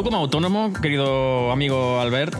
Tú 0.00 0.04
como 0.04 0.16
autónomo, 0.16 0.72
querido 0.72 1.52
amigo 1.52 2.00
Albert, 2.00 2.34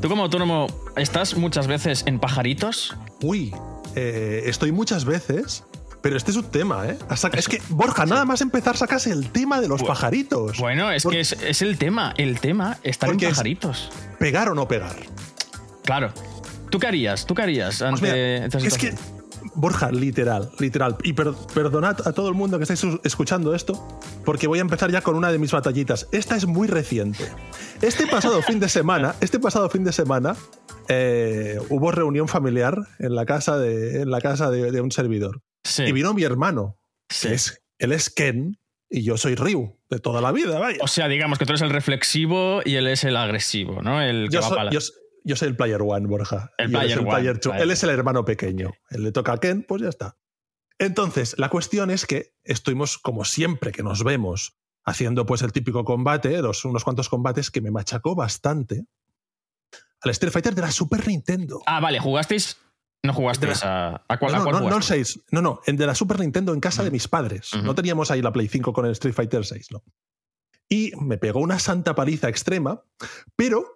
tú 0.00 0.08
como 0.08 0.22
autónomo, 0.22 0.68
¿estás 0.94 1.36
muchas 1.36 1.66
veces 1.66 2.04
en 2.06 2.20
pajaritos? 2.20 2.96
Uy, 3.20 3.52
eh, 3.96 4.44
estoy 4.46 4.70
muchas 4.70 5.04
veces, 5.04 5.64
pero 6.02 6.16
este 6.16 6.30
es 6.30 6.36
un 6.36 6.44
tema, 6.44 6.86
¿eh? 6.86 6.96
Es 7.32 7.48
que, 7.48 7.60
Borja, 7.70 8.06
nada 8.06 8.24
más 8.24 8.42
empezar 8.42 8.76
sacas 8.76 9.08
el 9.08 9.28
tema 9.32 9.60
de 9.60 9.66
los 9.66 9.82
pajaritos. 9.82 10.58
Bueno, 10.58 10.92
es 10.92 11.04
que 11.04 11.18
es, 11.18 11.32
es 11.32 11.62
el 11.62 11.78
tema, 11.78 12.14
el 12.16 12.38
tema, 12.38 12.78
estar 12.84 13.08
en 13.08 13.16
Porque 13.16 13.26
es- 13.26 13.32
pajaritos. 13.32 13.90
¿Pegar 14.20 14.48
o 14.48 14.54
no 14.54 14.68
pegar? 14.68 14.94
Claro. 15.84 16.12
¿Tú 16.70 16.78
qué 16.78 16.86
harías? 16.86 17.26
¿Tú 17.26 17.34
qué 17.34 17.42
harías 17.42 17.78
Pues 17.78 17.82
ante 17.82 18.02
mira, 18.02 18.44
esta 18.46 18.58
es 18.58 18.62
que, 18.62 18.70
situación? 18.92 19.19
Borja, 19.54 19.90
literal, 19.90 20.50
literal. 20.58 20.96
Y 21.02 21.12
per- 21.12 21.32
perdonad 21.54 22.06
a 22.06 22.12
todo 22.12 22.28
el 22.28 22.34
mundo 22.34 22.58
que 22.58 22.64
estáis 22.64 22.84
escuchando 23.04 23.54
esto, 23.54 23.86
porque 24.24 24.46
voy 24.46 24.58
a 24.58 24.62
empezar 24.62 24.90
ya 24.90 25.00
con 25.02 25.14
una 25.16 25.30
de 25.32 25.38
mis 25.38 25.52
batallitas. 25.52 26.08
Esta 26.12 26.36
es 26.36 26.46
muy 26.46 26.68
reciente. 26.68 27.24
Este 27.82 28.06
pasado 28.06 28.42
fin 28.42 28.60
de 28.60 28.68
semana, 28.68 29.14
este 29.20 29.38
pasado 29.38 29.68
fin 29.70 29.84
de 29.84 29.92
semana, 29.92 30.36
eh, 30.88 31.58
hubo 31.68 31.90
reunión 31.92 32.28
familiar 32.28 32.76
en 32.98 33.14
la 33.14 33.24
casa 33.26 33.58
de, 33.58 34.02
en 34.02 34.10
la 34.10 34.20
casa 34.20 34.50
de, 34.50 34.70
de 34.72 34.80
un 34.80 34.90
servidor. 34.90 35.42
Sí. 35.64 35.84
Y 35.84 35.92
vino 35.92 36.14
mi 36.14 36.22
hermano, 36.24 36.76
Sí. 37.08 37.28
que 37.28 37.34
es, 37.34 37.62
él 37.78 37.92
es 37.92 38.10
Ken 38.10 38.58
y 38.88 39.02
yo 39.02 39.16
soy 39.16 39.34
Ryu, 39.36 39.78
de 39.88 39.98
toda 40.00 40.20
la 40.20 40.32
vida, 40.32 40.58
vaya. 40.58 40.78
O 40.80 40.88
sea, 40.88 41.06
digamos 41.08 41.38
que 41.38 41.46
tú 41.46 41.52
eres 41.52 41.62
el 41.62 41.70
reflexivo 41.70 42.60
y 42.64 42.74
él 42.76 42.86
es 42.88 43.04
el 43.04 43.16
agresivo, 43.16 43.82
¿no? 43.82 44.00
El 44.02 44.28
que 44.28 44.34
Yo 44.34 44.40
va 44.42 44.48
soy, 44.48 44.56
para 44.56 44.70
yo, 44.70 44.80
yo 45.24 45.36
soy 45.36 45.48
el 45.48 45.56
player 45.56 45.82
one, 45.82 46.06
Borja. 46.06 46.52
El 46.58 46.70
player 46.70 46.98
one, 46.98 47.10
player 47.10 47.38
two. 47.38 47.50
player 47.50 47.64
Él 47.64 47.70
es 47.70 47.82
el 47.82 47.90
hermano 47.90 48.24
pequeño. 48.24 48.72
Él 48.90 49.04
le 49.04 49.12
toca 49.12 49.32
a 49.32 49.38
Ken, 49.38 49.64
pues 49.66 49.82
ya 49.82 49.88
está. 49.88 50.16
Entonces, 50.78 51.34
la 51.38 51.50
cuestión 51.50 51.90
es 51.90 52.06
que 52.06 52.34
estuvimos, 52.42 52.98
como 52.98 53.24
siempre 53.24 53.72
que 53.72 53.82
nos 53.82 54.02
vemos, 54.02 54.58
haciendo 54.84 55.26
pues 55.26 55.42
el 55.42 55.52
típico 55.52 55.84
combate, 55.84 56.40
los, 56.40 56.64
unos 56.64 56.84
cuantos 56.84 57.08
combates 57.08 57.50
que 57.50 57.60
me 57.60 57.70
machacó 57.70 58.14
bastante. 58.14 58.86
Al 60.02 60.10
Street 60.12 60.32
Fighter 60.32 60.54
de 60.54 60.62
la 60.62 60.70
Super 60.70 61.06
Nintendo. 61.06 61.60
Ah, 61.66 61.80
vale, 61.80 61.98
¿jugasteis? 62.00 62.56
No 63.02 63.12
jugasteis 63.12 63.62
a, 63.62 64.04
a 64.08 64.18
cuál, 64.18 64.32
no, 64.32 64.36
a 64.36 64.38
no, 64.38 64.44
cuál 64.44 64.54
no, 64.54 64.60
no 64.60 64.66
el 64.66 64.72
jugasteis? 64.72 65.08
6. 65.12 65.24
No, 65.32 65.42
no, 65.42 65.60
el 65.66 65.76
de 65.76 65.86
la 65.86 65.94
Super 65.94 66.18
Nintendo 66.18 66.54
en 66.54 66.60
casa 66.60 66.82
de 66.82 66.90
mis 66.90 67.08
padres. 67.08 67.50
No 67.62 67.74
teníamos 67.74 68.10
ahí 68.10 68.22
la 68.22 68.32
Play 68.32 68.48
5 68.48 68.72
con 68.72 68.86
el 68.86 68.92
Street 68.92 69.14
Fighter 69.14 69.44
6, 69.44 69.68
¿no? 69.72 69.82
Y 70.68 70.92
me 71.00 71.18
pegó 71.18 71.40
una 71.40 71.58
santa 71.58 71.94
paliza 71.94 72.28
extrema, 72.28 72.82
pero 73.36 73.74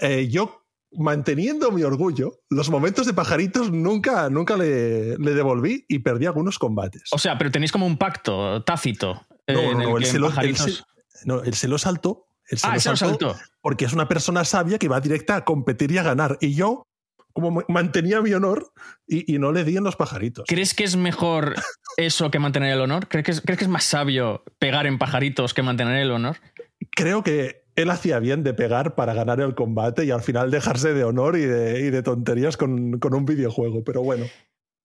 eh, 0.00 0.28
yo, 0.28 0.63
manteniendo 0.96 1.70
mi 1.70 1.82
orgullo, 1.82 2.40
los 2.50 2.70
momentos 2.70 3.06
de 3.06 3.14
pajaritos 3.14 3.70
nunca, 3.70 4.28
nunca 4.30 4.56
le, 4.56 5.16
le 5.18 5.34
devolví 5.34 5.84
y 5.88 6.00
perdí 6.00 6.26
algunos 6.26 6.58
combates. 6.58 7.04
O 7.12 7.18
sea, 7.18 7.36
pero 7.38 7.50
tenéis 7.50 7.72
como 7.72 7.86
un 7.86 7.96
pacto 7.98 8.62
tácito. 8.64 9.26
no, 9.48 9.60
en 9.60 9.72
no, 9.78 9.82
el 9.82 9.88
no, 9.90 9.96
él 9.98 10.04
se 10.06 10.18
lo, 10.18 10.26
él 10.28 10.32
pajaritos- 10.34 10.84
se- 11.08 11.26
no, 11.26 11.42
él 11.42 11.54
se 11.54 11.68
lo 11.68 11.78
saltó. 11.78 12.26
Él 12.48 12.58
se 12.58 12.66
Ah, 12.66 12.74
lo 12.74 12.80
se 12.80 12.90
lo 12.90 12.96
saltó 12.96 13.36
porque 13.62 13.86
es 13.86 13.92
una 13.94 14.06
persona 14.08 14.44
sabia 14.44 14.78
que 14.78 14.88
va 14.88 15.00
directa 15.00 15.36
a 15.36 15.44
competir 15.44 15.90
y 15.92 15.96
a 15.98 16.02
ganar. 16.02 16.36
Y 16.42 16.54
yo, 16.54 16.82
como 17.32 17.62
mantenía 17.68 18.20
mi 18.20 18.32
honor 18.34 18.70
y, 19.06 19.34
y 19.34 19.38
no 19.38 19.50
le 19.50 19.64
di 19.64 19.76
en 19.78 19.84
los 19.84 19.96
pajaritos. 19.96 20.44
¿Crees 20.46 20.74
que 20.74 20.84
es 20.84 20.94
mejor 20.96 21.54
eso 21.96 22.30
que 22.30 22.38
mantener 22.38 22.72
el 22.72 22.80
honor? 22.82 23.08
¿Crees 23.08 23.24
que, 23.24 23.30
es, 23.32 23.40
crees 23.40 23.58
que 23.58 23.64
es 23.64 23.70
más 23.70 23.84
sabio 23.84 24.44
pegar 24.58 24.86
en 24.86 24.98
pajaritos 24.98 25.54
que 25.54 25.62
mantener 25.62 25.96
el 26.00 26.10
honor? 26.10 26.36
creo 26.94 27.22
que 27.24 27.63
él 27.76 27.90
hacía 27.90 28.18
bien 28.18 28.42
de 28.42 28.54
pegar 28.54 28.94
para 28.94 29.14
ganar 29.14 29.40
el 29.40 29.54
combate 29.54 30.04
y 30.04 30.10
al 30.10 30.22
final 30.22 30.50
dejarse 30.50 30.94
de 30.94 31.04
honor 31.04 31.36
y 31.36 31.42
de, 31.42 31.80
y 31.80 31.90
de 31.90 32.02
tonterías 32.02 32.56
con, 32.56 32.98
con 32.98 33.14
un 33.14 33.24
videojuego. 33.24 33.82
Pero 33.84 34.02
bueno, 34.02 34.26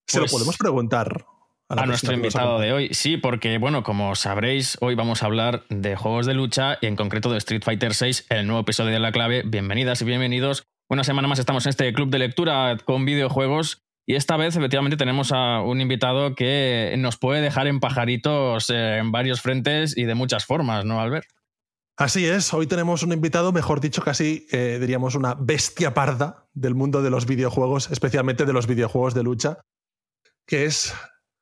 se 0.08 0.20
Pues 0.20 0.32
lo 0.32 0.38
podemos 0.38 0.58
preguntar 0.58 1.26
a, 1.70 1.84
A 1.84 1.86
nuestro 1.86 2.14
invitado 2.14 2.60
de 2.60 2.74
hoy. 2.74 2.90
Sí, 2.94 3.18
porque, 3.18 3.60
bueno, 3.60 3.84
como 3.84 4.16
sabréis, 4.16 4.78
hoy 4.82 4.96
vamos 4.96 5.22
a 5.22 5.28
hablar 5.28 5.64
de 5.70 5.96
juegos 5.96 6.26
de 6.26 6.34
lucha 6.34 6.80
y 6.82 6.88
en 6.88 6.96
concreto 6.96 7.32
de 7.32 7.38
Street 7.38 7.62
Fighter 7.64 7.92
VI, 8.00 8.24
el 8.30 8.48
nuevo 8.48 8.62
episodio 8.62 8.92
de 8.92 9.00
La 9.00 9.12
Clave. 9.12 9.44
Bienvenidas 9.46 10.02
y 10.02 10.06
bienvenidos. 10.06 10.64
Una 10.90 11.04
semana 11.04 11.28
más 11.28 11.38
estamos 11.38 11.68
en 11.68 11.70
este 11.70 11.94
club 11.94 12.10
de 12.10 12.18
lectura 12.18 12.76
con 12.84 13.06
videojuegos 13.06 13.84
y 14.08 14.16
esta 14.16 14.38
vez 14.38 14.56
efectivamente 14.56 14.98
tenemos 14.98 15.32
a 15.32 15.62
un 15.62 15.82
invitado 15.82 16.34
que 16.34 16.96
nos 16.98 17.18
puede 17.18 17.42
dejar 17.42 17.68
en 17.68 17.80
pajaritos 17.80 18.72
eh, 18.72 18.98
en 18.98 19.12
varios 19.12 19.40
frentes 19.40 19.96
y 19.96 20.06
de 20.06 20.16
muchas 20.16 20.46
formas, 20.46 20.86
¿no, 20.86 21.00
Albert? 21.00 21.28
Así 22.00 22.26
es, 22.26 22.54
hoy 22.54 22.66
tenemos 22.66 23.04
un 23.04 23.12
invitado, 23.12 23.52
mejor 23.52 23.82
dicho, 23.82 24.02
casi 24.02 24.48
eh, 24.52 24.78
diríamos 24.80 25.16
una 25.16 25.36
bestia 25.38 25.94
parda 25.94 26.48
del 26.54 26.74
mundo 26.74 27.02
de 27.02 27.10
los 27.10 27.26
videojuegos, 27.26 27.92
especialmente 27.92 28.46
de 28.46 28.54
los 28.54 28.68
videojuegos 28.68 29.14
de 29.14 29.24
lucha, 29.24 29.58
que 30.48 30.64
es 30.64 30.94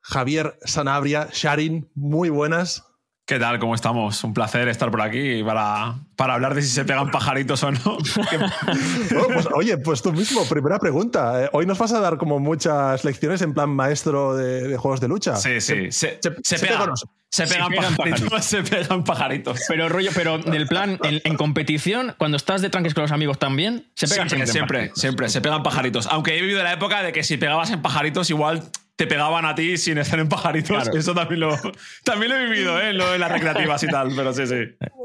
Javier 0.01 0.57
Sanabria. 0.63 1.29
Sharin, 1.31 1.91
muy 1.93 2.29
buenas. 2.29 2.83
¿Qué 3.27 3.37
tal? 3.37 3.59
¿Cómo 3.59 3.75
estamos? 3.75 4.23
Un 4.23 4.33
placer 4.33 4.67
estar 4.69 4.89
por 4.89 5.01
aquí 5.01 5.43
para, 5.43 5.99
para 6.15 6.33
hablar 6.33 6.55
de 6.55 6.61
si 6.63 6.69
se 6.69 6.85
pegan 6.85 7.11
pajaritos 7.11 7.61
o 7.61 7.71
no. 7.71 7.97
Bueno, 9.11 9.27
pues, 9.33 9.47
oye, 9.53 9.77
pues 9.77 10.01
tú 10.01 10.11
mismo, 10.11 10.43
primera 10.49 10.79
pregunta. 10.79 11.43
Eh, 11.43 11.49
Hoy 11.53 11.65
nos 11.67 11.77
vas 11.77 11.91
a 11.91 11.99
dar 11.99 12.17
como 12.17 12.39
muchas 12.39 13.03
lecciones 13.03 13.41
en 13.43 13.53
plan 13.53 13.69
maestro 13.69 14.35
de, 14.35 14.67
de 14.69 14.77
juegos 14.77 15.01
de 15.01 15.07
lucha. 15.09 15.35
Sí, 15.35 15.61
sí. 15.61 15.91
Se, 15.91 15.91
se- 15.91 16.19
se 16.21 16.57
se 16.57 16.65
pegan, 16.65 16.79
pegan- 16.89 16.95
se 17.29 17.45
pegan 17.45 17.69
pegan 17.69 17.95
pajaritos. 17.95 18.45
Se 18.45 18.63
pegan 18.63 19.03
pajaritos. 19.03 19.59
Pero 19.67 19.89
rollo, 19.89 20.11
pero 20.15 20.37
del 20.37 20.67
plan, 20.67 20.97
en, 21.03 21.21
en 21.23 21.35
competición, 21.35 22.15
cuando 22.17 22.37
estás 22.37 22.61
de 22.61 22.69
tranques 22.69 22.93
con 22.93 23.03
los 23.03 23.11
amigos 23.11 23.37
también, 23.37 23.85
se 23.95 24.07
pegan 24.07 24.29
Siempre, 24.29 24.47
siempre, 24.47 24.77
pajaritos. 24.77 25.01
siempre, 25.01 25.29
se 25.29 25.41
pegan 25.41 25.63
pajaritos. 25.63 26.07
Aunque 26.07 26.37
he 26.37 26.41
vivido 26.41 26.63
la 26.63 26.73
época 26.73 27.03
de 27.03 27.11
que 27.11 27.23
si 27.23 27.37
pegabas 27.37 27.69
en 27.71 27.81
pajaritos, 27.81 28.29
igual 28.29 28.63
te 28.95 29.05
pegaban 29.05 29.45
a 29.45 29.53
ti 29.55 29.77
sin 29.77 29.97
estar 29.97 30.19
en 30.19 30.29
pajaritos. 30.29 30.83
Claro. 30.83 30.97
Eso 30.97 31.13
también 31.13 31.41
lo, 31.41 31.55
también 32.03 32.31
lo 32.31 32.37
he 32.37 32.45
vivido, 32.49 32.79
¿eh? 32.81 32.93
Lo 32.93 33.11
de 33.11 33.19
las 33.19 33.31
recreativas 33.31 33.83
y 33.83 33.87
tal, 33.87 34.13
pero 34.15 34.33
sí, 34.33 34.47
sí. 34.47 34.55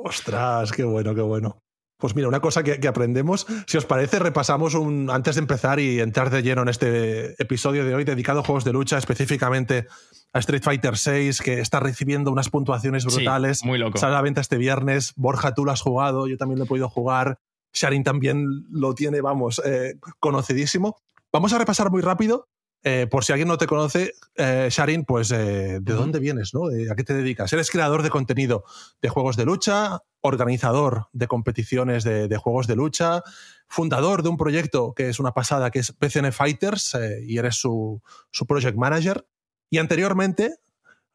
Ostras, 0.05 0.73
qué 0.73 0.85
bueno, 0.85 1.15
qué 1.15 1.21
bueno. 1.21 1.59
Pues 1.99 2.17
mira, 2.17 2.27
una 2.27 2.41
cosa 2.41 2.65
que, 2.65 2.81
que 2.81 2.89
aprendemos, 2.89 3.47
si 3.67 3.77
os 3.77 3.85
parece, 3.85 4.19
repasamos 4.19 4.75
un, 4.75 5.09
antes 5.11 5.37
de 5.37 5.41
empezar 5.41 5.79
y 5.79 6.01
entrar 6.01 6.31
de 6.31 6.43
lleno 6.43 6.63
en 6.63 6.69
este 6.69 7.41
episodio 7.41 7.85
de 7.85 7.95
hoy 7.95 8.05
dedicado 8.05 8.41
a 8.41 8.43
juegos 8.43 8.65
de 8.65 8.73
lucha, 8.73 8.99
específicamente 8.99 9.87
a 10.33 10.39
Street 10.39 10.63
Fighter 10.63 10.95
VI, 10.95 11.31
que 11.45 11.61
está 11.61 11.79
recibiendo 11.81 12.31
unas 12.33 12.49
puntuaciones 12.49 13.03
Sí, 13.05 13.15
brutales. 13.17 13.65
muy 13.65 13.79
loco. 13.79 13.99
Sale 13.99 14.13
a 14.13 14.17
la 14.17 14.23
venta 14.23 14.41
este 14.41 14.57
viernes. 14.57 15.13
Borja, 15.17 15.55
tú 15.55 15.65
lo 15.65 15.73
has 15.73 15.81
jugado, 15.83 16.27
yo 16.27 16.37
también 16.39 16.59
lo 16.59 16.65
he 16.65 16.69
podido 16.69 16.89
jugar. 16.89 17.39
Sharin 17.75 18.05
también 18.05 18.47
lo 18.71 18.95
tiene, 18.95 19.21
vamos, 19.21 19.61
eh, 19.65 19.95
conocidísimo. 20.21 20.97
Vamos 21.33 21.53
a 21.53 21.59
repasar 21.59 21.91
muy 21.91 22.03
rápido. 22.03 22.49
eh, 22.85 23.07
por 23.09 23.25
si 23.25 23.33
alguien 23.33 23.47
no 23.47 23.59
te 23.59 23.69
conoce, 23.69 24.13
eh, 24.35 24.67
Sharin, 24.69 25.05
pues 25.05 25.31
eh, 25.31 25.79
de 25.81 25.93
dónde 25.93 26.19
vienes, 26.19 26.53
¿no? 26.53 26.63
¿A 26.91 26.97
qué 26.97 27.05
te 27.05 27.15
dedicas? 27.15 27.53
Eres 27.53 27.71
creador 27.71 28.03
de 28.03 28.11
contenido 28.11 28.65
de 29.01 29.09
juegos 29.09 29.37
de 29.37 29.45
lucha, 29.45 30.01
organizador 30.21 31.07
de 31.13 31.29
competiciones 31.29 32.03
de, 32.03 32.27
de 32.27 32.37
juegos 32.39 32.67
de 32.67 32.75
lucha, 32.75 33.23
fundador 33.69 34.25
de 34.25 34.31
un 34.31 34.37
proyecto 34.37 34.95
que 34.95 35.09
es 35.09 35.21
una 35.21 35.33
pasada, 35.33 35.71
que 35.71 35.79
es 35.79 35.93
PCN 35.93 36.33
Fighters, 36.33 36.97
y 37.25 37.39
eres 37.39 37.55
su, 37.55 38.03
su 38.33 38.47
project 38.47 38.77
manager. 38.77 39.25
Y 39.73 39.79
anteriormente 39.79 40.57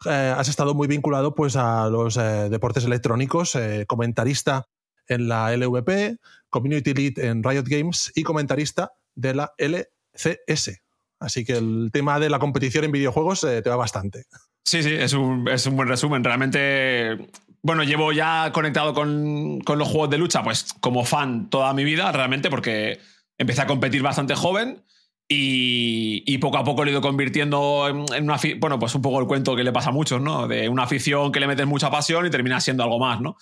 eh, 0.07 0.33
has 0.35 0.49
estado 0.49 0.73
muy 0.73 0.87
vinculado 0.87 1.35
pues, 1.35 1.55
a 1.55 1.89
los 1.89 2.17
eh, 2.17 2.49
deportes 2.49 2.85
electrónicos, 2.85 3.53
eh, 3.53 3.85
comentarista 3.87 4.65
en 5.07 5.27
la 5.27 5.55
LVP, 5.55 6.17
community 6.49 6.93
lead 6.95 7.19
en 7.19 7.43
Riot 7.43 7.65
Games 7.67 8.11
y 8.15 8.23
comentarista 8.23 8.93
de 9.13 9.35
la 9.35 9.53
LCS. 9.59 10.81
Así 11.19 11.45
que 11.45 11.57
el 11.57 11.91
tema 11.93 12.19
de 12.19 12.31
la 12.31 12.39
competición 12.39 12.83
en 12.83 12.91
videojuegos 12.91 13.41
te 13.41 13.61
va 13.61 13.75
bastante. 13.75 14.23
Sí, 14.65 14.81
sí, 14.81 14.91
es 14.91 15.13
un, 15.13 15.47
es 15.47 15.67
un 15.67 15.75
buen 15.75 15.87
resumen. 15.87 16.23
Realmente, 16.23 17.29
bueno, 17.61 17.83
llevo 17.83 18.11
ya 18.11 18.51
conectado 18.51 18.95
con, 18.95 19.61
con 19.61 19.77
los 19.77 19.87
juegos 19.87 20.09
de 20.09 20.17
lucha, 20.17 20.43
pues 20.43 20.73
como 20.81 21.05
fan 21.05 21.51
toda 21.51 21.75
mi 21.75 21.83
vida, 21.83 22.11
realmente, 22.11 22.49
porque 22.49 22.99
empecé 23.37 23.61
a 23.61 23.67
competir 23.67 24.01
bastante 24.01 24.33
joven 24.33 24.83
Y, 25.29 26.37
poco 26.37 26.57
a 26.57 26.63
poco 26.63 26.83
lo 26.83 26.89
he 26.89 26.93
ido 26.93 27.01
convirtiendo 27.01 27.87
en, 27.89 28.23
una 28.23 28.39
bueno, 28.59 28.79
pues 28.79 28.95
un 28.95 29.01
poco 29.01 29.19
el 29.19 29.27
cuento 29.27 29.55
que 29.55 29.63
le 29.63 29.73
pasa 29.73 29.89
a 29.89 29.91
muchos, 29.91 30.21
¿no? 30.21 30.47
De 30.47 30.69
una 30.69 30.83
afición 30.83 31.31
que 31.31 31.39
le 31.39 31.47
metes 31.47 31.65
mucha 31.67 31.89
pasión 31.91 32.25
y 32.25 32.29
termina 32.29 32.61
siendo 32.61 32.83
algo 32.83 32.99
más, 32.99 33.19
¿no? 33.19 33.35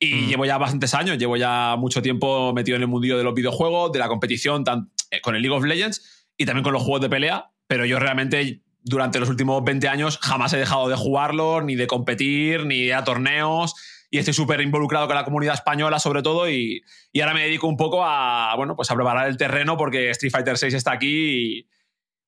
Y 0.00 0.14
mm. 0.14 0.28
llevo 0.28 0.44
ya 0.46 0.58
bastantes 0.58 0.94
años, 0.94 1.18
llevo 1.18 1.36
ya 1.36 1.76
mucho 1.78 2.02
tiempo 2.02 2.52
metido 2.52 2.76
en 2.76 2.82
el 2.82 2.88
mundillo 2.88 3.16
de 3.16 3.24
los 3.24 3.34
videojuegos, 3.34 3.92
de 3.92 3.98
la 4.00 4.08
competición, 4.08 4.64
tan, 4.64 4.90
eh, 5.10 5.20
con 5.20 5.36
el 5.36 5.42
League 5.42 5.56
of 5.56 5.64
Legends 5.64 6.28
y 6.36 6.44
también 6.44 6.64
con 6.64 6.72
los 6.72 6.82
juegos 6.82 7.02
de 7.02 7.08
pelea, 7.08 7.50
pero 7.68 7.84
yo 7.84 8.00
realmente 8.00 8.62
durante 8.82 9.20
los 9.20 9.28
últimos 9.28 9.62
20 9.62 9.88
años 9.88 10.18
jamás 10.20 10.52
he 10.54 10.58
dejado 10.58 10.88
de 10.88 10.96
jugarlos, 10.96 11.62
ni 11.62 11.76
de 11.76 11.86
competir, 11.86 12.66
ni 12.66 12.86
de 12.86 12.94
a 12.94 13.04
torneos 13.04 13.74
y 14.10 14.18
estoy 14.18 14.34
súper 14.34 14.60
involucrado 14.60 15.06
con 15.06 15.16
la 15.16 15.24
comunidad 15.24 15.54
española 15.54 15.98
sobre 15.98 16.22
todo 16.22 16.48
y, 16.48 16.82
y, 17.12 17.20
ahora 17.20 17.34
me 17.34 17.42
dedico 17.42 17.66
un 17.66 17.76
poco 17.76 18.04
a, 18.04 18.54
bueno, 18.56 18.74
pues 18.74 18.90
a 18.90 18.94
preparar 18.94 19.28
el 19.28 19.36
terreno 19.36 19.76
porque 19.76 20.10
Street 20.10 20.32
Fighter 20.32 20.56
VI 20.60 20.76
está 20.76 20.92
aquí 20.92 21.58
y, 21.58 21.68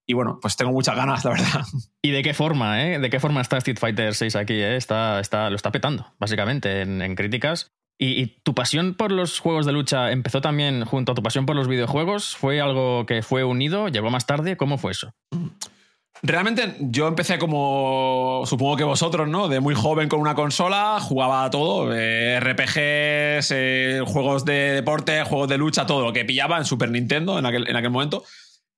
y, 0.07 0.15
bueno, 0.15 0.39
pues 0.41 0.57
tengo 0.57 0.73
muchas 0.73 0.97
ganas, 0.97 1.25
la 1.25 1.31
verdad. 1.31 1.65
¿Y 2.03 2.11
de 2.11 2.23
qué 2.23 2.35
forma, 2.35 2.85
eh? 2.85 2.99
¿De 2.99 3.11
qué 3.11 3.21
forma 3.21 3.41
está 3.41 3.59
Street 3.59 3.79
Fighter 3.79 4.13
VI 4.19 4.39
aquí? 4.39 4.55
Eh? 4.55 4.77
Está, 4.77 5.21
está, 5.21 5.49
lo 5.51 5.57
está 5.57 5.71
petando, 5.71 6.13
básicamente, 6.19 6.83
en, 6.83 7.01
en 7.01 7.15
críticas. 7.15 7.71
¿Y, 7.99 8.21
¿Y, 8.21 8.27
tu 8.43 8.55
pasión 8.55 8.95
por 8.95 9.13
los 9.13 9.39
juegos 9.39 9.67
de 9.67 9.73
lucha 9.73 10.11
empezó 10.11 10.41
también 10.41 10.85
junto 10.85 11.13
a 11.13 11.15
tu 11.15 11.23
pasión 11.23 11.47
por 11.47 11.55
los 11.55 11.69
videojuegos? 11.69 12.35
¿Fue 12.37 12.61
algo 12.61 13.05
que 13.07 13.23
fue 13.23 13.45
unido? 13.45 13.89
¿Llegó 13.89 14.11
más 14.11 14.27
tarde? 14.27 14.57
¿Cómo 14.57 14.79
fue 14.79 14.93
eso? 14.93 15.15
Realmente 16.23 16.77
yo 16.81 17.09
empecé 17.09 17.39
como, 17.39 18.43
supongo 18.45 18.77
que 18.77 18.85
vosotros, 18.85 19.27
¿no? 19.27 19.49
De 19.49 19.61
muy 19.61 19.75
joven 19.75 20.09
con 20.09 20.21
una 20.21 20.35
consola, 20.35 20.99
jugaba 21.01 21.45
a 21.45 21.51
todo, 21.51 21.95
eh, 21.95 22.39
RPGs, 22.41 23.51
eh, 23.53 24.03
juegos 24.07 24.45
de 24.45 24.73
deporte, 24.73 25.25
juegos 25.25 25.49
de 25.49 25.57
lucha, 25.57 25.87
todo 25.87 26.05
lo 26.05 26.13
que 26.13 26.27
pillaba 26.27 26.59
en 26.59 26.67
Super 26.67 26.91
Nintendo 26.91 27.39
en 27.39 27.47
aquel, 27.47 27.69
en 27.69 27.77
aquel 27.77 27.91
momento. 27.91 28.25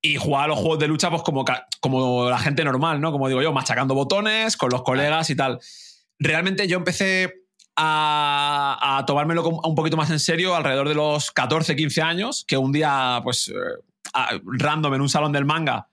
Y 0.01 0.15
jugaba 0.15 0.47
los 0.47 0.59
juegos 0.59 0.79
de 0.79 0.87
lucha 0.87 1.09
pues 1.09 1.21
como, 1.21 1.43
como 1.81 2.29
la 2.29 2.39
gente 2.39 2.63
normal, 2.63 3.01
¿no? 3.01 3.11
Como 3.11 3.27
digo 3.27 3.41
yo, 3.41 3.51
machacando 3.51 3.93
botones 3.93 4.55
con 4.55 4.69
los 4.69 4.83
colegas 4.83 5.29
y 5.29 5.35
tal. 5.35 5.59
Realmente 6.19 6.67
yo 6.67 6.77
empecé 6.77 7.43
a, 7.75 8.97
a 8.97 9.05
tomármelo 9.05 9.43
un 9.47 9.75
poquito 9.75 9.97
más 9.97 10.09
en 10.11 10.19
serio 10.19 10.55
alrededor 10.55 10.87
de 10.87 10.95
los 10.95 11.31
14, 11.31 11.75
15 11.75 12.01
años, 12.01 12.45
que 12.47 12.57
un 12.57 12.71
día, 12.71 13.19
pues, 13.23 13.49
eh, 13.49 13.53
random 14.45 14.93
en 14.93 15.01
un 15.01 15.09
salón 15.09 15.31
del 15.31 15.45
manga, 15.45 15.87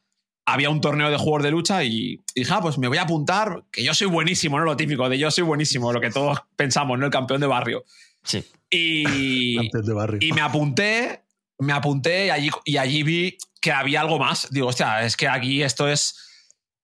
había 0.52 0.70
un 0.70 0.80
torneo 0.80 1.10
de 1.10 1.16
juegos 1.16 1.42
de 1.42 1.50
lucha 1.50 1.84
y, 1.84 2.22
dije, 2.34 2.52
ah, 2.52 2.60
pues 2.60 2.78
me 2.78 2.88
voy 2.88 2.98
a 2.98 3.02
apuntar, 3.02 3.64
que 3.70 3.84
yo 3.84 3.94
soy 3.94 4.08
buenísimo, 4.08 4.58
¿no? 4.58 4.64
Lo 4.64 4.76
típico 4.76 5.08
de 5.08 5.18
yo 5.18 5.30
soy 5.30 5.44
buenísimo, 5.44 5.92
lo 5.92 6.00
que 6.00 6.10
todos 6.10 6.38
pensamos, 6.56 6.98
¿no? 6.98 7.06
El 7.06 7.12
campeón 7.12 7.40
de 7.40 7.46
barrio. 7.46 7.84
Sí. 8.22 8.44
Y, 8.70 9.56
y 10.20 10.32
me 10.32 10.40
apunté, 10.40 11.24
me 11.58 11.72
apunté 11.72 12.26
y 12.26 12.30
allí, 12.30 12.50
y 12.64 12.76
allí 12.76 13.02
vi 13.02 13.38
que 13.60 13.72
había 13.72 14.00
algo 14.00 14.18
más. 14.18 14.48
Digo, 14.50 14.68
hostia, 14.68 15.04
es 15.04 15.16
que 15.16 15.28
aquí 15.28 15.62
esto 15.62 15.88
es... 15.88 16.26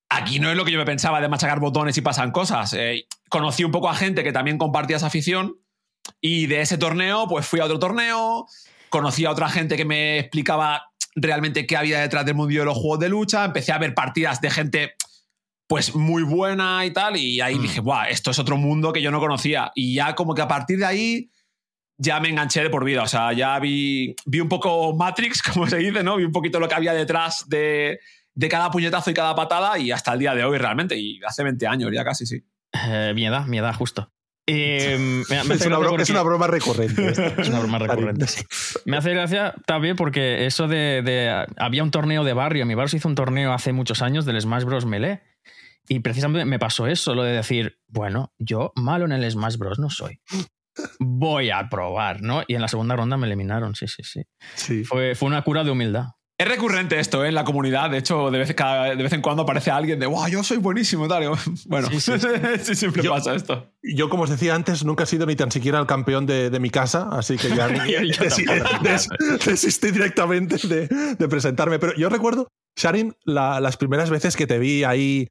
Aquí 0.09 0.39
no 0.39 0.49
es 0.49 0.57
lo 0.57 0.65
que 0.65 0.71
yo 0.71 0.79
me 0.79 0.85
pensaba 0.85 1.21
de 1.21 1.29
machacar 1.29 1.59
botones 1.59 1.99
y 1.99 2.01
pasan 2.01 2.31
cosas. 2.31 2.73
Eh, 2.75 3.09
conocí 3.29 3.65
un 3.65 3.73
poco 3.73 3.91
a 3.91 3.95
gente 3.95 4.23
que 4.23 4.33
también 4.33 4.57
compartía 4.57 4.99
esa 4.99 5.09
afición 5.09 5.57
y 6.21 6.47
de 6.47 6.61
ese 6.61 6.79
torneo 6.79 7.27
pues 7.27 7.45
fui 7.45 7.59
a 7.59 7.65
otro 7.65 7.81
torneo, 7.81 8.47
conocí 8.89 9.25
a 9.25 9.33
otra 9.33 9.49
gente 9.49 9.77
que 9.77 9.85
me 9.85 10.21
explicaba 10.21 10.93
realmente 11.17 11.67
qué 11.67 11.77
había 11.77 12.01
detrás 12.01 12.25
del 12.25 12.35
mundo 12.35 12.55
de 12.55 12.65
los 12.65 12.77
juegos 12.77 13.01
de 13.01 13.09
lucha, 13.09 13.45
empecé 13.45 13.73
a 13.73 13.79
ver 13.79 13.95
partidas 13.95 14.41
de 14.41 14.51
gente 14.51 14.95
pues 15.67 15.97
muy 15.97 16.23
buena 16.23 16.85
y 16.85 16.93
tal, 16.93 17.17
y 17.17 17.41
ahí 17.41 17.57
mm. 17.57 17.63
dije, 17.63 17.81
guau, 17.81 18.07
esto 18.09 18.31
es 18.31 18.39
otro 18.39 18.57
mundo 18.57 18.93
que 18.93 19.03
yo 19.03 19.11
no 19.11 19.19
conocía. 19.19 19.73
Y 19.75 19.95
ya 19.95 20.15
como 20.15 20.35
que 20.35 20.43
a 20.43 20.49
partir 20.49 20.79
de 20.79 20.85
ahí 20.85 21.31
ya 21.99 22.21
me 22.21 22.29
enganché 22.29 22.63
de 22.63 22.71
por 22.71 22.85
vida, 22.85 23.03
o 23.03 23.09
sea, 23.09 23.33
ya 23.33 23.59
vi, 23.59 24.15
vi 24.27 24.41
un 24.41 24.49
poco 24.49 24.95
Matrix, 24.95 25.43
como 25.53 25.67
se 25.67 25.79
dice, 25.79 26.05
¿no? 26.05 26.17
Vi 26.17 26.25
un 26.25 26.33
poquito 26.33 26.61
lo 26.61 26.69
que 26.69 26.75
había 26.75 26.93
detrás 26.93 27.49
de, 27.49 27.99
de 28.35 28.49
cada 28.49 28.71
puñetazo 28.71 29.11
y 29.11 29.15
cada 29.15 29.35
patada 29.35 29.79
y 29.79 29.91
hasta 29.91 30.13
el 30.13 30.21
día 30.21 30.35
de 30.35 30.45
hoy 30.45 30.59
realmente, 30.59 30.97
y 30.97 31.21
hace 31.27 31.43
20 31.43 31.67
años 31.67 31.91
ya 31.93 32.05
casi, 32.05 32.27
sí. 32.27 32.45
Eh, 32.73 33.13
mi 33.15 33.27
edad, 33.27 33.47
mi 33.47 33.59
edad, 33.59 33.75
justo. 33.75 34.13
Es, 34.49 35.67
una 35.67 36.23
broma, 36.23 36.47
recurrente. 36.47 37.09
es 37.39 37.49
una 37.49 37.59
broma 37.59 37.79
recurrente. 37.79 38.27
Me 38.85 38.97
hace 38.97 39.13
gracia 39.13 39.55
también 39.67 39.97
porque 39.97 40.47
eso 40.47 40.69
de, 40.69 41.45
Había 41.57 41.83
un 41.83 41.91
torneo 41.91 42.23
de 42.23 42.33
barrio. 42.33 42.65
Mi 42.65 42.75
barrio 42.75 42.89
se 42.89 42.99
hizo 42.99 43.09
un 43.09 43.17
torneo 43.17 43.53
hace 43.53 43.73
muchos 43.73 44.03
años 44.03 44.25
del 44.25 44.41
Smash 44.41 44.63
Bros. 44.63 44.87
Melee. 44.87 45.23
Y 45.89 46.01
precisamente 46.01 46.45
me 46.45 46.59
pasó 46.59 46.87
eso, 46.87 47.15
lo 47.15 47.23
de 47.23 47.33
decir, 47.33 47.79
bueno, 47.89 48.33
yo 48.39 48.73
malo 48.75 49.05
en 49.05 49.13
el 49.13 49.29
Smash 49.31 49.57
Bros. 49.57 49.79
no 49.79 49.91
soy. 49.91 50.21
Voy 50.99 51.51
a 51.51 51.69
probar, 51.69 52.23
¿no? 52.23 52.43
Y 52.47 52.55
en 52.55 52.61
la 52.61 52.69
segunda 52.69 52.97
ronda 52.97 53.17
me 53.17 53.27
eliminaron, 53.27 53.75
sí, 53.75 53.89
sí, 53.89 54.03
sí. 54.03 54.23
sí. 54.55 54.85
Fue, 54.85 55.15
fue 55.15 55.29
una 55.29 55.43
cura 55.43 55.65
de 55.65 55.71
humildad. 55.71 56.16
Es 56.39 56.47
recurrente 56.47 57.01
esto 57.01 57.25
¿eh? 57.25 57.29
en 57.29 57.35
la 57.35 57.45
comunidad. 57.45 57.89
De 57.89 57.97
hecho, 57.97 58.31
de 58.31 58.39
vez, 58.39 58.49
de 58.49 59.03
vez 59.03 59.13
en 59.15 59.23
cuando 59.23 59.45
aparece 59.45 59.71
alguien 59.71 59.99
de, 59.99 60.07
wow, 60.07 60.29
yo 60.29 60.45
soy 60.45 60.59
buenísimo, 60.59 61.09
tal. 61.09 61.31
Bueno, 61.67 61.89
sí, 61.89 62.01
siempre 62.75 63.03
pasa 63.09 63.35
esto. 63.35 63.73
Yo, 63.83 64.11
como 64.11 64.25
os 64.25 64.31
decía 64.31 64.55
antes, 64.55 64.85
nunca 64.85 65.05
he 65.05 65.07
sido 65.07 65.25
ni 65.25 65.35
tan 65.35 65.51
siquiera 65.51 65.79
el 65.81 65.87
campeón 65.87 66.27
de, 66.27 66.57
mi 66.61 66.69
casa, 66.69 67.09
así 67.11 67.37
que 67.37 67.49
ya 67.49 67.69
desistí 69.47 69.91
directamente 69.91 70.57
de, 70.69 71.29
presentarme. 71.29 71.79
Pero 71.79 71.95
yo 71.97 72.11
recuerdo, 72.11 72.49
Sharin, 72.77 73.17
las 73.25 73.77
primeras 73.79 74.11
veces 74.11 74.37
que 74.37 74.47
te 74.47 74.59
vi 74.59 74.85
ahí 74.85 75.29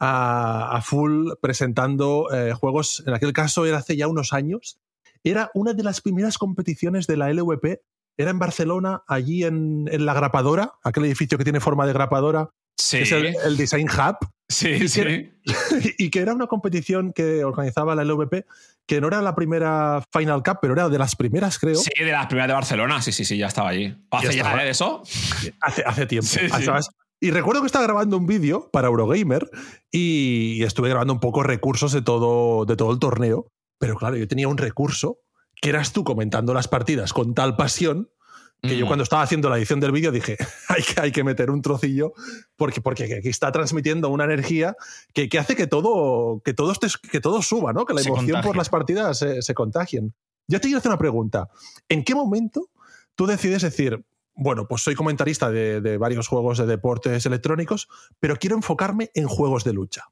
a, 0.00 0.80
full 0.82 1.34
presentando 1.40 2.32
eh, 2.32 2.52
juegos, 2.52 3.04
en 3.06 3.14
aquel 3.14 3.32
caso 3.32 3.64
era 3.64 3.78
hace 3.78 3.96
ya 3.96 4.08
unos 4.08 4.32
años, 4.32 4.80
era 5.22 5.52
una 5.54 5.72
de 5.72 5.84
las 5.84 6.00
primeras 6.00 6.36
competiciones 6.36 7.06
de 7.06 7.16
la 7.16 7.32
LVP 7.32 7.80
era 8.18 8.30
en 8.30 8.38
Barcelona, 8.38 9.02
allí 9.06 9.44
en, 9.44 9.88
la 10.04 10.12
grapadora, 10.12 10.74
aquel 10.82 11.06
edificio 11.06 11.38
que 11.38 11.44
tiene 11.44 11.60
forma 11.60 11.86
de 11.86 11.92
grapadora, 11.94 12.50
sí. 12.76 12.98
es 12.98 13.12
el, 13.12 13.56
Design 13.56 13.88
Hub. 13.88 14.28
Sí, 14.50 14.70
y 14.70 14.88
sí. 14.88 15.02
Que, 15.02 15.34
y 15.98 16.10
que 16.10 16.18
era 16.20 16.34
una 16.34 16.46
competición 16.46 17.12
que 17.12 17.44
organizaba 17.44 17.94
la 17.94 18.04
LVP, 18.04 18.44
que 18.86 19.00
no 19.00 19.08
era 19.08 19.22
la 19.22 19.34
primera 19.34 20.02
Final 20.12 20.42
Cup, 20.42 20.58
pero 20.60 20.74
era 20.74 20.88
de 20.88 20.98
las 20.98 21.14
primeras, 21.14 21.58
creo. 21.58 21.76
Sí, 21.76 21.90
de 21.98 22.10
las 22.10 22.26
primeras 22.26 22.48
de 22.48 22.54
Barcelona, 22.54 23.00
sí, 23.00 23.12
sí, 23.12 23.24
sí, 23.24 23.38
ya 23.38 23.46
estaba 23.46 23.68
allí. 23.68 23.96
¿Hace 24.10 24.36
ya, 24.36 24.56
de 24.56 24.70
eso? 24.70 25.02
Hace, 25.60 25.84
hace 25.86 26.06
tiempo. 26.06 26.28
Y 27.20 27.30
recuerdo 27.30 27.62
que 27.62 27.66
estaba 27.66 27.84
grabando 27.84 28.16
un 28.16 28.26
vídeo 28.26 28.70
para 28.70 28.88
Eurogamer 28.88 29.50
y, 29.90 30.62
estuve 30.62 30.88
grabando 30.88 31.12
un 31.12 31.20
poco 31.20 31.42
recursos 31.42 31.92
de 31.92 32.02
todo, 32.02 32.64
de 32.64 32.76
todo 32.76 32.92
el 32.92 32.98
torneo. 32.98 33.48
Pero 33.80 33.96
claro, 33.96 34.16
yo 34.16 34.26
tenía 34.28 34.48
un 34.48 34.58
recurso 34.58 35.18
que 35.60 35.70
eras 35.70 35.92
tú 35.92 36.04
comentando 36.04 36.54
las 36.54 36.68
partidas 36.68 37.12
con 37.12 37.34
tal 37.34 37.56
pasión 37.56 38.10
que 38.60 38.76
yo 38.76 38.86
mm. 38.86 38.88
cuando 38.88 39.02
estaba 39.04 39.22
haciendo 39.22 39.48
la 39.48 39.56
edición 39.56 39.78
del 39.78 39.92
vídeo 39.92 40.10
dije, 40.10 40.36
hay 40.68 40.82
que, 40.82 41.00
hay 41.00 41.12
que 41.12 41.22
meter 41.22 41.50
un 41.50 41.62
trocillo 41.62 42.12
porque, 42.56 42.80
porque 42.80 43.04
aquí 43.04 43.28
está 43.28 43.52
transmitiendo 43.52 44.08
una 44.08 44.24
energía 44.24 44.76
que, 45.14 45.28
que 45.28 45.38
hace 45.38 45.54
que 45.54 45.66
todo, 45.66 46.42
que, 46.44 46.54
todo 46.54 46.74
que 47.10 47.20
todo 47.20 47.42
suba, 47.42 47.72
¿no? 47.72 47.84
que 47.84 47.94
la 47.94 48.02
emoción 48.02 48.42
por 48.42 48.56
las 48.56 48.68
partidas 48.68 49.18
se, 49.18 49.42
se 49.42 49.54
contagien. 49.54 50.14
Yo 50.48 50.60
te 50.60 50.68
quiero 50.68 50.78
hacer 50.78 50.90
una 50.90 50.98
pregunta. 50.98 51.48
¿En 51.88 52.02
qué 52.02 52.14
momento 52.14 52.70
tú 53.14 53.26
decides 53.26 53.62
decir, 53.62 54.04
bueno, 54.34 54.66
pues 54.66 54.82
soy 54.82 54.94
comentarista 54.94 55.50
de, 55.50 55.80
de 55.80 55.98
varios 55.98 56.26
juegos 56.26 56.58
de 56.58 56.66
deportes 56.66 57.26
electrónicos, 57.26 57.88
pero 58.18 58.36
quiero 58.36 58.56
enfocarme 58.56 59.10
en 59.14 59.28
juegos 59.28 59.62
de 59.62 59.72
lucha? 59.72 60.04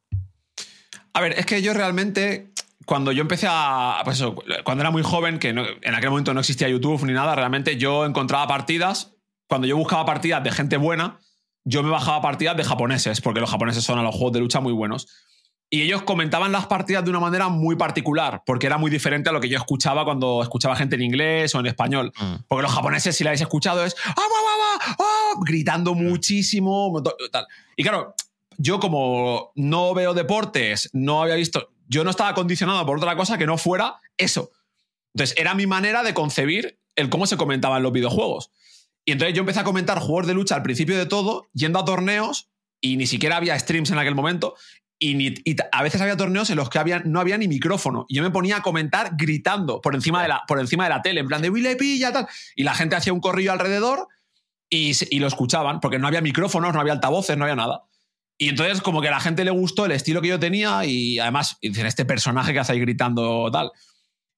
A 1.15 1.21
ver, 1.21 1.33
es 1.33 1.47
que 1.47 1.63
yo 1.63 1.73
realmente 1.73 2.53
cuando 2.87 3.13
yo 3.13 3.21
empecé 3.21 3.47
a. 3.51 4.01
Pues 4.05 4.17
eso, 4.17 4.35
cuando 4.65 4.83
era 4.83 4.91
muy 4.91 5.03
joven, 5.03 5.39
que 5.39 5.51
en 5.51 5.95
aquel 5.95 6.11
momento 6.11 6.33
no 6.33 6.41
existía 6.41 6.69
YouTube 6.69 7.05
ni 7.05 7.13
nada, 7.13 7.35
realmente 7.35 7.77
yo 7.77 8.07
encontraba 8.07 8.47
partidas. 8.47 9.13
Cuando 9.49 9.67
yo 9.67 9.77
buscaba 9.77 10.07
partidas 10.07 10.43
de 10.43 10.51
gente 10.51 10.77
buena, 10.77 11.21
yo 11.65 11.83
me 11.83 11.91
bajaba 11.91 12.23
partidas 12.23 12.57
de 12.57 12.65
japoneses, 12.65 13.21
porque 13.21 13.41
los 13.41 13.51
japoneses 13.51 13.85
son 13.85 13.99
a 13.99 14.03
los 14.03 14.15
juegos 14.15 14.33
de 14.33 14.41
lucha 14.41 14.61
muy 14.61 14.73
buenos. 14.73 15.09
Y 15.69 15.83
ellos 15.83 16.03
comentaban 16.03 16.53
las 16.53 16.67
partidas 16.67 17.05
de 17.05 17.11
una 17.11 17.19
manera 17.19 17.49
muy 17.49 17.75
particular, 17.75 18.43
porque 18.47 18.67
era 18.67 18.79
muy 18.79 18.89
diferente 18.89 19.31
a 19.31 19.33
lo 19.33 19.41
que 19.41 19.49
yo 19.49 19.59
escuchaba 19.59 20.05
cuando 20.05 20.43
escuchaba 20.43 20.77
gente 20.77 20.95
en 20.95 21.03
inglés 21.03 21.55
o 21.57 21.61
en 21.61 21.67
español. 21.67 22.13
Mm. 22.19 22.35
Porque 22.47 22.63
los 22.63 22.73
japoneses, 22.73 23.17
si 23.17 23.25
la 23.25 23.31
habéis 23.31 23.41
escuchado, 23.41 23.85
es 23.85 23.97
¡Ah, 24.05 24.15
va, 24.17 24.23
va, 24.23 24.95
va! 25.05 25.45
gritando 25.45 25.95
mm. 25.95 26.05
muchísimo. 26.05 27.03
Tal. 27.33 27.47
Y 27.77 27.83
claro, 27.83 28.15
yo 28.59 28.79
como 28.79 29.51
no 29.57 29.93
veo 29.93 30.15
deportes, 30.15 30.89
no 30.93 31.23
había 31.23 31.35
visto 31.35 31.71
yo 31.89 32.05
no 32.05 32.11
estaba 32.11 32.35
condicionado 32.35 32.85
por 32.87 32.99
otra 32.99 33.17
cosa 33.17 33.39
que 33.39 33.47
no 33.47 33.59
fuera 33.59 34.01
eso. 34.17 34.51
Entonces, 35.15 35.37
era 35.39 35.55
mi 35.55 35.67
manera 35.67 36.03
de 36.03 36.15
concebir 36.15 36.79
el 36.95 37.09
cómo 37.09 37.27
se 37.27 37.37
comentaban 37.37 37.83
los 37.83 37.93
videojuegos. 37.93 38.51
Y 39.05 39.13
entonces 39.13 39.35
yo 39.35 39.41
empecé 39.41 39.61
a 39.61 39.65
comentar 39.65 40.01
juegos 40.01 40.27
de 40.27 40.35
lucha 40.35 40.57
al 40.57 40.63
principio 40.63 40.99
de 40.99 41.07
todo, 41.07 41.49
yendo 41.53 41.79
a 41.79 41.85
torneos, 41.85 42.51
y 42.81 42.97
ni 42.97 43.07
siquiera 43.07 43.37
había 43.37 43.59
streams 43.59 43.91
en 43.91 43.99
aquel 43.99 44.15
momento, 44.15 44.57
y, 44.99 45.35
a 45.73 45.83
veces 45.83 46.01
había 46.01 46.17
torneos 46.17 46.49
en 46.51 46.57
los 46.57 46.71
que 46.71 46.81
no 47.05 47.21
había 47.21 47.39
ni 47.39 47.49
micrófono. 47.49 48.07
Y 48.09 48.17
yo 48.17 48.23
me 48.23 48.31
ponía 48.31 48.57
a 48.57 48.63
comentar 48.63 49.13
gritando 49.17 49.81
por 49.81 49.95
encima 49.95 50.23
de 50.23 50.29
la, 50.29 50.43
por 50.49 50.59
encima 50.59 50.85
de 50.85 50.91
la 50.91 51.03
tele, 51.03 51.21
en 51.21 51.29
plan 51.29 51.43
de 51.43 51.51
Willy 51.51 51.77
pilla, 51.77 52.13
tal. 52.13 52.27
Y 52.55 52.65
la 52.65 52.75
gente 52.75 52.97
hacía 52.97 53.13
un 53.13 53.21
corrillo 53.21 53.53
alrededor 53.53 54.09
y, 54.69 55.19
lo 55.19 55.27
escuchaban, 55.27 55.81
porque 55.81 55.99
no 55.99 56.09
había 56.09 56.21
micrófonos, 56.21 56.73
no 56.73 56.81
había 56.81 56.95
altavoces, 56.95 57.37
no 57.37 57.45
había 57.45 57.57
nada. 57.57 57.85
Y 58.39 58.49
entonces 58.51 58.83
como 58.83 59.01
que 59.01 59.09
a 59.09 59.13
la 59.13 59.21
gente 59.21 59.45
le 59.45 59.51
gustó 59.51 59.87
el 59.87 59.93
estilo 59.93 60.21
que 60.21 60.29
yo 60.29 60.39
tenía 60.39 60.85
y 60.85 61.19
además 61.19 61.57
dicen 61.63 61.87
este 61.87 62.05
personaje 62.05 62.53
que 62.53 62.59
hace 62.59 62.73
ahí 62.73 62.81
gritando 62.81 63.51
tal. 63.51 63.71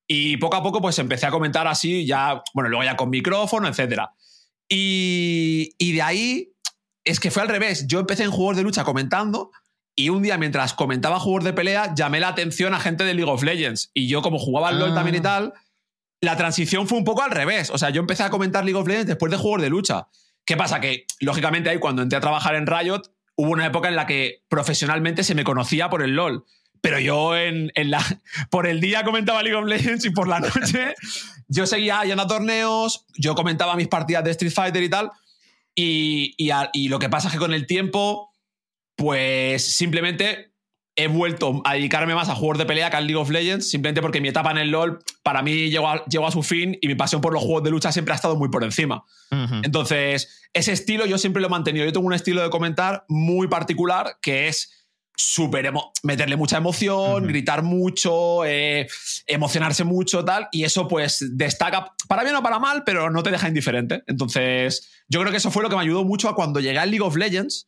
Y 0.07 0.37
poco 0.37 0.57
a 0.57 0.63
poco 0.63 0.81
pues 0.81 0.99
empecé 0.99 1.27
a 1.27 1.31
comentar 1.31 1.67
así, 1.67 2.07
ya, 2.07 2.43
bueno, 2.55 2.71
luego 2.71 2.85
ya 2.85 2.97
con 2.97 3.11
micrófono, 3.11 3.69
etc. 3.69 4.03
Y, 4.69 5.75
y 5.79 5.93
de 5.93 6.03
ahí 6.03 6.53
es 7.05 7.21
que 7.21 7.31
fue 7.31 7.43
al 7.43 7.49
revés. 7.49 7.87
Yo 7.89 8.01
empecé 8.01 8.23
en 8.25 8.31
juegos 8.31 8.57
de 8.57 8.63
lucha 8.63 8.85
comentando 8.85 9.51
y 9.97 10.11
un 10.11 10.23
día 10.23 10.39
mientras 10.39 10.75
comentaba 10.75 11.19
juegos 11.19 11.45
de 11.45 11.53
pelea 11.53 11.95
llamé 11.95 12.21
la 12.21 12.29
atención 12.29 12.75
a 12.75 12.81
gente 12.81 13.03
de 13.05 13.15
League 13.15 13.31
of 13.31 13.43
Legends. 13.43 13.91
Y 13.95 14.09
yo 14.09 14.23
como 14.23 14.39
jugaba 14.39 14.69
al 14.69 14.79
LoL 14.79 14.95
también 14.95 15.17
y 15.17 15.19
Ah. 15.19 15.23
tal, 15.23 15.53
la 16.21 16.37
transición 16.37 16.87
fue 16.87 16.99
un 16.99 17.05
poco 17.05 17.23
al 17.23 17.31
revés. 17.31 17.71
O 17.71 17.79
sea, 17.79 17.91
yo 17.91 18.01
empecé 18.01 18.23
a 18.23 18.31
comentar 18.31 18.65
League 18.65 18.79
of 18.79 18.87
Legends 18.87 19.09
después 19.09 19.31
de 19.33 19.39
juegos 19.39 19.63
de 19.63 19.71
lucha. 19.71 20.07
¿Qué 20.45 20.57
pasa? 20.57 20.81
Que 20.81 21.05
lógicamente 21.21 21.69
ahí 21.71 21.79
cuando 21.79 22.03
entré 22.03 22.17
a 22.17 22.21
trabajar 22.21 22.55
en 22.55 22.67
Riot 22.67 23.03
hubo 23.39 23.53
una 23.53 23.67
época 23.67 23.89
en 23.89 23.95
la 23.95 24.05
que 24.05 24.43
profesionalmente 24.49 25.23
se 25.23 25.37
me 25.37 25.45
conocía 25.45 25.89
por 25.89 26.03
el 26.03 26.17
LoL. 26.17 26.45
Pero 26.81 26.99
yo 26.99 27.37
en, 27.37 27.71
en 27.77 27.91
la, 27.91 28.05
por 28.51 28.67
el 28.67 28.81
día 28.81 29.05
comentaba 29.05 29.43
League 29.43 29.57
of 29.57 29.67
Legends 29.67 30.05
y 30.05 30.11
por 30.11 30.29
la 30.29 30.41
noche 30.41 30.95
yo 31.49 31.67
seguía 31.67 32.03
yendo 32.05 32.25
a 32.25 32.27
torneos, 32.27 33.07
yo 33.17 33.35
comentaba 33.35 33.77
mis 33.77 33.89
partidas 33.89 34.25
de 34.25 34.33
Street 34.33 34.53
Fighter 34.53 34.83
y 34.83 34.91
tal. 34.91 35.11
Y, 35.75 36.35
y 36.37 36.51
y 36.73 36.89
lo 36.89 36.99
que 36.99 37.09
pasa 37.09 37.29
es 37.29 37.35
que 37.35 37.39
con 37.39 37.55
el 37.55 37.67
tiempo, 37.67 38.35
pues 38.97 39.65
simplemente 39.65 40.48
he 40.99 41.07
vuelto 41.07 41.63
a 41.65 41.75
dedicarme 41.75 42.13
más 42.13 42.29
a 42.29 42.35
juegos 42.35 42.59
de 42.59 42.67
pelea 42.67 42.91
que 42.91 42.97
al 42.97 43.07
League 43.07 43.21
of 43.21 43.31
Legends, 43.31 43.71
simplemente 43.71 44.03
porque 44.03 44.21
mi 44.21 44.29
etapa 44.29 44.51
en 44.51 44.59
el 44.59 44.71
LoL 44.71 44.99
para 45.23 45.43
mí 45.43 45.71
llegó 45.71 45.89
a, 45.89 46.05
llegó 46.07 46.27
a 46.27 46.33
su 46.33 46.43
fin 46.43 46.77
y 46.81 46.89
mi 46.89 46.97
pasión 46.97 47.21
por 47.21 47.33
los 47.33 47.41
juegos 47.41 47.63
de 47.63 47.71
lucha 47.71 47.93
siempre 47.93 48.13
ha 48.13 48.17
estado 48.17 48.35
muy 48.35 48.49
por 48.49 48.65
encima. 48.65 49.05
Entonces, 49.63 50.49
ese 50.53 50.73
estilo 50.73 51.07
yo 51.07 51.17
siempre 51.17 51.41
lo 51.41 51.47
he 51.47 51.51
mantenido. 51.51 51.87
Yo 51.87 51.93
tengo 51.93 52.07
un 52.07 52.15
estilo 52.15 52.43
de 52.43 52.51
comentar 52.51 53.05
muy 53.09 53.47
particular 53.47 54.19
que 54.21 54.49
es 54.49 54.89
súper 55.15 55.73
meterle 56.03 56.37
mucha 56.37 56.57
emoción, 56.57 57.27
gritar 57.29 57.63
mucho, 57.63 58.45
eh, 58.45 58.89
emocionarse 59.27 59.85
mucho, 59.85 60.25
tal, 60.25 60.49
y 60.51 60.65
eso 60.65 60.89
pues 60.89 61.25
destaca, 61.33 61.93
para 62.09 62.25
bien 62.25 62.35
o 62.35 62.43
para 62.43 62.59
mal, 62.59 62.83
pero 62.85 63.09
no 63.11 63.23
te 63.23 63.31
deja 63.31 63.49
indiferente. 63.49 64.03
Entonces, 64.07 65.05
yo 65.09 65.21
creo 65.21 65.31
que 65.31 65.39
eso 65.39 65.51
fue 65.51 65.63
lo 65.63 65.69
que 65.69 65.77
me 65.77 65.83
ayudó 65.83 66.05
mucho 66.05 66.29
a 66.29 66.35
cuando 66.35 66.59
llegué 66.61 66.79
al 66.79 66.91
League 66.91 67.05
of 67.05 67.17
Legends. 67.17 67.68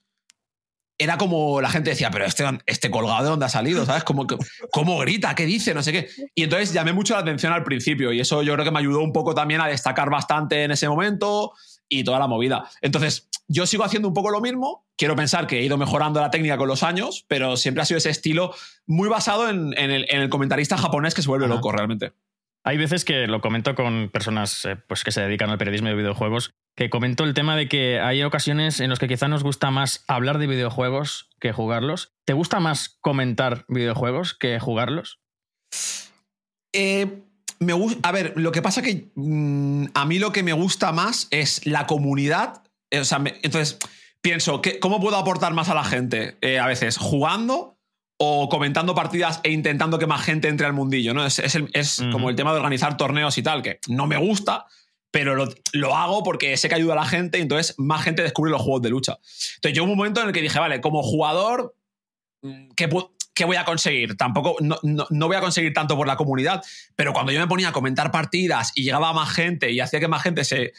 Era 1.02 1.16
como 1.16 1.62
la 1.62 1.70
gente 1.70 1.88
decía, 1.90 2.10
pero 2.10 2.26
este, 2.26 2.44
este 2.66 2.90
colgado 2.90 3.24
de 3.24 3.30
dónde 3.30 3.46
ha 3.46 3.48
salido, 3.48 3.86
¿sabes? 3.86 4.04
Que- 4.04 4.36
¿Cómo 4.70 4.98
grita? 4.98 5.34
¿Qué 5.34 5.46
dice? 5.46 5.72
No 5.72 5.82
sé 5.82 5.92
qué. 5.92 6.08
Y 6.34 6.42
entonces 6.42 6.74
llamé 6.74 6.92
mucho 6.92 7.14
la 7.14 7.20
atención 7.20 7.54
al 7.54 7.64
principio 7.64 8.12
y 8.12 8.20
eso 8.20 8.42
yo 8.42 8.52
creo 8.52 8.66
que 8.66 8.70
me 8.70 8.80
ayudó 8.80 9.00
un 9.00 9.12
poco 9.14 9.34
también 9.34 9.62
a 9.62 9.66
destacar 9.66 10.10
bastante 10.10 10.62
en 10.64 10.72
ese 10.72 10.88
momento 10.90 11.52
y 11.88 12.04
toda 12.04 12.18
la 12.18 12.26
movida. 12.26 12.68
Entonces, 12.82 13.28
yo 13.48 13.66
sigo 13.66 13.82
haciendo 13.82 14.08
un 14.08 14.14
poco 14.14 14.30
lo 14.30 14.42
mismo. 14.42 14.84
Quiero 14.96 15.16
pensar 15.16 15.46
que 15.46 15.58
he 15.58 15.64
ido 15.64 15.78
mejorando 15.78 16.20
la 16.20 16.30
técnica 16.30 16.58
con 16.58 16.68
los 16.68 16.82
años, 16.82 17.24
pero 17.28 17.56
siempre 17.56 17.80
ha 17.82 17.86
sido 17.86 17.96
ese 17.98 18.10
estilo 18.10 18.54
muy 18.86 19.08
basado 19.08 19.48
en, 19.48 19.72
en 19.78 19.90
el, 19.90 20.06
en 20.10 20.20
el 20.20 20.28
comentarista 20.28 20.76
japonés 20.76 21.14
que 21.14 21.22
se 21.22 21.28
vuelve 21.28 21.46
Ajá. 21.46 21.54
loco 21.54 21.72
realmente. 21.72 22.12
Hay 22.64 22.76
veces 22.76 23.04
que 23.04 23.26
lo 23.26 23.40
comento 23.40 23.74
con 23.74 24.10
personas 24.10 24.64
eh, 24.66 24.76
pues, 24.76 25.02
que 25.04 25.12
se 25.12 25.22
dedican 25.22 25.50
al 25.50 25.58
periodismo 25.58 25.88
de 25.88 25.94
videojuegos, 25.94 26.50
que 26.76 26.90
comento 26.90 27.24
el 27.24 27.34
tema 27.34 27.56
de 27.56 27.68
que 27.68 28.00
hay 28.00 28.22
ocasiones 28.22 28.80
en 28.80 28.90
las 28.90 28.98
que 28.98 29.08
quizá 29.08 29.28
nos 29.28 29.42
gusta 29.42 29.70
más 29.70 30.04
hablar 30.08 30.38
de 30.38 30.46
videojuegos 30.46 31.30
que 31.40 31.52
jugarlos. 31.52 32.12
¿Te 32.26 32.34
gusta 32.34 32.60
más 32.60 32.98
comentar 33.00 33.64
videojuegos 33.68 34.34
que 34.34 34.58
jugarlos? 34.60 35.20
Eh, 36.74 37.22
me 37.58 37.72
a 38.02 38.12
ver, 38.12 38.32
lo 38.36 38.52
que 38.52 38.62
pasa 38.62 38.82
que 38.82 39.10
mm, 39.14 39.86
a 39.94 40.04
mí 40.06 40.18
lo 40.18 40.32
que 40.32 40.42
me 40.42 40.52
gusta 40.52 40.92
más 40.92 41.28
es 41.30 41.66
la 41.66 41.86
comunidad. 41.86 42.62
Eh, 42.90 43.00
o 43.00 43.04
sea, 43.04 43.22
entonces 43.42 43.78
pienso, 44.22 44.60
¿qué- 44.62 44.78
¿cómo 44.80 45.00
puedo 45.00 45.16
aportar 45.16 45.52
más 45.54 45.68
a 45.68 45.74
la 45.74 45.84
gente? 45.84 46.36
Eh, 46.40 46.58
a 46.58 46.66
veces 46.66 46.96
jugando 46.98 47.78
o 48.22 48.50
comentando 48.50 48.94
partidas 48.94 49.40
e 49.44 49.50
intentando 49.50 49.98
que 49.98 50.06
más 50.06 50.22
gente 50.22 50.48
entre 50.48 50.66
al 50.66 50.74
mundillo, 50.74 51.14
¿no? 51.14 51.24
Es, 51.24 51.38
es 51.38 51.54
el- 51.54 51.70
es 51.72 52.00
Ujú. 52.00 52.10
como 52.10 52.28
el 52.28 52.36
tema 52.36 52.50
de 52.52 52.58
organizar 52.58 52.98
torneos 52.98 53.38
y 53.38 53.42
tal, 53.42 53.62
que 53.62 53.78
no 53.88 54.06
me 54.06 54.18
gusta, 54.18 54.66
pero 55.10 55.34
lo, 55.34 55.48
lo 55.72 55.96
hago 55.96 56.22
porque 56.22 56.54
sé 56.58 56.68
que 56.68 56.74
ayuda 56.74 56.92
a 56.92 56.96
la 56.96 57.06
gente 57.06 57.38
y 57.38 57.40
entonces 57.40 57.74
más 57.78 58.02
gente 58.04 58.22
descubre 58.22 58.50
los 58.50 58.60
juegos 58.60 58.82
de 58.82 58.90
lucha. 58.90 59.18
Entonces 59.56 59.74
yo 59.74 59.84
hubo 59.84 59.92
un 59.92 59.96
momento 59.98 60.20
en 60.20 60.26
el 60.28 60.32
que 60.34 60.42
dije, 60.42 60.58
vale, 60.58 60.82
como 60.82 61.02
jugador, 61.02 61.74
mm, 62.42 62.72
¿qué, 62.76 62.90
qué 63.32 63.44
voy 63.46 63.56
a 63.56 63.64
conseguir? 63.64 64.18
Tampoco, 64.18 64.54
no, 64.60 64.76
no- 64.82 65.06
no 65.08 65.26
voy 65.26 65.36
a 65.36 65.40
conseguir 65.40 65.72
tanto 65.72 65.96
por 65.96 66.06
la 66.06 66.16
comunidad, 66.18 66.62
pero 66.96 67.14
cuando 67.14 67.32
yo 67.32 67.40
me 67.40 67.46
ponía 67.48 67.70
a 67.70 67.72
comentar 67.72 68.10
partidas 68.10 68.72
y 68.74 68.82
llegaba 68.84 69.14
más 69.14 69.30
gente 69.32 69.70
y 69.72 69.80
hacía 69.80 69.98
que 69.98 70.08
más 70.08 70.22
gente 70.22 70.44
se, 70.44 70.74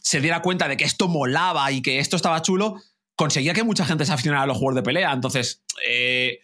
se 0.00 0.20
diera 0.20 0.42
cuenta 0.42 0.68
de 0.68 0.76
que 0.76 0.84
esto 0.84 1.08
molaba 1.08 1.72
y 1.72 1.82
que 1.82 1.98
esto 1.98 2.14
estaba 2.14 2.40
chulo, 2.40 2.80
conseguía 3.16 3.52
que 3.52 3.64
mucha 3.64 3.84
gente 3.84 4.06
se 4.06 4.12
aficionara 4.12 4.44
a 4.44 4.46
los 4.46 4.58
juegos 4.58 4.76
de 4.76 4.82
pelea. 4.84 5.12
Entonces, 5.12 5.64
eh, 5.88 6.38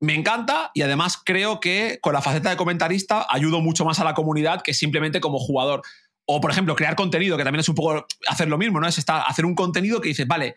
me 0.00 0.14
encanta 0.14 0.70
y 0.74 0.82
además 0.82 1.18
creo 1.24 1.58
que 1.60 1.98
con 2.02 2.12
la 2.12 2.20
faceta 2.22 2.50
de 2.50 2.56
comentarista 2.56 3.26
ayudo 3.30 3.60
mucho 3.60 3.84
más 3.84 3.98
a 3.98 4.04
la 4.04 4.14
comunidad 4.14 4.62
que 4.62 4.74
simplemente 4.74 5.20
como 5.20 5.38
jugador. 5.38 5.82
O, 6.26 6.40
por 6.40 6.50
ejemplo, 6.50 6.74
crear 6.74 6.96
contenido, 6.96 7.36
que 7.36 7.44
también 7.44 7.60
es 7.60 7.68
un 7.68 7.76
poco 7.76 8.04
hacer 8.28 8.48
lo 8.48 8.58
mismo, 8.58 8.80
¿no? 8.80 8.88
Es 8.88 8.98
estar, 8.98 9.22
hacer 9.26 9.46
un 9.46 9.54
contenido 9.54 10.00
que 10.00 10.08
dices, 10.08 10.26
vale, 10.26 10.56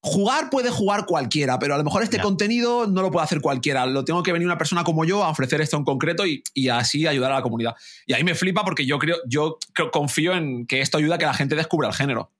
jugar 0.00 0.50
puede 0.50 0.70
jugar 0.70 1.06
cualquiera, 1.06 1.58
pero 1.58 1.74
a 1.74 1.78
lo 1.78 1.84
mejor 1.84 2.02
este 2.02 2.20
contenido 2.20 2.86
no 2.86 3.02
lo 3.02 3.10
puede 3.10 3.24
hacer 3.24 3.40
cualquiera. 3.40 3.86
Lo 3.86 4.04
tengo 4.04 4.22
que 4.22 4.32
venir 4.32 4.46
una 4.46 4.58
persona 4.58 4.84
como 4.84 5.04
yo 5.04 5.24
a 5.24 5.30
ofrecer 5.30 5.60
esto 5.60 5.76
en 5.76 5.84
concreto 5.84 6.26
y, 6.26 6.42
y 6.54 6.68
así 6.68 7.06
ayudar 7.06 7.32
a 7.32 7.36
la 7.36 7.42
comunidad. 7.42 7.74
Y 8.06 8.12
ahí 8.12 8.22
me 8.22 8.34
flipa 8.34 8.64
porque 8.64 8.86
yo 8.86 8.98
creo, 8.98 9.16
yo 9.26 9.58
creo- 9.72 9.90
confío 9.90 10.34
en 10.34 10.66
que 10.66 10.82
esto 10.82 10.98
ayuda 10.98 11.16
a 11.16 11.18
que 11.18 11.26
la 11.26 11.34
gente 11.34 11.56
descubra 11.56 11.88
el 11.88 11.94
género. 11.94 12.30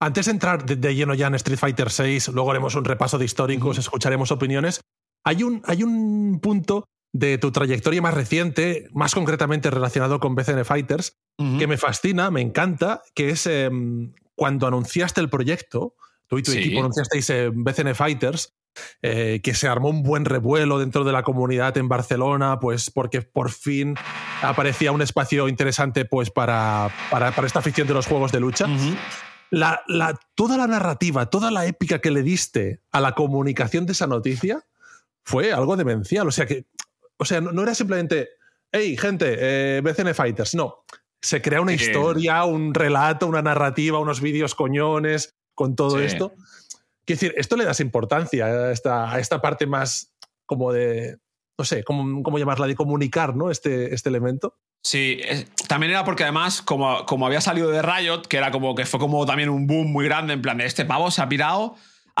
Antes 0.00 0.26
de 0.26 0.32
entrar 0.32 0.64
de, 0.64 0.94
lleno 0.94 1.14
ya 1.14 1.26
en 1.26 1.34
Street 1.34 1.58
Fighter 1.58 1.88
VI, 1.88 2.30
luego 2.32 2.50
haremos 2.52 2.74
un 2.76 2.84
repaso 2.84 3.18
de 3.18 3.24
históricos, 3.24 3.78
escucharemos 3.78 4.30
opiniones. 4.30 4.80
Hay 5.24 5.42
un, 5.42 5.62
hay 5.66 5.82
un 5.82 6.40
punto 6.40 6.84
de 7.12 7.38
tu 7.38 7.50
trayectoria 7.52 8.02
más 8.02 8.14
reciente, 8.14 8.88
más 8.92 9.14
concretamente 9.14 9.70
relacionado 9.70 10.20
con 10.20 10.34
BCN 10.34 10.64
Fighters, 10.64 11.16
que 11.58 11.66
me 11.68 11.76
fascina, 11.76 12.30
me 12.32 12.40
encanta, 12.40 13.02
que 13.14 13.30
es 13.30 13.46
em, 13.46 14.12
cuando 14.34 14.66
anunciaste 14.66 15.20
el 15.20 15.28
proyecto, 15.30 15.94
tú 16.26 16.38
y 16.38 16.42
tu 16.42 16.50
Sí. 16.50 16.58
equipo 16.58 16.80
anunciasteis 16.80 17.30
eh, 17.30 17.50
BCN 17.54 17.94
Fighters, 17.94 18.54
eh, 19.02 19.40
que 19.42 19.54
se 19.54 19.66
armó 19.68 19.88
un 19.88 20.02
buen 20.02 20.24
revuelo 20.24 20.78
dentro 20.78 21.04
de 21.04 21.12
la 21.12 21.22
comunidad 21.22 21.76
en 21.78 21.88
Barcelona, 21.88 22.58
pues 22.60 22.90
porque 22.90 23.22
por 23.22 23.50
fin 23.50 23.94
aparecía 24.42 24.92
un 24.92 25.00
espacio 25.02 25.48
interesante 25.48 26.04
pues 26.04 26.30
para, 26.30 26.90
para, 27.10 27.32
para 27.32 27.46
esta 27.46 27.60
afición 27.60 27.86
de 27.88 27.94
los 27.94 28.06
juegos 28.06 28.30
de 28.32 28.40
lucha. 28.40 28.66
Ujú. 28.66 28.94
La, 29.50 29.80
la- 29.88 30.18
toda 30.34 30.56
la 30.56 30.66
narrativa, 30.66 31.26
toda 31.26 31.50
la 31.50 31.66
épica 31.66 32.00
que 32.00 32.10
le 32.10 32.22
diste 32.22 32.80
a 32.92 33.00
la 33.00 33.12
comunicación 33.12 33.86
de 33.86 33.92
esa 33.92 34.06
noticia 34.06 34.64
fue 35.28 35.52
algo 35.52 35.76
demencial. 35.76 36.26
O 36.26 36.30
sea 36.32 36.46
que, 36.46 36.64
o 37.18 37.24
sea, 37.24 37.40
no, 37.40 37.52
no 37.52 37.62
era 37.62 37.74
simplemente, 37.74 38.30
hey, 38.72 38.96
gente, 38.96 39.36
eh, 39.38 39.80
BCN 39.82 40.14
Fighters. 40.14 40.54
No. 40.54 40.84
Se 41.20 41.42
crea 41.42 41.60
una 41.60 41.72
historia, 41.74 42.44
un 42.44 42.72
relato, 42.72 43.26
una 43.26 43.42
narrativa, 43.42 43.98
unos 43.98 44.20
vídeos 44.20 44.54
coñones 44.54 45.34
con 45.54 45.76
todo 45.76 45.98
Sí. 45.98 46.04
esto. 46.04 46.32
Quiero 47.04 47.20
decir, 47.20 47.34
esto 47.36 47.56
le 47.56 47.64
das 47.64 47.80
importancia 47.80 48.46
a 48.46 48.72
esta, 48.72 49.12
a 49.12 49.18
esta 49.18 49.40
parte 49.40 49.66
más 49.66 50.12
como 50.46 50.72
de, 50.72 51.18
no 51.58 51.64
sé, 51.64 51.82
¿cómo, 51.84 52.22
cómo 52.22 52.38
llamarla? 52.38 52.66
De 52.66 52.74
comunicar, 52.76 53.34
¿no? 53.36 53.50
Este, 53.50 53.94
este 53.94 54.08
elemento. 54.08 54.56
Sí, 54.82 55.18
es- 55.24 55.50
también 55.66 55.90
era 55.90 56.04
porque 56.04 56.22
además, 56.22 56.62
como, 56.62 57.04
como 57.04 57.26
había 57.26 57.40
salido 57.40 57.70
de 57.70 57.82
Riot, 57.82 58.22
que 58.28 58.36
era 58.38 58.50
como 58.50 58.74
que 58.74 58.86
fue 58.86 59.00
como 59.00 59.26
también 59.26 59.48
un 59.50 59.66
boom 59.66 59.90
muy 59.92 60.04
grande, 60.06 60.32
en 60.34 60.40
plan 60.42 60.58
de 60.58 60.66
este 60.66 60.84
pavo 60.84 61.10
se 61.10 61.20
ha 61.20 61.28
pirado 61.28 61.74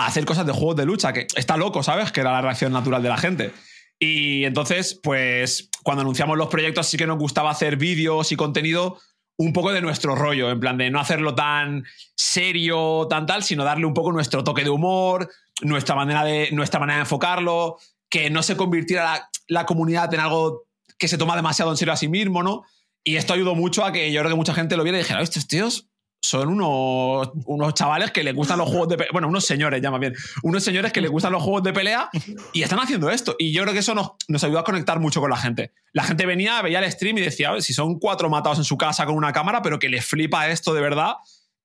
hacer 0.06 0.24
cosas 0.24 0.46
de 0.46 0.52
juegos 0.52 0.76
de 0.76 0.86
lucha, 0.86 1.12
que 1.12 1.26
está 1.34 1.56
loco, 1.56 1.82
¿sabes? 1.82 2.12
Que 2.12 2.20
era 2.20 2.32
la 2.32 2.40
reacción 2.40 2.72
natural 2.72 3.02
de 3.02 3.08
la 3.08 3.18
gente. 3.18 3.52
Y 3.98 4.44
entonces, 4.44 4.98
pues, 5.02 5.70
cuando 5.82 6.02
anunciamos 6.02 6.38
los 6.38 6.48
proyectos, 6.48 6.86
sí 6.86 6.96
que 6.96 7.06
nos 7.06 7.18
gustaba 7.18 7.50
hacer 7.50 7.76
vídeos 7.76 8.30
y 8.30 8.36
contenido 8.36 8.98
un 9.36 9.52
poco 9.52 9.72
de 9.72 9.80
nuestro 9.80 10.14
rollo, 10.14 10.50
en 10.50 10.60
plan 10.60 10.78
de 10.78 10.90
no 10.90 11.00
hacerlo 11.00 11.34
tan 11.34 11.84
serio, 12.14 13.06
tan 13.08 13.26
tal, 13.26 13.42
sino 13.42 13.64
darle 13.64 13.86
un 13.86 13.94
poco 13.94 14.12
nuestro 14.12 14.44
toque 14.44 14.62
de 14.62 14.70
humor, 14.70 15.30
nuestra 15.62 15.94
manera 15.96 16.24
de, 16.24 16.50
nuestra 16.52 16.78
manera 16.78 16.98
de 16.98 17.02
enfocarlo, 17.02 17.78
que 18.08 18.30
no 18.30 18.42
se 18.42 18.56
convirtiera 18.56 19.04
la, 19.04 19.30
la 19.48 19.66
comunidad 19.66 20.12
en 20.14 20.20
algo 20.20 20.64
que 20.96 21.08
se 21.08 21.18
toma 21.18 21.36
demasiado 21.36 21.70
en 21.70 21.76
serio 21.76 21.92
a 21.92 21.96
sí 21.96 22.08
mismo, 22.08 22.42
¿no? 22.42 22.64
Y 23.02 23.16
esto 23.16 23.32
ayudó 23.32 23.54
mucho 23.54 23.84
a 23.84 23.92
que 23.92 24.12
yo 24.12 24.20
creo 24.20 24.30
que 24.30 24.36
mucha 24.36 24.54
gente 24.54 24.76
lo 24.76 24.84
viera 24.84 24.98
y 24.98 25.02
dijera, 25.02 25.22
estos 25.22 25.46
tíos 25.48 25.87
son 26.20 26.48
unos, 26.48 27.30
unos 27.46 27.74
chavales 27.74 28.10
que 28.10 28.24
les 28.24 28.34
gustan 28.34 28.58
los 28.58 28.68
juegos 28.68 28.88
de 28.88 28.96
pelea. 28.96 29.10
Bueno, 29.12 29.28
unos 29.28 29.44
señores, 29.44 29.80
ya 29.80 29.90
más 29.90 30.00
bien. 30.00 30.14
Unos 30.42 30.62
señores 30.64 30.92
que 30.92 31.00
les 31.00 31.10
gustan 31.10 31.32
los 31.32 31.42
juegos 31.42 31.62
de 31.62 31.72
pelea 31.72 32.10
y 32.52 32.62
están 32.62 32.80
haciendo 32.80 33.08
esto. 33.10 33.36
Y 33.38 33.52
yo 33.52 33.62
creo 33.62 33.72
que 33.72 33.80
eso 33.80 33.94
nos, 33.94 34.12
nos 34.26 34.42
ayudó 34.44 34.58
a 34.58 34.64
conectar 34.64 34.98
mucho 34.98 35.20
con 35.20 35.30
la 35.30 35.36
gente. 35.36 35.72
La 35.92 36.02
gente 36.02 36.26
venía, 36.26 36.60
veía 36.62 36.80
el 36.80 36.90
stream 36.90 37.18
y 37.18 37.20
decía, 37.20 37.50
"A 37.50 37.52
ver, 37.52 37.62
si 37.62 37.72
son 37.72 37.98
cuatro 37.98 38.28
matados 38.28 38.58
en 38.58 38.64
su 38.64 38.76
casa 38.76 39.06
con 39.06 39.14
una 39.14 39.32
cámara, 39.32 39.62
pero 39.62 39.78
que 39.78 39.88
les 39.88 40.04
flipa 40.04 40.48
esto 40.48 40.74
de 40.74 40.80
verdad 40.80 41.14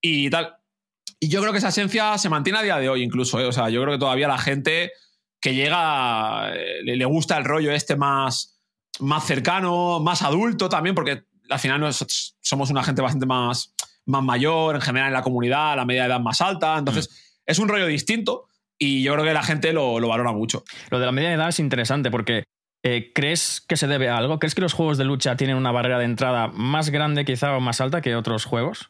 y 0.02 0.30
tal. 0.30 0.56
Y 1.20 1.30
yo 1.30 1.40
creo 1.40 1.52
que 1.52 1.60
esa 1.60 1.70
esencia 1.70 2.18
se 2.18 2.30
mantiene 2.30 2.60
a 2.60 2.64
día 2.64 2.78
de 2.78 2.90
hoy 2.90 3.02
incluso. 3.02 3.40
¿eh? 3.40 3.46
O 3.46 3.52
sea, 3.52 3.70
yo 3.70 3.82
creo 3.82 3.94
que 3.94 4.00
todavía 4.00 4.28
la 4.28 4.38
gente 4.38 4.92
que 5.40 5.56
llega 5.56 6.54
eh, 6.54 6.84
le 6.84 7.06
gusta 7.06 7.38
el 7.38 7.46
rollo 7.46 7.72
este 7.72 7.96
más, 7.96 8.60
más 9.00 9.26
cercano, 9.26 10.00
más 10.00 10.22
adulto 10.22 10.70
también, 10.70 10.96
porque 10.96 11.24
al 11.50 11.60
final 11.60 11.82
nosotros 11.82 12.38
somos 12.42 12.70
una 12.70 12.84
gente 12.84 13.02
bastante 13.02 13.26
más, 13.26 13.74
más 14.06 14.24
mayor, 14.24 14.76
en 14.76 14.82
general 14.82 15.08
en 15.08 15.14
la 15.14 15.22
comunidad, 15.22 15.76
la 15.76 15.86
media 15.86 16.04
de 16.04 16.10
edad 16.10 16.20
más 16.20 16.42
alta. 16.42 16.78
Entonces, 16.78 17.40
es 17.46 17.60
un 17.60 17.68
rollo 17.68 17.88
distinto 17.88 18.48
y 18.78 19.04
yo 19.04 19.14
creo 19.14 19.26
que 19.26 19.34
la 19.34 19.44
gente 19.44 19.74
lo, 19.74 20.00
lo 20.00 20.08
valora 20.08 20.32
mucho. 20.32 20.64
Lo 20.90 21.00
de 21.00 21.06
la 21.06 21.12
media 21.12 21.34
edad 21.34 21.50
es 21.50 21.60
interesante 21.60 22.12
porque 22.12 22.44
eh, 22.84 23.12
¿crees 23.14 23.62
que 23.62 23.78
se 23.78 23.88
debe 23.88 24.10
a 24.10 24.18
algo? 24.18 24.40
¿Crees 24.40 24.56
que 24.56 24.62
los 24.62 24.74
juegos 24.74 24.98
de 24.98 25.06
lucha 25.06 25.36
tienen 25.36 25.56
una 25.56 25.72
barrera 25.72 26.00
de 26.00 26.06
entrada 26.06 26.48
más 26.48 26.90
grande 26.90 27.26
quizá 27.26 27.56
o 27.56 27.60
más 27.60 27.82
alta 27.82 28.02
que 28.02 28.16
otros 28.16 28.46
juegos? 28.46 28.90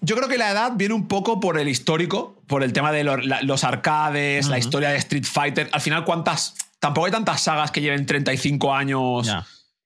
yo 0.00 0.16
creo 0.16 0.28
que 0.28 0.38
la 0.38 0.50
edad 0.50 0.72
viene 0.76 0.94
un 0.94 1.08
poco 1.08 1.40
por 1.40 1.58
el 1.58 1.68
histórico, 1.68 2.40
por 2.46 2.62
el 2.62 2.72
tema 2.72 2.92
de 2.92 3.04
los, 3.04 3.64
arcades, 3.64 4.48
la 4.48 4.58
historia 4.58 4.90
de 4.90 4.96
Street 4.98 5.24
Fighter. 5.24 5.68
Al 5.72 5.80
final, 5.80 6.04
¿cuántas? 6.04 6.54
Tampoco 6.78 7.06
hay 7.06 7.12
tantas 7.12 7.40
sagas 7.40 7.70
que 7.70 7.80
lleven 7.80 8.06
35 8.06 8.74
años 8.74 9.30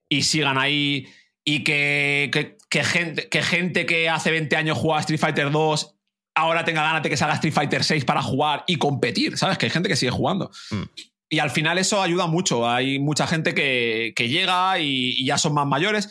y 0.08 0.22
sigan 0.22 0.58
ahí. 0.58 1.08
Y 1.44 1.64
que, 1.64 2.30
que, 2.32 2.56
gente, 2.84 3.28
que 3.28 3.42
gente 3.42 3.86
que 3.86 4.08
hace 4.08 4.30
20 4.30 4.56
años 4.56 4.78
jugaba 4.78 5.00
Street 5.00 5.20
Fighter 5.20 5.50
2 5.50 5.94
ahora 6.34 6.64
tenga 6.64 6.82
ganas 6.82 7.02
de 7.02 7.10
que 7.10 7.16
salga 7.16 7.34
Street 7.34 7.52
Fighter 7.52 7.84
6 7.84 8.04
para 8.04 8.22
jugar 8.22 8.64
y 8.66 8.76
competir, 8.76 9.36
¿sabes? 9.36 9.58
Que 9.58 9.66
hay 9.66 9.70
gente 9.70 9.88
que 9.88 9.96
sigue 9.96 10.10
jugando. 10.10 10.50
Mm. 10.70 10.82
Y 11.28 11.38
al 11.38 11.50
final 11.50 11.78
eso 11.78 12.02
ayuda 12.02 12.26
mucho. 12.26 12.68
Hay 12.68 12.98
mucha 12.98 13.26
gente 13.26 13.54
que, 13.54 14.12
llega 14.16 14.78
y, 14.78 15.24
ya 15.24 15.38
son 15.38 15.54
más 15.54 15.66
mayores. 15.66 16.08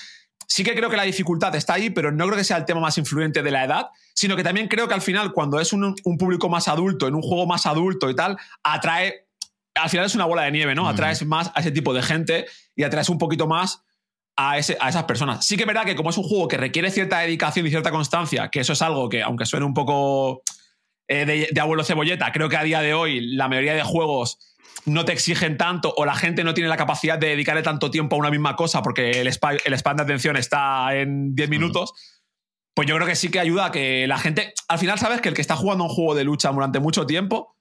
Sí 0.47 0.63
que 0.63 0.75
creo 0.75 0.89
que 0.89 0.97
la 0.97 1.03
dificultad 1.03 1.55
está 1.55 1.75
ahí, 1.75 1.89
pero 1.91 2.11
no 2.11 2.25
creo 2.25 2.37
que 2.37 2.43
sea 2.43 2.57
el 2.57 2.65
tema 2.65 2.79
más 2.79 2.97
influyente 2.97 3.41
de 3.41 3.51
la 3.51 3.63
edad, 3.63 3.89
sino 4.13 4.35
que 4.35 4.43
también 4.43 4.67
creo 4.67 4.87
que 4.87 4.93
al 4.93 5.01
final, 5.01 5.31
cuando 5.31 5.59
es 5.59 5.73
un, 5.73 5.95
público 6.17 6.49
más 6.49 6.67
adulto, 6.67 7.07
en 7.07 7.15
un 7.15 7.21
juego 7.21 7.45
más 7.45 7.65
adulto 7.65 8.09
y 8.09 8.15
tal, 8.15 8.37
atrae. 8.63 9.27
Al 9.75 9.89
final 9.89 10.05
es 10.05 10.15
una 10.15 10.25
bola 10.25 10.41
de 10.43 10.51
nieve, 10.51 10.75
¿no? 10.75 10.89
Atraes 10.89 11.25
más 11.25 11.51
a 11.55 11.61
ese 11.61 11.71
tipo 11.71 11.93
de 11.93 12.01
gente 12.01 12.45
y 12.75 12.83
atraes 12.83 13.07
un 13.07 13.17
poquito 13.17 13.47
más 13.47 13.83
a, 14.49 14.57
ese, 14.57 14.77
a, 14.79 14.89
esas 14.89 15.03
personas. 15.03 15.45
Sí 15.45 15.55
que 15.55 15.63
es 15.63 15.67
verdad 15.67 15.85
que 15.85 15.95
como 15.95 16.09
es 16.09 16.17
un 16.17 16.23
juego 16.23 16.47
que 16.47 16.57
requiere 16.57 16.89
cierta 16.89 17.19
dedicación 17.19 17.65
y 17.67 17.69
cierta 17.69 17.91
constancia, 17.91 18.49
que 18.49 18.61
eso 18.61 18.73
es 18.73 18.81
algo 18.81 19.09
que, 19.09 19.21
aunque 19.21 19.45
suene 19.45 19.65
un 19.65 19.73
poco 19.73 20.43
eh, 21.07 21.49
de, 21.51 21.61
abuelo 21.61 21.83
cebolleta, 21.83 22.31
creo 22.31 22.49
que 22.49 22.57
a 22.57 22.63
día 22.63 22.81
de 22.81 22.93
hoy 22.93 23.21
la 23.21 23.47
mayoría 23.47 23.73
de 23.73 23.83
juegos 23.83 24.39
no 24.85 25.05
te 25.05 25.11
exigen 25.11 25.57
tanto 25.57 25.93
o 25.95 26.05
la 26.05 26.15
gente 26.15 26.43
no 26.43 26.53
tiene 26.53 26.69
la 26.69 26.77
capacidad 26.77 27.19
de 27.19 27.27
dedicarle 27.27 27.61
tanto 27.61 27.91
tiempo 27.91 28.15
a 28.15 28.19
una 28.19 28.31
misma 28.31 28.55
cosa 28.55 28.81
porque 28.81 29.11
el, 29.11 29.27
el 29.27 29.73
span 29.73 29.97
de 29.97 30.03
atención 30.03 30.37
está 30.37 30.95
en 30.95 31.35
10 31.35 31.49
minutos, 31.49 31.93
pues 32.73 32.87
yo 32.87 32.95
creo 32.95 33.07
que 33.07 33.15
sí 33.15 33.29
que 33.29 33.39
ayuda 33.39 33.67
a 33.67 33.71
que 33.71 34.07
la 34.07 34.17
gente, 34.17 34.53
al 34.67 34.79
final 34.79 34.97
sabes 34.97 35.21
que 35.21 35.29
el 35.29 35.35
que 35.35 35.41
está 35.41 35.55
jugando 35.55 35.83
un 35.83 35.89
juego 35.89 36.15
de 36.15 36.23
lucha 36.23 36.49
durante 36.51 36.79
mucho 36.79 37.05
tiempo 37.05 37.55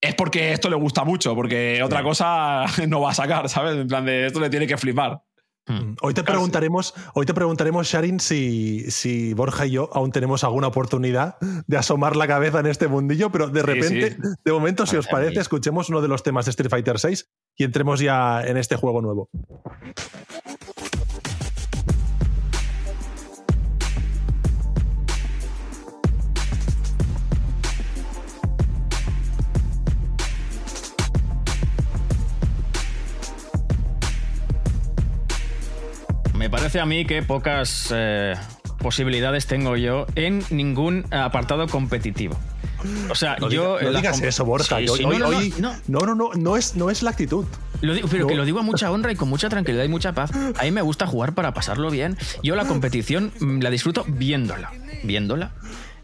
es 0.00 0.14
porque 0.14 0.52
esto 0.52 0.68
le 0.68 0.76
gusta 0.76 1.04
mucho, 1.04 1.34
porque 1.34 1.82
otra 1.82 2.02
cosa 2.02 2.64
no 2.88 3.00
va 3.00 3.10
a 3.10 3.14
sacar, 3.14 3.48
¿sabes? 3.48 3.76
En 3.76 3.86
plan 3.86 4.04
de 4.04 4.26
esto 4.26 4.40
le 4.40 4.50
tiene 4.50 4.66
que 4.66 4.76
flipar. 4.76 5.22
Hmm. 5.68 5.74
Mm. 5.74 5.96
Hoy 6.02 6.14
te 6.14 6.24
preguntaremos, 6.24 6.94
hoy 7.14 7.26
te 7.26 7.34
preguntaremos, 7.34 7.86
Sharin, 7.86 8.20
si, 8.20 8.90
si, 8.90 9.34
Borja 9.34 9.66
y 9.66 9.72
yo 9.72 9.90
aún 9.92 10.12
tenemos 10.12 10.42
alguna 10.42 10.66
oportunidad 10.68 11.36
de 11.66 11.76
asomar 11.76 12.16
la 12.16 12.26
cabeza 12.26 12.60
en 12.60 12.66
este 12.66 12.88
mundillo, 12.88 13.30
pero 13.30 13.48
de 13.48 13.62
repente, 13.62 14.16
de 14.44 14.52
momento, 14.52 14.86
si 14.86 14.96
os 14.96 15.06
parece, 15.06 15.40
escuchemos 15.40 15.88
uno 15.88 16.00
de 16.00 16.08
los 16.08 16.22
temas 16.22 16.46
de 16.46 16.50
Street 16.50 16.70
Fighter 16.70 16.96
VI 17.02 17.20
y 17.56 17.64
entremos 17.64 18.00
ya 18.00 18.42
en 18.42 18.56
este 18.56 18.76
juego 18.76 19.02
nuevo. 19.02 19.28
Me 36.38 36.48
parece 36.48 36.78
a 36.78 36.86
mí 36.86 37.04
que 37.04 37.20
pocas 37.24 37.92
eh, 37.92 38.36
posibilidades 38.78 39.48
tengo 39.48 39.76
yo 39.76 40.06
en 40.14 40.44
ningún 40.50 41.04
apartado 41.12 41.66
competitivo. 41.66 42.38
O 43.10 43.16
sea, 43.16 43.38
yo. 43.50 43.80
no 43.82 43.90
digas 43.90 44.22
eso, 44.22 44.44
Borja. 44.44 44.78
no, 44.78 45.72
no, 45.88 46.14
no, 46.14 46.30
no, 46.32 46.56
es, 46.56 46.76
no 46.76 46.90
es 46.90 47.02
la 47.02 47.10
actitud. 47.10 47.44
pero 48.08 48.28
que 48.28 48.36
lo 48.36 48.44
digo 48.44 48.60
a 48.60 48.62
mucha 48.62 48.88
honra 48.92 49.10
y 49.10 49.16
con 49.16 49.28
mucha 49.28 49.48
tranquilidad 49.48 49.82
y 49.82 49.88
mucha 49.88 50.12
paz. 50.12 50.30
A 50.56 50.62
mí 50.62 50.70
me 50.70 50.82
gusta 50.82 51.08
jugar 51.08 51.34
para 51.34 51.52
pasarlo 51.52 51.90
bien. 51.90 52.16
Yo 52.44 52.54
la 52.54 52.66
competición 52.66 53.32
mm, 53.40 53.58
la 53.58 53.70
disfruto 53.70 54.04
viéndola. 54.06 54.70
Viéndola. 55.02 55.50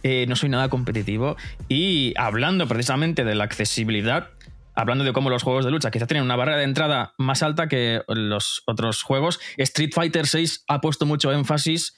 Eh, 0.02 0.26
no 0.28 0.34
soy 0.34 0.48
nada 0.48 0.68
competitivo. 0.68 1.36
Y 1.68 2.12
hablando 2.16 2.66
precisamente 2.66 3.24
de 3.24 3.36
la 3.36 3.44
accesibilidad, 3.44 4.30
hablando 4.74 5.04
de 5.04 5.12
cómo 5.12 5.30
los 5.30 5.42
juegos 5.42 5.64
de 5.64 5.70
lucha 5.70 5.90
quizá 5.90 6.06
tienen 6.06 6.24
una 6.24 6.36
barrera 6.36 6.58
de 6.58 6.64
entrada 6.64 7.14
más 7.18 7.42
alta 7.42 7.68
que 7.68 8.02
los 8.08 8.62
otros 8.66 9.02
juegos, 9.02 9.40
Street 9.56 9.90
Fighter 9.94 10.26
VI 10.32 10.46
ha 10.68 10.80
puesto 10.80 11.06
mucho 11.06 11.32
énfasis 11.32 11.96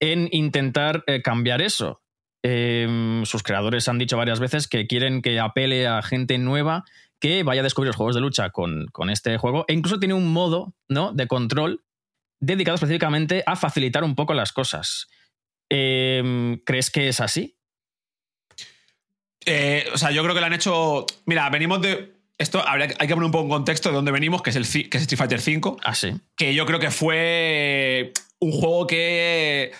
en 0.00 0.28
intentar 0.32 1.04
eh, 1.06 1.22
cambiar 1.22 1.62
eso. 1.62 2.02
Em, 2.42 3.24
sus 3.24 3.42
creadores 3.42 3.88
han 3.88 3.98
dicho 3.98 4.16
varias 4.16 4.38
veces 4.38 4.68
que 4.68 4.86
quieren 4.86 5.22
que 5.22 5.40
apele 5.40 5.86
a 5.86 6.02
gente 6.02 6.38
nueva 6.38 6.84
que 7.18 7.42
vaya 7.42 7.60
a 7.60 7.64
descubrir 7.64 7.88
los 7.88 7.96
juegos 7.96 8.14
de 8.14 8.20
lucha 8.20 8.50
con, 8.50 8.88
este 9.10 9.38
juego 9.38 9.64
e 9.68 9.72
incluso 9.72 9.98
tiene 9.98 10.14
un 10.14 10.32
modo 10.32 10.74
¿no? 10.88 11.12
de 11.12 11.26
control 11.26 11.82
dedicado 12.38 12.74
específicamente 12.74 13.42
a 13.46 13.56
facilitar 13.56 14.04
un 14.04 14.14
poco 14.14 14.34
las 14.34 14.52
cosas. 14.52 15.08
Em, 15.70 16.58
¿Crees 16.64 16.90
que 16.90 17.08
es 17.08 17.20
así? 17.20 17.56
Eh, 19.46 19.88
o 19.94 19.98
sea, 19.98 20.10
yo 20.10 20.22
creo 20.22 20.34
que 20.34 20.40
lo 20.40 20.46
han 20.46 20.52
hecho. 20.52 21.06
Mira, 21.24 21.48
venimos 21.50 21.80
de 21.80 22.15
esto 22.38 22.62
hay 22.66 22.88
que 22.88 23.14
poner 23.14 23.24
un 23.24 23.30
poco 23.30 23.44
en 23.44 23.50
contexto 23.50 23.88
de 23.88 23.94
dónde 23.94 24.12
venimos, 24.12 24.42
que 24.42 24.50
es, 24.50 24.56
el, 24.56 24.66
que 24.90 24.98
es 24.98 25.02
Street 25.02 25.18
Fighter 25.18 25.40
V. 25.40 25.76
Ah, 25.84 25.94
sí. 25.94 26.14
Que 26.36 26.54
yo 26.54 26.66
creo 26.66 26.78
que 26.78 26.90
fue 26.90 28.12
un 28.38 28.52
juego 28.52 28.86
que. 28.86 29.72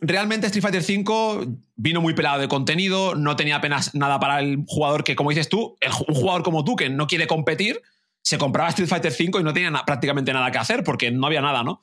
realmente 0.00 0.46
Street 0.46 0.62
Fighter 0.62 0.82
V 0.82 1.48
vino 1.74 2.00
muy 2.00 2.14
pelado 2.14 2.40
de 2.40 2.48
contenido, 2.48 3.14
no 3.14 3.34
tenía 3.36 3.56
apenas 3.56 3.94
nada 3.94 4.20
para 4.20 4.40
el 4.40 4.64
jugador 4.66 5.02
que, 5.02 5.16
como 5.16 5.30
dices 5.30 5.48
tú, 5.48 5.76
un 6.06 6.14
jugador 6.14 6.42
como 6.42 6.64
tú 6.64 6.76
que 6.76 6.90
no 6.90 7.06
quiere 7.06 7.26
competir, 7.26 7.82
se 8.22 8.38
compraba 8.38 8.68
Street 8.68 8.88
Fighter 8.88 9.12
V 9.12 9.40
y 9.40 9.44
no 9.44 9.52
tenía 9.52 9.72
prácticamente 9.84 10.32
nada 10.32 10.50
que 10.52 10.58
hacer 10.58 10.84
porque 10.84 11.10
no 11.10 11.26
había 11.26 11.40
nada, 11.40 11.64
¿no? 11.64 11.80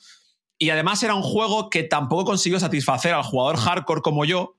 Y 0.58 0.70
además 0.70 1.04
era 1.04 1.16
un 1.16 1.22
juego 1.22 1.70
que 1.70 1.84
tampoco 1.84 2.24
consiguió 2.24 2.60
satisfacer 2.62 3.14
al 3.14 3.24
jugador 3.24 3.58
hardcore 3.58 4.02
como 4.02 4.24
yo, 4.24 4.56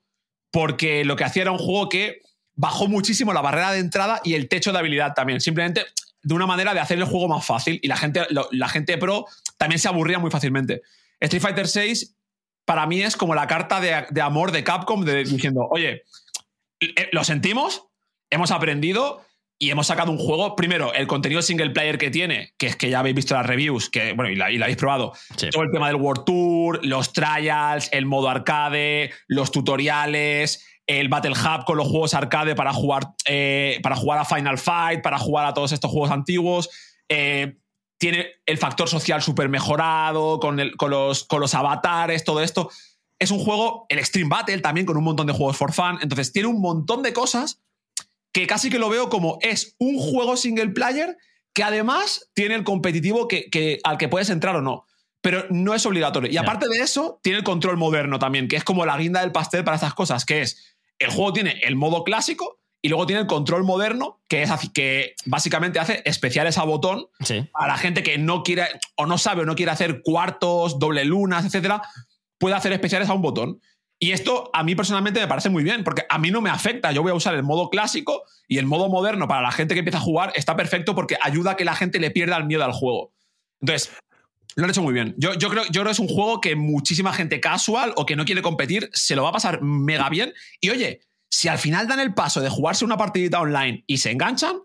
porque 0.50 1.06
lo 1.06 1.16
que 1.16 1.24
hacía 1.24 1.42
era 1.42 1.52
un 1.52 1.58
juego 1.58 1.88
que 1.88 2.20
bajó 2.56 2.88
muchísimo 2.88 3.32
la 3.32 3.42
barrera 3.42 3.72
de 3.72 3.78
entrada 3.78 4.20
y 4.24 4.34
el 4.34 4.48
techo 4.48 4.72
de 4.72 4.78
habilidad 4.78 5.14
también. 5.14 5.40
Simplemente 5.40 5.84
de 6.22 6.34
una 6.34 6.46
manera 6.46 6.74
de 6.74 6.80
hacer 6.80 6.98
el 6.98 7.04
juego 7.04 7.28
más 7.28 7.46
fácil 7.46 7.78
y 7.82 7.86
la 7.86 7.96
gente, 7.96 8.26
la 8.50 8.68
gente 8.68 8.98
pro 8.98 9.26
también 9.58 9.78
se 9.78 9.86
aburría 9.86 10.18
muy 10.18 10.30
fácilmente. 10.30 10.82
Street 11.20 11.42
Fighter 11.42 11.66
VI 11.72 12.16
para 12.64 12.86
mí 12.86 13.00
es 13.00 13.16
como 13.16 13.34
la 13.34 13.46
carta 13.46 13.80
de, 13.80 14.20
amor 14.20 14.50
de 14.50 14.64
Capcom 14.64 15.04
diciendo, 15.04 15.68
oye, 15.70 16.02
eh, 16.80 17.08
lo 17.12 17.22
sentimos, 17.24 17.84
hemos 18.28 18.50
aprendido 18.50 19.24
y 19.58 19.70
hemos 19.70 19.86
sacado 19.86 20.10
un 20.10 20.18
juego. 20.18 20.56
Primero, 20.56 20.92
el 20.92 21.06
contenido 21.06 21.40
single 21.42 21.70
player 21.70 21.96
que 21.96 22.10
tiene, 22.10 22.54
que 22.58 22.66
es 22.66 22.76
que 22.76 22.90
ya 22.90 22.98
habéis 22.98 23.14
visto 23.14 23.34
las 23.34 23.46
reviews, 23.46 23.88
que 23.88 24.12
bueno, 24.12 24.30
y 24.30 24.34
la, 24.34 24.50
y 24.50 24.58
la 24.58 24.66
habéis 24.66 24.78
probado. 24.78 25.12
Todo 25.52 25.62
el 25.62 25.70
tema 25.70 25.86
del 25.86 25.96
World 25.96 26.24
Tour, 26.24 26.84
los 26.84 27.12
trials, 27.12 27.88
el 27.92 28.04
modo 28.04 28.28
arcade, 28.28 29.12
los 29.28 29.52
tutoriales, 29.52 30.66
el 30.86 31.08
Battle 31.08 31.32
Hub 31.32 31.64
con 31.64 31.76
los 31.76 31.88
juegos 31.88 32.14
arcade 32.14 32.54
para 32.54 32.72
jugar, 32.72 33.14
eh, 33.26 33.80
para 33.82 33.96
jugar 33.96 34.18
a 34.18 34.24
Final 34.24 34.58
Fight, 34.58 35.02
para 35.02 35.18
jugar 35.18 35.46
a 35.46 35.54
todos 35.54 35.72
estos 35.72 35.90
juegos 35.90 36.10
antiguos. 36.10 36.70
Eh, 37.08 37.56
tiene 37.98 38.26
el 38.44 38.58
factor 38.58 38.88
social 38.88 39.22
súper 39.22 39.48
mejorado, 39.48 40.38
con, 40.38 40.60
con, 40.76 40.90
los, 40.90 41.24
con 41.24 41.40
los 41.40 41.54
avatares, 41.54 42.24
todo 42.24 42.42
esto. 42.42 42.70
Es 43.18 43.30
un 43.30 43.38
juego, 43.38 43.86
el 43.88 43.98
Extreme 43.98 44.28
Battle 44.28 44.60
también, 44.60 44.86
con 44.86 44.96
un 44.96 45.04
montón 45.04 45.26
de 45.26 45.32
juegos 45.32 45.56
for 45.56 45.72
fun. 45.72 45.98
Entonces, 46.02 46.32
tiene 46.32 46.48
un 46.48 46.60
montón 46.60 47.02
de 47.02 47.12
cosas 47.12 47.62
que 48.32 48.46
casi 48.46 48.68
que 48.68 48.78
lo 48.78 48.90
veo 48.90 49.08
como 49.08 49.38
es 49.40 49.74
un 49.78 49.98
juego 49.98 50.36
single 50.36 50.68
player 50.68 51.16
que 51.54 51.62
además 51.62 52.30
tiene 52.34 52.54
el 52.54 52.64
competitivo 52.64 53.28
que, 53.28 53.80
al 53.82 53.96
que 53.96 54.08
puedes 54.08 54.28
entrar 54.28 54.56
o 54.56 54.60
no. 54.60 54.84
Pero 55.22 55.46
no 55.48 55.74
es 55.74 55.86
obligatorio. 55.86 56.30
Y 56.30 56.36
aparte 56.36 56.68
de 56.68 56.80
eso, 56.80 57.18
tiene 57.22 57.38
el 57.38 57.44
control 57.44 57.78
moderno 57.78 58.18
también, 58.18 58.46
que 58.46 58.56
es 58.56 58.62
como 58.62 58.84
la 58.84 58.98
guinda 58.98 59.22
del 59.22 59.32
pastel 59.32 59.64
para 59.64 59.76
estas 59.76 59.94
cosas, 59.94 60.26
que 60.26 60.42
es 60.42 60.75
el 60.98 61.10
juego 61.10 61.32
tiene 61.32 61.60
el 61.62 61.76
modo 61.76 62.04
clásico 62.04 62.58
y 62.82 62.88
luego 62.88 63.06
tiene 63.06 63.22
el 63.22 63.26
control 63.26 63.64
moderno, 63.64 64.20
que 64.28 64.42
es 64.42 64.50
que 64.72 65.14
básicamente 65.24 65.80
hace 65.80 66.02
especiales 66.04 66.58
a 66.58 66.64
botón 66.64 67.08
a 67.54 67.66
la 67.66 67.78
gente 67.78 68.02
que 68.02 68.18
no 68.18 68.42
quiere 68.42 68.66
o 68.96 69.06
no 69.06 69.18
sabe 69.18 69.42
o 69.42 69.44
no 69.44 69.56
quiere 69.56 69.72
hacer 69.72 70.02
cuartos, 70.02 70.78
doble 70.78 71.04
lunas, 71.04 71.44
etcétera, 71.44 71.82
puede 72.38 72.54
hacer 72.54 72.72
especiales 72.72 73.08
a 73.08 73.14
un 73.14 73.22
botón. 73.22 73.60
Y 73.98 74.12
esto 74.12 74.50
a 74.52 74.62
mí 74.62 74.74
personalmente 74.74 75.20
me 75.20 75.26
parece 75.26 75.48
muy 75.48 75.64
bien, 75.64 75.82
porque 75.82 76.04
a 76.08 76.18
mí 76.18 76.30
no 76.30 76.42
me 76.42 76.50
afecta. 76.50 76.92
Yo 76.92 77.02
voy 77.02 77.12
a 77.12 77.14
usar 77.14 77.34
el 77.34 77.42
modo 77.42 77.70
clásico 77.70 78.24
y 78.46 78.58
el 78.58 78.66
modo 78.66 78.88
moderno 78.88 79.26
para 79.26 79.42
la 79.42 79.52
gente 79.52 79.74
que 79.74 79.80
empieza 79.80 79.98
a 79.98 80.02
jugar 80.02 80.32
está 80.36 80.54
perfecto 80.54 80.94
porque 80.94 81.16
ayuda 81.22 81.52
a 81.52 81.56
que 81.56 81.64
la 81.64 81.74
gente 81.74 81.98
le 81.98 82.10
pierda 82.10 82.36
el 82.36 82.44
miedo 82.44 82.64
al 82.64 82.72
juego. 82.72 83.12
Entonces, 83.60 83.90
lo 84.56 84.64
han 84.64 84.70
hecho 84.70 84.82
muy 84.82 84.94
bien. 84.94 85.14
Yo, 85.18 85.34
yo, 85.34 85.50
creo, 85.50 85.64
yo 85.64 85.82
creo 85.82 85.84
que 85.84 85.90
es 85.90 85.98
un 85.98 86.08
juego 86.08 86.40
que 86.40 86.56
muchísima 86.56 87.12
gente 87.12 87.40
casual 87.40 87.92
o 87.96 88.06
que 88.06 88.16
no 88.16 88.24
quiere 88.24 88.42
competir 88.42 88.88
se 88.92 89.14
lo 89.14 89.22
va 89.22 89.28
a 89.28 89.32
pasar 89.32 89.62
mega 89.62 90.08
bien. 90.08 90.32
Y 90.60 90.70
oye, 90.70 91.00
si 91.30 91.48
al 91.48 91.58
final 91.58 91.86
dan 91.86 92.00
el 92.00 92.14
paso 92.14 92.40
de 92.40 92.48
jugarse 92.48 92.84
una 92.84 92.96
partidita 92.96 93.40
online 93.40 93.84
y 93.86 93.98
se 93.98 94.10
enganchan, 94.10 94.62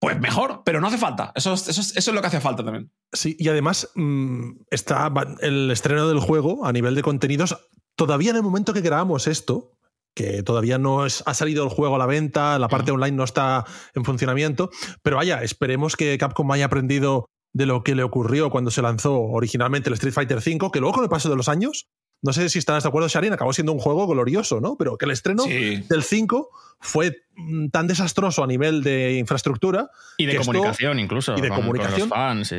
pues 0.00 0.18
mejor, 0.18 0.62
pero 0.64 0.80
no 0.80 0.86
hace 0.86 0.96
falta. 0.96 1.32
Eso, 1.34 1.52
eso, 1.52 1.70
eso 1.70 1.92
es 1.94 2.06
lo 2.08 2.20
que 2.22 2.26
hace 2.26 2.40
falta 2.40 2.64
también. 2.64 2.90
Sí, 3.12 3.36
y 3.38 3.48
además 3.48 3.90
mm, 3.94 4.62
está 4.70 5.12
el 5.40 5.70
estreno 5.70 6.08
del 6.08 6.20
juego 6.20 6.64
a 6.64 6.72
nivel 6.72 6.94
de 6.94 7.02
contenidos. 7.02 7.58
Todavía 7.96 8.30
en 8.30 8.36
el 8.36 8.42
momento 8.42 8.72
que 8.72 8.80
grabamos 8.80 9.26
esto, 9.26 9.76
que 10.14 10.42
todavía 10.42 10.78
no 10.78 11.04
es, 11.04 11.22
ha 11.26 11.34
salido 11.34 11.64
el 11.64 11.70
juego 11.70 11.96
a 11.96 11.98
la 11.98 12.06
venta, 12.06 12.58
la 12.58 12.68
parte 12.68 12.92
online 12.92 13.16
no 13.16 13.24
está 13.24 13.66
en 13.94 14.04
funcionamiento, 14.06 14.70
pero 15.02 15.16
vaya, 15.16 15.42
esperemos 15.42 15.96
que 15.96 16.16
Capcom 16.16 16.50
haya 16.52 16.64
aprendido 16.64 17.28
de 17.52 17.66
lo 17.66 17.82
que 17.82 17.94
le 17.94 18.02
ocurrió 18.02 18.50
cuando 18.50 18.70
se 18.70 18.82
lanzó 18.82 19.20
originalmente 19.20 19.88
el 19.88 19.94
Street 19.94 20.14
Fighter 20.14 20.38
V, 20.38 20.70
que 20.72 20.80
luego 20.80 20.94
con 20.94 21.04
el 21.04 21.10
paso 21.10 21.28
de 21.28 21.36
los 21.36 21.48
años 21.48 21.88
no 22.22 22.32
sé 22.32 22.48
si 22.50 22.58
estarás 22.58 22.82
de 22.82 22.88
acuerdo, 22.88 23.08
Sharin, 23.08 23.32
acabó 23.32 23.52
siendo 23.52 23.72
un 23.72 23.78
juego 23.78 24.06
glorioso, 24.06 24.60
¿no? 24.60 24.76
Pero 24.76 24.98
que 24.98 25.06
el 25.06 25.10
estreno 25.10 25.44
del 25.44 26.02
5 26.02 26.50
fue 26.78 27.24
mm, 27.34 27.68
tan 27.68 27.86
desastroso 27.86 28.44
a 28.44 28.46
nivel 28.46 28.82
de 28.82 29.14
infraestructura. 29.14 29.90
Y 30.18 30.26
de 30.26 30.36
comunicación, 30.36 30.98
incluso. 30.98 31.36
Y 31.36 31.40
de 31.40 31.48
comunicación. 31.48 32.08
fans, 32.08 32.54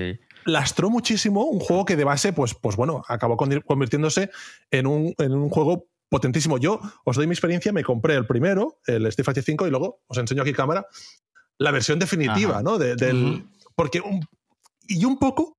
Lastró 0.46 0.90
muchísimo 0.90 1.46
un 1.46 1.60
juego 1.60 1.86
que 1.86 1.96
de 1.96 2.04
base, 2.04 2.34
pues, 2.34 2.56
pues 2.56 2.76
bueno, 2.76 3.04
acabó 3.08 3.38
convirtiéndose 3.38 4.32
en 4.72 4.88
un, 4.88 5.14
en 5.20 5.34
un 5.34 5.50
juego 5.50 5.86
potentísimo. 6.10 6.58
Yo 6.58 6.82
os 7.06 7.16
doy 7.16 7.28
mi 7.28 7.34
experiencia, 7.34 7.72
me 7.72 7.84
compré 7.84 8.16
el 8.16 8.26
primero, 8.26 8.80
el 8.88 9.06
Street 9.06 9.26
Fighter 9.26 9.44
5, 9.44 9.68
y 9.68 9.70
luego 9.70 10.02
os 10.08 10.18
enseño 10.18 10.42
aquí 10.42 10.54
cámara 10.54 10.88
la 11.60 11.70
versión 11.70 12.00
definitiva, 12.00 12.64
¿no? 12.64 12.80
del, 12.80 13.46
Porque 13.76 14.02
y 15.00 15.06
un 15.06 15.18
poco 15.18 15.58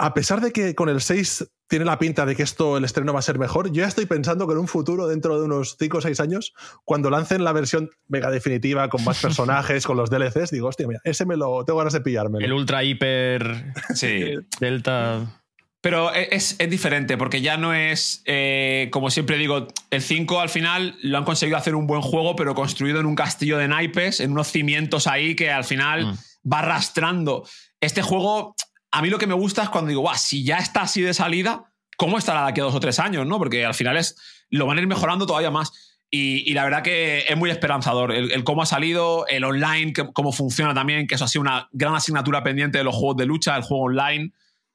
a 0.00 0.14
pesar 0.14 0.40
de 0.40 0.50
que 0.50 0.74
con 0.74 0.88
el 0.88 1.02
6 1.02 1.52
tiene 1.68 1.84
la 1.84 1.98
pinta 1.98 2.24
de 2.24 2.34
que 2.34 2.42
esto, 2.42 2.78
el 2.78 2.84
estreno 2.84 3.12
va 3.12 3.18
a 3.18 3.22
ser 3.22 3.38
mejor, 3.38 3.70
yo 3.70 3.82
ya 3.82 3.86
estoy 3.86 4.06
pensando 4.06 4.46
que 4.46 4.54
en 4.54 4.58
un 4.58 4.66
futuro, 4.66 5.06
dentro 5.06 5.38
de 5.38 5.44
unos 5.44 5.76
5 5.78 5.98
o 5.98 6.00
6 6.00 6.18
años, 6.20 6.54
cuando 6.84 7.10
lancen 7.10 7.44
la 7.44 7.52
versión 7.52 7.90
mega 8.08 8.30
definitiva, 8.30 8.88
con 8.88 9.04
más 9.04 9.20
personajes, 9.22 9.86
con 9.86 9.98
los 9.98 10.08
DLCs, 10.08 10.50
digo, 10.50 10.68
hostia, 10.68 10.88
mira, 10.88 11.00
ese 11.04 11.26
me 11.26 11.36
lo 11.36 11.64
tengo 11.66 11.78
ganas 11.78 11.92
de 11.92 12.00
pillarme. 12.00 12.42
El 12.42 12.54
ultra 12.54 12.82
hiper 12.82 13.74
sí. 13.94 14.36
delta. 14.58 15.42
Pero 15.82 16.14
e, 16.14 16.28
es, 16.34 16.56
es, 16.58 16.70
diferente, 16.70 17.18
porque 17.18 17.42
ya 17.42 17.58
no 17.58 17.74
es, 17.74 18.22
eh, 18.24 18.88
como 18.90 19.10
siempre 19.10 19.36
digo, 19.36 19.68
el 19.90 20.00
5 20.00 20.40
al 20.40 20.48
final 20.48 20.96
lo 21.02 21.18
han 21.18 21.24
conseguido 21.24 21.58
hacer 21.58 21.74
un 21.74 21.86
buen 21.86 22.00
juego, 22.00 22.36
pero 22.36 22.54
construido 22.54 23.00
en 23.00 23.06
un 23.06 23.14
castillo 23.14 23.58
de 23.58 23.68
naipes, 23.68 24.20
en 24.20 24.32
unos 24.32 24.48
cimientos 24.48 25.06
ahí 25.06 25.36
que 25.36 25.50
al 25.50 25.64
final 25.64 26.06
mm. 26.06 26.50
va 26.50 26.60
arrastrando. 26.60 27.44
Este 27.80 28.02
juego 28.02 28.54
a 28.90 29.02
mí 29.02 29.10
lo 29.10 29.18
que 29.18 29.26
me 29.26 29.34
gusta 29.34 29.62
es 29.62 29.68
cuando 29.68 29.88
digo, 29.88 30.02
guau, 30.02 30.16
si 30.16 30.44
ya 30.44 30.58
está 30.58 30.82
así 30.82 31.00
de 31.00 31.14
salida, 31.14 31.72
¿cómo 31.96 32.18
estará 32.18 32.44
de 32.44 32.50
aquí 32.50 32.60
a 32.60 32.64
dos 32.64 32.74
o 32.74 32.80
tres 32.80 32.98
años? 32.98 33.26
¿no? 33.26 33.38
Porque 33.38 33.64
al 33.64 33.74
final 33.74 33.96
es, 33.96 34.16
lo 34.50 34.66
van 34.66 34.78
a 34.78 34.80
ir 34.80 34.86
mejorando 34.86 35.26
todavía 35.26 35.50
más. 35.50 35.72
Y, 36.12 36.52
la 36.54 36.64
verdad 36.64 36.82
que 36.82 37.24
es 37.28 37.36
muy 37.36 37.50
esperanzador 37.50 38.10
el, 38.10 38.42
cómo 38.42 38.62
ha 38.62 38.66
salido, 38.66 39.28
el 39.28 39.44
online, 39.44 39.92
cómo 40.12 40.32
funciona 40.32 40.74
también, 40.74 41.06
que 41.06 41.14
eso 41.14 41.24
ha 41.24 41.28
sido 41.28 41.42
una 41.42 41.68
gran 41.70 41.94
asignatura 41.94 42.42
pendiente 42.42 42.78
de 42.78 42.84
los 42.84 42.96
juegos 42.96 43.16
de 43.16 43.26
lucha, 43.26 43.56
el 43.56 43.62
juego 43.62 43.84
online, 43.84 44.32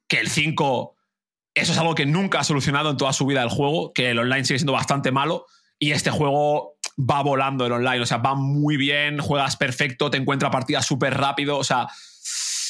que 0.07 0.21
el 0.21 0.29
5, 0.29 0.95
eso 1.53 1.73
es 1.73 1.77
algo 1.77 1.93
que 1.93 2.05
nunca 2.05 2.39
ha 2.39 2.43
solucionado 2.45 2.91
en 2.91 2.95
toda 2.95 3.11
su 3.11 3.25
vida 3.25 3.43
el 3.43 3.49
juego, 3.49 3.91
que 3.91 4.11
el 4.11 4.19
online 4.19 4.45
sigue 4.45 4.59
siendo 4.59 4.71
bastante 4.71 5.11
malo. 5.11 5.45
Y 5.77 5.91
este 5.91 6.09
juego 6.09 6.77
va 6.97 7.21
volando 7.21 7.65
el 7.65 7.73
online, 7.73 7.99
o 7.99 8.05
sea, 8.05 8.19
va 8.19 8.35
muy 8.35 8.77
bien, 8.77 9.19
juegas 9.19 9.57
perfecto, 9.57 10.09
te 10.09 10.15
encuentra 10.15 10.49
partidas 10.49 10.85
súper 10.85 11.17
rápido, 11.17 11.57
o 11.57 11.65
sea, 11.65 11.89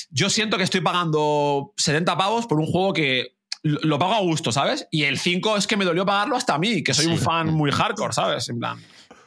yo 0.10 0.30
siento 0.30 0.58
que 0.58 0.64
estoy 0.64 0.82
pagando 0.82 1.74
70 1.78 2.18
pavos 2.18 2.48
por 2.48 2.60
un 2.60 2.66
juego 2.66 2.94
que 2.94 3.36
lo 3.64 3.98
pago 3.98 4.14
a 4.14 4.20
gusto, 4.20 4.52
¿sabes? 4.52 4.88
Y 4.92 5.04
el 5.04 5.18
5 5.18 5.58
es 5.58 5.66
que 5.66 5.76
me 5.76 5.86
dolió 5.86 6.06
pagarlo 6.06 6.36
hasta 6.36 6.54
a 6.54 6.60
mí, 6.60 6.84
que 6.84 6.94
soy 6.94 7.08
un 7.08 7.18
fan 7.18 7.52
muy 7.52 7.72
hardcore, 7.72 8.14
¿sabes? 8.14 8.48
En 8.50 8.60
plan. 8.60 8.78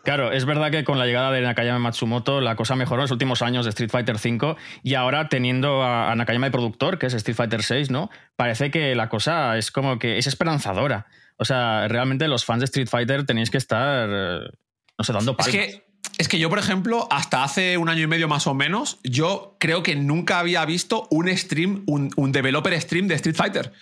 Claro, 0.05 0.33
es 0.33 0.45
verdad 0.45 0.71
que 0.71 0.85
con 0.85 0.99
la 0.99 1.07
llegada 1.07 1.33
de 1.33 1.43
Nakayama 1.43 1.81
Matsumoto 1.81 2.41
la 2.41 2.57
cosa 2.57 2.77
mejoró 2.77 3.03
en 3.03 3.05
los 3.05 3.11
últimos 3.11 3.43
años 3.43 3.65
de 3.65 3.71
Street 3.71 3.91
Fighter 3.91 4.15
V 4.15 4.57
y 4.83 4.95
ahora 4.95 5.29
teniendo 5.29 5.83
a, 5.83 6.15
Nakayama 6.15 6.47
de 6.47 6.53
productor, 6.53 6.99
que 6.99 7.07
es 7.07 7.15
Street 7.15 7.37
Fighter 7.37 7.61
VI, 7.69 7.89
¿no? 7.91 8.11
Parece 8.37 8.71
que 8.71 8.95
la 8.95 9.09
cosa 9.09 9.59
es 9.59 9.71
como 9.71 9.99
que 9.99 10.19
es 10.19 10.27
esperanzadora. 10.27 11.09
O 11.37 11.45
sea, 11.45 11.89
realmente 11.89 12.27
los 12.29 12.45
fans 12.45 12.61
de 12.61 12.65
Street 12.67 12.89
Fighter 12.89 13.27
tenéis 13.27 13.51
que 13.51 13.59
estar, 13.59 14.09
eh, 14.11 14.49
no 14.97 15.05
sé, 15.05 15.13
dando 15.13 15.37
palmas. 15.37 15.55
Es 15.55 15.75
que 15.75 15.88
es 16.19 16.27
que 16.29 16.41
yo, 16.41 16.51
por 16.51 16.59
ejemplo, 16.59 17.07
hasta 17.11 17.45
hace 17.45 17.79
un 17.79 17.89
año 17.89 18.03
y 18.03 18.07
medio 18.09 18.27
más 18.27 18.49
o 18.49 18.55
menos, 18.55 18.99
yo 19.05 19.57
creo 19.61 19.85
que 19.85 19.95
nunca 19.95 20.41
había 20.41 20.65
visto 20.65 21.07
un 21.11 21.35
stream, 21.35 21.85
un, 21.87 22.33
developer 22.33 22.79
stream 22.81 23.07
de 23.07 23.15
Street 23.15 23.37
Fighter. 23.37 23.73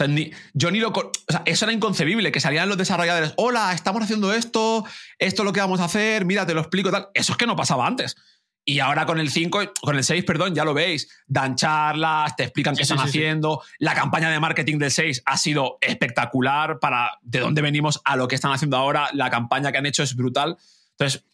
O 0.00 0.04
sea, 0.04 0.08
yo 0.54 0.70
ni 0.70 0.80
lo. 0.80 0.88
O 0.88 1.12
sea, 1.28 1.42
eso 1.44 1.66
era 1.66 1.74
inconcebible, 1.74 2.32
que 2.32 2.40
salían 2.40 2.70
los 2.70 2.78
desarrolladores. 2.78 3.34
Hola, 3.36 3.74
estamos 3.74 4.02
haciendo 4.02 4.32
esto, 4.32 4.86
esto 5.18 5.42
es 5.42 5.44
lo 5.44 5.52
que 5.52 5.60
vamos 5.60 5.80
a 5.80 5.84
hacer, 5.84 6.24
mira, 6.24 6.46
te 6.46 6.54
lo 6.54 6.60
explico, 6.60 6.90
tal. 6.90 7.08
Eso 7.12 7.32
es 7.32 7.38
que 7.38 7.46
no 7.46 7.56
pasaba 7.56 7.86
antes. 7.86 8.16
Y 8.64 8.78
ahora 8.78 9.04
con 9.04 9.18
el 9.20 9.28
5, 9.28 9.60
con 9.82 9.96
el 9.96 10.04
6, 10.04 10.24
perdón, 10.24 10.54
ya 10.54 10.64
lo 10.64 10.72
veis. 10.72 11.08
Dan 11.26 11.56
charlas, 11.56 12.36
te 12.36 12.44
explican 12.44 12.74
qué 12.74 12.82
están 12.82 13.00
haciendo. 13.00 13.60
La 13.78 13.94
campaña 13.94 14.30
de 14.30 14.40
marketing 14.40 14.78
del 14.78 14.92
6 14.92 15.24
ha 15.26 15.36
sido 15.36 15.78
espectacular 15.80 16.78
para 16.78 17.18
de 17.22 17.40
dónde 17.40 17.60
venimos 17.60 18.00
a 18.04 18.16
lo 18.16 18.28
que 18.28 18.36
están 18.36 18.52
haciendo 18.52 18.76
ahora. 18.78 19.10
La 19.12 19.30
campaña 19.30 19.72
que 19.72 19.78
han 19.78 19.86
hecho 19.86 20.04
es 20.04 20.14
brutal. 20.14 20.56
Entonces, 20.92 21.24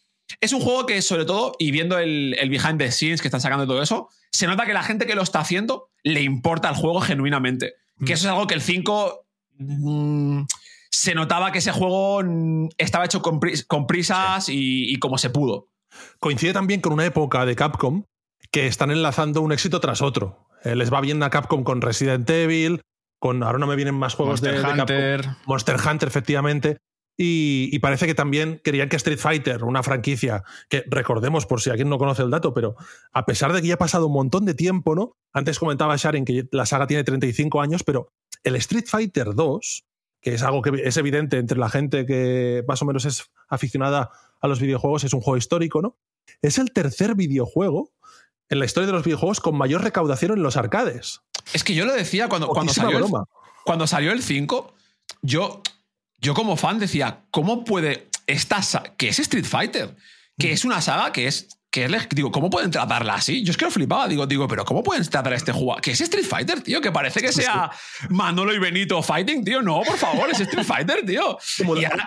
es 0.40 0.52
un 0.52 0.60
juego 0.60 0.86
que, 0.86 1.00
sobre 1.02 1.24
todo, 1.24 1.54
y 1.58 1.70
viendo 1.70 1.98
el, 1.98 2.36
behind 2.48 2.78
the 2.78 2.90
scenes 2.90 3.20
que 3.20 3.28
están 3.28 3.40
sacando 3.40 3.66
todo 3.66 3.82
eso, 3.82 4.08
se 4.30 4.46
nota 4.46 4.66
que 4.66 4.72
la 4.72 4.82
gente 4.82 5.06
que 5.06 5.14
lo 5.14 5.22
está 5.22 5.40
haciendo 5.40 5.90
le 6.02 6.22
importa 6.22 6.68
el 6.68 6.76
juego 6.76 7.00
genuinamente. 7.00 7.74
Que 8.04 8.12
eso 8.12 8.28
es 8.28 8.32
algo 8.32 8.46
que 8.46 8.54
el 8.54 8.60
5 8.60 9.26
mm, 9.58 10.42
se 10.90 11.14
notaba 11.14 11.50
que 11.50 11.58
ese 11.58 11.72
juego 11.72 12.22
mm, 12.22 12.68
estaba 12.78 13.04
hecho 13.04 13.22
con, 13.22 13.40
prisas 13.86 14.46
y, 14.48 14.96
como 15.00 15.18
se 15.18 15.30
pudo. 15.30 15.68
Coincide 16.20 16.52
también 16.52 16.80
con 16.80 16.92
una 16.92 17.06
época 17.06 17.44
de 17.44 17.56
Capcom 17.56 18.04
que 18.52 18.66
están 18.66 18.90
enlazando 18.90 19.42
un 19.42 19.52
éxito 19.52 19.80
tras 19.80 20.00
otro. 20.00 20.48
Eh, 20.64 20.76
les 20.76 20.92
va 20.92 21.00
bien 21.00 21.22
a 21.22 21.30
Capcom 21.30 21.64
con 21.64 21.80
Resident 21.80 22.28
Evil, 22.30 22.82
con 23.18 23.42
ahora 23.42 23.58
no 23.58 23.66
me 23.66 23.76
vienen 23.76 23.94
más 23.94 24.14
juegos 24.14 24.40
de, 24.40 24.60
Hunter. 24.60 25.28
Monster 25.46 25.76
Hunter, 25.84 26.08
efectivamente. 26.08 26.78
Y, 27.20 27.76
parece 27.80 28.06
que 28.06 28.14
también 28.14 28.60
querían 28.62 28.88
que 28.88 28.94
Street 28.94 29.18
Fighter, 29.18 29.64
una 29.64 29.82
franquicia 29.82 30.44
que 30.68 30.84
recordemos 30.86 31.46
por 31.46 31.60
si 31.60 31.68
alguien 31.68 31.88
no 31.88 31.98
conoce 31.98 32.22
el 32.22 32.30
dato, 32.30 32.54
pero 32.54 32.76
a 33.12 33.26
pesar 33.26 33.52
de 33.52 33.60
que 33.60 33.66
ya 33.66 33.74
ha 33.74 33.78
pasado 33.78 34.06
un 34.06 34.12
montón 34.12 34.44
de 34.44 34.54
tiempo, 34.54 34.94
¿no? 34.94 35.16
Antes 35.32 35.58
comentaba 35.58 35.96
Sharon 35.96 36.24
que 36.24 36.46
la 36.52 36.64
saga 36.64 36.86
tiene 36.86 37.02
35 37.02 37.60
años, 37.60 37.82
pero 37.82 38.12
el 38.44 38.54
Street 38.54 38.84
Fighter 38.86 39.34
2, 39.34 39.84
que 40.20 40.34
es 40.34 40.44
algo 40.44 40.62
que 40.62 40.70
es 40.84 40.96
evidente 40.96 41.38
entre 41.38 41.58
la 41.58 41.68
gente 41.68 42.06
que 42.06 42.62
más 42.68 42.82
o 42.82 42.84
menos 42.84 43.04
es 43.04 43.24
aficionada 43.48 44.10
a 44.40 44.46
los 44.46 44.60
videojuegos, 44.60 45.02
es 45.02 45.12
un 45.12 45.20
juego 45.20 45.38
histórico, 45.38 45.82
¿no? 45.82 45.98
Es 46.40 46.58
el 46.58 46.70
tercer 46.70 47.16
videojuego 47.16 47.90
en 48.48 48.60
la 48.60 48.64
historia 48.64 48.86
de 48.86 48.92
los 48.92 49.02
videojuegos 49.02 49.40
con 49.40 49.58
mayor 49.58 49.82
recaudación 49.82 50.34
en 50.34 50.44
los 50.44 50.56
arcades. 50.56 51.22
Es 51.52 51.64
que 51.64 51.74
yo 51.74 51.84
lo 51.84 51.94
decía 51.94 52.28
cuando, 52.28 52.46
cuando 52.46 52.72
salió, 52.72 52.98
el, 52.98 53.06
cuando 53.64 53.88
salió 53.88 54.12
el 54.12 54.22
5, 54.22 54.72
yo 55.22 55.62
yo 56.20 56.34
como 56.34 56.56
fan 56.56 56.78
decía, 56.78 57.22
¿cómo 57.30 57.64
puede 57.64 58.08
esta 58.26 58.60
que 58.96 59.08
es 59.08 59.18
Street 59.18 59.44
Fighter, 59.44 59.96
que 60.38 60.52
es 60.52 60.64
una 60.64 60.80
saga 60.80 61.12
que 61.12 61.26
es 61.26 61.48
que 61.70 61.84
es, 61.84 62.08
digo, 62.10 62.32
¿cómo 62.32 62.48
pueden 62.48 62.70
tratarla 62.70 63.14
así? 63.14 63.42
Yo 63.42 63.50
es 63.50 63.56
que 63.56 63.66
lo 63.66 63.70
flipaba, 63.70 64.08
digo, 64.08 64.26
digo, 64.26 64.48
pero 64.48 64.64
¿cómo 64.64 64.82
pueden 64.82 65.04
tratar 65.04 65.34
a 65.34 65.36
este 65.36 65.52
jugador? 65.52 65.82
Que 65.82 65.90
es 65.90 66.00
Street 66.00 66.24
Fighter, 66.24 66.62
tío, 66.62 66.80
que 66.80 66.90
parece 66.90 67.20
que 67.20 67.30
sea 67.30 67.70
Manolo 68.08 68.54
y 68.54 68.58
Benito 68.58 69.02
fighting, 69.02 69.44
tío. 69.44 69.60
No, 69.60 69.82
por 69.82 69.98
favor, 69.98 70.30
es 70.30 70.40
Street 70.40 70.64
Fighter, 70.64 71.04
tío. 71.04 71.36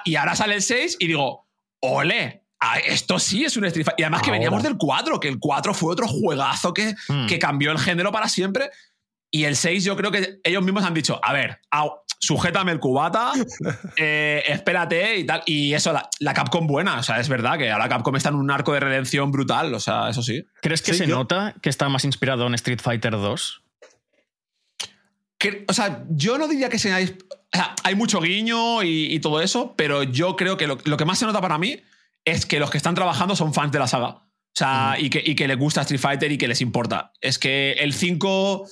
Y 0.06 0.16
ahora, 0.16 0.36
sale 0.36 0.56
el 0.56 0.64
6 0.64 0.98
y 1.00 1.08
digo, 1.08 1.48
ole, 1.80 2.44
esto 2.86 3.20
sí 3.20 3.46
es 3.46 3.56
un 3.56 3.66
Street 3.66 3.86
Fighter. 3.86 4.00
Y 4.00 4.04
además 4.04 4.24
que 4.24 4.32
veníamos 4.32 4.64
del 4.64 4.78
4, 4.78 5.20
que 5.20 5.28
el 5.28 5.38
4 5.38 5.74
fue 5.76 5.92
otro 5.92 6.08
juegazo 6.08 6.74
que, 6.74 6.96
hmm. 7.08 7.28
que 7.28 7.38
cambió 7.38 7.72
el 7.72 7.78
género 7.78 8.12
para 8.12 8.28
siempre. 8.30 8.72
Y 9.30 9.44
el 9.44 9.56
6 9.56 9.84
yo 9.84 9.96
creo 9.96 10.12
que 10.12 10.40
ellos 10.44 10.64
mismos 10.64 10.84
han 10.84 10.94
dicho, 10.96 11.20
a 11.24 11.34
ver, 11.34 11.62
sujétame 12.22 12.72
el 12.72 12.80
cubata, 12.80 13.34
eh, 13.98 14.44
espérate 14.48 15.18
y 15.18 15.26
tal. 15.26 15.42
Y 15.46 15.74
eso, 15.74 15.92
la, 15.92 16.34
Capcom 16.34 16.68
buena, 16.68 17.00
o 17.00 17.04
sea, 17.04 17.20
es 17.20 17.28
verdad 17.28 17.58
que 17.58 17.72
ahora 17.72 17.90
Capcom 17.90 18.16
está 18.16 18.30
en 18.30 18.36
un 18.36 18.52
arco 18.52 18.74
de 18.74 18.80
redención 18.80 19.32
brutal, 19.32 19.74
o 19.74 19.80
sea, 19.80 20.10
eso 20.10 20.22
sí. 20.22 20.46
¿Crees 20.62 20.82
que 20.82 20.94
se 20.94 21.08
nota 21.08 21.56
que 21.62 21.70
está 21.70 21.90
más 21.90 22.06
inspirado 22.06 22.48
en 22.48 22.54
Street 22.54 22.80
Fighter 22.82 23.12
2? 23.12 23.64
o 25.68 25.74
sea, 25.74 26.04
yo 26.10 26.38
no 26.38 26.48
diría 26.48 26.70
que 26.70 26.78
sea... 26.78 27.00
O 27.00 27.58
sea, 27.58 27.76
hay 27.84 27.96
mucho 27.96 28.22
guiño 28.22 28.84
y, 28.84 29.20
todo 29.20 29.42
eso, 29.42 29.74
pero 29.76 30.04
yo 30.04 30.36
creo 30.36 30.56
que 30.56 30.68
lo, 30.68 30.78
que 30.78 31.06
más 31.06 31.20
se 31.20 31.26
nota 31.26 31.42
para 31.42 31.58
mí 31.58 31.82
es 32.24 32.46
que 32.46 32.60
los 32.60 32.70
que 32.70 32.78
están 32.78 32.96
trabajando 32.96 33.36
son 33.36 33.54
fans 33.54 33.72
de 33.72 33.80
la 33.80 33.88
saga. 33.88 34.08
O 34.08 34.54
sea, 34.54 34.96
y, 35.00 35.10
que, 35.10 35.22
y 35.26 35.36
que 35.36 35.48
les 35.48 35.58
gusta 35.58 35.82
Street 35.82 36.00
Fighter 36.00 36.32
y 36.32 36.38
que 36.38 36.48
les 36.48 36.62
importa. 36.62 37.12
Es 37.20 37.40
que 37.40 37.74
el 37.74 37.94
5 37.94 38.68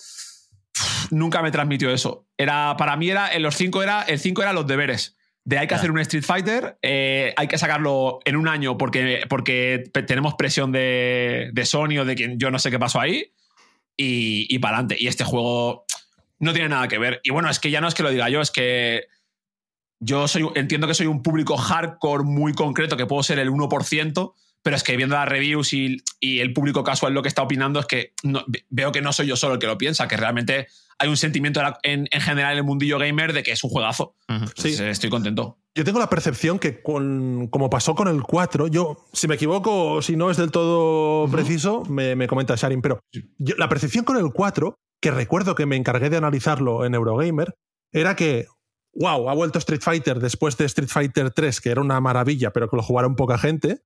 nunca 1.12 1.42
me 1.42 1.52
transmitió 1.52 1.92
eso. 1.92 2.28
Era, 2.38 2.76
para 2.78 2.96
mí 2.96 3.10
era, 3.10 3.34
en 3.34 3.44
los 3.44 3.56
cinco 3.56 3.84
era, 3.84 4.04
el 4.04 4.20
5 4.20 4.42
era 4.42 4.54
los 4.54 4.68
deberes. 4.68 5.18
De 5.46 5.58
hay 5.58 5.68
que 5.68 5.74
hacer 5.74 5.90
un 5.90 6.00
Street 6.00 6.24
Fighter, 6.24 6.78
eh, 6.82 7.34
hay 7.36 7.48
que 7.48 7.58
sacarlo 7.58 8.20
en 8.26 8.36
un 8.36 8.48
año 8.48 8.78
porque, 8.78 9.24
porque 9.30 9.84
tenemos 10.06 10.36
presión 10.36 10.72
de, 10.72 11.50
de 11.54 11.66
Sony 11.66 11.98
o 12.00 12.06
de 12.06 12.16
quien 12.16 12.38
yo 12.38 12.52
no 12.52 12.60
sé 12.60 12.70
qué 12.70 12.78
pasó 12.78 13.00
ahí. 13.00 13.32
Y, 13.98 14.48
y 14.54 14.60
para 14.60 14.78
adelante. 14.78 14.98
Y 15.00 15.08
este 15.08 15.24
juego 15.24 15.86
no 16.40 16.54
tiene 16.54 16.70
nada 16.70 16.88
que 16.88 16.98
ver. 16.98 17.20
Y 17.24 17.32
bueno, 17.32 17.50
es 17.50 17.60
que 17.60 17.72
ya 17.72 17.82
no 17.82 17.88
es 17.88 17.96
que 17.96 18.04
lo 18.04 18.12
diga 18.12 18.30
yo, 18.30 18.42
es 18.42 18.52
que 18.52 19.08
yo 20.00 20.28
soy, 20.28 20.48
entiendo 20.56 20.88
que 20.88 20.94
soy 20.94 21.08
un 21.08 21.22
público 21.22 21.58
hardcore 21.58 22.24
muy 22.24 22.54
concreto, 22.54 22.96
que 22.96 23.06
puedo 23.06 23.24
ser 23.24 23.40
el 23.40 23.50
1%, 23.50 24.34
pero 24.62 24.76
es 24.76 24.84
que 24.84 24.98
viendo 24.98 25.16
las 25.16 25.28
reviews 25.28 25.74
y, 25.74 26.04
el 26.22 26.54
público 26.54 26.84
casual 26.84 27.14
lo 27.14 27.22
que 27.22 27.28
está 27.28 27.42
opinando 27.42 27.80
es 27.80 27.86
que 27.86 28.14
veo 28.70 28.92
que 28.92 29.02
no 29.02 29.14
soy 29.14 29.28
yo 29.28 29.36
solo 29.36 29.54
el 29.54 29.60
que 29.60 29.68
lo 29.68 29.78
piensa, 29.78 30.08
que 30.08 30.18
realmente 30.18 30.68
hay 30.98 31.08
un 31.08 31.18
sentimiento 31.18 31.62
en, 31.84 32.08
general 32.12 32.54
en 32.54 32.58
el 32.58 32.64
mundillo 32.64 33.00
gamer 33.00 33.32
de 33.32 33.42
que 33.42 33.52
es 33.52 33.64
un 33.64 33.70
juegazo. 33.70 34.16
Sí. 34.56 34.76
estoy 34.80 35.10
contento. 35.10 35.58
Yo 35.76 35.86
tengo 35.86 36.00
la 36.00 36.10
percepción 36.10 36.60
que 36.60 36.82
con, 36.82 37.48
como 37.48 37.70
pasó 37.70 37.96
con 37.96 38.10
el 38.10 38.22
4, 38.22 38.68
yo, 38.68 39.06
si 39.14 39.28
me 39.28 39.36
equivoco 39.36 39.94
o 39.94 40.02
si 40.02 40.18
no 40.18 40.30
es 40.30 40.38
del 40.38 40.52
todo 40.52 41.30
preciso, 41.32 41.84
me, 41.86 42.28
comenta 42.28 42.56
Sharin, 42.56 42.82
pero 42.82 43.00
la 43.38 43.70
percepción 43.70 44.04
con 44.04 44.18
el 44.18 44.32
4, 44.34 44.76
que 45.02 45.12
recuerdo 45.12 45.56
que 45.56 45.66
me 45.66 45.78
encargué 45.78 46.10
de 46.10 46.18
analizarlo 46.18 46.86
en 46.86 46.96
Eurogamer, 46.96 47.56
era 47.94 48.16
que 48.16 48.48
wow, 48.94 49.30
ha 49.30 49.34
vuelto 49.34 49.60
Street 49.60 49.82
Fighter 49.82 50.20
después 50.20 50.58
de 50.58 50.66
Street 50.66 50.90
Fighter 50.90 51.32
3, 51.32 51.62
que 51.62 51.70
era 51.70 51.82
una 51.82 52.02
maravilla, 52.02 52.52
pero 52.52 52.70
que 52.70 52.76
lo 52.76 52.84
jugaron 52.84 53.16
poca 53.16 53.38
gente. 53.38 53.82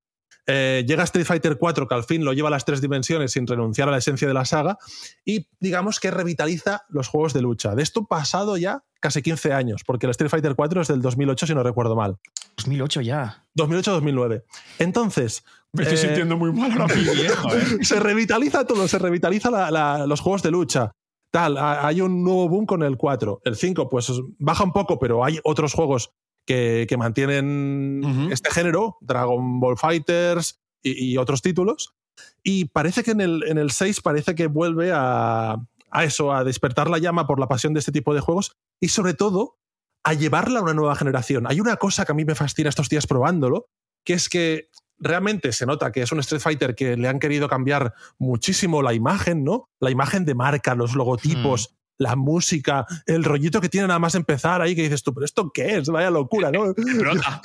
Eh, 0.45 0.83
llega 0.87 1.03
Street 1.03 1.25
Fighter 1.25 1.57
4, 1.57 1.87
que 1.87 1.95
al 1.95 2.03
fin 2.03 2.25
lo 2.25 2.33
lleva 2.33 2.49
a 2.49 2.51
las 2.51 2.65
tres 2.65 2.81
dimensiones 2.81 3.31
sin 3.31 3.47
renunciar 3.47 3.87
a 3.87 3.91
la 3.91 3.97
esencia 3.99 4.27
de 4.27 4.33
la 4.33 4.43
saga, 4.45 4.77
y 5.23 5.47
digamos 5.59 5.99
que 6.01 6.11
revitaliza 6.11 6.83
los 6.89 7.07
juegos 7.07 7.33
de 7.33 7.41
lucha. 7.41 7.75
De 7.75 7.83
esto 7.83 8.05
pasado 8.05 8.57
ya 8.57 8.83
casi 8.99 9.21
15 9.21 9.53
años, 9.53 9.83
porque 9.85 10.05
el 10.05 10.11
Street 10.11 10.29
Fighter 10.29 10.55
4 10.55 10.81
es 10.81 10.87
del 10.89 11.01
2008, 11.01 11.47
si 11.47 11.55
no 11.55 11.63
recuerdo 11.63 11.95
mal. 11.95 12.17
2008 12.57 13.01
ya. 13.01 13.45
2008-2009. 13.57 14.43
Entonces. 14.79 15.43
Me 15.71 15.83
estoy 15.83 15.97
eh, 15.97 16.01
sintiendo 16.01 16.37
muy 16.37 16.51
mal 16.53 16.71
ahora 16.73 16.93
mismo. 16.95 17.13
¿eh? 17.53 17.77
se 17.83 17.99
revitaliza 17.99 18.65
todo, 18.65 18.87
se 18.87 18.99
revitaliza 18.99 19.49
la- 19.49 19.71
la- 19.71 20.05
los 20.05 20.19
juegos 20.21 20.43
de 20.43 20.51
lucha. 20.51 20.91
Tal, 21.31 21.57
ha- 21.57 21.87
hay 21.87 21.99
un 22.01 22.23
nuevo 22.23 22.47
boom 22.49 22.65
con 22.65 22.83
el 22.83 22.95
4. 22.97 23.41
El 23.43 23.55
5, 23.55 23.89
pues 23.89 24.11
baja 24.39 24.63
un 24.63 24.71
poco, 24.73 24.99
pero 24.99 25.23
hay 25.25 25.39
otros 25.43 25.73
juegos 25.73 26.11
que, 26.45 26.85
que 26.87 26.97
mantienen 26.97 28.29
este 28.31 28.51
género, 28.51 28.97
Dragon 29.01 29.59
Ball 29.59 29.77
Fighters 29.77 30.61
y, 30.81 31.11
y 31.11 31.17
otros 31.17 31.41
títulos. 31.41 31.95
Y 32.43 32.65
parece 32.65 33.03
que 33.03 33.11
en 33.11 33.21
el, 33.21 33.43
en 33.47 33.57
el 33.57 33.71
6 33.71 34.01
parece 34.01 34.35
que 34.35 34.47
vuelve 34.47 34.91
a, 34.93 35.55
a 35.89 36.03
eso, 36.03 36.33
a 36.33 36.43
despertar 36.43 36.89
la 36.89 36.97
llama 36.97 37.27
por 37.27 37.39
la 37.39 37.47
pasión 37.47 37.73
de 37.73 37.79
este 37.79 37.91
tipo 37.91 38.13
de 38.13 38.19
juegos 38.19 38.57
y 38.79 38.89
sobre 38.89 39.13
todo 39.13 39.57
a 40.03 40.13
llevarla 40.13 40.59
a 40.59 40.63
una 40.63 40.73
nueva 40.73 40.95
generación. 40.95 41.45
Hay 41.47 41.61
una 41.61 41.77
cosa 41.77 42.03
que 42.05 42.11
a 42.11 42.15
mí 42.15 42.25
me 42.25 42.35
fascina 42.35 42.69
estos 42.69 42.89
días 42.89 43.07
probándolo, 43.07 43.67
que 44.03 44.13
es 44.13 44.27
que 44.27 44.69
realmente 44.97 45.51
se 45.53 45.65
nota 45.65 45.91
que 45.91 46.01
es 46.01 46.11
un 46.11 46.19
Street 46.19 46.41
Fighter 46.41 46.75
que 46.75 46.97
le 46.97 47.07
han 47.07 47.19
querido 47.19 47.47
cambiar 47.47 47.93
muchísimo 48.17 48.81
la 48.81 48.93
imagen, 48.93 49.43
¿no? 49.43 49.69
La 49.79 49.91
imagen 49.91 50.25
de 50.25 50.35
marca, 50.35 50.75
los 50.75 50.95
logotipos, 50.95 51.75
la 51.99 52.15
música, 52.15 52.85
el 53.05 53.23
rollito 53.23 53.61
que 53.61 53.69
tiene 53.69 53.87
nada 53.87 53.99
más 53.99 54.15
empezar 54.15 54.61
ahí 54.61 54.75
que 54.75 54.83
dices 54.83 55.03
tú, 55.03 55.13
pero 55.13 55.25
¿esto 55.25 55.51
qué 55.53 55.77
es? 55.77 55.87
Vaya 55.89 56.09
locura, 56.09 56.51
¿no? 56.51 56.73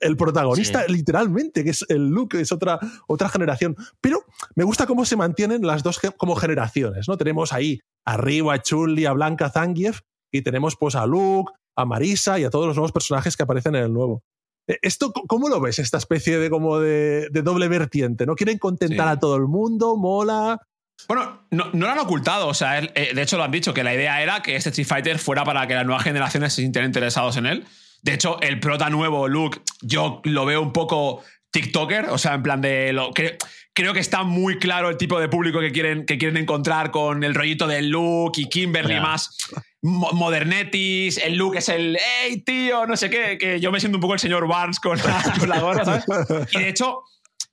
El 0.00 0.16
protagonista, 0.16 0.84
Sí. 0.86 0.92
literalmente, 0.92 1.62
que 1.62 1.70
es 1.70 1.84
el 1.88 2.08
look, 2.08 2.34
es 2.34 2.50
otra, 2.50 2.80
otra 3.06 3.28
generación. 3.28 3.76
Pero 4.00 4.24
me 4.56 4.64
gusta 4.64 4.86
cómo 4.86 5.04
se 5.04 5.14
mantienen 5.16 5.64
las 5.64 5.82
dos 5.82 6.00
como 6.16 6.34
generaciones, 6.34 7.06
¿no? 7.06 7.16
Tenemos 7.16 7.52
ahí 7.52 7.80
arriba 8.04 8.54
a 8.54 8.62
Chun-Li, 8.62 9.04
a 9.06 9.12
Blanca 9.12 9.50
Zangief, 9.50 10.00
y 10.32 10.42
tenemos 10.42 10.74
pues 10.76 10.96
a 10.96 11.06
Luke, 11.06 11.52
a 11.76 11.84
Marisa 11.84 12.38
y 12.40 12.44
a 12.44 12.50
todos 12.50 12.66
los 12.66 12.76
nuevos 12.76 12.90
personajes 12.92 13.36
que 13.36 13.44
aparecen 13.44 13.76
en 13.76 13.84
el 13.84 13.92
nuevo. 13.92 14.22
Eh, 14.66 14.78
¿Esto 14.82 15.12
cómo 15.12 15.48
lo 15.48 15.60
ves? 15.60 15.78
Esta 15.78 15.98
especie 15.98 16.38
de 16.38 16.50
como 16.50 16.80
de, 16.80 17.28
de 17.30 17.42
doble 17.42 17.68
vertiente, 17.68 18.26
¿no? 18.26 18.34
Quieren 18.34 18.58
contentar 18.58 19.06
Sí. 19.06 19.12
a 19.12 19.18
todo 19.18 19.36
el 19.36 19.46
mundo, 19.46 19.96
mola. 19.96 20.60
Bueno, 21.06 21.42
no, 21.50 21.66
no 21.72 21.86
lo 21.86 21.92
han 21.92 21.98
ocultado. 21.98 22.48
O 22.48 22.54
sea, 22.54 22.78
eh, 22.80 23.12
de 23.14 23.22
hecho 23.22 23.36
lo 23.36 23.44
han 23.44 23.50
dicho, 23.50 23.72
que 23.72 23.84
la 23.84 23.94
idea 23.94 24.22
era 24.22 24.42
que 24.42 24.56
este 24.56 24.70
Street 24.70 24.86
Fighter 24.88 25.18
fuera 25.18 25.44
para 25.44 25.66
que 25.66 25.74
las 25.74 25.86
nuevas 25.86 26.04
generaciones 26.04 26.52
se 26.52 26.62
sintieran 26.62 26.88
interesados 26.88 27.36
en 27.36 27.46
él. 27.46 27.66
De 28.02 28.14
hecho, 28.14 28.40
el 28.42 28.60
prota 28.60 28.90
nuevo, 28.90 29.28
Luke, 29.28 29.60
yo 29.82 30.20
lo 30.24 30.44
veo 30.44 30.60
un 30.62 30.72
poco 30.72 31.22
TikToker. 31.50 32.06
O 32.10 32.18
sea, 32.18 32.34
en 32.34 32.42
plan 32.42 32.60
de. 32.60 32.92
Lo, 32.92 33.10
cre- 33.12 33.36
creo 33.72 33.92
que 33.94 34.00
está 34.00 34.22
muy 34.24 34.58
claro 34.58 34.88
el 34.90 34.96
tipo 34.96 35.18
de 35.20 35.28
público 35.28 35.60
que 35.60 35.72
quieren, 35.72 36.04
que 36.04 36.18
quieren 36.18 36.36
encontrar 36.36 36.90
con 36.90 37.22
el 37.24 37.34
rollito 37.34 37.66
de 37.66 37.82
Luke 37.82 38.40
y 38.40 38.48
Kimberly 38.48 38.94
Ya. 38.94 39.00
más. 39.00 39.36
mo- 39.82 40.12
Modernetis, 40.12 41.18
el 41.18 41.36
Luke 41.36 41.58
es 41.58 41.68
el 41.68 41.96
¡Ey, 42.24 42.42
tío! 42.42 42.86
No 42.86 42.96
sé 42.96 43.08
qué, 43.10 43.38
que 43.38 43.60
yo 43.60 43.70
me 43.72 43.80
siento 43.80 43.96
un 43.98 44.02
poco 44.02 44.14
el 44.14 44.20
señor 44.20 44.46
Barnes 44.48 44.78
con 44.80 44.98
la, 44.98 45.34
con 45.38 45.48
la 45.48 45.60
gorra, 45.60 45.84
¿sabes? 45.84 46.04
Y 46.52 46.58
de 46.58 46.68
hecho, 46.68 47.02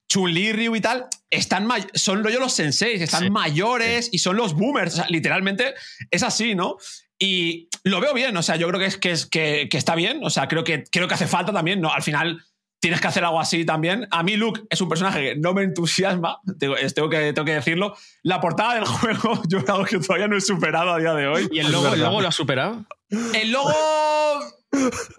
Chun-Li, 0.09 0.53
Ryu 0.53 0.75
y 0.75 0.81
tal, 0.81 1.05
están 1.29 1.67
son 1.93 2.23
rollo 2.23 2.39
los 2.39 2.53
senseis, 2.53 3.01
están 3.01 3.23
Sí. 3.23 3.29
mayores 3.29 4.09
y 4.11 4.19
son 4.19 4.37
los 4.37 4.53
boomers. 4.53 4.93
O 4.93 4.95
sea, 4.97 5.05
literalmente 5.09 5.73
es 6.11 6.23
así, 6.23 6.55
¿no? 6.55 6.77
Y 7.19 7.69
lo 7.83 7.99
veo 8.01 8.13
bien, 8.13 8.35
o 8.37 8.43
sea, 8.43 8.55
yo 8.57 8.67
creo 8.67 8.79
que, 8.79 8.85
es, 8.87 8.97
que, 8.97 9.11
es, 9.11 9.25
que, 9.25 9.67
que 9.69 9.77
está 9.77 9.95
bien, 9.95 10.19
o 10.23 10.29
sea, 10.29 10.47
creo 10.47 10.63
que, 10.63 10.83
creo 10.91 11.07
que 11.07 11.13
hace 11.13 11.27
falta 11.27 11.51
también, 11.53 11.81
¿no? 11.81 11.91
Al 11.91 12.03
final 12.03 12.43
tienes 12.81 13.01
que 13.01 13.07
hacer 13.07 13.23
algo 13.23 13.39
así 13.39 13.65
también. 13.65 14.07
A 14.11 14.21
mí 14.21 14.35
Luke 14.35 14.61
es 14.69 14.79
un 14.81 14.89
personaje 14.89 15.21
que 15.21 15.35
no 15.37 15.53
me 15.53 15.63
entusiasma, 15.63 16.39
tengo, 16.59 16.77
es- 16.77 16.93
tengo, 16.93 17.09
que, 17.09 17.33
tengo 17.33 17.45
que 17.45 17.53
decirlo. 17.53 17.95
La 18.21 18.39
portada 18.41 18.75
del 18.75 18.85
juego 18.85 19.41
yo 19.47 19.59
algo 19.67 19.85
que 19.85 19.97
todavía 19.99 20.27
no 20.27 20.37
he 20.37 20.41
superado 20.41 20.93
a 20.93 20.99
día 20.99 21.13
de 21.13 21.27
hoy. 21.27 21.47
¿Y 21.51 21.59
el 21.59 21.71
logo, 21.71 21.93
el 21.93 21.99
logo 22.01 22.21
lo 22.21 22.27
ha 22.27 22.31
superado? 22.31 22.85
El 23.09 23.51
logo. 23.51 23.71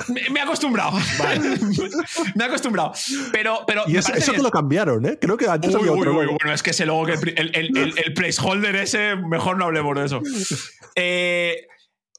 Me 0.08 0.28
me 0.30 0.40
he 0.40 0.42
acostumbrado. 0.42 0.92
me 2.34 2.44
he 2.44 2.46
acostumbrado. 2.46 2.92
Pero, 3.32 3.60
pero 3.66 3.82
Y 3.86 3.96
eso 3.96 4.32
que 4.32 4.42
lo 4.42 4.50
cambiaron, 4.50 5.04
¿eh? 5.06 5.18
Creo 5.20 5.36
que 5.36 5.46
antes 5.48 5.74
Uy, 5.74 5.80
había 5.80 5.92
otro 5.92 6.16
uy, 6.18 6.26
bueno, 6.26 6.52
es 6.52 6.62
que 6.62 6.70
ese 6.70 6.86
logo, 6.86 7.06
que 7.06 7.12
el, 7.14 7.50
el- 7.54 7.76
el- 7.76 7.94
el 8.04 8.14
placeholder 8.14 8.76
ese, 8.76 9.16
mejor 9.16 9.56
no 9.58 9.64
hablemos 9.64 9.96
de 9.96 10.04
eso. 10.06 10.20
Eh, 10.94 11.66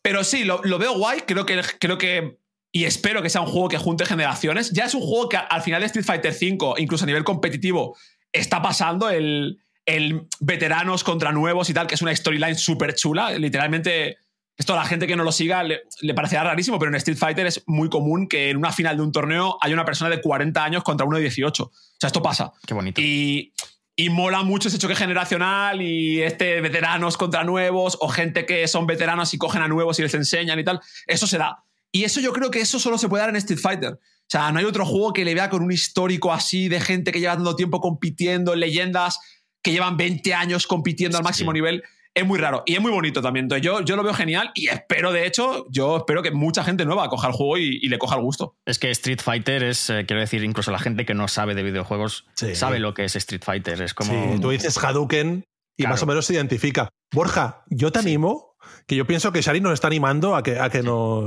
pero 0.02 0.24
sí, 0.24 0.44
lo, 0.44 0.62
lo 0.64 0.78
veo 0.80 0.94
guay. 0.98 1.22
Creo 1.22 1.46
que, 1.46 1.62
creo 1.80 1.98
que. 1.98 2.38
Y 2.72 2.84
espero 2.86 3.22
que 3.22 3.30
sea 3.30 3.42
un 3.42 3.48
juego 3.48 3.70
que 3.70 3.78
junte 3.78 4.06
generaciones. 4.06 4.72
Ya 4.72 4.86
es 4.86 4.94
un 4.94 5.02
juego 5.02 5.30
que 5.30 5.38
al 5.38 5.62
final 5.62 5.82
de 5.82 5.88
Street 5.88 6.06
Fighter 6.06 6.32
V, 6.34 6.76
incluso 6.82 7.06
a 7.06 7.08
nivel 7.08 7.24
competitivo, 7.24 7.98
está 8.32 8.62
pasando 8.62 9.10
el, 9.10 9.58
el 9.86 10.28
veteranos 10.40 11.04
contra 11.04 11.32
nuevos 11.32 11.70
y 11.70 11.74
tal, 11.74 11.88
que 11.88 11.96
es 11.96 12.02
una 12.02 12.16
storyline 12.16 12.56
súper 12.56 12.94
chula. 12.94 13.32
Literalmente, 13.32 14.18
esto 14.58 14.74
a 14.74 14.78
la 14.78 14.86
gente 14.86 15.06
que 15.08 15.16
no 15.16 15.24
lo 15.24 15.32
siga 15.32 15.64
le, 15.64 15.82
le 16.02 16.14
parecerá 16.14 16.44
rarísimo, 16.44 16.80
pero 16.80 16.90
en 16.90 16.96
Street 16.96 17.18
Fighter 17.18 17.46
es 17.46 17.64
muy 17.68 17.90
común 17.90 18.28
que 18.28 18.50
en 18.50 18.58
una 18.58 18.72
final 18.72 18.98
de 18.98 19.04
un 19.04 19.12
torneo 19.12 19.58
haya 19.62 19.74
una 19.74 19.86
persona 19.86 20.10
de 20.10 20.20
40 20.22 20.64
años 20.64 20.84
contra 20.84 21.06
uno 21.06 21.18
de 21.18 21.24
18. 21.24 21.64
O 21.64 21.72
sea, 22.00 22.08
esto 22.08 22.22
pasa. 22.22 22.52
Qué 22.66 22.74
bonito. 22.74 23.00
Y, 23.00 23.54
y 23.96 24.10
mola 24.10 24.44
mucho 24.44 24.68
ese 24.70 24.78
choque 24.80 24.96
generacional 24.96 25.82
y 25.82 26.22
este 26.22 26.62
veteranos 26.62 27.18
contra 27.18 27.44
nuevos 27.44 27.98
o 28.02 28.10
gente 28.10 28.46
que 28.46 28.68
son 28.68 28.88
veteranos 28.88 29.34
y 29.34 29.38
cogen 29.38 29.62
a 29.62 29.68
nuevos 29.68 30.00
y 30.00 30.04
les 30.04 30.14
enseñan 30.14 30.60
y 30.60 30.64
tal. 30.64 30.80
Eso 31.06 31.28
se 31.28 31.38
da. 31.38 31.64
Y 31.92 32.04
eso 32.04 32.20
yo 32.20 32.34
creo 32.34 32.52
que 32.52 32.60
eso 32.60 32.80
solo 32.80 32.98
se 32.98 33.08
puede 33.10 33.22
dar 33.22 33.30
en 33.30 33.36
Street 33.38 33.60
Fighter. 33.60 33.94
O 33.94 34.30
sea, 34.30 34.52
no 34.52 34.60
hay 34.60 34.66
otro 34.66 34.86
juego 34.86 35.14
que 35.14 35.24
le 35.24 35.34
vea 35.34 35.50
con 35.50 35.64
un 35.64 35.72
histórico 35.72 36.34
así 36.34 36.68
de 36.68 36.82
gente 36.82 37.12
que 37.12 37.20
lleva 37.20 37.36
tanto 37.36 37.56
tiempo 37.56 37.80
compitiendo, 37.80 38.56
leyendas 38.56 39.20
que 39.62 39.72
llevan 39.72 39.98
20 39.98 40.34
años 40.34 40.68
compitiendo 40.68 41.18
al 41.18 41.24
máximo 41.24 41.52
Sí. 41.52 41.56
nivel. 41.56 41.84
Es 42.18 42.26
muy 42.26 42.40
raro 42.40 42.64
y 42.66 42.74
es 42.74 42.82
muy 42.82 42.92
bonito 42.92 43.22
también. 43.22 43.46
Entonces 43.46 43.64
yo, 43.64 43.82
yo 43.82 43.96
lo 43.96 44.04
veo 44.04 44.14
genial 44.14 44.50
y 44.56 44.70
espero, 44.70 45.12
de 45.12 45.28
hecho, 45.28 45.68
yo 45.70 45.98
espero 45.98 46.24
que 46.24 46.32
mucha 46.32 46.64
gente 46.64 46.84
nueva 46.86 47.08
coja 47.10 47.28
el 47.28 47.34
juego 47.34 47.58
y, 47.60 47.80
y 47.82 47.90
le 47.90 48.00
coja 48.00 48.16
el 48.16 48.22
gusto. 48.22 48.56
Es 48.66 48.80
que 48.80 48.90
Street 48.92 49.20
Fighter 49.22 49.64
es, 49.64 49.90
eh, 49.90 50.06
quiero 50.08 50.20
decir, 50.22 50.44
incluso 50.44 50.72
la 50.72 50.80
gente 50.80 51.06
que 51.06 51.14
no 51.14 51.28
sabe 51.28 51.54
de 51.54 51.64
videojuegos 51.64 52.26
Sí. 52.36 52.56
sabe 52.56 52.80
lo 52.80 52.94
que 52.94 53.04
es 53.06 53.16
Street 53.16 53.44
Fighter. 53.44 53.82
Es 53.82 53.94
como. 53.94 54.12
Sí, 54.12 54.42
tú 54.42 54.50
dices 54.50 54.78
Hadouken 54.84 55.44
y 55.78 55.84
Claro. 55.84 55.94
más 55.94 56.02
o 56.04 56.06
menos 56.08 56.26
se 56.26 56.34
identifica. 56.34 56.90
Borja, 57.14 57.64
yo 57.70 57.92
te 57.92 58.00
Sí. 58.02 58.08
animo, 58.08 58.56
que 58.88 58.96
yo 58.96 59.06
pienso 59.06 59.32
que 59.32 59.42
Shari 59.42 59.62
nos 59.62 59.74
está 59.74 59.86
animando 59.88 60.36
a 60.36 60.42
que, 60.42 60.60
a 60.60 60.70
que 60.72 60.82
nos. 60.82 61.24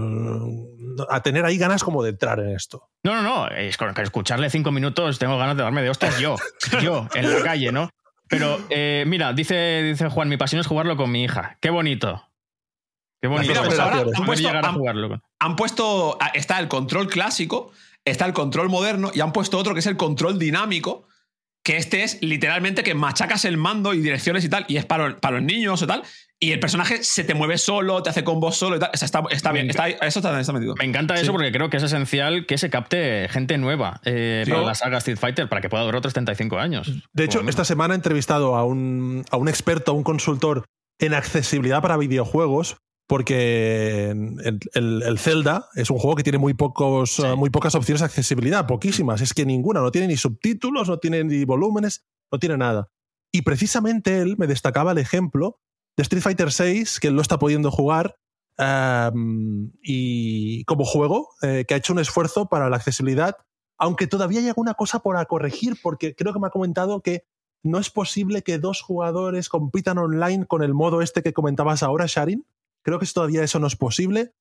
a 1.09 1.23
tener 1.23 1.45
ahí 1.45 1.57
ganas 1.57 1.83
como 1.85 2.03
de 2.03 2.11
entrar 2.11 2.41
en 2.41 2.51
esto. 2.55 2.89
No, 3.05 3.15
no, 3.15 3.23
no. 3.23 3.49
Es 3.49 3.77
con 3.77 3.97
escucharle 3.99 4.51
cinco 4.51 4.73
minutos 4.73 5.19
tengo 5.19 5.39
ganas 5.39 5.57
de 5.57 5.63
darme 5.63 5.83
de 5.83 5.91
hostias 5.91 6.19
yo. 6.19 6.35
yo, 6.83 7.07
en 7.15 7.33
la 7.33 7.43
calle, 7.43 7.71
¿no? 7.73 7.91
Pero, 8.31 8.65
eh, 8.71 9.05
mira, 9.07 9.33
dice, 9.33 9.83
dice 9.83 10.09
Juan, 10.09 10.29
mi 10.29 10.37
pasión 10.37 10.61
es 10.61 10.67
jugarlo 10.67 10.97
con 10.97 11.11
mi 11.11 11.25
hija. 11.25 11.59
Qué 11.61 11.69
bonito. 11.71 12.27
Qué 13.21 13.29
bonito. 13.29 13.49
Mira, 13.53 13.65
pues 13.65 13.79
ahora 13.79 13.99
han 14.15 14.25
puesto- 14.25 14.49
llegar 14.49 14.65
a 14.65 14.69
han- 14.69 14.75
jugarlo. 14.77 15.09
con- 15.09 15.23
han 15.41 15.57
puesto. 15.57 16.17
ah, 16.21 16.31
Está 16.35 16.59
el 16.61 16.69
control 16.69 17.09
clásico, 17.09 17.73
está 18.05 18.25
el 18.27 18.33
control 18.33 18.69
moderno 18.71 19.11
y 19.13 19.21
han 19.21 19.33
puesto 19.33 19.59
otro 19.59 19.75
que 19.75 19.81
es 19.81 19.87
el 19.87 19.97
control 19.97 20.39
dinámico. 20.39 21.07
Que 21.63 21.77
este 21.77 22.05
es 22.05 22.23
literalmente 22.23 22.83
que 22.83 22.95
machacas 22.95 23.45
el 23.45 23.59
mando 23.59 23.93
y 23.93 24.01
direcciones 24.01 24.45
y 24.47 24.49
tal, 24.49 24.65
y 24.69 24.79
es 24.79 24.87
para, 24.87 25.19
para 25.21 25.37
los 25.37 25.45
niños 25.45 25.83
o 25.83 25.87
tal, 25.87 26.03
y 26.43 26.53
el 26.53 26.59
personaje 26.61 27.05
se 27.05 27.23
te 27.23 27.35
mueve 27.35 27.59
solo, 27.59 28.03
te 28.03 28.09
hace 28.11 28.25
combos 28.25 28.57
solo 28.57 28.77
y 28.77 28.79
tal. 28.79 28.91
O 28.95 28.97
sea, 28.97 29.05
está, 29.07 29.23
está 29.31 29.53
bien, 29.53 29.69
está, 29.69 29.89
eso 29.89 30.21
está, 30.21 30.41
está 30.41 30.53
metido. 30.55 30.75
Me 30.77 30.87
encanta 30.87 31.15
eso 31.15 31.27
Sí. 31.27 31.31
porque 31.33 31.53
creo 31.53 31.69
que 31.69 31.77
es 31.77 31.83
esencial 31.83 32.47
que 32.47 32.57
se 32.57 32.71
capte 32.71 33.29
gente 33.29 33.59
nueva 33.59 34.01
eh, 34.07 34.43
Sí. 34.47 34.51
para 34.51 34.63
la 34.65 34.75
saga 34.75 34.99
Street 34.99 35.19
Fighter 35.19 35.49
para 35.51 35.61
que 35.61 35.69
pueda 35.69 35.83
durar 35.85 35.99
otros 35.99 36.15
35 36.15 36.59
años. 36.59 36.91
De 37.13 37.25
hecho, 37.25 37.43
esta 37.47 37.65
semana 37.67 37.93
he 37.95 37.97
entrevistado 37.97 38.57
a 38.57 38.65
un, 38.65 39.25
a 39.31 39.37
un 39.37 39.49
experto, 39.49 39.93
a 39.93 39.95
un 39.95 40.03
consultor 40.03 40.65
en 40.99 41.13
accesibilidad 41.15 41.83
para 41.83 41.97
videojuegos, 41.99 42.79
porque 43.07 44.11
el, 44.11 44.61
el- 44.75 45.03
el 45.03 45.19
Zelda 45.19 45.67
es 45.75 45.91
un 45.91 45.99
juego 45.99 46.17
que 46.17 46.23
tiene 46.23 46.39
muy, 46.39 46.55
pocos, 46.55 47.17
Sí. 47.17 47.23
eh, 47.23 47.35
muy 47.37 47.51
pocas 47.51 47.75
opciones 47.75 48.01
de 48.01 48.07
accesibilidad, 48.07 48.67
poquísimas. 48.67 49.21
Es 49.21 49.35
que 49.35 49.45
ninguna, 49.45 49.81
no 49.81 49.91
tiene 49.91 50.07
ni 50.09 50.17
subtítulos, 50.17 50.89
no 50.89 50.99
tiene 50.99 51.23
ni 51.25 51.45
volúmenes, 51.45 52.05
no 52.33 52.39
tiene 52.39 52.57
nada. 52.57 52.89
Y 53.33 53.43
precisamente 53.43 54.21
él 54.21 54.37
me 54.39 54.47
destacaba 54.47 54.93
el 54.93 54.99
ejemplo 54.99 55.59
de 55.97 56.03
Street 56.03 56.23
Fighter 56.23 56.49
VI, 56.49 56.85
que 57.01 57.09
él 57.09 57.15
lo 57.15 57.23
está 57.23 57.39
pudiendo 57.39 57.71
jugar. 57.71 58.17
um, 58.59 59.71
y 59.83 60.65
como 60.65 60.85
juego, 60.85 61.31
eh, 61.43 61.65
que 61.67 61.75
ha 61.75 61.77
hecho 61.79 61.95
un 61.95 61.99
esfuerzo 61.99 62.47
para 62.47 62.69
la 62.69 62.77
accesibilidad, 62.77 63.37
aunque 63.79 64.07
todavía 64.07 64.41
hay 64.41 64.49
alguna 64.49 64.75
cosa 64.75 64.99
por 64.99 65.27
corregir, 65.27 65.79
porque 65.83 66.15
creo 66.15 66.35
que 66.35 66.41
me 66.41 66.49
ha 66.49 66.51
comentado 66.51 67.01
que 67.01 67.25
no 67.63 67.79
es 67.79 67.91
posible 67.91 68.43
que 68.43 68.59
dos 68.59 68.83
jugadores 68.83 69.49
compitan 69.49 69.99
online 69.99 70.47
con 70.47 70.63
el 70.63 70.75
modo 70.75 71.01
este 71.01 71.23
que 71.23 71.33
comentabas 71.33 71.83
ahora, 71.83 72.07
Sharin. 72.07 72.45
Creo 72.83 72.99
que 72.99 73.07
todavía 73.07 73.43
eso 73.43 73.59
no 73.59 73.67
es 73.67 73.77
posible. 73.77 74.33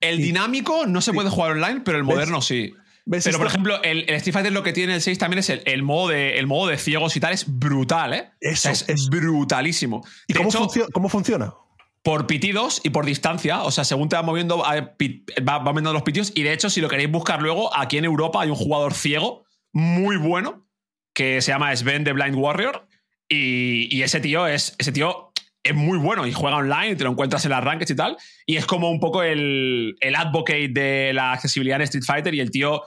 El 0.00 0.18
dinámico 0.18 0.86
no 0.86 1.00
se 1.00 1.12
puede 1.12 1.30
jugar 1.30 1.52
online, 1.52 1.82
pero 1.84 1.98
el 1.98 2.04
¿Ves? 2.04 2.14
moderno 2.14 2.40
sí. 2.40 2.74
¿Ves 3.06 3.24
Pero, 3.24 3.38
por 3.38 3.46
ejemplo, 3.46 3.82
el, 3.82 4.00
el 4.08 4.14
Street 4.16 4.32
Fighter 4.32 4.52
lo 4.52 4.62
que 4.62 4.72
tiene 4.72 4.94
el 4.94 5.02
6 5.02 5.18
también 5.18 5.40
es 5.40 5.50
el, 5.50 5.62
el 5.66 5.82
modo, 5.82 6.08
de, 6.08 6.38
el 6.38 6.46
modo 6.46 6.68
de 6.68 6.78
ciegos 6.78 7.14
y 7.16 7.20
tal, 7.20 7.32
es 7.34 7.44
brutal, 7.58 8.14
¿eh? 8.14 8.30
Eso, 8.40 8.70
O 8.70 8.74
sea, 8.74 8.94
es 8.94 9.08
brutalísimo. 9.10 10.02
¿Y 10.26 10.32
De 10.32 10.38
cómo, 10.38 10.48
hecho, 10.48 10.58
funcio- 10.60 10.88
cómo 10.92 11.08
funciona? 11.08 11.52
por 12.02 12.26
pitidos 12.26 12.80
y 12.84 12.90
por 12.90 13.06
distancia. 13.06 13.62
O 13.62 13.70
sea, 13.70 13.84
según 13.84 14.08
te 14.10 14.16
va 14.16 14.22
moviendo, 14.22 14.58
va, 14.58 14.94
va 15.48 15.58
moviendo 15.60 15.92
los 15.92 16.02
pitidos. 16.02 16.32
Y 16.34 16.42
de 16.42 16.52
hecho, 16.52 16.68
si 16.70 16.80
lo 16.82 16.88
queréis 16.88 17.10
buscar 17.10 17.40
luego, 17.40 17.74
aquí 17.76 17.96
en 17.98 18.04
Europa 18.04 18.42
hay 18.42 18.50
un 18.50 18.56
jugador 18.56 18.92
ciego 18.94 19.44
muy 19.72 20.16
bueno 20.18 20.66
que 21.14 21.40
se 21.40 21.52
llama 21.52 21.74
Sven 21.76 22.04
de 22.04 22.12
Blind 22.12 22.36
Warrior. 22.36 22.86
Y, 23.28 24.02
ese 24.02 24.20
tío 24.20 24.46
es. 24.46 24.76
Ese 24.78 24.92
tío 24.92 25.32
es 25.64 25.74
muy 25.74 25.98
bueno 25.98 26.26
y 26.26 26.32
juega 26.32 26.58
online 26.58 26.90
y 26.90 26.96
te 26.96 27.04
lo 27.04 27.10
encuentras 27.10 27.44
en 27.46 27.50
las 27.50 27.64
rankings 27.64 27.90
y 27.90 27.96
tal. 27.96 28.16
Y 28.46 28.56
es 28.56 28.66
como 28.66 28.90
un 28.90 29.00
poco 29.00 29.22
el, 29.22 29.96
el 30.00 30.14
advocate 30.14 30.68
de 30.68 31.12
la 31.14 31.32
accesibilidad 31.32 31.76
en 31.76 31.84
Street 31.84 32.04
Fighter. 32.04 32.34
Y 32.34 32.40
el 32.40 32.50
tío 32.50 32.82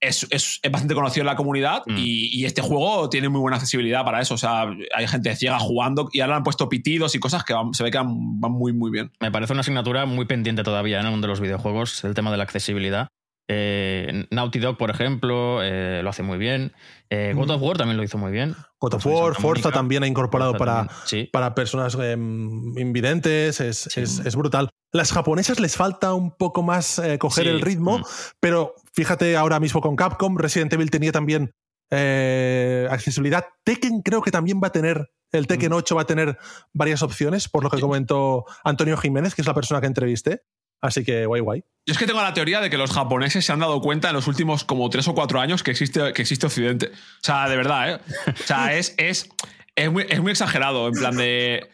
es, 0.00 0.26
es, 0.30 0.60
bastante 0.70 0.94
conocido 0.94 1.22
en 1.22 1.26
la 1.26 1.36
comunidad 1.36 1.82
mm. 1.86 1.96
y, 1.96 2.44
este 2.44 2.62
juego 2.62 3.08
tiene 3.08 3.28
muy 3.28 3.40
buena 3.40 3.56
accesibilidad 3.56 4.04
para 4.04 4.20
eso. 4.20 4.34
O 4.34 4.38
sea, 4.38 4.66
hay 4.94 5.06
gente 5.06 5.34
ciega 5.36 5.58
jugando 5.58 6.08
y 6.12 6.20
ahora 6.20 6.36
han 6.36 6.42
puesto 6.42 6.68
pitidos 6.68 7.14
y 7.14 7.20
cosas 7.20 7.44
que 7.44 7.54
se 7.72 7.82
ve 7.84 7.90
que 7.90 7.98
van, 7.98 8.08
muy, 8.08 8.72
muy 8.72 8.90
bien. 8.90 9.12
Me 9.20 9.30
parece 9.30 9.52
una 9.52 9.60
asignatura 9.60 10.04
muy 10.06 10.26
pendiente 10.26 10.64
todavía 10.64 10.98
en 11.00 11.06
el 11.06 11.12
mundo 11.12 11.26
de 11.26 11.32
los 11.32 11.40
videojuegos, 11.40 12.04
el 12.04 12.14
tema 12.14 12.30
de 12.30 12.36
la 12.36 12.44
accesibilidad. 12.44 13.08
Eh, 13.50 14.26
Naughty 14.30 14.58
Dog, 14.58 14.76
por 14.76 14.90
ejemplo, 14.90 15.62
eh, 15.62 16.02
lo 16.02 16.10
hace 16.10 16.22
muy 16.22 16.36
bien. 16.36 16.72
Eh, 17.08 17.32
God 17.34 17.50
of 17.50 17.62
War 17.62 17.78
también 17.78 17.96
lo 17.96 18.02
hizo 18.02 18.18
muy 18.18 18.30
bien. 18.30 18.54
God 18.78 18.94
of 18.94 19.06
War, 19.06 19.34
Forza 19.34 19.72
también 19.72 20.02
ha 20.02 20.06
incorporado 20.06 20.54
para, 20.54 20.86
para 21.32 21.54
personas 21.54 21.96
em, 21.98 22.76
invidentes, 22.78 23.60
es, 23.60 23.96
es, 23.96 24.36
brutal. 24.36 24.68
Las 24.92 25.12
japonesas 25.12 25.60
les 25.60 25.76
falta 25.76 26.12
un 26.12 26.30
poco 26.36 26.62
más 26.62 27.00
coger 27.18 27.48
el 27.48 27.62
ritmo, 27.62 27.98
mm. 27.98 28.04
pero 28.38 28.74
fíjate 28.92 29.36
ahora 29.36 29.58
mismo 29.60 29.80
con 29.80 29.96
Capcom, 29.96 30.36
Resident 30.36 30.72
Evil 30.74 30.90
tenía 30.90 31.12
también 31.12 31.50
accesibilidad. 31.90 33.46
Tekken 33.64 34.02
creo 34.02 34.20
que 34.20 34.30
también 34.30 34.60
va 34.62 34.68
a 34.68 34.72
tener, 34.72 35.10
el 35.32 35.46
Tekken 35.46 35.72
8 35.72 35.94
mm. 35.94 35.96
va 35.96 36.02
a 36.02 36.06
tener 36.06 36.38
varias 36.74 37.02
opciones, 37.02 37.48
por 37.48 37.64
lo 37.64 37.70
que 37.70 37.80
comentó 37.80 38.44
Antonio 38.62 38.98
Jiménez, 38.98 39.34
que 39.34 39.40
es 39.40 39.48
la 39.48 39.54
persona 39.54 39.80
que 39.80 39.86
entrevisté. 39.86 40.42
Así 40.80 41.04
que 41.04 41.26
guay, 41.26 41.40
guay. 41.40 41.64
Yo 41.88 41.92
es 41.92 41.98
que 41.98 42.06
tengo 42.06 42.20
la 42.20 42.34
teoría 42.34 42.60
de 42.60 42.68
que 42.68 42.76
los 42.76 42.92
japoneses 42.92 43.46
se 43.46 43.50
han 43.50 43.60
dado 43.60 43.80
cuenta 43.80 44.08
en 44.08 44.14
los 44.14 44.26
últimos 44.26 44.62
como 44.62 44.90
tres 44.90 45.08
o 45.08 45.14
cuatro 45.14 45.40
años 45.40 45.62
que 45.62 45.70
existe, 45.70 46.12
que 46.12 46.20
existe 46.20 46.44
Occidente. 46.44 46.90
O 46.92 47.22
sea, 47.22 47.48
de 47.48 47.56
verdad, 47.56 47.90
¿eh? 47.90 48.00
O 48.28 48.46
sea, 48.46 48.74
es, 48.76 48.94
es, 48.98 49.30
es, 49.74 49.90
muy, 49.90 50.04
es 50.06 50.20
muy 50.20 50.32
exagerado. 50.32 50.88
En 50.88 50.92
plan 50.92 51.16
de. 51.16 51.66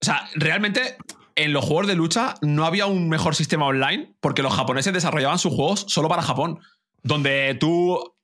O 0.00 0.04
sea, 0.04 0.28
realmente 0.36 0.96
en 1.34 1.52
los 1.52 1.64
juegos 1.64 1.88
de 1.88 1.96
lucha 1.96 2.34
no 2.42 2.64
había 2.64 2.86
un 2.86 3.08
mejor 3.08 3.34
sistema 3.34 3.66
online 3.66 4.14
porque 4.20 4.42
los 4.42 4.54
japoneses 4.54 4.92
desarrollaban 4.92 5.40
sus 5.40 5.52
juegos 5.52 5.84
solo 5.88 6.08
para 6.08 6.22
Japón. 6.22 6.60
Donde 7.02 7.56
tú. 7.58 8.14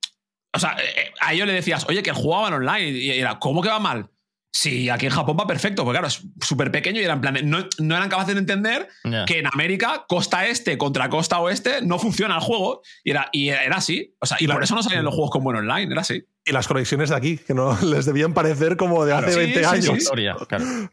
O 0.55 0.59
sea, 0.61 0.77
eh, 0.79 1.13
a 1.21 1.33
ellos 1.33 1.49
le 1.49 1.55
decías, 1.55 1.87
oye, 1.89 2.05
que 2.05 2.13
jugaban 2.13 2.55
online. 2.55 2.91
Y 2.91 3.11
era, 3.11 3.41
¿cómo 3.41 3.63
que 3.63 3.69
va 3.69 3.81
mal? 3.81 4.12
Sí, 4.55 4.91
aquí 4.91 5.07
en 5.07 5.13
Japón 5.13 5.37
va 5.41 5.47
perfecto, 5.47 5.83
porque 5.83 5.97
claro, 5.97 6.09
es 6.09 6.23
súper 6.43 6.71
pequeño 6.71 7.01
y 7.01 7.05
eran 7.05 7.23
plan 7.23 7.39
no, 7.45 7.67
no, 7.79 7.97
eran 7.97 8.11
capaces 8.11 8.35
de 8.35 8.41
entender 8.41 8.87
que 9.27 9.39
en 9.39 9.47
América, 9.47 10.05
costa 10.07 10.47
este 10.47 10.77
contra 10.77 11.09
costa 11.09 11.41
oeste, 11.41 11.81
no 11.83 11.99
funciona 11.99 12.35
el 12.35 12.43
juego. 12.43 12.83
Y 13.03 13.13
era, 13.13 13.31
y 13.33 13.49
era 13.49 13.77
así. 13.77 14.15
O 14.21 14.27
sea, 14.27 14.37
y 14.39 14.47
por 14.47 14.63
eso 14.63 14.75
no 14.75 14.83
salían 14.83 15.05
los 15.05 15.15
juegos 15.15 15.31
con 15.31 15.43
buen 15.43 15.57
online, 15.57 15.91
era 15.91 16.03
así. 16.03 16.23
Y 16.45 16.53
las 16.53 16.69
conexiones 16.69 17.09
de 17.09 17.17
aquí, 17.17 17.39
que 17.39 17.55
no 17.55 17.79
les 17.83 18.05
debían 18.05 18.35
parecer 18.35 18.77
como 18.77 19.07
de 19.07 19.15
hace 19.15 19.35
20 19.35 19.65
años. 19.65 20.11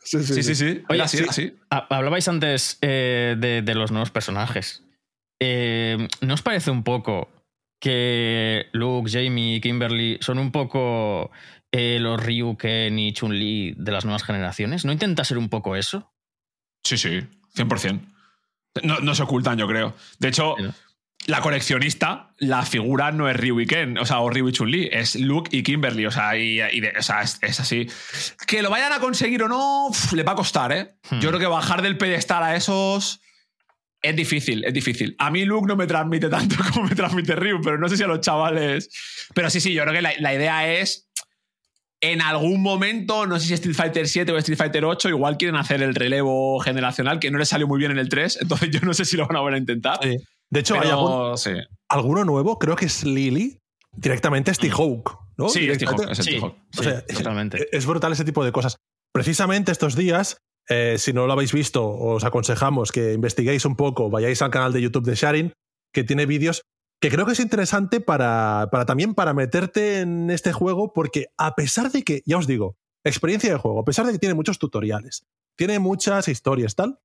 Sí, 0.03 0.23
sí, 0.23 0.41
sí. 0.43 0.55
sí, 0.55 0.83
así, 1.01 1.53
Hablabais 1.69 2.27
antes 2.29 2.77
eh, 2.81 3.35
de, 3.37 3.75
los 3.75 3.91
nuevos 3.91 4.09
personajes. 4.09 4.85
Eh, 5.41 6.07
¿No 6.21 6.33
os 6.33 6.41
parece 6.41 6.71
un 6.71 6.83
poco 6.83 7.29
que 7.81 8.67
Luke, 8.71 9.09
Jamie 9.09 9.55
y 9.55 9.61
Kimberly 9.61 10.17
son 10.21 10.37
un 10.37 10.51
poco 10.51 11.31
eh, 11.71 11.97
los 11.99 12.21
Ryuken 12.21 12.97
y 12.97 13.13
Chun-Li 13.13 13.75
de 13.77 13.91
las 13.91 14.05
nuevas 14.05 14.23
generaciones? 14.23 14.85
¿No 14.85 14.91
intenta 14.91 15.23
ser 15.23 15.37
un 15.37 15.49
poco 15.49 15.75
eso? 15.75 16.13
Sí, 16.83 16.97
sí, 16.97 17.21
100%. 17.55 18.01
No, 18.83 18.99
no 18.99 19.15
se 19.15 19.23
ocultan, 19.23 19.57
yo 19.57 19.67
creo. 19.67 19.95
De 20.19 20.29
hecho, 20.29 20.55
la 21.25 21.41
coleccionista, 21.41 22.33
la 22.37 22.63
figura 22.63 23.11
no 23.11 23.29
es 23.29 23.35
Ryu 23.35 23.59
y 23.59 23.65
Ken, 23.65 23.97
o 23.97 24.05
sea, 24.05 24.19
o 24.19 24.29
Ryu 24.29 24.49
y 24.49 24.51
Chun-Li, 24.51 24.89
es 24.91 25.15
Luke 25.15 25.49
y 25.55 25.63
Kimberly, 25.63 26.05
o 26.05 26.11
sea, 26.11 26.37
y, 26.37 26.61
o 26.61 27.01
sea 27.01 27.21
es, 27.21 27.59
así. 27.59 27.87
Que 28.47 28.61
lo 28.61 28.69
vayan 28.69 28.93
a 28.93 28.99
conseguir 28.99 29.43
o 29.43 29.47
no, 29.47 29.89
le 30.13 30.23
va 30.23 30.31
a 30.31 30.35
costar, 30.35 30.71
¿eh? 30.71 30.95
Hmm. 31.09 31.19
Yo 31.19 31.29
creo 31.29 31.39
que 31.39 31.47
bajar 31.47 31.81
del 31.81 31.97
pedestal 31.97 32.43
a 32.43 32.55
esos 32.55 33.21
es 34.01 34.15
difícil, 34.15 34.63
es 34.63 34.73
difícil. 34.73 35.15
A 35.19 35.29
mí 35.29 35.43
Luke 35.43 35.67
no 35.67 35.75
me 35.75 35.87
transmite 35.87 36.29
tanto 36.29 36.55
como 36.73 36.87
me 36.87 36.95
transmite 36.95 37.35
Ryu, 37.35 37.59
pero 37.61 37.77
no 37.77 37.89
sé 37.89 37.97
si 37.97 38.03
a 38.03 38.07
los 38.07 38.21
chavales... 38.21 38.89
Pero 39.33 39.49
sí, 39.49 39.59
sí, 39.59 39.73
yo 39.73 39.83
creo 39.83 39.93
que 39.93 40.01
la 40.01 40.33
idea 40.33 40.73
es 40.73 41.08
en 42.01 42.21
algún 42.21 42.61
momento, 42.61 43.25
no 43.27 43.39
sé 43.39 43.47
si 43.47 43.53
Street 43.55 43.75
Fighter 43.75 44.07
7 44.07 44.31
o 44.31 44.37
Street 44.37 44.57
Fighter 44.57 44.85
8, 44.85 45.09
igual 45.09 45.37
quieren 45.37 45.55
hacer 45.57 45.81
el 45.81 45.95
relevo 45.95 46.59
generacional, 46.59 47.19
que 47.19 47.29
no 47.29 47.37
les 47.37 47.49
salió 47.49 47.67
muy 47.67 47.79
bien 47.79 47.91
en 47.91 47.99
el 47.99 48.09
3, 48.09 48.39
entonces 48.41 48.69
yo 48.71 48.79
no 48.81 48.93
sé 48.93 49.05
si 49.05 49.17
lo 49.17 49.27
van 49.27 49.37
a 49.37 49.39
volver 49.41 49.55
a 49.55 49.57
intentar. 49.57 49.99
De 50.01 50.59
hecho, 50.59 50.79
hay 50.79 50.89
alguno 51.89 52.25
nuevo, 52.25 52.57
creo 52.57 52.75
que 52.75 52.85
es 52.85 53.03
Lily, 53.03 53.59
directamente 53.95 54.51
es 54.51 54.59
T-Hawk, 54.59 55.17
¿no? 55.37 55.49
Sí, 55.49 55.69
es 55.69 55.77
T-Hawk, 55.77 56.09
es 56.09 57.17
totalmente. 57.17 57.67
Es 57.71 57.85
brutal 57.85 58.13
ese 58.13 58.23
tipo 58.23 58.45
de 58.45 58.51
cosas. 58.51 58.77
Precisamente 59.11 59.71
estos 59.71 59.95
días, 59.95 60.37
eh, 60.69 60.95
si 60.97 61.13
no 61.13 61.27
lo 61.27 61.33
habéis 61.33 61.51
visto, 61.51 61.87
os 61.87 62.23
aconsejamos 62.23 62.91
que 62.91 63.13
investiguéis 63.13 63.65
un 63.65 63.75
poco, 63.75 64.09
vayáis 64.09 64.41
al 64.41 64.51
canal 64.51 64.71
de 64.71 64.81
YouTube 64.81 65.05
de 65.05 65.15
Sharing, 65.15 65.53
que 65.93 66.03
tiene 66.03 66.25
vídeos 66.25 66.61
que 66.99 67.09
creo 67.09 67.25
que 67.25 67.31
es 67.31 67.39
interesante 67.39 68.01
para, 68.01 68.67
para, 68.71 68.85
también 68.85 69.13
para 69.13 69.33
meterte 69.33 70.01
en 70.01 70.29
este 70.29 70.51
juego, 70.51 70.93
porque 70.93 71.27
a 71.37 71.55
pesar 71.55 71.91
de 71.91 72.03
que, 72.03 72.23
ya 72.25 72.37
os 72.37 72.47
digo, 72.47 72.77
experiencia 73.03 73.51
de 73.51 73.57
juego, 73.57 73.79
a 73.79 73.85
pesar 73.85 74.05
de 74.05 74.11
que 74.11 74.19
tiene 74.19 74.35
muchos 74.35 74.59
tutoriales, 74.59 75.25
tiene 75.55 75.79
muchas 75.79 76.27
historias, 76.27 76.75
tal, 76.75 76.99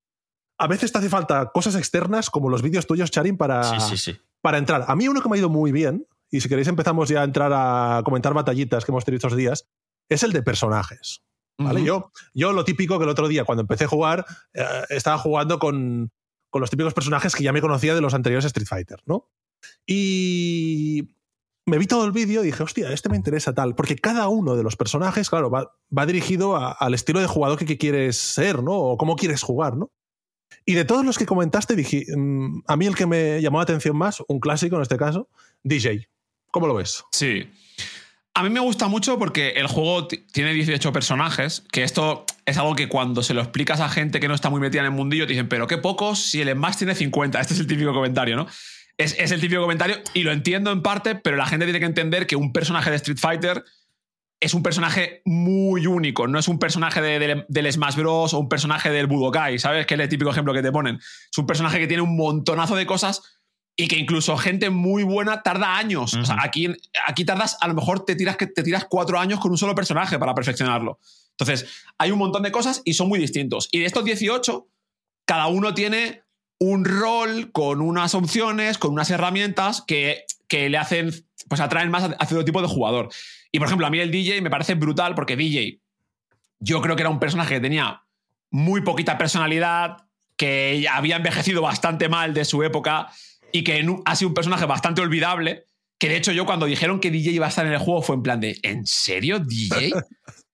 a 0.58 0.66
veces 0.66 0.92
te 0.92 0.98
hace 0.98 1.08
falta 1.08 1.50
cosas 1.52 1.76
externas 1.76 2.30
como 2.30 2.48
los 2.48 2.62
vídeos 2.62 2.86
tuyos, 2.86 3.10
Charin, 3.10 3.36
para, 3.36 3.62
para 4.40 4.58
entrar. 4.58 4.84
A 4.88 4.96
mí 4.96 5.08
uno 5.08 5.20
que 5.20 5.28
me 5.28 5.36
ha 5.36 5.38
ido 5.38 5.48
muy 5.48 5.72
bien, 5.72 6.06
y 6.30 6.40
si 6.40 6.48
queréis 6.48 6.68
empezamos 6.68 7.08
ya 7.08 7.20
a 7.20 7.24
entrar 7.24 7.52
a 7.54 8.02
comentar 8.04 8.34
batallitas 8.34 8.84
que 8.84 8.90
hemos 8.90 9.04
tenido 9.04 9.18
estos 9.18 9.36
días, 9.36 9.68
es 10.08 10.22
el 10.22 10.32
de 10.32 10.42
personajes. 10.42 11.22
¿Vale? 11.56 11.84
yo, 11.84 12.10
yo 12.34 12.52
lo 12.52 12.64
típico 12.64 12.98
que 12.98 13.04
el 13.04 13.10
otro 13.10 13.28
día, 13.28 13.44
cuando 13.44 13.62
empecé 13.62 13.84
a 13.84 13.88
jugar, 13.88 14.26
eh, 14.54 14.64
estaba 14.88 15.18
jugando 15.18 15.60
con, 15.60 16.10
con 16.50 16.60
los 16.60 16.68
típicos 16.68 16.94
personajes 16.94 17.36
que 17.36 17.44
ya 17.44 17.52
me 17.52 17.60
conocía 17.60 17.94
de 17.94 18.00
los 18.00 18.12
anteriores 18.12 18.44
Street 18.46 18.66
Fighter, 18.66 19.00
¿no? 19.06 19.30
Y 19.86 21.14
me 21.66 21.78
vi 21.78 21.86
todo 21.86 22.04
el 22.04 22.12
vídeo 22.12 22.42
y 22.42 22.46
dije, 22.46 22.62
hostia, 22.62 22.92
este 22.92 23.08
me 23.08 23.16
interesa 23.16 23.54
tal, 23.54 23.74
porque 23.74 23.96
cada 23.96 24.28
uno 24.28 24.56
de 24.56 24.62
los 24.62 24.76
personajes, 24.76 25.30
claro, 25.30 25.50
va, 25.50 26.06
dirigido 26.06 26.56
al 26.56 26.94
estilo 26.94 27.20
de 27.20 27.26
jugador 27.26 27.58
que, 27.58 27.78
quieres 27.78 28.16
ser, 28.16 28.62
¿no? 28.62 28.72
O 28.72 28.96
cómo 28.96 29.16
quieres 29.16 29.42
jugar, 29.42 29.76
¿no? 29.76 29.90
Y 30.66 30.74
de 30.74 30.84
todos 30.84 31.04
los 31.04 31.18
que 31.18 31.26
comentaste, 31.26 31.76
dije, 31.76 32.04
mm, 32.14 32.62
a 32.66 32.76
mí 32.76 32.86
el 32.86 32.94
que 32.94 33.06
me 33.06 33.40
llamó 33.40 33.58
la 33.58 33.64
atención 33.64 33.96
más, 33.96 34.22
un 34.28 34.40
clásico 34.40 34.76
en 34.76 34.82
este 34.82 34.96
caso, 34.96 35.28
DJ. 35.62 36.08
¿Cómo 36.50 36.66
lo 36.66 36.74
ves? 36.74 37.04
Sí. 37.12 37.50
A 38.34 38.42
mí 38.42 38.50
me 38.50 38.60
gusta 38.60 38.88
mucho 38.88 39.18
porque 39.18 39.50
el 39.50 39.66
juego 39.66 40.08
tiene 40.08 40.52
18 40.52 40.92
personajes, 40.92 41.64
que 41.70 41.84
esto 41.84 42.26
es 42.46 42.58
algo 42.58 42.74
que 42.74 42.88
cuando 42.88 43.22
se 43.22 43.32
lo 43.32 43.40
explicas 43.40 43.80
a 43.80 43.88
gente 43.88 44.20
que 44.20 44.28
no 44.28 44.34
está 44.34 44.50
muy 44.50 44.60
metida 44.60 44.80
en 44.80 44.86
el 44.86 44.92
mundillo, 44.92 45.26
te 45.26 45.32
dicen, 45.32 45.48
pero 45.48 45.66
qué 45.66 45.78
pocos 45.78 46.18
si 46.18 46.40
el 46.40 46.54
más 46.56 46.76
tiene 46.76 46.94
50. 46.94 47.40
Este 47.40 47.54
es 47.54 47.60
el 47.60 47.66
típico 47.66 47.94
comentario, 47.94 48.36
¿no? 48.36 48.46
Es, 48.96 49.18
el 49.18 49.40
típico 49.40 49.60
comentario 49.60 49.96
y 50.12 50.22
lo 50.22 50.32
entiendo 50.32 50.70
en 50.70 50.82
parte, 50.82 51.16
pero 51.16 51.36
la 51.36 51.46
gente 51.46 51.66
tiene 51.66 51.80
que 51.80 51.86
entender 51.86 52.26
que 52.26 52.36
un 52.36 52.52
personaje 52.52 52.90
de 52.90 52.96
Street 52.96 53.18
Fighter 53.18 53.64
es 54.40 54.54
un 54.54 54.62
personaje 54.62 55.22
muy 55.24 55.86
único, 55.86 56.28
no 56.28 56.38
es 56.38 56.48
un 56.48 56.58
personaje 56.58 57.00
del 57.00 57.72
Smash 57.72 57.96
Bros. 57.96 58.34
o 58.34 58.38
un 58.38 58.48
personaje 58.48 58.90
del 58.90 59.06
Budokai, 59.06 59.58
¿sabes? 59.58 59.86
Que 59.86 59.94
es 59.94 60.00
el 60.00 60.08
típico 60.08 60.30
ejemplo 60.30 60.52
que 60.52 60.62
te 60.62 60.70
ponen. 60.70 60.96
Es 60.96 61.38
un 61.38 61.46
personaje 61.46 61.78
que 61.78 61.86
tiene 61.86 62.02
un 62.02 62.16
montonazo 62.16 62.76
de 62.76 62.86
cosas 62.86 63.22
y 63.76 63.88
que 63.88 63.96
incluso 63.96 64.36
gente 64.36 64.70
muy 64.70 65.02
buena 65.02 65.42
tarda 65.42 65.76
años. 65.76 66.14
O 66.14 66.24
sea, 66.24 66.36
aquí, 66.40 66.68
aquí 67.06 67.24
tardas, 67.24 67.56
a 67.60 67.68
lo 67.68 67.74
mejor 67.74 68.04
te 68.04 68.14
tiras, 68.14 68.36
te 68.36 68.62
tiras 68.62 68.86
cuatro 68.88 69.18
años 69.18 69.40
con 69.40 69.50
un 69.50 69.58
solo 69.58 69.74
personaje 69.74 70.18
para 70.18 70.34
perfeccionarlo. 70.34 70.98
Entonces, 71.30 71.66
hay 71.98 72.10
un 72.10 72.18
montón 72.18 72.42
de 72.42 72.52
cosas 72.52 72.82
y 72.84 72.94
son 72.94 73.08
muy 73.08 73.18
distintos. 73.18 73.68
Y 73.72 73.80
de 73.80 73.86
estos 73.86 74.04
18, 74.04 74.68
cada 75.24 75.48
uno 75.48 75.74
tiene 75.74 76.23
un 76.58 76.84
rol 76.84 77.50
con 77.52 77.80
unas 77.80 78.14
opciones, 78.14 78.78
con 78.78 78.92
unas 78.92 79.10
herramientas 79.10 79.82
que, 79.86 80.24
que 80.48 80.68
le 80.68 80.78
hacen, 80.78 81.12
pues 81.48 81.60
atraen 81.60 81.90
más 81.90 82.04
a, 82.04 82.26
cierto 82.26 82.44
tipo 82.44 82.62
de 82.62 82.68
jugador. 82.68 83.08
Y 83.52 83.58
por 83.58 83.68
ejemplo, 83.68 83.86
a 83.86 83.90
mí 83.90 83.98
el 84.00 84.10
DJ 84.10 84.40
me 84.40 84.50
parece 84.50 84.74
brutal 84.74 85.14
porque 85.14 85.36
DJ, 85.36 85.80
yo 86.60 86.80
creo 86.80 86.96
que 86.96 87.02
era 87.02 87.10
un 87.10 87.20
personaje 87.20 87.54
que 87.54 87.60
tenía 87.60 88.02
muy 88.50 88.82
poquita 88.82 89.18
personalidad, 89.18 90.08
que 90.36 90.86
había 90.90 91.16
envejecido 91.16 91.62
bastante 91.62 92.08
mal 92.08 92.34
de 92.34 92.44
su 92.44 92.62
época 92.62 93.08
y 93.52 93.62
que 93.62 93.86
ha 94.04 94.16
sido 94.16 94.28
un 94.28 94.34
personaje 94.34 94.66
bastante 94.66 95.00
olvidable. 95.00 95.64
Que 95.98 96.08
de 96.08 96.16
hecho, 96.16 96.32
yo 96.32 96.44
cuando 96.44 96.66
dijeron 96.66 97.00
que 97.00 97.10
DJ 97.10 97.32
iba 97.32 97.46
a 97.46 97.48
estar 97.48 97.66
en 97.66 97.72
el 97.72 97.78
juego 97.78 98.02
fue 98.02 98.16
en 98.16 98.22
plan 98.22 98.40
de, 98.40 98.58
¿en 98.62 98.86
serio, 98.86 99.38
DJ? 99.38 99.92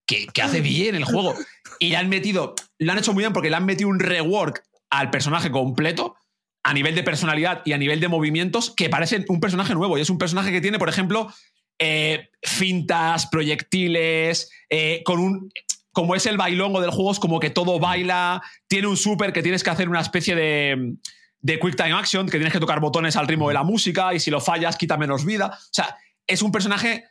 ¿Qué, 0.07 0.27
qué 0.33 0.43
hace 0.43 0.61
DJ 0.61 0.91
en 0.91 0.97
el 0.97 1.05
juego? 1.05 1.35
Y 1.79 1.91
le 1.91 1.97
han 1.97 2.09
metido, 2.09 2.55
lo 2.79 2.93
han 2.93 2.99
hecho 2.99 3.15
muy 3.15 3.23
bien 3.23 3.33
porque 3.33 3.49
le 3.49 3.57
han 3.57 3.65
metido 3.65 3.89
un 3.89 4.01
rework 4.01 4.63
al 4.91 5.11
personaje 5.11 5.51
completo 5.51 6.17
a 6.63 6.75
nivel 6.75 6.95
de 6.95 7.03
personalidad 7.03 7.63
y 7.65 7.73
a 7.73 7.79
nivel 7.79 8.01
de 8.01 8.09
movimientos 8.09 8.73
que 8.77 8.91
parecen 8.91 9.25
un 9.29 9.41
personaje 9.41 9.75
nuevo. 9.75 9.97
Y 9.97 10.03
es 10.03 10.11
un 10.11 10.19
personaje 10.19 10.53
que 10.53 10.61
tiene, 10.61 10.79
por 10.79 10.89
ejemplo, 10.89 11.33
eh, 11.79 12.29
fintas, 12.43 13.27
proyectiles, 13.29 14.51
eh, 14.69 15.03
con 15.05 15.21
un... 15.21 15.53
como 15.93 16.15
es 16.15 16.27
el 16.27 16.37
bailongo 16.37 16.81
del 16.81 16.91
juego, 16.91 17.13
es 17.13 17.19
como 17.19 17.41
que 17.41 17.51
todo 17.51 17.79
baila, 17.79 18.43
tiene 18.69 18.89
un 18.89 18.97
super 18.97 19.33
que 19.33 19.43
tienes 19.43 19.65
que 19.65 19.71
hacer 19.71 19.89
una 19.89 20.01
especie 20.01 20.35
de, 20.35 20.97
de 21.41 21.59
quick 21.59 21.77
time 21.77 21.93
action, 21.93 22.27
que 22.27 22.39
tienes 22.39 22.53
que 22.53 22.61
tocar 22.61 22.81
botones 22.81 23.17
al 23.17 23.27
ritmo 23.27 23.49
de 23.49 23.55
la 23.55 23.63
música 23.63 24.13
y 24.13 24.21
si 24.21 24.31
lo 24.31 24.41
fallas 24.41 24.77
quita 24.77 24.99
menos 24.99 25.25
vida. 25.25 25.47
O 25.47 25.73
sea, 25.73 25.97
es 26.27 26.43
un 26.43 26.53
personaje 26.53 27.05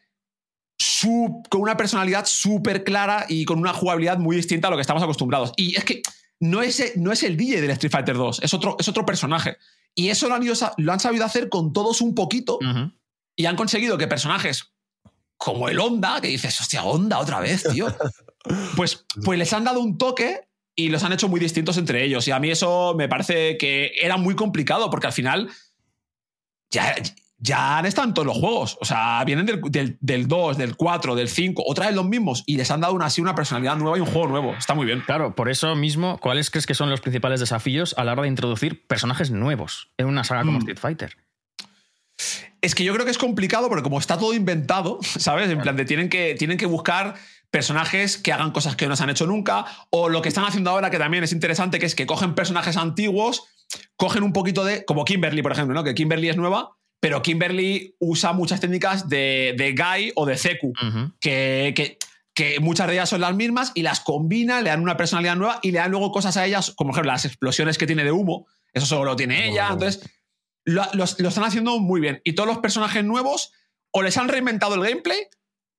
con 1.49 1.61
una 1.61 1.77
personalidad 1.77 2.25
súper 2.25 2.83
clara 2.83 3.25
y 3.27 3.45
con 3.45 3.59
una 3.59 3.73
jugabilidad 3.73 4.17
muy 4.17 4.35
distinta 4.35 4.67
a 4.67 4.71
lo 4.71 4.77
que 4.77 4.81
estamos 4.81 5.03
acostumbrados. 5.03 5.53
Y 5.55 5.75
es 5.77 5.83
que 5.83 6.01
no 6.39 6.61
es, 6.61 6.93
no 6.95 7.11
es 7.11 7.23
el 7.23 7.37
DJ 7.37 7.61
del 7.61 7.71
Street 7.71 7.91
Fighter 7.91 8.15
2, 8.15 8.41
es 8.43 8.53
otro, 8.53 8.77
es 8.79 8.87
otro 8.87 9.05
personaje. 9.05 9.57
Y 9.95 10.09
eso 10.09 10.29
lo 10.29 10.35
han, 10.35 10.43
lo 10.77 10.93
han 10.93 10.99
sabido 10.99 11.25
hacer 11.25 11.49
con 11.49 11.73
todos 11.73 12.01
un 12.01 12.15
poquito 12.15 12.59
y 13.35 13.45
han 13.45 13.55
conseguido 13.55 13.97
que 13.97 14.07
personajes 14.07 14.71
como 15.37 15.69
el 15.69 15.79
Honda, 15.79 16.19
que 16.21 16.27
dices, 16.27 16.59
hostia, 16.59 16.83
Honda 16.83 17.19
otra 17.19 17.39
vez, 17.39 17.63
tío. 17.63 17.87
pues, 18.75 19.05
pues 19.23 19.39
les 19.39 19.51
han 19.53 19.63
dado 19.63 19.79
un 19.79 19.97
toque 19.97 20.49
y 20.75 20.89
los 20.89 21.03
han 21.03 21.13
hecho 21.13 21.29
muy 21.29 21.39
distintos 21.39 21.77
entre 21.77 22.03
ellos. 22.03 22.27
Y 22.27 22.31
a 22.31 22.39
mí 22.39 22.51
eso 22.51 22.93
me 22.95 23.07
parece 23.07 23.57
que 23.57 23.93
era 24.01 24.17
muy 24.17 24.35
complicado 24.35 24.89
porque 24.89 25.07
al 25.07 25.13
final 25.13 25.49
ya, 26.71 26.95
ya 27.39 27.77
han 27.77 27.85
estado 27.85 28.07
en 28.07 28.13
todos 28.13 28.25
los 28.25 28.37
juegos. 28.37 28.77
O 28.81 28.85
sea, 28.85 29.23
vienen 29.25 29.45
del, 29.45 29.97
del, 29.99 30.27
2, 30.27 30.57
del 30.57 30.75
4, 30.75 31.15
del 31.15 31.29
5, 31.29 31.63
otra 31.65 31.87
vez 31.87 31.95
los 31.95 32.05
mismos 32.05 32.43
y 32.45 32.57
les 32.57 32.69
han 32.71 32.81
dado 32.81 32.93
una, 32.93 33.05
así 33.05 33.21
una 33.21 33.35
personalidad 33.35 33.77
nueva 33.77 33.97
y 33.97 34.01
un 34.01 34.07
juego 34.07 34.27
nuevo. 34.27 34.53
Está 34.53 34.73
muy 34.73 34.85
bien. 34.85 35.01
Claro, 35.01 35.35
por 35.35 35.49
eso 35.49 35.75
mismo, 35.75 36.17
¿cuáles 36.19 36.49
crees 36.49 36.65
que 36.65 36.73
son 36.73 36.89
los 36.89 37.01
principales 37.01 37.39
desafíos 37.39 37.95
a 37.97 38.03
la 38.03 38.11
hora 38.13 38.23
de 38.23 38.27
introducir 38.27 38.85
personajes 38.87 39.31
nuevos 39.31 39.89
en 39.97 40.07
una 40.07 40.23
saga 40.23 40.41
como 40.41 40.53
mm. 40.53 40.61
Street 40.61 40.79
Fighter? 40.79 41.17
Es 42.61 42.75
que 42.75 42.83
yo 42.83 42.93
creo 42.93 43.05
que 43.05 43.11
es 43.11 43.17
complicado 43.17 43.69
porque 43.69 43.83
como 43.83 43.99
está 43.99 44.17
todo 44.17 44.33
inventado, 44.33 44.99
¿sabes? 45.01 45.49
En 45.49 45.61
plan 45.61 45.75
de 45.75 45.85
tienen 45.85 46.09
que, 46.09 46.35
tienen 46.37 46.57
que 46.57 46.65
buscar 46.65 47.15
personajes 47.51 48.17
que 48.17 48.31
hagan 48.31 48.51
cosas 48.51 48.75
que 48.75 48.87
no 48.87 48.95
se 48.95 49.03
han 49.03 49.09
hecho 49.09 49.25
nunca, 49.25 49.65
o 49.89 50.09
lo 50.09 50.21
que 50.21 50.29
están 50.29 50.45
haciendo 50.45 50.69
ahora, 50.69 50.91
que 50.91 50.99
también 50.99 51.23
es 51.23 51.31
interesante, 51.31 51.79
que 51.79 51.87
es 51.87 51.95
que 51.95 52.05
cogen 52.05 52.35
personajes 52.35 52.77
antiguos, 52.77 53.45
cogen 53.95 54.21
un 54.21 54.33
poquito 54.33 54.63
de, 54.63 54.85
como 54.85 55.03
Kimberly, 55.03 55.41
por 55.41 55.53
ejemplo, 55.53 55.73
¿no? 55.73 55.83
que 55.83 55.95
Kimberly 55.95 56.29
es 56.29 56.37
nueva, 56.37 56.77
pero 56.99 57.21
Kimberly 57.21 57.95
usa 57.99 58.33
muchas 58.33 58.59
técnicas 58.59 59.07
de, 59.07 59.55
de 59.57 59.73
Guy 59.73 60.11
o 60.15 60.25
de 60.25 60.37
Zeku, 60.37 60.73
que, 61.19 61.73
que, 61.75 61.97
que, 62.33 62.59
muchas 62.59 62.87
de 62.87 62.93
ellas 62.93 63.09
son 63.09 63.21
las 63.21 63.35
mismas 63.35 63.71
y 63.73 63.83
las 63.83 64.01
combina, 64.01 64.61
le 64.61 64.69
dan 64.69 64.81
una 64.81 64.97
personalidad 64.97 65.35
nueva 65.35 65.59
y 65.61 65.71
le 65.71 65.79
dan 65.79 65.91
luego 65.91 66.11
cosas 66.11 66.35
a 66.37 66.45
ellas, 66.45 66.73
como 66.75 66.89
por 66.89 66.97
ejemplo 66.97 67.11
las 67.13 67.25
explosiones 67.25 67.77
que 67.77 67.87
tiene 67.87 68.03
de 68.03 68.11
humo, 68.11 68.47
eso 68.73 68.85
solo 68.85 69.05
lo 69.05 69.15
tiene 69.15 69.49
ella, 69.49 69.69
entonces 69.71 70.09
lo, 70.65 70.83
lo, 70.93 71.03
están 71.03 71.43
haciendo 71.43 71.79
muy 71.79 72.01
bien. 72.01 72.21
Y 72.23 72.33
todos 72.33 72.47
los 72.47 72.59
personajes 72.59 73.03
nuevos 73.03 73.53
o 73.91 74.01
les 74.01 74.17
han 74.17 74.27
reinventado 74.27 74.75
el 74.75 74.81
gameplay 74.81 75.19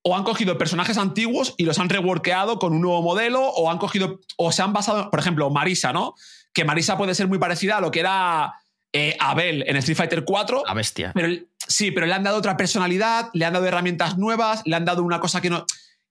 o 0.02 0.16
han 0.16 0.24
cogido 0.24 0.56
personajes 0.56 0.96
antiguos 0.96 1.54
y 1.58 1.64
los 1.64 1.78
han 1.78 1.90
reworkeado 1.90 2.58
con 2.58 2.72
un 2.72 2.80
nuevo 2.80 3.02
modelo, 3.02 3.46
o 3.46 3.70
han 3.70 3.78
cogido, 3.78 4.20
o 4.38 4.50
se 4.50 4.62
han 4.62 4.72
basado, 4.72 5.10
por 5.10 5.20
ejemplo, 5.20 5.50
Marisa, 5.50 5.92
¿no? 5.92 6.14
Que 6.54 6.64
Marisa 6.64 6.96
puede 6.96 7.14
ser 7.14 7.28
muy 7.28 7.38
parecida 7.38 7.76
a 7.76 7.80
lo 7.80 7.90
que 7.90 8.00
era 8.00 8.54
eh, 8.92 9.16
Abel 9.20 9.64
en 9.66 9.76
Street 9.76 9.96
Fighter 9.96 10.24
4. 10.24 10.62
La 10.66 10.74
bestia. 10.74 11.12
Pero, 11.14 11.42
sí, 11.66 11.90
pero 11.90 12.06
le 12.06 12.14
han 12.14 12.22
dado 12.22 12.38
otra 12.38 12.56
personalidad, 12.56 13.30
le 13.32 13.44
han 13.44 13.52
dado 13.52 13.66
herramientas 13.66 14.18
nuevas, 14.18 14.62
le 14.64 14.76
han 14.76 14.84
dado 14.84 15.02
una 15.02 15.20
cosa 15.20 15.40
que 15.40 15.50
no. 15.50 15.64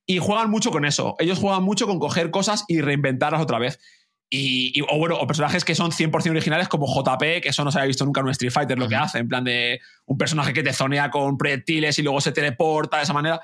Y 0.06 0.18
juegan 0.18 0.50
mucho 0.50 0.70
con 0.70 0.84
eso. 0.84 1.14
Ellos 1.18 1.38
juegan 1.38 1.62
mucho 1.62 1.86
con 1.86 1.98
coger 1.98 2.30
cosas 2.30 2.64
y 2.68 2.80
reinventarlas 2.80 3.40
otra 3.40 3.58
vez. 3.58 3.78
Y, 4.32 4.80
o 4.82 4.96
bueno, 4.96 5.16
o 5.16 5.26
personajes 5.26 5.64
que 5.64 5.74
son 5.74 5.90
100% 5.90 6.30
originales 6.30 6.68
como 6.68 6.86
JP, 6.86 7.42
que 7.42 7.48
eso 7.48 7.64
no 7.64 7.72
se 7.72 7.78
había 7.78 7.88
visto 7.88 8.04
nunca 8.04 8.20
en 8.20 8.26
un 8.26 8.30
Street 8.30 8.52
Fighter, 8.52 8.78
lo 8.78 8.88
que 8.88 8.94
hace, 8.94 9.18
en 9.18 9.28
plan 9.28 9.42
de 9.42 9.80
un 10.06 10.16
personaje 10.16 10.52
que 10.52 10.62
te 10.62 10.72
zonea 10.72 11.10
con 11.10 11.36
proyectiles 11.36 11.98
y 11.98 12.02
luego 12.02 12.20
se 12.20 12.30
teleporta 12.30 12.98
de 12.98 13.02
esa 13.02 13.12
manera. 13.12 13.40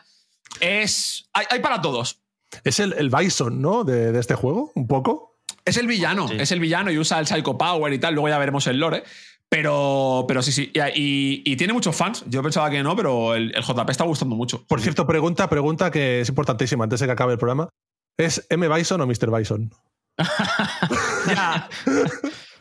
Es. 0.60 1.28
Hay, 1.32 1.58
para 1.60 1.80
todos. 1.80 2.22
Es 2.62 2.78
el, 2.78 3.10
Bison, 3.10 3.60
¿no? 3.60 3.82
De, 3.82 4.16
este 4.16 4.36
juego, 4.36 4.70
un 4.76 4.86
poco. 4.86 5.35
Es 5.66 5.76
el 5.76 5.88
villano, 5.88 6.28
es 6.30 6.52
el 6.52 6.60
villano 6.60 6.92
y 6.92 6.98
usa 6.98 7.18
el 7.18 7.26
Psycho 7.26 7.58
Power 7.58 7.92
y 7.92 7.98
tal. 7.98 8.14
Luego 8.14 8.28
ya 8.28 8.38
veremos 8.38 8.66
el 8.68 8.78
lore. 8.78 9.02
Pero, 9.48 10.24
pero 10.28 10.40
sí, 10.40 10.52
sí. 10.52 10.72
Y, 10.94 11.56
tiene 11.56 11.72
muchos 11.72 11.94
fans. 11.94 12.24
Yo 12.28 12.42
pensaba 12.42 12.70
que 12.70 12.82
no, 12.82 12.94
pero 12.94 13.34
el, 13.34 13.52
JP 13.52 13.90
está 13.90 14.04
gustando 14.04 14.36
mucho. 14.36 14.64
Por 14.64 14.80
cierto, 14.80 15.06
pregunta, 15.06 15.48
pregunta 15.48 15.90
que 15.90 16.20
es 16.20 16.28
importantísima 16.28 16.84
antes 16.84 17.00
de 17.00 17.06
que 17.06 17.12
acabe 17.12 17.32
el 17.32 17.38
programa. 17.38 17.68
¿Es 18.16 18.46
M. 18.48 18.68
Bison 18.68 19.00
o 19.00 19.06
Mr. 19.06 19.36
Bison? 19.36 19.72
ya. 21.28 21.68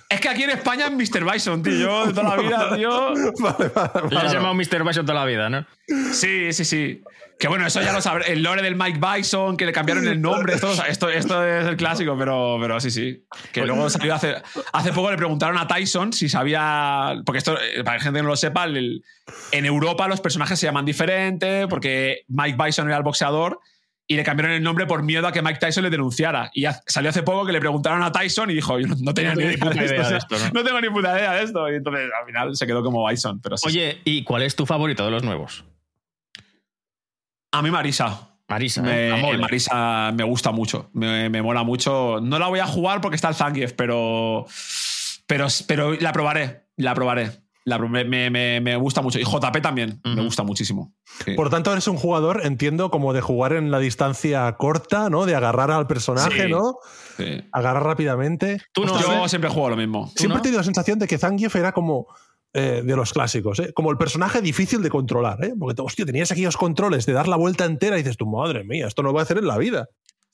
Es 0.10 0.20
que 0.20 0.30
aquí 0.30 0.44
en 0.44 0.50
España 0.52 0.88
es 0.88 0.92
Mr. 0.92 1.32
Bison, 1.32 1.62
tío. 1.62 1.74
Yo 1.74 2.08
de 2.08 2.14
toda 2.14 2.36
la 2.36 2.42
vida, 2.42 2.76
tío. 2.76 3.14
Vale, 3.40 3.70
vale, 3.70 4.10
Le 4.10 4.18
has 4.18 4.34
llamado 4.34 4.54
Mr. 4.56 4.84
Bison 4.84 5.06
toda 5.06 5.20
la 5.20 5.26
vida, 5.26 5.50
¿no? 5.50 5.66
Sí, 6.12 6.52
sí, 6.54 6.66
sí. 6.66 7.04
Que 7.38 7.50
bueno, 7.50 7.68
eso 7.68 7.82
ya 7.82 7.92
lo 7.92 8.02
sabré. 8.02 8.32
El 8.32 8.44
lore 8.44 8.62
del 8.62 8.76
Mike 8.76 9.00
Bison, 9.00 9.58
que 9.58 9.66
le 9.66 9.74
cambiaron 9.74 10.08
el 10.08 10.22
nombre. 10.22 10.54
Esto, 10.54 10.72
esto, 10.88 11.10
esto 11.10 11.46
es 11.46 11.66
el 11.66 11.76
clásico, 11.76 12.16
pero, 12.18 12.58
pero 12.62 12.80
sí, 12.80 12.92
sí. 12.92 13.26
Que 13.52 13.66
luego 13.66 13.90
salió 13.90 14.16
hace, 14.16 14.36
hace 14.72 14.94
poco 14.94 15.12
le 15.12 15.18
preguntaron 15.18 15.58
a 15.58 15.68
Tyson 15.68 16.14
si 16.14 16.30
sabía. 16.30 17.16
Porque 17.26 17.40
esto, 17.40 17.58
eh, 17.60 17.84
para 17.84 17.98
que 17.98 18.04
gente 18.04 18.22
no 18.22 18.30
lo 18.30 18.38
sepa, 18.38 18.66
en 18.68 19.66
Europa 19.66 20.08
los 20.08 20.22
personajes 20.22 20.58
se 20.58 20.66
llaman 20.66 20.86
diferente, 20.86 21.68
porque 21.68 22.24
Mike 22.30 22.58
Bison 22.64 22.88
era 22.88 22.98
el 22.98 23.04
boxeador 23.04 23.60
y 24.08 24.16
le 24.16 24.24
cambiaron 24.24 24.56
el 24.56 24.62
nombre 24.62 24.86
por 24.86 25.04
miedo 25.04 25.28
a 25.28 25.32
que 25.32 25.42
Mike 25.42 25.60
Tyson 25.60 25.84
le 25.84 25.90
denunciara. 25.90 26.52
Y 26.54 26.66
salió 26.86 27.10
hace 27.10 27.24
poco 27.24 27.46
que 27.46 27.52
le 27.52 27.60
preguntaron 27.60 28.04
a 28.04 28.12
Tyson 28.12 28.52
y 28.52 28.54
dijo, 28.54 28.80
yo 28.80 28.88
no, 28.88 29.14
tenía 29.14 29.34
ni 29.34 29.44
idea, 29.44 29.56
de 29.56 30.18
esto. 30.18 30.36
¿no? 30.54 30.64
tengo 30.64 30.80
ni 30.80 30.90
puta 30.90 31.18
idea 31.18 31.34
de 31.34 31.44
esto. 31.44 31.70
Y 31.72 31.76
entonces 31.76 32.10
al 32.18 32.26
final 32.26 32.56
se 32.56 32.68
quedó 32.68 32.84
como 32.84 33.08
Bison. 33.08 33.42
Pero 33.42 33.56
Oye, 33.66 34.00
¿y 34.06 34.24
cuál 34.24 34.44
es 34.44 34.56
tu 34.56 34.66
favorito 34.66 35.04
de 35.04 35.12
los 35.12 35.24
nuevos? 35.24 35.66
A 37.56 37.62
mí 37.62 37.72
Marisa. 37.72 38.32
Marisa, 38.50 38.82
me, 38.82 39.10
¿eh? 39.10 39.38
Marisa 39.38 40.12
me 40.12 40.26
gusta 40.26 40.52
mucho, 40.52 40.90
me, 40.94 41.30
mola 41.42 41.64
mucho. 41.64 42.20
No 42.22 42.38
la 42.38 42.48
voy 42.48 42.60
a 42.60 42.68
jugar 42.68 43.00
porque 43.00 43.16
está 43.16 43.30
el 43.30 43.36
Zangief, 43.36 43.74
pero, 43.74 44.46
pero, 45.26 45.48
pero 45.66 45.94
la 45.94 46.12
probaré, 46.12 46.66
la 46.76 46.94
probaré. 46.94 47.32
me, 47.66 48.76
gusta 48.76 49.02
mucho. 49.02 49.20
Y 49.20 49.24
JP 49.24 49.62
también, 49.62 50.02
me 50.04 50.22
gusta 50.22 50.44
muchísimo. 50.44 50.94
Por 51.38 51.50
tanto, 51.50 51.72
eres 51.72 51.88
un 51.88 51.96
jugador, 51.96 52.42
entiendo, 52.44 52.92
como 52.92 53.14
de 53.14 53.22
jugar 53.22 53.54
en 53.54 53.72
la 53.72 53.80
distancia 53.80 54.52
corta, 54.58 55.10
¿no? 55.10 55.26
De 55.26 55.34
agarrar 55.34 55.72
al 55.72 55.88
personaje, 55.88 56.50
¿no? 56.50 56.76
Agarrar 57.54 57.84
rápidamente. 57.84 58.62
Tú 58.74 58.86
no, 58.86 59.00
yo 59.00 59.30
siempre 59.30 59.50
juego 59.50 59.70
lo 59.70 59.78
mismo. 59.78 60.12
Siempre 60.16 60.40
he 60.40 60.42
tenido 60.42 60.60
la 60.60 60.66
sensación 60.66 61.00
de 61.00 61.08
que 61.08 61.18
Zangief 61.18 61.56
era 61.56 61.72
como 61.72 62.08
eh, 62.58 62.84
de 62.86 62.96
los 62.96 63.12
clásicos, 63.12 63.60
¿eh? 63.60 63.74
como 63.74 63.92
el 63.92 63.98
personaje 63.98 64.40
difícil 64.40 64.82
de 64.82 64.90
controlar, 64.90 65.44
¿eh? 65.44 65.54
porque 65.60 65.82
hostia, 65.82 66.06
tenías 66.06 66.32
aquellos 66.32 66.56
controles 66.56 67.06
de 67.06 67.12
dar 67.12 67.28
la 67.28 67.36
vuelta 67.36 67.66
entera 67.66 67.98
y 67.98 68.02
dices, 68.02 68.16
tu 68.16 68.26
madre 68.26 68.64
mía, 68.64 68.88
esto 68.88 69.04
no 69.04 69.12
va 69.12 69.20
a 69.20 69.24
hacer 69.24 69.40
en 69.40 69.48
la 69.48 69.58
vida. 69.58 69.90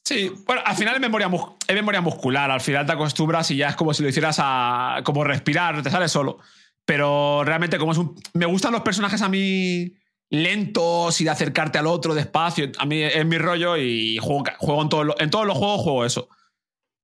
Sí, 0.05 0.31
bueno, 0.45 0.61
al 0.63 0.75
final 0.75 0.93
es 0.93 1.01
memoria, 1.01 1.31
memoria 1.67 1.99
muscular, 1.99 2.51
al 2.51 2.61
final 2.61 2.85
te 2.85 2.91
acostumbras 2.91 3.49
y 3.49 3.55
ya 3.55 3.69
es 3.69 3.75
como 3.75 3.91
si 3.95 4.03
lo 4.03 4.09
hicieras 4.09 4.37
a 4.39 5.01
como 5.03 5.23
respirar, 5.23 5.81
te 5.81 5.89
sale 5.89 6.07
solo. 6.07 6.37
Pero 6.85 7.43
realmente 7.43 7.79
como 7.79 7.91
es 7.91 7.97
un... 7.97 8.13
Me 8.35 8.45
gustan 8.45 8.73
los 8.73 8.81
personajes 8.81 9.23
a 9.23 9.27
mí 9.27 9.91
lentos 10.29 11.19
y 11.21 11.23
de 11.23 11.31
acercarte 11.31 11.79
al 11.79 11.87
otro 11.87 12.13
despacio, 12.13 12.71
a 12.77 12.85
mí 12.85 13.01
es 13.01 13.25
mi 13.25 13.39
rollo 13.39 13.77
y 13.77 14.19
juego, 14.19 14.43
en, 14.83 15.23
en 15.23 15.29
todos 15.31 15.47
los 15.47 15.57
juegos 15.57 15.81
juego 15.81 16.05
eso. 16.05 16.29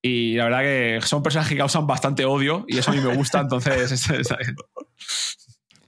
Y 0.01 0.35
la 0.35 0.45
verdad 0.45 0.61
que 0.61 0.99
son 1.03 1.23
personajes 1.23 1.51
que 1.51 1.57
causan 1.57 1.87
bastante 1.87 2.25
odio 2.25 2.65
y 2.67 2.77
eso 2.77 2.91
a 2.91 2.93
mí 2.93 3.01
me 3.01 3.15
gusta, 3.15 3.39
entonces 3.39 4.07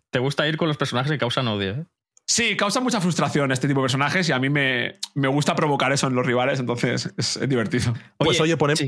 Te 0.09 0.19
gusta 0.19 0.47
ir 0.47 0.57
con 0.57 0.67
los 0.67 0.77
personajes 0.77 1.11
que 1.11 1.17
causan 1.17 1.47
odio, 1.47 1.71
¿eh? 1.71 1.85
Sí, 2.25 2.55
causa 2.55 2.79
mucha 2.79 3.01
frustración 3.01 3.51
este 3.51 3.67
tipo 3.67 3.81
de 3.81 3.85
personajes 3.85 4.29
y 4.29 4.31
a 4.31 4.39
mí 4.39 4.49
me, 4.49 4.99
me 5.15 5.27
gusta 5.27 5.55
provocar 5.55 5.91
eso 5.91 6.05
en 6.07 6.13
los 6.13 6.25
rivales, 6.25 6.59
entonces 6.59 7.11
es, 7.17 7.39
divertido. 7.49 7.93
pues 8.17 8.39
oye, 8.39 8.55
ponemos... 8.55 8.83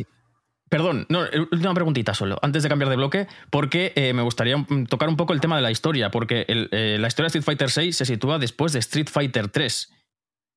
Perdón, 0.69 1.05
no, 1.09 1.25
una 1.51 1.73
preguntita 1.73 2.13
solo, 2.13 2.37
antes 2.41 2.63
de 2.63 2.69
cambiar 2.69 2.89
de 2.89 2.95
bloque, 2.95 3.27
porque 3.49 3.91
eh, 3.95 4.13
me 4.13 4.21
gustaría 4.21 4.55
tocar 4.87 5.09
un 5.09 5.17
poco 5.17 5.33
el 5.33 5.41
tema 5.41 5.55
de 5.55 5.63
la 5.63 5.71
historia, 5.71 6.11
porque 6.11 6.45
eh, 6.47 6.97
la 6.97 7.07
historia 7.07 7.25
de 7.29 7.39
Street 7.39 7.43
Fighter 7.43 7.69
VI 7.75 7.91
se 7.91 8.05
sitúa 8.05 8.39
después 8.39 8.71
de 8.71 8.79
Street 8.79 9.09
Fighter 9.11 9.49
3. 9.49 9.91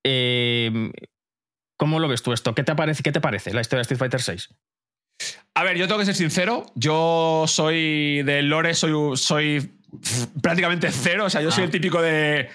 Eh, 0.05 0.91
¿Cómo 1.77 1.99
lo 1.99 2.07
ves 2.07 2.23
tú 2.23 2.33
esto? 2.33 2.55
¿Qué 2.55 2.63
te, 2.63 2.75
parece, 2.75 3.03
¿Qué 3.03 3.11
te 3.11 3.21
parece 3.21 3.53
la 3.53 3.61
historia 3.61 3.79
de 3.79 3.81
Street 3.83 3.99
Fighter 3.99 4.21
6? 4.21 4.49
A 5.53 5.63
ver, 5.63 5.77
yo 5.77 5.87
tengo 5.87 5.99
que 5.99 6.05
ser 6.05 6.15
sincero. 6.15 6.65
Yo 6.75 7.45
soy 7.47 8.23
de 8.23 8.41
lore, 8.41 8.73
soy, 8.73 9.17
soy 9.17 9.71
prácticamente 10.41 10.91
cero. 10.91 11.25
O 11.25 11.29
sea, 11.29 11.41
yo 11.41 11.51
soy 11.51 11.63
el 11.63 11.69
ah. 11.69 11.71
típico 11.71 12.01
de. 12.01 12.49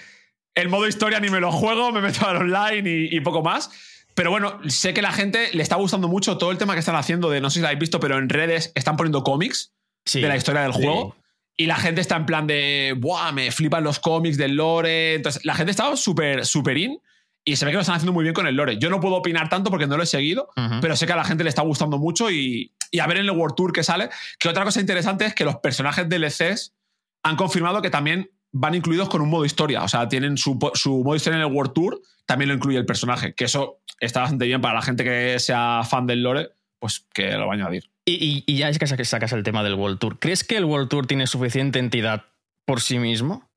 El 0.53 0.69
modo 0.69 0.87
historia 0.87 1.19
ni 1.19 1.29
me 1.29 1.39
lo 1.39 1.51
juego, 1.51 1.91
me 1.91 2.01
meto 2.01 2.27
al 2.27 2.37
online 2.37 3.07
y, 3.09 3.19
poco 3.21 3.41
más. 3.41 3.71
Pero 4.13 4.29
bueno, 4.29 4.59
sé 4.67 4.93
que 4.93 5.01
la 5.01 5.13
gente 5.13 5.49
le 5.53 5.63
está 5.63 5.77
gustando 5.77 6.09
mucho 6.09 6.37
todo 6.37 6.51
el 6.51 6.57
tema 6.57 6.73
que 6.73 6.79
están 6.79 6.97
haciendo 6.97 7.29
de, 7.29 7.39
no 7.39 7.49
sé 7.49 7.55
si 7.55 7.59
lo 7.61 7.67
habéis 7.67 7.79
visto, 7.79 8.01
pero 8.01 8.17
en 8.17 8.27
redes 8.27 8.73
están 8.75 8.97
poniendo 8.97 9.23
cómics 9.23 9.73
de 10.13 10.27
la 10.27 10.35
historia 10.35 10.61
del 10.61 10.73
juego. 10.73 11.15
Y 11.55 11.67
la 11.67 11.77
gente 11.77 12.01
está 12.01 12.17
en 12.17 12.25
plan 12.25 12.47
de, 12.47 12.95
¡buah! 12.97 13.31
Me 13.31 13.51
flipan 13.51 13.83
los 13.83 13.99
cómics 13.99 14.37
del 14.37 14.55
lore. 14.55 15.15
Entonces, 15.15 15.45
la 15.45 15.55
gente 15.55 15.71
está 15.71 15.95
súper, 15.95 16.45
súper 16.45 16.77
in. 16.77 16.99
Y 17.43 17.55
se 17.55 17.65
ve 17.65 17.71
que 17.71 17.75
lo 17.75 17.81
están 17.81 17.95
haciendo 17.95 18.13
muy 18.13 18.23
bien 18.23 18.35
con 18.35 18.45
el 18.45 18.55
lore. 18.55 18.77
Yo 18.77 18.89
no 18.89 18.99
puedo 18.99 19.15
opinar 19.15 19.49
tanto 19.49 19.71
porque 19.71 19.87
no 19.87 19.97
lo 19.97 20.03
he 20.03 20.07
seguido, 20.07 20.49
pero 20.79 20.95
sé 20.95 21.07
que 21.07 21.13
a 21.13 21.15
la 21.15 21.23
gente 21.23 21.43
le 21.43 21.49
está 21.49 21.63
gustando 21.63 21.97
mucho 21.97 22.29
y, 22.29 22.73
a 22.99 23.07
ver 23.07 23.17
en 23.17 23.25
el 23.25 23.31
World 23.31 23.55
Tour 23.55 23.73
que 23.73 23.83
sale. 23.83 24.09
Que 24.37 24.47
otra 24.47 24.63
cosa 24.63 24.79
interesante 24.79 25.25
es 25.25 25.33
que 25.33 25.43
los 25.43 25.55
personajes 25.57 26.07
DLCs 26.07 26.75
han 27.23 27.35
confirmado 27.35 27.81
que 27.81 27.89
también 27.89 28.29
van 28.51 28.75
incluidos 28.75 29.09
con 29.09 29.21
un 29.21 29.29
modo 29.29 29.45
historia. 29.45 29.83
O 29.83 29.87
sea, 29.87 30.07
tienen 30.07 30.37
su, 30.37 30.59
su, 30.75 31.03
modo 31.03 31.15
historia 31.15 31.37
en 31.37 31.45
el 31.45 31.51
World 31.51 31.73
Tour, 31.73 32.01
también 32.27 32.49
lo 32.49 32.55
incluye 32.55 32.77
el 32.77 32.85
personaje. 32.85 33.33
Que 33.33 33.45
eso 33.45 33.81
está 33.99 34.21
bastante 34.21 34.45
bien 34.45 34.61
para 34.61 34.75
la 34.75 34.81
gente 34.83 35.03
que 35.03 35.39
sea 35.39 35.81
fan 35.83 36.05
del 36.05 36.21
lore, 36.21 36.51
pues 36.77 37.07
que 37.11 37.31
lo 37.31 37.47
va 37.47 37.53
a 37.53 37.55
añadir. 37.55 37.89
Y, 38.05 38.43
y 38.45 38.57
ya 38.57 38.69
es 38.69 38.77
que 38.77 39.05
sacas 39.05 39.31
el 39.33 39.41
tema 39.41 39.63
del 39.63 39.75
World 39.75 39.97
Tour. 39.97 40.19
¿Crees 40.19 40.43
que 40.43 40.57
el 40.57 40.65
World 40.65 40.89
Tour 40.89 41.07
tiene 41.07 41.25
suficiente 41.25 41.79
entidad 41.79 42.25
por 42.65 42.81
sí 42.81 42.99
mismo? 42.99 43.49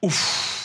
Uf. 0.00 0.61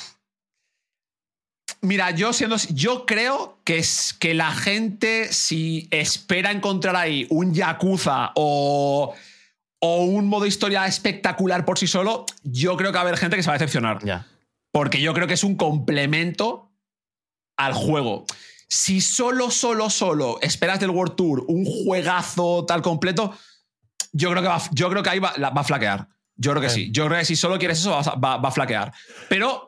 Mira, 1.81 2.11
yo 2.11 2.33
siendo. 2.33 2.57
Yo 2.69 3.05
creo 3.05 3.59
que 3.63 3.77
es 3.77 4.13
que 4.13 4.33
la 4.33 4.51
gente, 4.51 5.31
si 5.31 5.87
espera 5.91 6.51
encontrar 6.51 6.95
ahí 6.95 7.27
un 7.29 7.53
Yakuza 7.53 8.31
o 8.35 9.13
o 9.79 10.03
un 10.03 10.27
modo 10.27 10.45
historia 10.45 10.85
espectacular 10.87 11.65
por 11.65 11.77
sí 11.77 11.87
solo, 11.87 12.25
yo 12.43 12.77
creo 12.77 12.91
que 12.91 12.95
va 12.95 13.01
a 13.01 13.07
haber 13.07 13.17
gente 13.17 13.35
que 13.35 13.43
se 13.43 13.49
va 13.49 13.55
a 13.55 13.59
decepcionar. 13.59 13.99
Porque 14.71 15.01
yo 15.01 15.13
creo 15.13 15.27
que 15.27 15.35
es 15.35 15.43
un 15.43 15.55
complemento 15.55 16.71
al 17.57 17.73
juego. 17.73 18.25
Si 18.67 19.01
solo, 19.01 19.49
solo, 19.49 19.89
solo 19.89 20.39
esperas 20.41 20.79
del 20.79 20.89
World 20.89 21.15
Tour 21.15 21.45
un 21.47 21.65
juegazo 21.65 22.65
tal 22.65 22.81
completo, 22.81 23.37
yo 24.11 24.29
creo 24.31 24.41
que, 24.41 24.49
va, 24.49 24.61
yo 24.71 24.89
creo 24.89 25.03
que 25.03 25.09
ahí 25.09 25.19
va, 25.19 25.29
a 25.29 25.63
flaquear. 25.63 26.07
Yo 26.35 26.51
creo 26.51 26.61
que 26.61 26.69
sí. 26.69 26.91
Yo 26.91 27.05
creo 27.07 27.19
que 27.19 27.25
si 27.25 27.35
solo 27.35 27.57
quieres 27.57 27.79
eso, 27.79 27.91
va, 27.91 28.35
a 28.35 28.51
flaquear. 28.51 28.93
Pero 29.29 29.66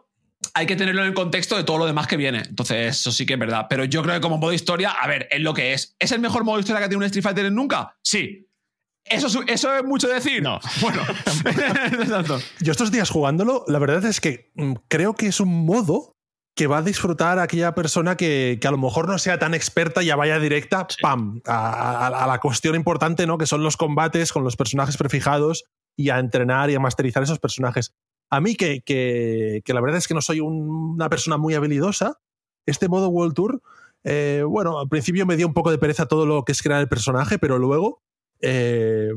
hay 0.54 0.66
que 0.66 0.76
tenerlo 0.76 1.02
en 1.02 1.08
el 1.08 1.14
contexto 1.14 1.58
de 1.58 1.64
todo 1.64 1.78
lo 1.78 1.86
demás 1.86 2.08
que 2.08 2.18
viene. 2.18 2.44
Entonces, 2.48 2.98
eso 2.98 3.12
sí 3.12 3.26
que 3.26 3.34
es 3.34 3.40
verdad. 3.40 3.68
Pero 3.70 3.86
yo 3.86 4.02
creo 4.04 4.16
que 4.16 4.22
como 4.22 4.38
modo 4.38 4.54
historia, 4.54 4.92
a 4.92 5.08
ver, 5.08 5.28
es 5.32 5.42
lo 5.42 5.54
que 5.54 5.74
es. 5.74 5.96
¿Es 6.00 6.12
el 6.12 6.20
mejor 6.20 6.44
modo 6.44 6.60
historia 6.60 6.82
que 6.82 6.88
tiene 6.88 6.98
un 6.98 7.06
Street 7.06 7.24
Fighter 7.24 7.52
nunca? 7.52 7.98
Sí. 8.02 8.48
¿Eso, 9.06 9.28
¿Eso 9.48 9.76
es 9.76 9.84
mucho 9.84 10.08
decir? 10.08 10.42
No. 10.42 10.60
Bueno, 10.82 11.02
yo 12.60 12.72
estos 12.72 12.92
días 12.92 13.10
jugándolo, 13.10 13.66
la 13.68 13.80
verdad 13.80 14.06
es 14.06 14.22
que 14.22 14.52
mm, 14.56 14.74
creo 14.88 15.16
que 15.16 15.28
es 15.28 15.40
un 15.40 15.66
modo 15.66 16.16
que 16.56 16.68
va 16.68 16.80
a 16.80 16.82
disfrutar 16.82 17.40
aquella 17.40 17.74
persona 17.74 18.18
que, 18.18 18.60
a 18.62 18.72
lo 18.72 18.78
mejor 18.78 19.08
no 19.08 19.18
sea 19.18 19.40
tan 19.40 19.54
experta 19.54 20.04
y 20.04 20.08
ya 20.08 20.18
vaya 20.18 20.40
directa, 20.40 20.88
¡pam!, 21.02 21.42
a, 21.46 22.26
la 22.28 22.40
cuestión 22.40 22.76
importante, 22.76 23.26
¿no? 23.26 23.38
Que 23.38 23.46
son 23.46 23.64
los 23.64 23.78
combates 23.78 24.34
con 24.34 24.44
los 24.44 24.58
personajes 24.58 24.98
prefijados 24.98 25.64
y 25.96 26.10
a 26.10 26.20
entrenar 26.20 26.70
y 26.70 26.76
a 26.76 26.80
masterizar 26.80 27.24
esos 27.24 27.40
personajes. 27.40 27.94
A 28.30 28.42
mí, 28.42 28.56
que, 28.56 28.82
que, 28.82 29.74
la 29.74 29.82
verdad 29.82 29.98
es 29.98 30.08
que 30.08 30.14
no 30.14 30.22
soy 30.22 30.40
una 30.40 31.10
persona 31.10 31.38
muy 31.38 31.56
habilidosa, 31.56 32.20
este 32.66 32.88
modo 32.88 33.10
World 33.10 33.34
Tour, 33.34 33.62
eh, 34.04 34.44
bueno, 34.48 34.80
al 34.80 34.88
principio 34.88 35.26
me 35.26 35.36
dio 35.36 35.48
un 35.48 35.54
poco 35.54 35.72
de 35.72 35.78
pereza 35.78 36.06
todo 36.06 36.26
lo 36.26 36.44
que 36.44 36.52
es 36.52 36.62
crear 36.62 36.80
el 36.80 36.88
personaje, 36.88 37.40
pero 37.40 37.58
luego 37.58 38.04
eh, 38.42 39.10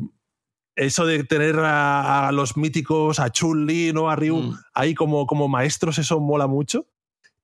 eso 0.75 1.07
de 1.07 1.25
tener 1.25 1.57
a, 1.59 2.31
los 2.33 2.57
míticos, 2.57 3.21
a 3.21 3.31
Chun-Li, 3.31 3.93
¿no? 3.93 4.09
a 4.11 4.17
Ryu, 4.17 4.39
mm. 4.39 4.59
ahí 4.75 4.95
como, 4.95 5.27
como 5.27 5.49
maestros, 5.49 5.99
eso 5.99 6.21
mola 6.21 6.47
mucho. 6.47 6.87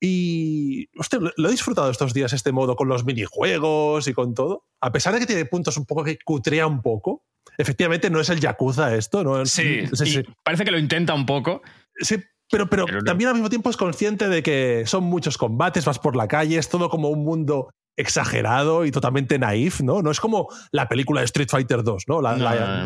Y 0.00 0.88
hostia, 0.98 1.18
lo 1.36 1.48
he 1.48 1.50
disfrutado 1.50 1.90
estos 1.90 2.14
días 2.14 2.32
este 2.32 2.52
modo 2.52 2.76
con 2.76 2.88
los 2.88 3.04
minijuegos 3.04 4.06
y 4.06 4.14
con 4.14 4.34
todo. 4.34 4.64
A 4.80 4.92
pesar 4.92 5.14
de 5.14 5.20
que 5.20 5.26
tiene 5.26 5.44
puntos 5.44 5.76
un 5.76 5.86
poco 5.86 6.04
que 6.04 6.18
cutrea 6.24 6.66
un 6.66 6.82
poco. 6.82 7.24
Efectivamente, 7.56 8.10
no 8.10 8.20
es 8.20 8.28
el 8.28 8.40
Yakuza 8.40 8.94
esto, 8.94 9.24
¿no? 9.24 9.44
Sí, 9.44 9.84
sí, 9.92 10.22
parece 10.44 10.64
que 10.64 10.70
lo 10.70 10.78
intenta 10.78 11.14
un 11.14 11.26
poco. 11.26 11.62
Sí, 11.96 12.16
pero, 12.50 12.68
pero, 12.68 12.86
también 13.04 13.28
al 13.28 13.34
mismo 13.34 13.50
tiempo 13.50 13.70
es 13.70 13.76
consciente 13.76 14.28
de 14.28 14.42
que 14.42 14.84
son 14.86 15.04
muchos 15.04 15.36
combates, 15.36 15.84
vas 15.84 15.98
por 15.98 16.14
la 16.14 16.28
calle, 16.28 16.58
es 16.58 16.68
todo 16.68 16.88
como 16.88 17.08
un 17.08 17.24
mundo 17.24 17.70
exagerado 17.98 18.86
y 18.86 18.90
totalmente 18.90 19.38
naif, 19.38 19.80
¿no? 19.80 20.00
No 20.02 20.10
es 20.10 20.20
como 20.20 20.48
la 20.70 20.88
película 20.88 21.20
de 21.20 21.26
Street 21.26 21.48
Fighter 21.50 21.82
2, 21.82 22.04
¿no? 22.06 22.22
La, 22.22 22.36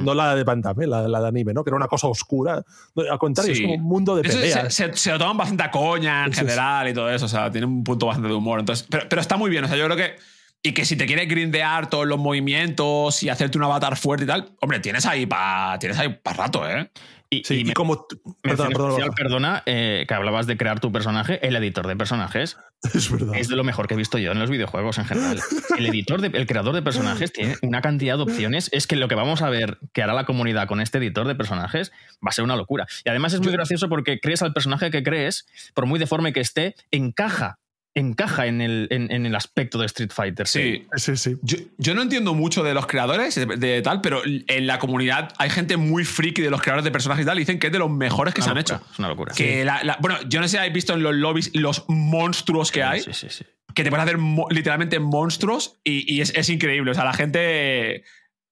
no, 0.01 0.15
la, 0.15 0.35
de 0.35 0.45
Pantame, 0.45 0.87
la, 0.87 1.07
la, 1.07 1.21
de 1.21 1.29
anime, 1.29 1.53
¿no? 1.53 1.63
Que 1.63 1.71
era 1.71 1.77
una 1.77 1.87
cosa 1.87 2.09
oscura. 2.09 2.65
Al 3.11 3.19
contrario, 3.19 3.53
es 3.53 3.61
como 3.61 3.75
un 3.75 3.83
mundo 3.83 4.17
de 4.17 4.23
peleas. 4.23 4.75
Se, 4.75 4.93
se, 4.95 5.11
lo 5.13 5.19
toman 5.19 5.37
bastante 5.37 5.63
a 5.63 5.71
coña 5.71 6.25
en 6.25 6.33
general 6.33 6.89
y 6.89 6.95
todo 6.95 7.11
eso, 7.11 7.27
o 7.27 7.29
sea, 7.29 7.51
tiene 7.51 7.67
un 7.67 7.85
punto 7.85 8.07
bastante 8.07 8.29
de 8.29 8.35
humor. 8.35 8.61
Entonces, 8.61 8.87
pero, 8.91 9.07
pero 9.09 9.21
está 9.21 9.37
muy 9.37 9.51
bien, 9.51 9.65
o 9.65 9.69
sea, 9.69 9.77
yo 9.77 9.85
creo 9.85 9.97
que 9.97 10.17
y 10.65 10.73
que 10.73 10.85
si 10.85 10.97
te 10.97 11.07
quieres 11.07 11.29
grindear 11.29 11.91
todos 11.91 12.07
los 12.07 12.19
movimientos 12.19 13.23
y 13.23 13.29
hacerte 13.29 13.59
un 13.59 13.65
avatar 13.65 13.97
fuerte 13.97 14.25
y 14.25 14.29
tal, 14.29 14.53
hombre, 14.61 14.79
tienes 14.79 15.05
ahí 15.07 15.27
para 15.27 15.79
tienes 15.79 15.99
ahí 15.99 16.09
para 16.09 16.37
rato, 16.37 16.69
¿eh? 16.69 16.89
Y, 17.35 17.73
como. 17.73 18.07
Perdona, 18.43 19.63
eh, 19.65 20.05
que 20.07 20.13
hablabas 20.13 20.47
de 20.47 20.59
crear 20.59 20.81
tu 20.81 20.93
personaje, 20.93 21.47
el 21.47 21.57
editor 21.57 21.87
de 21.87 21.97
personajes. 21.97 22.59
Es 22.95 23.11
verdad. 23.13 23.37
Es 23.37 23.49
de 23.49 23.55
lo 23.55 23.63
mejor 23.63 23.87
que 23.87 23.95
he 23.95 23.97
visto 23.97 24.19
yo 24.19 24.33
en 24.33 24.41
los 24.41 24.51
videojuegos 24.51 24.99
en 24.99 25.05
general. 25.05 25.41
El 25.79 25.87
editor, 25.87 26.21
de, 26.21 26.37
el 26.37 26.47
creador 26.49 26.75
de 26.75 26.83
personajes 26.83 27.33
tiene 27.33 27.55
una 27.63 27.81
cantidad 27.81 28.17
de 28.17 28.25
opciones. 28.25 28.69
Es 28.73 28.89
que 28.89 28.97
lo 28.97 29.07
que 29.07 29.15
vamos 29.15 29.41
a 29.41 29.49
ver 29.51 29.79
que 29.93 30.03
hará 30.03 30.15
la 30.15 30.25
comunidad 30.25 30.67
con 30.67 30.81
este 30.81 30.99
editor 30.99 31.29
de 31.29 31.37
personajes 31.37 31.93
va 32.15 32.31
a 32.31 32.33
ser 32.33 32.45
una 32.45 32.57
locura. 32.57 32.89
Y 33.05 33.09
además 33.09 33.35
es 33.35 33.41
muy 33.41 33.53
gracioso 33.53 33.89
porque 33.89 34.19
crees 34.19 34.43
al 34.43 34.53
personaje 34.53 34.91
que 34.91 35.05
crees, 35.05 35.47
por 35.75 35.87
muy 35.87 36.01
deforme 36.01 36.33
que 36.33 36.41
esté, 36.41 36.75
encaja 36.91 37.61
encaja 37.95 38.47
en 38.47 38.61
el, 38.61 38.89
en, 38.91 39.27
el 39.27 39.35
aspecto 39.35 39.79
de 39.79 39.87
Street 39.87 40.11
Fighter. 40.13 40.47
Sí, 40.47 40.87
sí, 40.97 41.17
sí. 41.17 41.37
Yo, 41.43 41.95
no 41.95 42.03
entiendo 42.03 42.35
mucho 42.35 42.63
de 42.63 42.75
los 42.75 42.87
creadores 42.87 43.35
de, 43.35 43.83
tal, 43.83 44.01
pero 44.01 44.23
en 44.25 44.67
la 44.67 44.79
comunidad 44.79 45.33
hay 45.39 45.51
gente 45.51 45.77
muy 45.77 46.05
friki 46.05 46.43
de 46.43 46.51
los 46.51 46.63
creadores 46.63 46.85
de 46.85 46.91
personajes 46.91 47.25
y 47.25 47.27
tal, 47.27 47.37
y 47.39 47.41
dicen 47.41 47.59
que 47.59 47.67
es 47.69 47.73
de 47.73 47.79
los 47.79 47.91
mejores 47.91 48.35
que 48.35 48.43
se 48.43 48.51
han 48.51 48.59
hecho. 48.59 48.81
Es 48.93 48.99
una 48.99 49.09
locura. 49.09 49.35
Que 49.35 49.69
bueno, 50.01 50.19
yo 50.29 50.41
no 50.41 50.47
sé 50.47 50.53
si 50.53 50.57
habéis 50.57 50.73
visto 50.73 50.95
en 50.95 51.03
los 51.03 51.15
lobbies 51.15 51.51
los 51.55 51.85
monstruos 51.89 52.73
que 52.73 52.83
hay. 52.83 53.01
Sí, 53.01 53.13
sí, 53.13 53.27
sí. 53.29 53.45
Que 53.75 53.85
te 53.85 53.91
pueden 53.91 54.07
hacer 54.07 54.19
literalmente 54.51 54.99
monstruos 54.99 55.81
y, 55.85 56.21
es, 56.21 56.33
es 56.35 56.49
increíble. 56.51 56.91
O 56.91 56.95
sea, 56.95 57.05
la 57.05 57.15
gente 57.15 58.05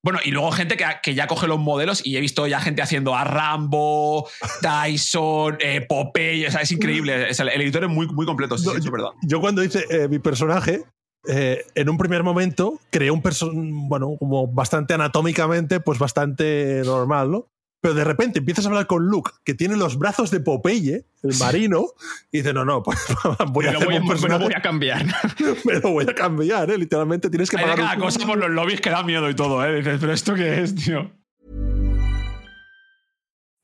bueno, 0.03 0.19
y 0.25 0.31
luego 0.31 0.51
gente 0.53 0.77
que, 1.03 1.15
ya 1.15 1.27
coge 1.27 1.47
los 1.47 1.59
modelos 1.59 2.05
y 2.05 2.17
he 2.17 2.21
visto 2.21 2.47
ya 2.47 2.61
gente 2.61 2.83
haciendo 2.83 3.15
a 3.15 3.25
Rambo, 3.25 4.29
Tyson, 4.63 5.59
eh, 5.61 5.83
Popeye, 5.87 6.47
o 6.47 6.51
sea, 6.51 6.63
es 6.63 6.73
increíble. 6.73 7.29
el 7.29 7.61
editor 7.61 7.85
es 7.85 7.91
muy, 7.91 8.07
muy 8.07 8.25
completo, 8.25 8.57
sí, 8.57 8.69
es 8.77 8.91
verdad. 8.91 9.11
Yo 9.23 9.41
cuando 9.41 9.63
hice 9.63 9.85
eh, 9.91 10.09
mi 10.09 10.19
personaje, 10.19 10.85
eh, 11.29 11.65
en 11.75 11.91
un 11.91 11.99
primer 11.99 12.23
momento 12.23 12.81
creé 12.91 13.11
un 13.11 13.21
personaje, 13.21 13.59
bueno, 13.89 14.17
como 14.19 14.47
bastante 14.47 14.95
anatómicamente, 14.95 15.81
pues 15.81 15.99
bastante 15.99 16.83
normal, 16.85 17.31
¿no? 17.31 17.47
Pero 17.81 17.95
de 17.95 18.05
repente 18.05 18.41
empiezas 18.41 18.67
a 18.67 18.69
hablar 18.69 18.87
con 18.87 19.07
Luke, 19.07 19.31
que 19.43 19.55
tiene 19.55 19.77
los 19.77 19.99
brazos 19.99 20.31
de 20.31 20.41
Popeye, 20.41 21.07
el 21.23 21.39
marino, 21.39 21.87
y 22.31 22.39
dice, 22.39 22.53
no, 22.53 22.65
no, 22.65 22.83
pues 22.83 22.99
voy 23.53 23.67
a, 23.67 23.71
hacer 23.71 23.89
un 23.89 24.07
personaje. 24.07 24.45
voy 24.45 24.53
a 24.55 24.61
cambiar. 24.61 25.07
me 25.65 25.75
lo 25.81 25.91
voy 25.93 26.07
a 26.09 26.15
cambiar, 26.15 26.71
¿eh? 26.71 26.77
Literalmente 26.77 27.31
tienes 27.31 27.49
que 27.49 27.57
pagar... 27.57 27.81
Hay 27.81 27.87
cada 27.87 27.97
cosa 27.97 28.27
por 28.27 28.37
los 28.37 28.51
lobbies 28.51 28.81
que 28.81 28.91
da 28.91 29.03
miedo 29.03 29.31
y 29.31 29.35
todo, 29.35 29.65
¿eh? 29.65 29.77
Dices, 29.77 29.99
pero 29.99 30.13
¿esto 30.13 30.35
qué 30.35 30.63
es, 30.63 30.75
tío? 30.75 31.11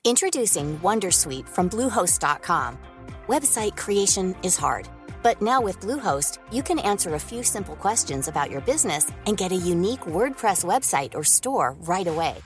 Introducing 0.05 0.79
Wondersuite 0.83 1.49
from 1.49 1.69
Bluehost.com. 1.69 2.79
Website 3.27 3.77
creation 3.77 4.35
is 4.43 4.57
hard. 4.57 4.89
But 5.23 5.43
now 5.43 5.61
with 5.61 5.81
Bluehost, 5.81 6.39
you 6.53 6.63
can 6.63 6.79
answer 6.79 7.15
a 7.15 7.19
few 7.19 7.43
simple 7.43 7.75
questions 7.75 8.29
about 8.29 8.49
your 8.49 8.61
business 8.61 9.11
and 9.27 9.37
get 9.37 9.51
a 9.51 9.57
unique 9.57 10.07
WordPress 10.07 10.65
website 10.65 11.15
or 11.15 11.25
store 11.25 11.75
right 11.83 12.07
away. 12.07 12.37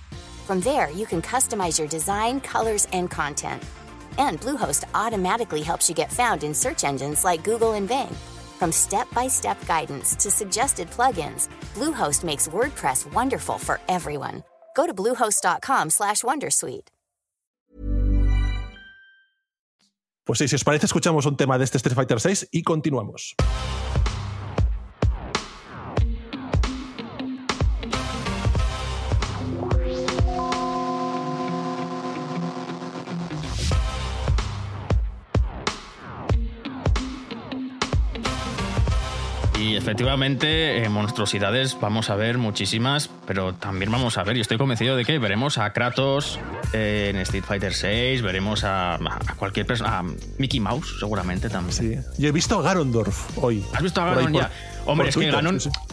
From 0.50 0.58
there, 0.58 0.90
you 0.90 1.06
can 1.06 1.22
customize 1.22 1.78
your 1.78 1.86
design, 1.86 2.40
colors, 2.40 2.88
and 2.92 3.08
content. 3.08 3.62
And 4.18 4.40
Bluehost 4.40 4.82
automatically 4.96 5.62
helps 5.62 5.88
you 5.88 5.94
get 5.94 6.10
found 6.10 6.42
in 6.42 6.54
search 6.54 6.82
engines 6.82 7.22
like 7.22 7.44
Google 7.44 7.74
and 7.74 7.86
Bing. 7.86 8.12
From 8.58 8.72
step-by-step 8.72 9.64
guidance 9.64 10.16
to 10.16 10.28
suggested 10.28 10.90
plugins, 10.90 11.48
Bluehost 11.76 12.24
makes 12.24 12.48
WordPress 12.48 13.06
wonderful 13.14 13.58
for 13.58 13.78
everyone. 13.86 14.42
Go 14.74 14.88
to 14.88 14.92
bluehost.com/wondersuite. 14.92 16.88
Pues 20.26 20.38
sí, 20.40 20.48
si 20.48 20.56
os 20.56 20.64
parece, 20.64 20.86
escuchamos 20.86 21.26
un 21.26 21.36
tema 21.36 21.58
de 21.58 21.64
este 21.64 21.76
Street 21.78 21.94
Fighter 21.94 22.18
6 22.18 22.48
y 22.50 22.64
continuamos. 22.64 23.36
Efectivamente, 39.90 40.84
eh, 40.84 40.88
monstruosidades 40.88 41.76
vamos 41.80 42.10
a 42.10 42.14
ver 42.14 42.38
muchísimas, 42.38 43.10
pero 43.26 43.54
también 43.54 43.90
vamos 43.90 44.18
a 44.18 44.22
ver, 44.22 44.36
y 44.36 44.40
estoy 44.40 44.56
convencido 44.56 44.94
de 44.94 45.04
que 45.04 45.18
veremos 45.18 45.58
a 45.58 45.72
Kratos 45.72 46.38
eh, 46.72 47.08
en 47.10 47.16
Street 47.16 47.42
Fighter 47.42 47.72
VI, 47.72 48.22
veremos 48.22 48.62
a, 48.62 49.00
cualquier 49.36 49.66
persona, 49.66 49.98
a 49.98 50.04
Mickey 50.38 50.60
Mouse 50.60 50.96
seguramente 51.00 51.48
también. 51.48 51.72
Sí, 51.72 51.96
yo 52.18 52.28
he 52.28 52.32
visto 52.32 52.60
a 52.60 52.62
Garondorf 52.62 53.36
hoy. 53.38 53.64
¿Has 53.72 53.82
visto 53.82 54.00
a 54.00 54.14
Ganon 54.14 54.32
ya? 54.32 54.50
Hombre, 54.86 55.08
es 55.08 55.16
que 55.16 55.28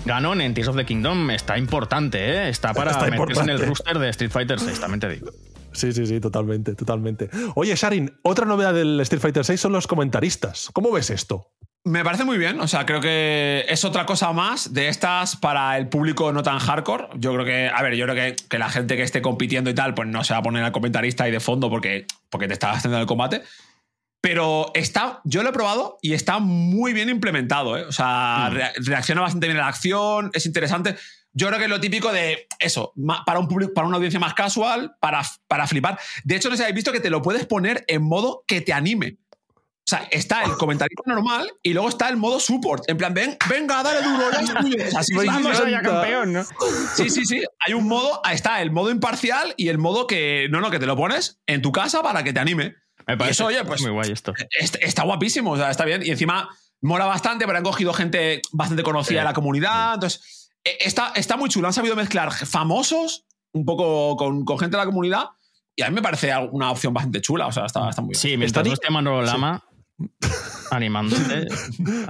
Ganon, 0.05 0.41
en 0.41 0.53
Tears 0.53 0.67
of 0.67 0.75
the 0.75 0.85
Kingdom 0.85 1.31
está 1.31 1.57
importante, 1.57 2.19
¿eh? 2.19 2.49
Está 2.49 2.75
para 2.75 2.97
meterse 3.09 3.41
en 3.41 3.49
el 3.49 3.65
rooster 3.65 3.97
de 3.97 4.09
Street 4.09 4.31
Fighter 4.31 4.59
VI, 4.59 4.79
también 4.79 4.99
te 4.99 5.09
digo. 5.09 5.31
Sí, 5.71 5.91
sí, 5.91 6.05
sí, 6.05 6.19
totalmente, 6.19 6.75
totalmente. 6.75 7.29
Oye, 7.55 7.75
Sharin, 7.75 8.19
otra 8.21 8.45
novedad 8.45 8.75
del 8.75 8.99
Street 9.01 9.21
Fighter 9.21 9.43
VI 9.47 9.57
son 9.57 9.71
los 9.71 9.87
comentaristas. 9.87 10.69
¿Cómo 10.71 10.91
ves 10.91 11.09
esto? 11.09 11.51
Me 11.87 12.03
parece 12.03 12.25
muy 12.25 12.37
bien, 12.37 12.59
o 12.59 12.67
sea, 12.67 12.85
creo 12.85 12.99
que 12.99 13.65
es 13.69 13.85
otra 13.85 14.05
cosa 14.05 14.33
más 14.33 14.73
de 14.73 14.89
estas 14.89 15.37
para 15.37 15.77
el 15.77 15.87
público 15.87 16.33
no 16.33 16.43
tan 16.43 16.59
hardcore. 16.59 17.07
Yo 17.15 17.33
creo 17.33 17.45
que, 17.45 17.71
a 17.73 17.81
ver, 17.81 17.95
yo 17.95 18.05
creo 18.05 18.15
que, 18.15 18.35
que 18.49 18.59
la 18.59 18.69
gente 18.69 18.97
que 18.97 19.03
esté 19.03 19.21
compitiendo 19.21 19.69
y 19.69 19.73
tal, 19.73 19.93
pues 19.93 20.09
no 20.09 20.25
se 20.25 20.33
va 20.33 20.39
a 20.39 20.43
poner 20.43 20.65
al 20.65 20.73
comentarista 20.73 21.23
ahí 21.23 21.31
de 21.31 21.39
fondo 21.39 21.69
porque, 21.69 22.05
porque 22.29 22.47
te 22.47 22.53
está 22.53 22.71
haciendo 22.71 22.99
el 22.99 23.05
combate. 23.05 23.41
Pero 24.19 24.71
está, 24.73 25.21
yo 25.23 25.43
lo 25.43 25.49
he 25.49 25.53
probado 25.53 25.97
y 26.01 26.11
está 26.11 26.39
muy 26.39 26.91
bien 26.91 27.07
implementado, 27.07 27.77
¿eh? 27.77 27.85
O 27.85 27.93
sea, 27.93 28.49
mm. 28.51 28.83
reacciona 28.85 29.21
bastante 29.21 29.47
bien 29.47 29.57
a 29.57 29.61
la 29.61 29.67
acción, 29.69 30.29
es 30.33 30.45
interesante. 30.45 30.97
Yo 31.31 31.47
creo 31.47 31.57
que 31.57 31.65
es 31.65 31.71
lo 31.71 31.79
típico 31.79 32.11
de 32.11 32.47
eso, 32.59 32.91
para 33.25 33.39
un 33.39 33.47
público, 33.47 33.73
para 33.73 33.87
una 33.87 33.95
audiencia 33.95 34.19
más 34.19 34.33
casual, 34.33 34.97
para, 34.99 35.21
para 35.47 35.67
flipar. 35.67 35.97
De 36.25 36.35
hecho, 36.35 36.49
no 36.49 36.55
sé 36.55 36.57
si 36.57 36.63
habéis 36.63 36.75
visto 36.75 36.91
que 36.91 36.99
te 36.99 37.09
lo 37.09 37.21
puedes 37.21 37.45
poner 37.45 37.85
en 37.87 38.03
modo 38.03 38.43
que 38.45 38.59
te 38.59 38.73
anime. 38.73 39.19
O 39.87 39.89
sea, 39.89 40.05
está 40.11 40.43
el 40.43 40.57
comentario 40.57 40.97
normal 41.05 41.49
y 41.63 41.71
luego 41.71 41.87
está 41.87 42.09
el 42.09 42.17
modo 42.17 42.41
support. 42.41 42.83
En 42.89 42.97
plan, 42.97 43.13
ven, 43.13 43.37
venga, 43.49 43.81
dale 43.81 44.05
duro, 44.05 44.25
ya 44.33 44.99
es 44.99 45.07
Vamos 45.25 45.61
allá, 45.61 45.81
campeón, 45.81 46.33
¿no? 46.33 46.43
Sí, 46.93 47.09
sí, 47.09 47.25
sí. 47.25 47.41
Hay 47.61 47.73
un 47.73 47.87
modo, 47.87 48.21
está 48.29 48.61
el 48.61 48.69
modo 48.69 48.91
imparcial 48.91 49.53
y 49.55 49.69
el 49.69 49.77
modo 49.77 50.05
que, 50.05 50.49
no, 50.51 50.59
no, 50.59 50.71
que 50.71 50.79
te 50.79 50.85
lo 50.85 50.97
pones 50.97 51.39
en 51.47 51.61
tu 51.61 51.71
casa 51.71 52.03
para 52.03 52.21
que 52.25 52.33
te 52.33 52.41
anime. 52.41 52.75
Me 53.07 53.15
parece 53.15 53.41
oye, 53.45 53.63
pues, 53.63 53.81
muy 53.81 53.91
guay 53.91 54.11
esto. 54.11 54.33
Está, 54.81 55.03
guapísimo, 55.03 55.51
o 55.51 55.57
sea, 55.57 55.71
está 55.71 55.85
bien. 55.85 56.05
Y 56.05 56.09
encima 56.09 56.49
mola 56.81 57.05
bastante, 57.05 57.45
pero 57.45 57.57
han 57.57 57.63
cogido 57.63 57.93
gente 57.93 58.41
bastante 58.51 58.83
conocida 58.83 59.19
de 59.19 59.25
la 59.25 59.33
comunidad. 59.33 59.93
Entonces, 59.93 60.49
eh, 60.65 60.79
está, 60.81 61.13
está 61.15 61.37
muy 61.37 61.49
chulo. 61.49 61.65
Han 61.67 61.73
sabido 61.73 61.95
mezclar 61.95 62.33
famosos 62.33 63.25
un 63.53 63.63
poco 63.63 64.17
con, 64.17 64.45
gente 64.59 64.75
de 64.75 64.83
la 64.83 64.85
comunidad. 64.85 65.27
Y 65.77 65.83
a 65.83 65.87
mí 65.87 65.95
me 65.95 66.01
parece 66.01 66.33
una 66.51 66.71
opción 66.71 66.93
bastante 66.93 67.21
chula. 67.21 67.47
O 67.47 67.53
sea, 67.53 67.67
está, 67.67 67.89
está 67.89 68.01
muy 68.01 68.09
bien. 68.09 68.19
Sí, 68.19 68.35
mientras 68.35 68.67
no 68.67 68.73
esté 68.73 68.89
Manolo 68.89 69.21
Lama 69.21 69.63
animándote. 70.71 71.47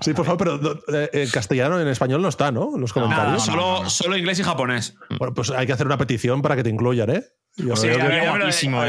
Sí, 0.01 0.13
por 0.13 0.25
favor, 0.25 0.59
pero 0.59 0.79
eh, 0.93 1.09
en 1.13 1.29
castellano, 1.29 1.79
en 1.79 1.87
español 1.87 2.21
no 2.21 2.29
está, 2.29 2.51
¿no? 2.51 2.77
Los 2.77 2.93
comentarios. 2.93 3.43
solo, 3.43 3.89
solo 3.89 4.17
inglés 4.17 4.39
y 4.39 4.43
japonés. 4.43 4.95
Bueno, 5.17 5.33
pues 5.33 5.49
hay 5.49 5.65
que 5.65 5.73
hacer 5.73 5.85
una 5.85 5.97
petición 5.97 6.41
para 6.41 6.55
que 6.55 6.63
te 6.63 6.69
incluyan, 6.69 7.09
¿eh? 7.09 7.23
Yo, 7.57 7.75
sí, 7.75 7.87
guapísimo. 7.89 8.83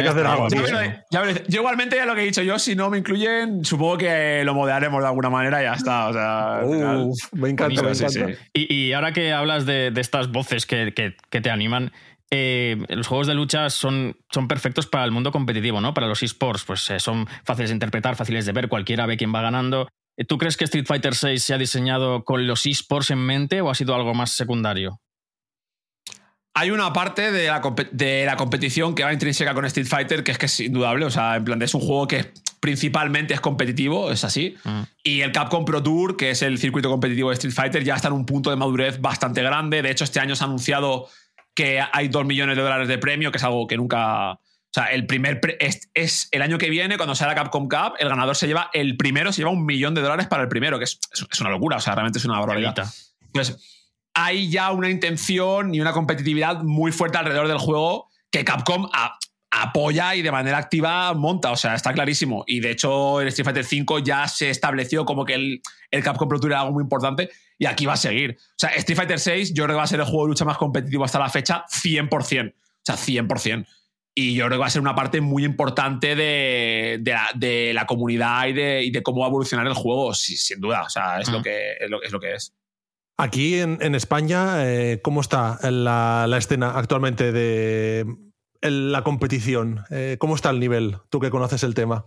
Yo 1.49 1.61
igualmente 1.61 1.96
ya 1.96 2.05
lo 2.05 2.14
que 2.14 2.20
he 2.20 2.24
dicho 2.24 2.42
yo, 2.42 2.59
si 2.59 2.76
no 2.76 2.90
me 2.90 2.99
incluyen, 2.99 3.64
supongo 3.64 3.96
que 3.96 4.42
lo 4.44 4.55
moderaremos 4.55 5.01
de 5.01 5.09
alguna 5.09 5.30
manera 5.30 5.62
y 5.62 5.64
ya 5.64 5.72
está. 5.72 6.09
O 6.09 6.12
sea, 6.12 6.61
me 7.32 7.49
encanta, 7.49 7.82
me 7.82 7.90
encanta. 7.90 8.26
Y, 8.53 8.92
ahora 8.92 9.12
que 9.12 9.32
hablas 9.32 9.64
de, 9.64 9.92
estas 9.96 10.30
voces 10.30 10.66
que, 10.66 10.92
te 11.30 11.51
animan, 11.51 11.92
eh, 12.31 12.76
los 12.89 13.07
juegos 13.07 13.26
de 13.26 13.35
lucha 13.35 13.70
son, 13.70 14.16
son 14.31 14.49
perfectos 14.49 14.87
para 14.87 15.05
el 15.05 15.11
mundo 15.11 15.33
competitivo, 15.33 15.81
¿no? 15.81 15.95
Para 15.95 16.07
los 16.07 16.22
esports, 16.22 16.64
pues 16.64 16.89
eh, 16.91 17.01
son 17.01 17.26
fáciles 17.45 17.70
de 17.70 17.74
interpretar, 17.74 18.16
fáciles 18.16 18.47
de 18.47 18.53
ver, 18.53 18.68
cualquiera 18.68 19.07
ve 19.07 19.16
quién 19.16 19.35
va 19.35 19.43
ganando. 19.43 19.89
¿Tú 20.26 20.37
crees 20.37 20.57
que 20.57 20.64
Street 20.64 20.87
Fighter 20.87 21.12
VI 21.20 21.39
se 21.39 21.55
ha 21.55 21.59
diseñado 21.59 22.24
con 22.24 22.47
los 22.47 22.66
esports 22.66 23.11
en 23.11 23.18
mente 23.18 23.61
o 23.61 23.70
ha 23.70 23.74
sido 23.74 23.95
algo 23.95 24.14
más 24.14 24.33
secundario? 24.33 25.01
hay 26.59 26.72
una 26.72 26.93
parte 26.93 27.31
de 27.31 27.47
la, 27.47 27.62
de 27.93 28.26
la, 28.26 28.37
competición 28.37 28.97
que 28.97 29.05
va 29.05 29.12
intrínseca 29.12 29.55
con 29.55 29.64
Street 29.66 29.87
Fighter 29.87 30.24
que 30.24 30.33
es 30.33 30.39
que 30.39 30.47
es 30.47 30.59
indudable. 30.59 31.05
O 31.05 31.11
sea, 31.11 31.37
en 31.37 31.45
plan, 31.45 31.62
es 31.62 31.72
un 31.72 31.81
juego 31.81 32.09
que 32.09 32.33
principalmente 32.59 33.33
es 33.33 33.41
competitivo, 33.41 34.11
es 34.11 34.24
así. 34.24 34.57
Mm. 34.64 34.81
Y 35.05 35.20
el 35.20 35.31
Capcom 35.31 35.64
Pro 35.64 35.83
Tour, 35.85 36.16
que 36.16 36.31
es 36.31 36.43
el 36.43 36.59
circuito 36.59 36.91
competitivo 36.91 37.29
de 37.29 37.35
Street 37.35 37.55
Fighter, 37.55 37.85
ya 37.85 37.95
está 37.95 38.09
en 38.09 38.14
un 38.14 38.26
punto 38.26 38.51
de 38.51 38.57
madurez 38.57 39.01
bastante 39.01 39.41
grande. 39.41 39.83
De 39.83 39.91
hecho, 39.93 40.03
este 40.03 40.18
año 40.18 40.35
se 40.35 40.43
ha 40.43 40.49
anunciado 40.49 41.09
que 41.59 41.82
hay 41.92 42.06
2 42.06 42.24
millones 42.24 42.54
de 42.54 42.62
dólares 42.62 42.86
de 42.86 42.98
premio, 42.98 43.32
que 43.32 43.38
es 43.38 43.42
algo 43.42 43.66
que 43.66 43.76
nunca. 43.76 44.34
O 44.34 44.40
sea, 44.70 44.84
el 44.92 45.06
primer. 45.06 45.40
Es, 45.59 46.28
el 46.30 46.42
año 46.42 46.56
que 46.56 46.70
viene, 46.70 46.96
cuando 46.96 47.16
sea 47.16 47.26
la 47.26 47.34
Capcom 47.34 47.68
Cup, 47.68 47.94
el 47.98 48.09
ganador 48.09 48.36
se 48.36 48.46
lleva. 48.46 48.70
El 48.72 48.96
primero 48.96 49.32
se 49.32 49.40
lleva 49.40 49.50
un 49.50 49.66
millón 49.66 49.92
de 49.92 50.00
dólares 50.00 50.28
para 50.28 50.44
el 50.44 50.48
primero, 50.48 50.78
que 50.78 50.84
es, 50.84 51.00
es 51.12 51.40
una 51.40 51.50
locura. 51.50 51.78
O 51.78 51.80
sea, 51.80 51.96
realmente 51.96 52.20
es 52.20 52.24
una 52.24 52.38
barbaridad. 52.38 52.76
Entonces 53.26 53.59
hay 54.14 54.48
ya 54.50 54.70
una 54.70 54.88
intención 54.88 55.74
y 55.74 55.80
una 55.80 55.92
competitividad 55.92 56.62
muy 56.62 56.92
fuerte 56.92 57.18
alrededor 57.18 57.48
del 57.48 57.59
juego 57.59 58.09
que 58.30 58.44
Capcom 58.44 58.88
apoya 59.50 60.14
y 60.14 60.22
de 60.22 60.30
manera 60.30 60.59
activa 60.59 61.12
monta, 61.14 61.50
o 61.50 61.56
sea, 61.56 61.74
está 61.74 61.92
clarísimo. 61.92 62.44
Y 62.46 62.61
de 62.61 62.70
hecho, 62.70 63.20
el 63.20 63.28
Street 63.28 63.46
Fighter 63.46 63.64
V 63.64 64.02
ya 64.04 64.28
se 64.28 64.50
estableció 64.50 65.04
como 65.04 65.24
que 65.24 65.34
el, 65.34 65.62
el 65.90 66.04
Capcom 66.04 66.28
Pro 66.28 66.38
Tour 66.38 66.52
era 66.52 66.61
algo 66.61 66.74
muy 66.74 66.82
importante 66.82 67.30
y 67.59 67.66
aquí 67.66 67.86
va 67.86 67.94
a 67.94 67.96
seguir. 67.96 68.38
O 68.40 68.54
sea, 68.56 68.70
Street 68.70 68.96
Fighter 68.96 69.18
VI 69.18 69.52
yo 69.52 69.64
creo 69.64 69.74
que 69.74 69.78
va 69.78 69.82
a 69.82 69.88
ser 69.88 70.00
el 70.00 70.06
juego 70.06 70.24
de 70.24 70.28
lucha 70.28 70.44
más 70.44 70.56
competitivo 70.56 71.04
hasta 71.04 71.18
la 71.18 71.28
fecha, 71.28 71.64
100%. 71.68 72.52
O 72.52 72.54
sea, 72.82 72.96
100%. 72.96 73.66
Y 74.14 74.34
yo 74.34 74.46
creo 74.46 74.56
que 74.56 74.61
va 74.61 74.66
a 74.66 74.70
ser 74.70 74.82
una 74.82 74.94
parte 74.94 75.20
muy 75.20 75.44
importante 75.44 76.16
de, 76.16 77.72
la, 77.74 77.86
comunidad 77.86 78.48
y 78.48 78.52
de, 78.90 79.02
cómo 79.04 79.20
va 79.20 79.26
a 79.26 79.28
evolucionar 79.28 79.66
el 79.66 79.74
juego, 79.74 80.12
sin 80.14 80.61
duda. 80.61 80.82
O 80.82 80.88
sea, 80.88 81.20
es, 81.20 81.28
lo, 81.30 81.40
que, 81.42 81.74
es 81.80 82.12
lo 82.12 82.18
que 82.18 82.34
es. 82.34 82.52
Aquí 83.16 83.59
en, 83.59 83.94
España, 83.94 84.64
eh, 84.64 85.00
¿cómo 85.02 85.20
está 85.20 85.59
la, 85.70 86.28
escena 86.36 86.70
actualmente 86.70 87.32
de 87.32 88.06
la 88.62 89.02
competición? 89.02 89.84
Eh, 89.90 90.16
¿Cómo 90.18 90.34
está 90.34 90.50
el 90.50 90.61
nivel? 90.61 90.98
Tú 91.11 91.20
que 91.20 91.30
conoces 91.30 91.62
el 91.62 91.74
tema. 91.74 92.06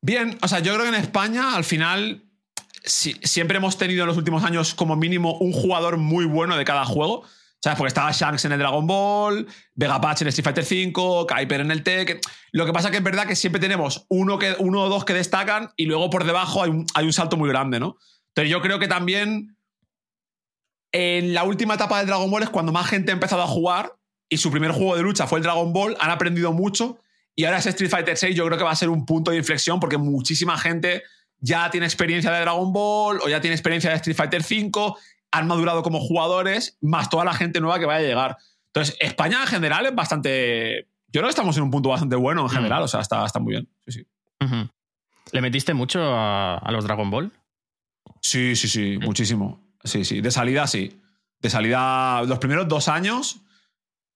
Bien, 0.00 0.38
o 0.42 0.48
sea, 0.48 0.58
yo 0.60 0.74
creo 0.74 0.84
que 0.84 0.96
en 0.96 1.02
España 1.02 1.54
al 1.54 1.64
final 1.64 2.24
siempre 2.84 3.58
hemos 3.58 3.78
tenido 3.78 4.02
en 4.02 4.08
los 4.08 4.16
últimos 4.16 4.44
años 4.44 4.74
como 4.74 4.96
mínimo 4.96 5.38
un 5.38 5.52
jugador 5.52 5.96
muy 5.96 6.24
bueno 6.24 6.56
de 6.56 6.64
cada 6.64 6.84
juego. 6.84 7.24
¿Sabes? 7.62 7.78
Porque 7.78 7.88
estaba 7.88 8.10
Shanks 8.10 8.44
en 8.44 8.52
el 8.52 8.58
Dragon 8.58 8.84
Ball, 8.88 9.46
Vegapatch 9.76 10.22
en 10.22 10.28
Street 10.28 10.44
Fighter 10.44 10.92
V, 10.92 11.26
Kuiper 11.28 11.60
en 11.60 11.70
el 11.70 11.84
Tech. 11.84 12.20
Lo 12.50 12.66
que 12.66 12.72
pasa 12.72 12.90
que 12.90 12.96
es 12.96 13.02
verdad 13.04 13.24
que 13.24 13.36
siempre 13.36 13.60
tenemos 13.60 14.04
uno, 14.08 14.36
que, 14.36 14.56
uno 14.58 14.82
o 14.82 14.88
dos 14.88 15.04
que 15.04 15.14
destacan 15.14 15.70
y 15.76 15.86
luego 15.86 16.10
por 16.10 16.24
debajo 16.24 16.64
hay 16.64 16.70
un, 16.70 16.86
hay 16.94 17.06
un 17.06 17.12
salto 17.12 17.36
muy 17.36 17.48
grande, 17.48 17.78
¿no? 17.78 17.98
Entonces 18.30 18.50
yo 18.50 18.62
creo 18.62 18.80
que 18.80 18.88
también 18.88 19.56
en 20.90 21.34
la 21.34 21.44
última 21.44 21.74
etapa 21.74 21.98
del 21.98 22.08
Dragon 22.08 22.28
Ball 22.30 22.42
es 22.42 22.50
cuando 22.50 22.72
más 22.72 22.88
gente 22.88 23.12
ha 23.12 23.14
empezado 23.14 23.42
a 23.42 23.46
jugar 23.46 23.96
y 24.28 24.38
su 24.38 24.50
primer 24.50 24.72
juego 24.72 24.96
de 24.96 25.02
lucha 25.02 25.28
fue 25.28 25.38
el 25.38 25.44
Dragon 25.44 25.72
Ball, 25.72 25.96
han 26.00 26.10
aprendido 26.10 26.52
mucho 26.52 26.98
y 27.34 27.44
ahora 27.44 27.58
ese 27.58 27.70
Street 27.70 27.90
Fighter 27.90 28.16
6 28.16 28.34
yo 28.34 28.44
creo 28.46 28.58
que 28.58 28.64
va 28.64 28.72
a 28.72 28.76
ser 28.76 28.88
un 28.88 29.06
punto 29.06 29.30
de 29.30 29.36
inflexión 29.36 29.78
porque 29.78 29.98
muchísima 29.98 30.58
gente 30.58 31.02
ya 31.42 31.70
tiene 31.70 31.86
experiencia 31.86 32.30
de 32.30 32.40
Dragon 32.40 32.72
Ball 32.72 33.20
o 33.22 33.28
ya 33.28 33.40
tiene 33.40 33.54
experiencia 33.54 33.90
de 33.90 33.96
Street 33.96 34.16
Fighter 34.16 34.42
5, 34.42 34.96
han 35.32 35.46
madurado 35.48 35.82
como 35.82 36.00
jugadores, 36.00 36.78
más 36.80 37.10
toda 37.10 37.24
la 37.24 37.34
gente 37.34 37.60
nueva 37.60 37.78
que 37.78 37.84
vaya 37.84 37.98
a 37.98 38.08
llegar. 38.08 38.36
Entonces, 38.68 38.96
España 39.00 39.40
en 39.42 39.48
general 39.48 39.84
es 39.86 39.94
bastante... 39.94 40.88
Yo 41.08 41.20
creo 41.20 41.24
que 41.24 41.30
estamos 41.30 41.56
en 41.56 41.64
un 41.64 41.70
punto 41.70 41.90
bastante 41.90 42.16
bueno 42.16 42.42
en 42.42 42.46
mm. 42.46 42.50
general, 42.50 42.82
o 42.84 42.88
sea, 42.88 43.00
está, 43.00 43.26
está 43.26 43.40
muy 43.40 43.52
bien. 43.52 43.68
Sí, 43.86 43.92
sí. 43.92 44.06
¿Le 45.32 45.40
metiste 45.40 45.74
mucho 45.74 46.00
a, 46.02 46.68
los 46.70 46.84
Dragon 46.84 47.10
Ball? 47.10 47.32
Sí, 48.20 48.56
sí, 48.56 48.68
sí, 48.68 48.98
mm. 48.98 49.04
muchísimo. 49.04 49.60
Sí, 49.82 50.04
sí. 50.04 50.20
De 50.20 50.30
salida, 50.30 50.66
sí. 50.66 51.00
De 51.40 51.50
salida, 51.50 52.22
los 52.22 52.38
primeros 52.38 52.68
dos 52.68 52.88
años 52.88 53.40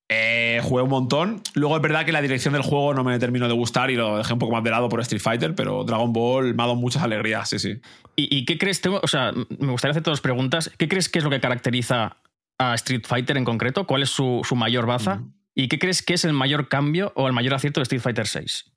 eh, 0.09 0.61
jugué 0.63 0.83
un 0.83 0.91
montón. 0.91 1.43
Luego 1.55 1.77
es 1.77 1.83
verdad 1.83 2.05
que 2.05 2.13
la 2.13 2.23
dirección 2.23 2.53
del 2.53 2.63
juego 2.63 2.95
no 2.95 3.03
me 3.03 3.19
terminó 3.19 3.49
de 3.49 3.55
gustar 3.55 3.91
y 3.91 3.97
lo 3.97 4.19
dejé 4.19 4.33
un 4.33 4.39
poco 4.39 4.53
más 4.53 4.63
de 4.63 4.71
lado 4.71 4.89
por 4.89 5.01
Street 5.01 5.21
Fighter, 5.21 5.55
pero 5.55 5.85
Dragon 5.85 6.13
Ball 6.13 6.55
me 6.55 6.63
ha 6.63 6.67
dado 6.67 6.77
muchas 6.77 7.03
alegrías, 7.03 7.49
sí, 7.49 7.59
sí. 7.59 7.81
¿Y, 8.15 8.45
qué 8.45 8.57
crees? 8.57 8.81
Tengo, 8.81 9.01
o 9.03 9.09
sea, 9.09 9.33
me 9.33 9.73
gustaría 9.73 9.91
hacer 9.91 10.03
todas 10.03 10.19
las 10.19 10.23
preguntas. 10.23 10.71
¿Qué 10.79 10.89
crees 10.89 11.09
que 11.09 11.19
es 11.19 11.25
lo 11.25 11.31
que 11.31 11.41
caracteriza 11.41 12.17
a 12.59 12.75
Street 12.77 13.05
Fighter 13.07 13.37
en 13.37 13.45
concreto? 13.45 13.87
¿Cuál 13.87 14.03
es 14.03 14.11
su, 14.11 14.43
mayor 14.55 14.87
baza? 14.87 15.23
¿Y 15.55 15.69
qué 15.69 15.79
crees 15.79 16.03
que 16.03 16.15
es 16.15 16.25
el 16.25 16.33
mayor 16.33 16.69
cambio 16.69 17.13
o 17.17 17.27
el 17.27 17.33
mayor 17.33 17.55
acierto 17.55 17.81
de 17.81 17.83
Street 17.83 18.03
Fighter 18.03 18.27
6? 18.27 18.73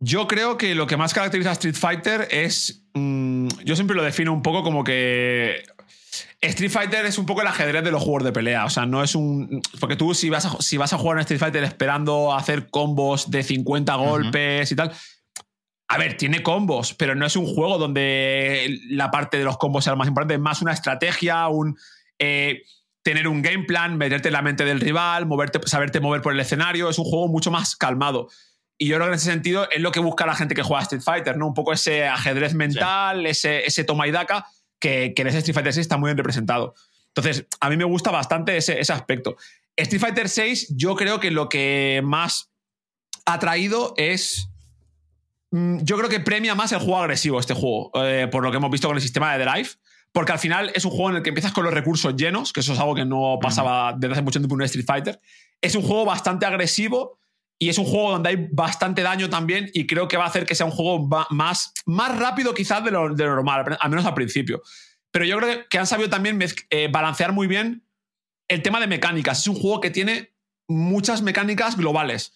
Yo 0.00 0.28
creo 0.28 0.56
que 0.56 0.74
lo 0.74 0.86
que 0.86 0.96
más 0.96 1.12
caracteriza 1.12 1.50
a 1.50 1.54
Street 1.54 1.74
Fighter 1.74 2.28
es. 2.30 2.84
Mm, 2.94 3.48
yo 3.64 3.74
siempre 3.74 3.96
lo 3.96 4.04
defino 4.04 4.32
un 4.32 4.42
poco 4.42 4.62
como 4.62 4.84
que. 4.84 5.64
Street 6.40 6.70
Fighter 6.70 7.04
es 7.06 7.18
un 7.18 7.26
poco 7.26 7.42
el 7.42 7.46
ajedrez 7.46 7.82
de 7.84 7.90
los 7.90 8.02
juegos 8.02 8.24
de 8.24 8.32
pelea. 8.32 8.64
O 8.64 8.70
sea, 8.70 8.86
no 8.86 9.02
es 9.02 9.14
un. 9.14 9.62
Porque 9.80 9.96
tú, 9.96 10.14
si 10.14 10.30
vas 10.30 10.46
a, 10.46 10.60
si 10.60 10.76
vas 10.76 10.92
a 10.92 10.98
jugar 10.98 11.18
en 11.18 11.20
Street 11.20 11.40
Fighter 11.40 11.64
esperando 11.64 12.34
hacer 12.34 12.68
combos 12.70 13.30
de 13.30 13.42
50 13.42 13.94
golpes 13.96 14.72
y 14.72 14.76
tal. 14.76 14.92
A 15.90 15.96
ver, 15.96 16.16
tiene 16.18 16.42
combos, 16.42 16.92
pero 16.94 17.14
no 17.14 17.24
es 17.24 17.34
un 17.34 17.46
juego 17.46 17.78
donde 17.78 18.78
la 18.90 19.10
parte 19.10 19.38
de 19.38 19.44
los 19.44 19.56
combos 19.56 19.84
sea 19.84 19.92
lo 19.92 19.96
más 19.96 20.08
importante. 20.08 20.34
Es 20.34 20.40
más 20.40 20.62
una 20.62 20.72
estrategia, 20.72 21.48
un. 21.48 21.76
Eh, 22.18 22.62
tener 23.02 23.26
un 23.26 23.40
game 23.40 23.64
plan, 23.64 23.96
meterte 23.96 24.28
en 24.28 24.34
la 24.34 24.42
mente 24.42 24.66
del 24.66 24.80
rival, 24.80 25.24
moverte, 25.24 25.60
saberte 25.64 25.98
mover 25.98 26.20
por 26.20 26.34
el 26.34 26.40
escenario. 26.40 26.90
Es 26.90 26.98
un 26.98 27.06
juego 27.06 27.28
mucho 27.28 27.50
más 27.50 27.74
calmado. 27.74 28.28
Y 28.76 28.86
yo 28.86 28.96
creo 28.96 29.06
que 29.06 29.12
en 29.12 29.16
ese 29.16 29.30
sentido 29.30 29.68
es 29.70 29.80
lo 29.80 29.90
que 29.90 29.98
busca 29.98 30.24
la 30.24 30.36
gente 30.36 30.54
que 30.54 30.62
juega 30.62 30.82
Street 30.82 31.02
Fighter, 31.02 31.36
¿no? 31.36 31.48
Un 31.48 31.54
poco 31.54 31.72
ese 31.72 32.06
ajedrez 32.06 32.54
mental, 32.54 33.26
ese, 33.26 33.66
ese 33.66 33.82
toma 33.82 34.06
y 34.06 34.12
daca, 34.12 34.46
que, 34.78 35.12
que, 35.14 35.22
en 35.22 35.28
ese 35.28 35.38
Street 35.38 35.54
Fighter 35.54 35.72
6 35.72 35.84
está 35.84 35.96
muy 35.96 36.08
bien 36.08 36.18
representado. 36.18 36.74
Entonces, 37.08 37.46
a 37.60 37.68
mí 37.68 37.76
me 37.76 37.84
gusta 37.84 38.10
bastante 38.10 38.56
ese, 38.56 38.78
ese 38.80 38.92
aspecto. 38.92 39.36
Street 39.76 40.00
Fighter 40.00 40.28
6, 40.28 40.74
yo 40.76 40.94
creo 40.94 41.20
que 41.20 41.30
lo 41.30 41.48
que 41.48 42.00
más 42.04 42.50
ha 43.26 43.38
traído 43.38 43.94
es. 43.96 44.48
Mm, 45.50 45.78
yo 45.82 45.96
creo 45.96 46.08
que 46.08 46.20
premia 46.20 46.54
más 46.54 46.72
el 46.72 46.78
juego 46.78 46.98
agresivo 46.98 47.40
este 47.40 47.54
juego, 47.54 47.90
eh, 47.94 48.28
por 48.30 48.42
lo 48.42 48.50
que 48.50 48.56
hemos 48.58 48.70
visto 48.70 48.88
con 48.88 48.96
el 48.96 49.02
sistema 49.02 49.36
de 49.36 49.44
Drive. 49.44 49.70
Porque 50.12 50.32
al 50.32 50.38
final 50.38 50.72
es 50.74 50.84
un 50.84 50.90
juego 50.90 51.10
en 51.10 51.16
el 51.16 51.22
que 51.22 51.28
empiezas 51.28 51.52
con 51.52 51.64
los 51.64 51.74
recursos 51.74 52.16
llenos, 52.16 52.52
que 52.52 52.60
eso 52.60 52.72
es 52.72 52.78
algo 52.78 52.94
que 52.94 53.04
no 53.04 53.38
pasaba 53.40 53.94
desde 53.96 54.12
hace 54.12 54.22
mucho 54.22 54.38
tiempo 54.38 54.54
en 54.54 54.62
un 54.62 54.64
Street 54.64 54.86
Fighter. 54.86 55.20
Es 55.60 55.74
un 55.74 55.82
juego 55.82 56.06
bastante 56.06 56.46
agresivo 56.46 57.18
Y 57.58 57.68
es 57.68 57.78
un 57.78 57.84
juego 57.84 58.12
donde 58.12 58.28
hay 58.28 58.48
bastante 58.52 59.02
daño 59.02 59.28
también 59.28 59.68
y 59.74 59.86
creo 59.86 60.06
que 60.06 60.16
va 60.16 60.24
a 60.24 60.28
hacer 60.28 60.46
que 60.46 60.54
sea 60.54 60.66
un 60.66 60.72
juego 60.72 61.08
más, 61.30 61.72
más 61.86 62.16
rápido 62.16 62.54
quizás 62.54 62.84
de 62.84 62.92
lo, 62.92 63.12
de 63.14 63.24
lo 63.24 63.34
normal, 63.34 63.76
al 63.80 63.90
menos 63.90 64.06
al 64.06 64.14
principio. 64.14 64.62
Pero 65.10 65.24
yo 65.24 65.38
creo 65.38 65.68
que 65.68 65.78
han 65.78 65.86
sabido 65.86 66.08
también 66.08 66.38
eh, 66.70 66.88
balancear 66.90 67.32
muy 67.32 67.46
bien 67.46 67.84
el 68.46 68.62
tema 68.62 68.80
de 68.80 68.86
mecánicas. 68.86 69.40
Es 69.40 69.48
un 69.48 69.56
juego 69.56 69.80
que 69.80 69.90
tiene 69.90 70.34
muchas 70.68 71.22
mecánicas 71.22 71.76
globales. 71.76 72.34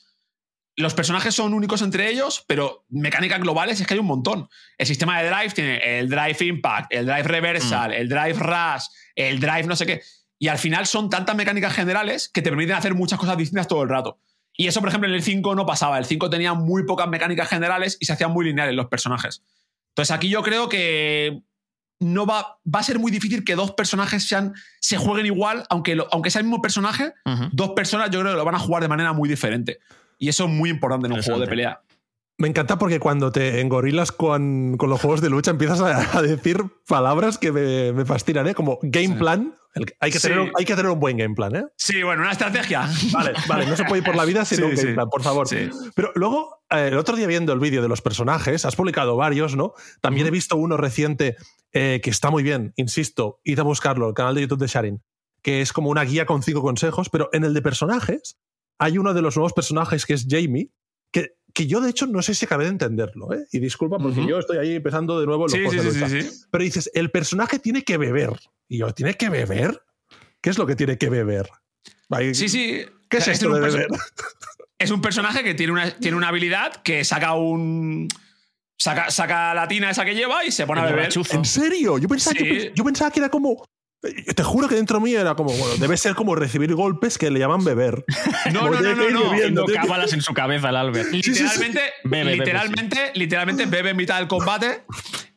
Los 0.74 0.94
personajes 0.94 1.34
son 1.34 1.52
únicos 1.52 1.82
entre 1.82 2.10
ellos, 2.10 2.44
pero 2.46 2.86
mecánicas 2.88 3.40
globales 3.40 3.80
es 3.80 3.86
que 3.86 3.94
hay 3.94 4.00
un 4.00 4.06
montón. 4.06 4.48
El 4.78 4.86
sistema 4.86 5.20
de 5.20 5.28
drive 5.28 5.50
tiene 5.50 5.98
el 5.98 6.08
drive 6.08 6.46
impact, 6.46 6.92
el 6.94 7.06
drive 7.06 7.24
reversal, 7.24 7.90
mm. 7.90 7.94
el 7.94 8.08
drive 8.08 8.38
rush, 8.38 8.84
el 9.14 9.38
drive 9.38 9.64
no 9.64 9.76
sé 9.76 9.84
qué. 9.84 10.02
Y 10.38 10.48
al 10.48 10.58
final 10.58 10.86
son 10.86 11.10
tantas 11.10 11.36
mecánicas 11.36 11.74
generales 11.74 12.30
que 12.32 12.40
te 12.40 12.48
permiten 12.48 12.74
hacer 12.74 12.94
muchas 12.94 13.18
cosas 13.18 13.36
distintas 13.36 13.68
todo 13.68 13.82
el 13.82 13.90
rato. 13.90 14.18
Y 14.56 14.66
eso, 14.66 14.80
por 14.80 14.88
ejemplo, 14.88 15.08
en 15.08 15.14
el 15.14 15.22
5 15.22 15.54
no 15.54 15.66
pasaba. 15.66 15.98
El 15.98 16.04
5 16.04 16.30
tenía 16.30 16.54
muy 16.54 16.84
pocas 16.84 17.08
mecánicas 17.08 17.48
generales 17.48 17.96
y 18.00 18.06
se 18.06 18.12
hacían 18.12 18.32
muy 18.32 18.44
lineales 18.44 18.74
los 18.74 18.86
personajes. 18.86 19.42
Entonces 19.90 20.14
aquí 20.14 20.28
yo 20.28 20.42
creo 20.42 20.68
que 20.68 21.42
no 22.00 22.26
va, 22.26 22.58
va 22.66 22.80
a 22.80 22.82
ser 22.82 22.98
muy 22.98 23.10
difícil 23.10 23.44
que 23.44 23.54
dos 23.54 23.72
personajes 23.72 24.26
sean, 24.26 24.54
se 24.80 24.96
jueguen 24.96 25.26
igual, 25.26 25.64
aunque, 25.70 25.96
aunque 26.10 26.30
sea 26.30 26.40
el 26.40 26.46
mismo 26.46 26.60
personaje, 26.60 27.14
dos 27.52 27.70
personas 27.70 28.10
yo 28.10 28.20
creo 28.20 28.32
que 28.32 28.38
lo 28.38 28.44
van 28.44 28.54
a 28.54 28.58
jugar 28.58 28.82
de 28.82 28.88
manera 28.88 29.12
muy 29.12 29.28
diferente. 29.28 29.78
Y 30.18 30.28
eso 30.28 30.44
es 30.44 30.50
muy 30.50 30.70
importante 30.70 31.06
en 31.06 31.14
un 31.14 31.22
juego 31.22 31.40
de 31.40 31.46
pelea. 31.46 31.80
Me 32.38 32.48
encanta 32.48 32.78
porque 32.78 32.98
cuando 32.98 33.30
te 33.30 33.60
engorilas 33.60 34.10
con, 34.10 34.76
con 34.76 34.90
los 34.90 35.00
juegos 35.00 35.20
de 35.20 35.30
lucha 35.30 35.50
empiezas 35.52 35.80
a, 35.80 36.22
decir 36.22 36.64
palabras 36.88 37.38
que 37.38 37.52
me, 37.52 37.92
me 37.92 38.04
fascinan, 38.04 38.48
¿eh? 38.48 38.54
como 38.54 38.78
game 38.82 39.16
plan. 39.16 39.54
Hay, 40.00 40.10
que 40.10 40.20
tener, 40.20 40.50
hay 40.58 40.64
que 40.64 40.76
tener 40.76 40.90
un 40.90 41.00
buen 41.00 41.16
game 41.16 41.34
plan, 41.34 41.56
¿eh? 41.56 41.64
Sí, 41.76 42.02
bueno, 42.02 42.22
una 42.22 42.32
estrategia. 42.32 42.88
Vale, 43.12 43.32
vale, 43.48 43.66
no 43.66 43.76
se 43.76 43.84
puede 43.84 44.00
ir 44.00 44.04
por 44.04 44.16
la 44.16 44.24
vida 44.24 44.44
sin 44.44 44.62
un 44.62 44.74
game 44.74 44.94
plan, 44.94 45.08
por 45.08 45.22
favor. 45.22 45.46
Pero 45.94 46.12
luego, 46.14 46.62
eh, 46.70 46.88
el 46.88 46.98
otro 46.98 47.16
día 47.16 47.26
viendo 47.26 47.52
el 47.52 47.60
vídeo 47.60 47.82
de 47.82 47.88
los 47.88 48.02
personajes, 48.02 48.64
has 48.64 48.76
publicado 48.76 49.16
varios, 49.16 49.56
¿no? 49.56 49.72
También 50.00 50.26
he 50.26 50.30
visto 50.30 50.56
uno 50.56 50.76
reciente 50.76 51.36
eh, 51.72 52.00
que 52.02 52.10
está 52.10 52.30
muy 52.30 52.42
bien, 52.42 52.72
insisto, 52.76 53.40
id 53.44 53.58
a 53.58 53.62
buscarlo, 53.62 54.08
el 54.08 54.14
canal 54.14 54.34
de 54.34 54.42
YouTube 54.42 54.60
de 54.60 54.66
Sharin, 54.66 55.02
que 55.42 55.62
es 55.62 55.72
como 55.72 55.90
una 55.90 56.04
guía 56.04 56.26
con 56.26 56.42
cinco 56.42 56.60
consejos, 56.60 57.08
pero 57.08 57.30
en 57.32 57.44
el 57.44 57.54
de 57.54 57.62
personajes 57.62 58.38
hay 58.78 58.98
uno 58.98 59.14
de 59.14 59.22
los 59.22 59.36
nuevos 59.36 59.54
personajes 59.54 60.04
que 60.04 60.14
es 60.14 60.26
Jamie, 60.28 60.70
que, 61.12 61.36
que 61.52 61.66
yo 61.66 61.80
de 61.80 61.90
hecho 61.90 62.06
no 62.06 62.22
sé 62.22 62.34
si 62.34 62.46
acabé 62.46 62.64
de 62.64 62.70
entenderlo, 62.70 63.32
¿eh? 63.32 63.46
y 63.52 63.58
disculpa 63.58 63.98
porque 63.98 64.26
yo 64.26 64.38
estoy 64.38 64.58
ahí 64.58 64.76
empezando 64.76 65.20
de 65.20 65.26
nuevo 65.26 65.44
los 65.44 65.52
sí, 65.52 65.60
sí, 65.68 66.22
sí, 66.22 66.46
Pero 66.50 66.64
dices, 66.64 66.90
el 66.94 67.10
personaje 67.10 67.58
tiene 67.58 67.82
que 67.82 67.98
beber. 67.98 68.30
Y 68.68 68.78
yo, 68.78 68.92
¿tiene 68.92 69.14
que 69.14 69.28
beber? 69.28 69.82
¿Qué 70.40 70.50
es 70.50 70.58
lo 70.58 70.66
que 70.66 70.76
tiene 70.76 70.98
que 70.98 71.10
beber? 71.10 71.48
Sí, 72.34 72.48
sí. 72.48 72.84
¿Qué 73.08 73.18
es 73.18 73.28
esto 73.28 73.52
de 73.52 73.60
beber? 73.60 73.88
Es 74.78 74.90
un 74.90 75.00
personaje 75.00 75.44
que 75.44 75.54
tiene 75.54 75.72
una, 75.72 75.90
tiene 75.92 76.16
una 76.16 76.28
habilidad 76.28 76.82
que 76.82 77.04
saca 77.04 77.34
un. 77.34 78.08
Saca, 78.76 79.10
saca 79.10 79.54
la 79.54 79.68
tina 79.68 79.90
esa 79.90 80.04
que 80.04 80.14
lleva 80.14 80.44
y 80.44 80.50
se 80.50 80.66
pone 80.66 80.80
a 80.80 80.86
beber. 80.86 81.08
¿En 81.30 81.44
serio? 81.44 81.98
Yo 81.98 82.08
pensaba, 82.08 82.34
que, 82.34 82.72
yo 82.74 82.82
pensaba 82.82 83.12
que 83.12 83.20
era 83.20 83.28
como 83.28 83.64
te 84.02 84.42
juro 84.42 84.68
que 84.68 84.74
dentro 84.74 85.00
mío 85.00 85.20
era 85.20 85.34
como, 85.34 85.52
bueno, 85.52 85.76
debe 85.76 85.96
ser 85.96 86.14
como 86.14 86.34
recibir 86.34 86.74
golpes 86.74 87.18
que 87.18 87.30
le 87.30 87.38
llaman 87.38 87.64
beber. 87.64 88.04
No, 88.52 88.68
no, 88.68 88.80
no, 88.80 89.10
no, 89.10 89.50
no. 89.50 89.64
cábalas 89.66 90.12
en 90.12 90.20
su 90.20 90.34
cabeza 90.34 90.70
el 90.70 90.76
Albert. 90.76 91.10
Literalmente, 91.12 91.80
literalmente, 92.04 93.12
literalmente 93.14 93.66
bebe 93.66 93.90
en 93.90 93.96
mitad 93.96 94.18
del 94.18 94.28
combate 94.28 94.82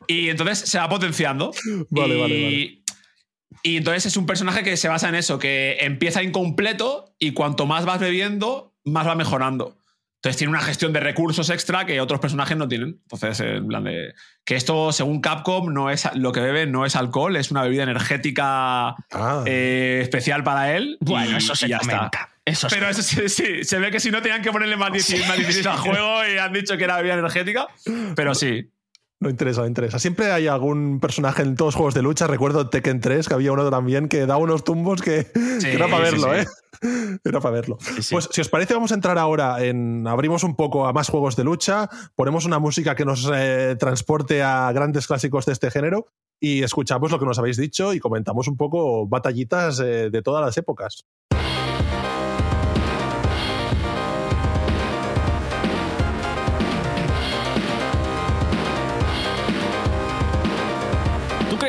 y 0.08 0.28
entonces 0.28 0.58
se 0.68 0.78
va 0.78 0.88
potenciando. 0.88 1.52
Vale, 1.90 2.20
vale, 2.20 2.42
vale. 2.42 2.82
Y 3.62 3.76
entonces 3.76 4.06
es 4.06 4.16
un 4.16 4.26
personaje 4.26 4.62
que 4.62 4.76
se 4.76 4.88
basa 4.88 5.08
en 5.08 5.14
eso, 5.14 5.38
que 5.38 5.78
empieza 5.80 6.22
incompleto 6.22 7.14
y 7.18 7.32
cuanto 7.32 7.66
más 7.66 7.84
vas 7.84 8.00
bebiendo, 8.00 8.74
más 8.84 9.06
va 9.06 9.14
mejorando. 9.14 9.75
Entonces 10.16 10.38
tiene 10.38 10.50
una 10.50 10.60
gestión 10.60 10.92
de 10.92 11.00
recursos 11.00 11.50
extra 11.50 11.84
que 11.84 12.00
otros 12.00 12.20
personajes 12.20 12.56
no 12.56 12.66
tienen. 12.66 13.00
Entonces, 13.02 13.40
en 13.40 13.68
plan 13.68 13.84
de. 13.84 14.14
Que 14.44 14.56
esto, 14.56 14.92
según 14.92 15.20
Capcom, 15.20 15.72
no 15.72 15.90
es 15.90 16.08
lo 16.14 16.32
que 16.32 16.40
bebe 16.40 16.66
no 16.66 16.84
es 16.86 16.96
alcohol, 16.96 17.36
es 17.36 17.50
una 17.50 17.62
bebida 17.62 17.82
energética 17.82 18.88
ah. 19.12 19.44
eh, 19.46 20.00
especial 20.02 20.42
para 20.42 20.76
él. 20.76 20.96
Bueno, 21.00 21.36
eso 21.36 21.54
se 21.54 21.68
ya 21.68 21.78
está. 21.78 22.10
Eso 22.44 22.68
Pero 22.70 22.88
eso 22.88 23.02
sí, 23.02 23.64
se 23.64 23.78
ve 23.78 23.90
que 23.90 23.98
si 23.98 24.12
no 24.12 24.22
tenían 24.22 24.40
que 24.40 24.52
ponerle 24.52 24.76
más 24.76 24.92
difícil, 24.92 25.66
al 25.66 25.78
juego 25.78 26.26
y 26.26 26.38
han 26.38 26.52
dicho 26.52 26.76
que 26.76 26.84
era 26.84 26.96
bebida 26.96 27.14
energética. 27.14 27.66
Pero 28.14 28.34
sí. 28.34 28.70
No 29.18 29.30
interesa, 29.30 29.62
no 29.62 29.66
interesa. 29.66 29.98
Siempre 29.98 30.30
hay 30.30 30.46
algún 30.46 31.00
personaje 31.00 31.42
en 31.42 31.54
todos 31.54 31.68
los 31.68 31.74
juegos 31.76 31.94
de 31.94 32.02
lucha. 32.02 32.26
Recuerdo 32.26 32.68
Tekken 32.68 33.00
3, 33.00 33.28
que 33.28 33.34
había 33.34 33.50
uno 33.52 33.70
también 33.70 34.08
que 34.08 34.26
da 34.26 34.36
unos 34.36 34.62
tumbos 34.62 35.00
que, 35.00 35.26
era 35.64 35.88
para 35.88 36.02
verlo, 36.02 36.34
¿eh? 36.34 36.46
Era 37.24 37.40
para 37.40 37.54
verlo. 37.54 37.78
Pues 38.10 38.28
si 38.30 38.40
os 38.42 38.48
parece, 38.50 38.74
vamos 38.74 38.92
a 38.92 38.94
entrar 38.94 39.16
ahora 39.16 39.64
en. 39.64 40.06
Abrimos 40.06 40.44
un 40.44 40.54
poco 40.54 40.86
a 40.86 40.92
más 40.92 41.08
juegos 41.08 41.34
de 41.34 41.44
lucha, 41.44 41.88
ponemos 42.14 42.44
una 42.44 42.58
música 42.58 42.94
que 42.94 43.06
nos 43.06 43.30
eh, 43.34 43.76
transporte 43.78 44.42
a 44.42 44.70
grandes 44.72 45.06
clásicos 45.06 45.46
de 45.46 45.52
este 45.52 45.70
género 45.70 46.08
y 46.38 46.62
escuchamos 46.62 47.10
lo 47.10 47.18
que 47.18 47.24
nos 47.24 47.38
habéis 47.38 47.56
dicho 47.56 47.94
y 47.94 48.00
comentamos 48.00 48.46
un 48.48 48.58
poco 48.58 49.06
batallitas 49.06 49.80
eh, 49.80 50.10
de 50.10 50.22
todas 50.22 50.44
las 50.44 50.58
épocas. 50.58 51.06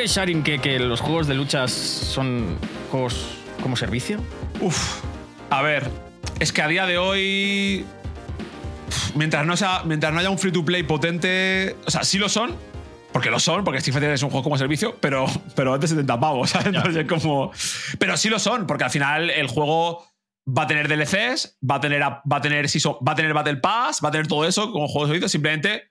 Sharing, 0.06 0.42
que, 0.42 0.58
que 0.60 0.78
los 0.78 1.00
juegos 1.00 1.26
de 1.26 1.34
luchas 1.34 1.72
son 1.72 2.56
juegos 2.90 3.38
como 3.62 3.76
servicio? 3.76 4.18
Uf, 4.60 5.02
a 5.50 5.62
ver, 5.62 5.90
es 6.40 6.52
que 6.52 6.62
a 6.62 6.68
día 6.68 6.86
de 6.86 6.98
hoy, 6.98 7.84
mientras 9.14 9.46
no, 9.46 9.56
sea, 9.56 9.82
mientras 9.84 10.12
no 10.12 10.20
haya 10.20 10.30
un 10.30 10.38
free 10.38 10.52
to 10.52 10.64
play 10.64 10.82
potente, 10.82 11.76
o 11.86 11.90
sea, 11.90 12.04
sí 12.04 12.18
lo 12.18 12.28
son, 12.28 12.54
porque 13.12 13.30
lo 13.30 13.40
son, 13.40 13.64
porque 13.64 13.78
Street 13.78 13.94
Fighter 13.94 14.12
es 14.12 14.22
un 14.22 14.30
juego 14.30 14.44
como 14.44 14.58
servicio, 14.58 14.96
pero, 15.00 15.26
pero 15.54 15.74
antes 15.74 15.90
70 15.90 16.20
pavos, 16.20 16.50
¿sabes? 16.50 16.68
Entonces, 16.68 17.06
como, 17.06 17.50
pero 17.98 18.16
sí 18.16 18.28
lo 18.28 18.38
son, 18.38 18.66
porque 18.66 18.84
al 18.84 18.90
final 18.90 19.30
el 19.30 19.48
juego 19.48 20.06
va 20.46 20.62
a 20.62 20.66
tener 20.66 20.88
DLCs, 20.88 21.58
va 21.68 21.76
a 21.76 21.80
tener, 21.80 22.02
va 22.02 22.20
a 22.30 22.40
tener, 22.40 22.66
va 22.66 23.12
a 23.12 23.14
tener 23.14 23.34
Battle 23.34 23.56
Pass, 23.56 24.00
va 24.04 24.08
a 24.08 24.12
tener 24.12 24.26
todo 24.26 24.46
eso 24.46 24.72
como 24.72 24.88
juegos 24.88 25.08
de 25.08 25.14
servicio, 25.14 25.28
simplemente 25.28 25.87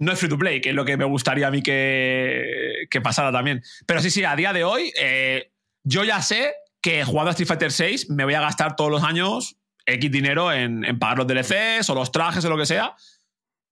no 0.00 0.12
es 0.12 0.18
free 0.18 0.28
to 0.28 0.38
play, 0.38 0.60
que 0.60 0.70
es 0.70 0.74
lo 0.74 0.84
que 0.84 0.96
me 0.96 1.04
gustaría 1.04 1.46
a 1.46 1.50
mí 1.50 1.62
que, 1.62 2.86
que 2.90 3.00
pasara 3.00 3.30
también. 3.30 3.62
Pero 3.86 4.00
sí, 4.00 4.10
sí, 4.10 4.24
a 4.24 4.34
día 4.34 4.52
de 4.52 4.64
hoy, 4.64 4.92
eh, 4.98 5.52
yo 5.84 6.04
ya 6.04 6.22
sé 6.22 6.52
que 6.80 7.04
jugando 7.04 7.28
a 7.28 7.32
Street 7.32 7.46
Fighter 7.46 7.70
VI 7.70 8.06
me 8.08 8.24
voy 8.24 8.34
a 8.34 8.40
gastar 8.40 8.76
todos 8.76 8.90
los 8.90 9.04
años 9.04 9.56
X 9.84 10.10
dinero 10.10 10.52
en, 10.52 10.98
pagar 10.98 11.18
los 11.18 11.26
DLCs 11.26 11.90
o 11.90 11.94
los 11.94 12.10
trajes 12.10 12.44
o 12.44 12.48
lo 12.48 12.56
que 12.56 12.66
sea. 12.66 12.94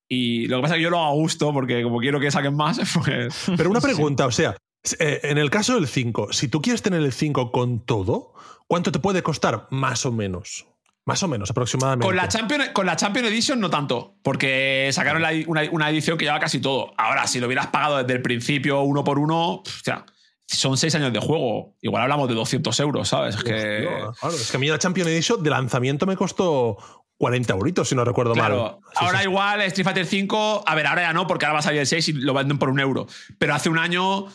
Y 0.06 0.46
lo 0.46 0.58
que 0.58 0.62
pasa 0.62 0.74
es 0.74 0.78
que 0.78 0.82
yo 0.84 0.90
lo 0.90 0.98
hago 0.98 1.08
a 1.08 1.14
gusto 1.14 1.52
porque 1.52 1.82
como 1.82 1.98
quiero 1.98 2.20
que 2.20 2.30
saquen 2.30 2.54
más, 2.54 2.78
pues... 3.04 3.46
Pero 3.56 3.70
una 3.70 3.80
pregunta, 3.80 4.26
o 4.26 4.30
sea, 4.30 4.54
eh, 4.98 5.20
en 5.22 5.38
el 5.38 5.50
caso 5.50 5.74
del 5.74 5.88
5, 5.88 6.32
si 6.32 6.48
tú 6.48 6.60
quieres 6.60 6.82
tener 6.82 7.02
el 7.02 7.12
5 7.12 7.52
con 7.52 7.80
todo, 7.80 8.34
¿cuánto 8.66 8.92
te 8.92 8.98
puede 8.98 9.22
costar 9.22 9.66
más 9.70 10.04
o 10.04 10.12
menos? 10.12 10.66
Más 11.08 11.22
o 11.22 11.28
menos, 11.28 11.48
aproximadamente. 11.48 12.04
Con 12.04 12.16
la 12.16 12.28
Champion, 12.28 12.64
con 12.74 12.84
la 12.84 12.94
Champion 12.94 13.24
Edition 13.24 13.58
no 13.58 13.70
tanto, 13.70 14.16
porque 14.22 14.90
sacaron 14.92 15.22
una, 15.46 15.88
edición 15.88 16.18
que 16.18 16.26
lleva 16.26 16.38
casi 16.38 16.60
todo. 16.60 16.92
Ahora, 16.98 17.26
si 17.26 17.40
lo 17.40 17.46
hubieras 17.46 17.68
pagado 17.68 17.96
desde 17.96 18.12
el 18.12 18.20
principio 18.20 18.82
uno 18.82 19.04
por 19.04 19.18
uno, 19.18 19.54
o 19.54 19.62
sea, 19.82 20.04
son 20.46 20.76
seis 20.76 20.94
años 20.96 21.10
de 21.14 21.18
juego. 21.18 21.74
Igual 21.80 22.02
hablamos 22.02 22.28
de 22.28 22.34
200 22.34 22.78
euros, 22.80 23.08
¿sabes? 23.08 23.36
Es 23.36 23.42
que... 23.42 23.88
claro, 24.20 24.36
es 24.36 24.50
que 24.50 24.56
a 24.58 24.60
mí 24.60 24.68
la 24.68 24.78
Champion 24.78 25.08
Edition 25.08 25.42
de 25.42 25.48
lanzamiento 25.48 26.04
me 26.04 26.14
costó 26.14 26.76
40 27.16 27.54
euritos, 27.54 27.88
si 27.88 27.94
no 27.94 28.04
recuerdo 28.04 28.34
mal. 28.34 28.76
ahora 28.96 29.24
igual 29.24 29.62
Street 29.62 29.86
Fighter 29.86 30.04
5, 30.04 30.64
a 30.66 30.74
ver, 30.74 30.88
ahora 30.88 31.00
ya 31.00 31.14
no, 31.14 31.26
porque 31.26 31.46
ahora 31.46 31.54
va 31.54 31.60
a 31.60 31.62
salir 31.62 31.80
el 31.80 31.86
6 31.86 32.08
y 32.08 32.12
lo 32.12 32.34
venden 32.34 32.58
por 32.58 32.68
un 32.68 32.80
euro. 32.80 33.06
Pero 33.38 33.54
hace 33.54 33.70
un 33.70 33.78
año 33.78 34.26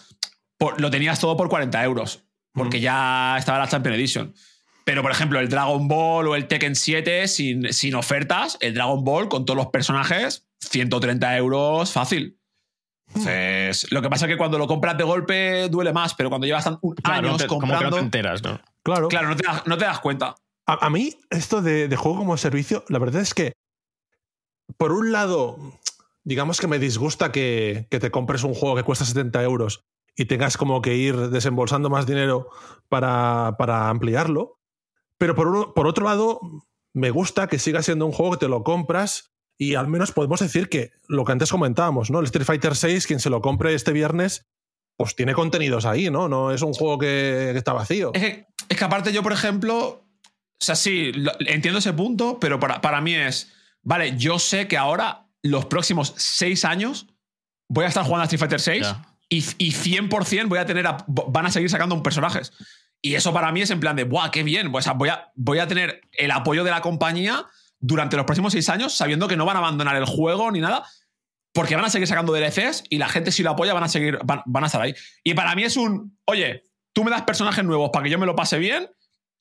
lo 0.78 0.90
tenías 0.90 1.20
todo 1.20 1.38
por 1.38 1.50
40 1.50 1.84
euros, 1.84 2.24
porque 2.52 2.80
ya 2.80 3.36
estaba 3.38 3.60
la 3.60 3.68
Champion 3.68 3.94
Edition. 3.94 4.34
Pero, 4.86 5.02
por 5.02 5.12
ejemplo, 5.12 5.40
el 5.40 5.50
Dragon 5.50 5.88
Ball 5.88 6.28
o 6.28 6.36
el 6.36 6.48
Tekken 6.48 6.76
7 6.76 7.28
sin, 7.28 7.72
sin 7.72 7.96
ofertas, 7.96 8.58
el 8.60 8.74
Dragon 8.74 9.04
Ball 9.04 9.30
con 9.30 9.46
todos 9.46 9.58
los 9.58 9.68
personajes, 9.68 10.46
130 10.60 11.38
euros 11.38 11.92
fácil. 11.92 12.38
Entonces, 13.08 13.92
lo 13.92 14.02
que 14.02 14.10
pasa 14.10 14.26
es 14.26 14.32
que 14.32 14.38
cuando 14.38 14.58
lo 14.58 14.68
compras 14.68 14.98
de 14.98 15.04
golpe 15.04 15.70
duele 15.70 15.94
más, 15.94 16.16
pero 16.16 16.30
cuando 16.30 16.48
llevas 16.48 16.66
años 16.68 16.80
comprando. 16.82 17.48
Como 17.48 17.78
que 17.78 17.84
no 17.84 17.92
te 17.92 18.00
enteras, 18.00 18.44
¿no? 18.44 18.60
Claro. 18.82 19.08
Claro, 19.08 19.30
no 19.30 19.36
te, 19.78 19.86
das, 19.86 20.00
cuenta. 20.00 20.36
A, 20.66 20.90
mí, 20.90 21.16
esto 21.30 21.62
de, 21.62 21.94
juego 21.96 22.20
como 22.20 22.38
servicio, 22.38 22.84
la 22.90 23.00
verdad 23.00 23.22
es 23.22 23.34
que, 23.34 23.54
por 24.78 24.92
un 24.92 25.12
lado, 25.12 25.58
digamos 26.24 26.60
que 26.60 26.68
me 26.68 26.80
disgusta 26.80 27.32
que, 27.32 27.88
que 27.92 28.00
te 28.00 28.12
compres 28.12 28.44
un 28.44 28.54
juego 28.54 28.76
que 28.76 28.84
cuesta 28.84 29.06
70 29.06 29.44
euros 29.44 29.84
y 30.16 30.26
tengas 30.26 30.58
como 30.58 30.82
que 30.82 30.96
ir 30.96 31.16
desembolsando 31.30 31.90
más 31.90 32.06
dinero 32.06 32.50
para, 32.90 33.56
para 33.58 33.90
ampliarlo. 33.90 34.60
Pero 35.24 35.36
por, 35.36 35.74
por 35.74 35.88
otro 35.88 36.04
lado, 36.04 36.42
me 36.94 37.10
gusta 37.10 37.48
que 37.48 37.58
siga 37.58 37.82
siendo 37.82 38.06
un 38.06 38.12
juego 38.12 38.34
que 38.34 38.40
te 38.40 38.50
lo 38.50 38.62
compras 38.66 39.32
y 39.58 39.76
al 39.76 39.88
menos 39.88 40.12
podemos 40.12 40.42
decir 40.42 40.68
que 40.68 40.92
lo 41.08 41.24
que 41.24 41.32
antes 41.32 41.50
comentábamos, 41.50 42.12
¿no? 42.12 42.20
El 42.20 42.26
Street 42.26 42.46
Fighter 42.46 42.74
VI, 42.74 43.00
quien 43.08 43.22
se 43.22 43.30
lo 43.30 43.42
compre 43.42 43.74
este 43.74 43.94
viernes, 43.94 44.48
pues 44.98 45.16
tiene 45.16 45.34
contenidos 45.34 45.86
ahí, 45.86 46.10
¿no? 46.10 46.28
No 46.28 46.52
es 46.52 46.62
un 46.62 46.74
juego 46.74 46.98
que, 46.98 47.52
está 47.52 47.72
vacío. 47.72 48.12
Es 48.14 48.78
que, 48.78 48.84
aparte 48.84 49.14
yo, 49.14 49.24
por 49.24 49.32
ejemplo, 49.32 50.06
sea, 50.60 50.76
sí, 50.76 51.14
entiendo 51.48 51.80
ese 51.80 51.94
punto, 51.94 52.38
pero 52.38 52.60
para, 52.60 52.82
para 52.82 53.00
mí 53.00 53.16
es, 53.16 53.54
vale, 53.82 54.18
yo 54.18 54.40
sé 54.40 54.68
que 54.68 54.76
ahora, 54.76 55.30
los 55.42 55.68
próximos 55.68 56.14
seis 56.18 56.66
años, 56.66 57.08
voy 57.70 57.86
a 57.86 57.88
estar 57.88 58.04
jugando 58.04 58.24
a 58.24 58.26
Street 58.26 58.42
Fighter 58.42 58.60
6 58.60 58.88
y, 59.30 59.38
y, 59.38 59.72
100% 59.72 60.50
voy 60.50 60.60
a 60.60 60.66
tener 60.66 60.86
van 61.08 61.46
a 61.46 61.50
seguir 61.50 61.70
sacando 61.70 61.96
un 61.96 62.04
personajes. 62.04 62.52
Y 63.06 63.16
eso 63.16 63.34
para 63.34 63.52
mí 63.52 63.62
es 63.62 63.70
en 63.70 63.82
plan 63.82 63.98
de, 63.98 64.06
¡buah, 64.06 64.32
qué 64.32 64.44
bien! 64.44 64.72
Pues 64.72 64.88
voy 64.96 65.10
a, 65.10 65.30
voy 65.36 65.60
a 65.60 65.68
tener 65.68 66.00
el 66.14 66.32
apoyo 66.32 66.64
de 66.64 66.72
la 66.72 66.80
compañía 66.80 67.46
durante 67.78 68.16
los 68.16 68.26
próximos 68.26 68.54
seis 68.54 68.70
años, 68.70 68.96
sabiendo 68.96 69.28
que 69.28 69.36
no 69.36 69.46
van 69.46 69.58
a 69.58 69.60
abandonar 69.60 69.98
el 69.98 70.06
juego 70.06 70.50
ni 70.52 70.62
nada, 70.62 70.86
porque 71.54 71.76
van 71.76 71.84
a 71.84 71.90
seguir 71.90 72.08
sacando 72.08 72.32
DLCs 72.32 72.86
y 72.90 73.00
la 73.00 73.10
gente 73.10 73.34
si 73.34 73.44
lo 73.44 73.52
apoya 73.52 73.74
van 73.74 73.84
a 73.84 73.90
seguir, 73.90 74.20
van, 74.24 74.64
a 74.64 74.68
estar 74.68 74.82
ahí. 74.82 74.96
Y 75.22 75.34
para 75.34 75.54
mí 75.54 75.66
es 75.66 75.76
un, 75.76 76.18
oye, 76.24 76.64
tú 76.94 77.04
me 77.04 77.12
das 77.12 77.24
personajes 77.24 77.66
nuevos 77.66 77.90
para 77.92 78.04
que 78.04 78.10
yo 78.10 78.18
me 78.18 78.26
lo 78.26 78.38
pase 78.38 78.58
bien, 78.58 78.90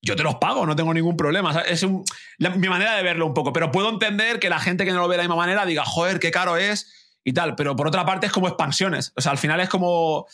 yo 0.03 0.17
te 0.17 0.25
los 0.25 0.35
pago, 0.35 0.67
no 0.67 0.75
tengo 0.75 0.93
ningún 0.93 1.17
problema. 1.17 1.61
Es 1.61 1.87
mi 1.87 2.69
manera 2.69 2.97
de 2.97 3.05
verlo 3.05 3.27
un 3.27 3.35
poco, 3.35 3.53
pero 3.53 3.71
puedo 3.71 3.91
entender 3.91 4.41
que 4.41 4.51
la 4.51 4.59
gente 4.59 4.85
que 4.85 4.91
no 4.91 4.99
lo 4.99 5.07
ve 5.07 5.15
de 5.15 5.19
la 5.19 5.29
misma 5.29 5.37
manera 5.37 5.65
diga, 5.65 5.85
joder, 5.85 6.19
qué 6.19 6.33
caro 6.33 6.57
es 6.57 7.21
y 7.23 7.33
tal, 7.33 7.55
pero 7.55 7.77
por 7.77 7.87
otra 7.87 8.05
parte 8.05 8.27
es 8.27 8.33
como 8.33 8.49
expansiones. 8.49 9.13
O 9.15 9.21
sea, 9.21 9.31
al 9.31 9.39
final 9.39 9.61
es 9.61 9.69
como... 9.69 10.27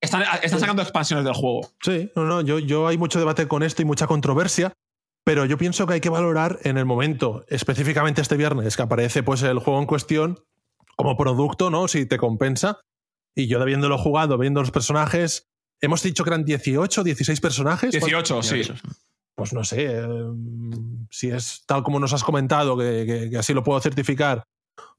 Están, 0.00 0.24
sacando 0.48 0.82
expansiones 0.82 1.24
del 1.24 1.34
juego. 1.34 1.68
Sí, 1.82 2.10
no, 2.16 2.24
no, 2.24 2.40
yo, 2.40 2.58
yo 2.58 2.86
hay 2.86 2.96
mucho 2.96 3.18
debate 3.18 3.46
con 3.48 3.62
esto 3.62 3.82
y 3.82 3.84
mucha 3.84 4.06
controversia, 4.06 4.72
pero 5.24 5.44
yo 5.44 5.58
pienso 5.58 5.86
que 5.86 5.94
hay 5.94 6.00
que 6.00 6.08
valorar 6.08 6.58
en 6.62 6.78
el 6.78 6.86
momento, 6.86 7.44
específicamente 7.48 8.22
este 8.22 8.36
viernes, 8.36 8.76
que 8.76 8.82
aparece 8.82 9.22
pues 9.22 9.42
el 9.42 9.58
juego 9.58 9.78
en 9.78 9.86
cuestión 9.86 10.40
como 10.96 11.16
producto, 11.16 11.70
¿no? 11.70 11.88
Si 11.88 12.06
te 12.06 12.16
compensa. 12.16 12.80
Y 13.34 13.46
yo 13.46 13.60
habiéndolo 13.60 13.98
jugado, 13.98 14.38
viendo 14.38 14.60
los 14.60 14.70
personajes, 14.70 15.48
hemos 15.80 16.02
dicho 16.02 16.24
que 16.24 16.30
eran 16.30 16.44
18, 16.44 17.04
16 17.04 17.40
personajes. 17.40 17.92
18, 17.92 18.42
sí. 18.42 18.62
Pues 19.34 19.52
no 19.52 19.64
sé, 19.64 19.86
eh, 19.88 20.06
si 21.10 21.30
es 21.30 21.62
tal 21.66 21.82
como 21.82 22.00
nos 22.00 22.12
has 22.12 22.24
comentado, 22.24 22.76
que 22.76 23.30
así 23.38 23.54
lo 23.54 23.62
puedo 23.62 23.80
certificar, 23.80 24.44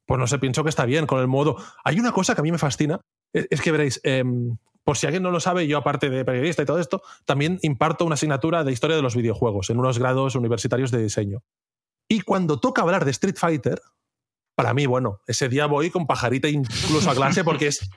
pues 0.05 0.19
no 0.19 0.27
sé, 0.27 0.39
pienso 0.39 0.63
que 0.63 0.69
está 0.69 0.85
bien 0.85 1.05
con 1.05 1.19
el 1.19 1.27
modo. 1.27 1.57
Hay 1.83 1.99
una 1.99 2.11
cosa 2.11 2.33
que 2.33 2.41
a 2.41 2.43
mí 2.43 2.51
me 2.51 2.57
fascina, 2.57 2.99
es, 3.33 3.61
que 3.61 3.71
veréis, 3.71 4.01
em, 4.03 4.57
por 4.83 4.97
si 4.97 5.05
alguien 5.05 5.23
no 5.23 5.31
lo 5.31 5.39
sabe, 5.39 5.67
yo 5.67 5.77
aparte 5.77 6.09
de 6.09 6.25
periodista 6.25 6.63
y 6.63 6.65
todo 6.65 6.79
esto, 6.79 7.01
también 7.25 7.59
imparto 7.61 8.05
una 8.05 8.15
asignatura 8.15 8.63
de 8.63 8.71
historia 8.71 8.95
de 8.95 9.01
los 9.01 9.15
videojuegos 9.15 9.69
en 9.69 9.79
unos 9.79 9.99
grados 9.99 10.35
universitarios 10.35 10.91
de 10.91 11.03
diseño. 11.03 11.43
Y 12.07 12.21
cuando 12.21 12.59
toca 12.59 12.81
hablar 12.81 13.05
de 13.05 13.11
Street 13.11 13.37
Fighter, 13.37 13.81
para 14.55 14.73
mí, 14.73 14.85
bueno, 14.85 15.21
ese 15.27 15.49
día 15.49 15.65
voy 15.65 15.89
con 15.89 16.07
pajarita 16.07 16.49
incluso 16.49 17.09
a 17.09 17.15
clase 17.15 17.43
porque 17.43 17.67
es, 17.67 17.89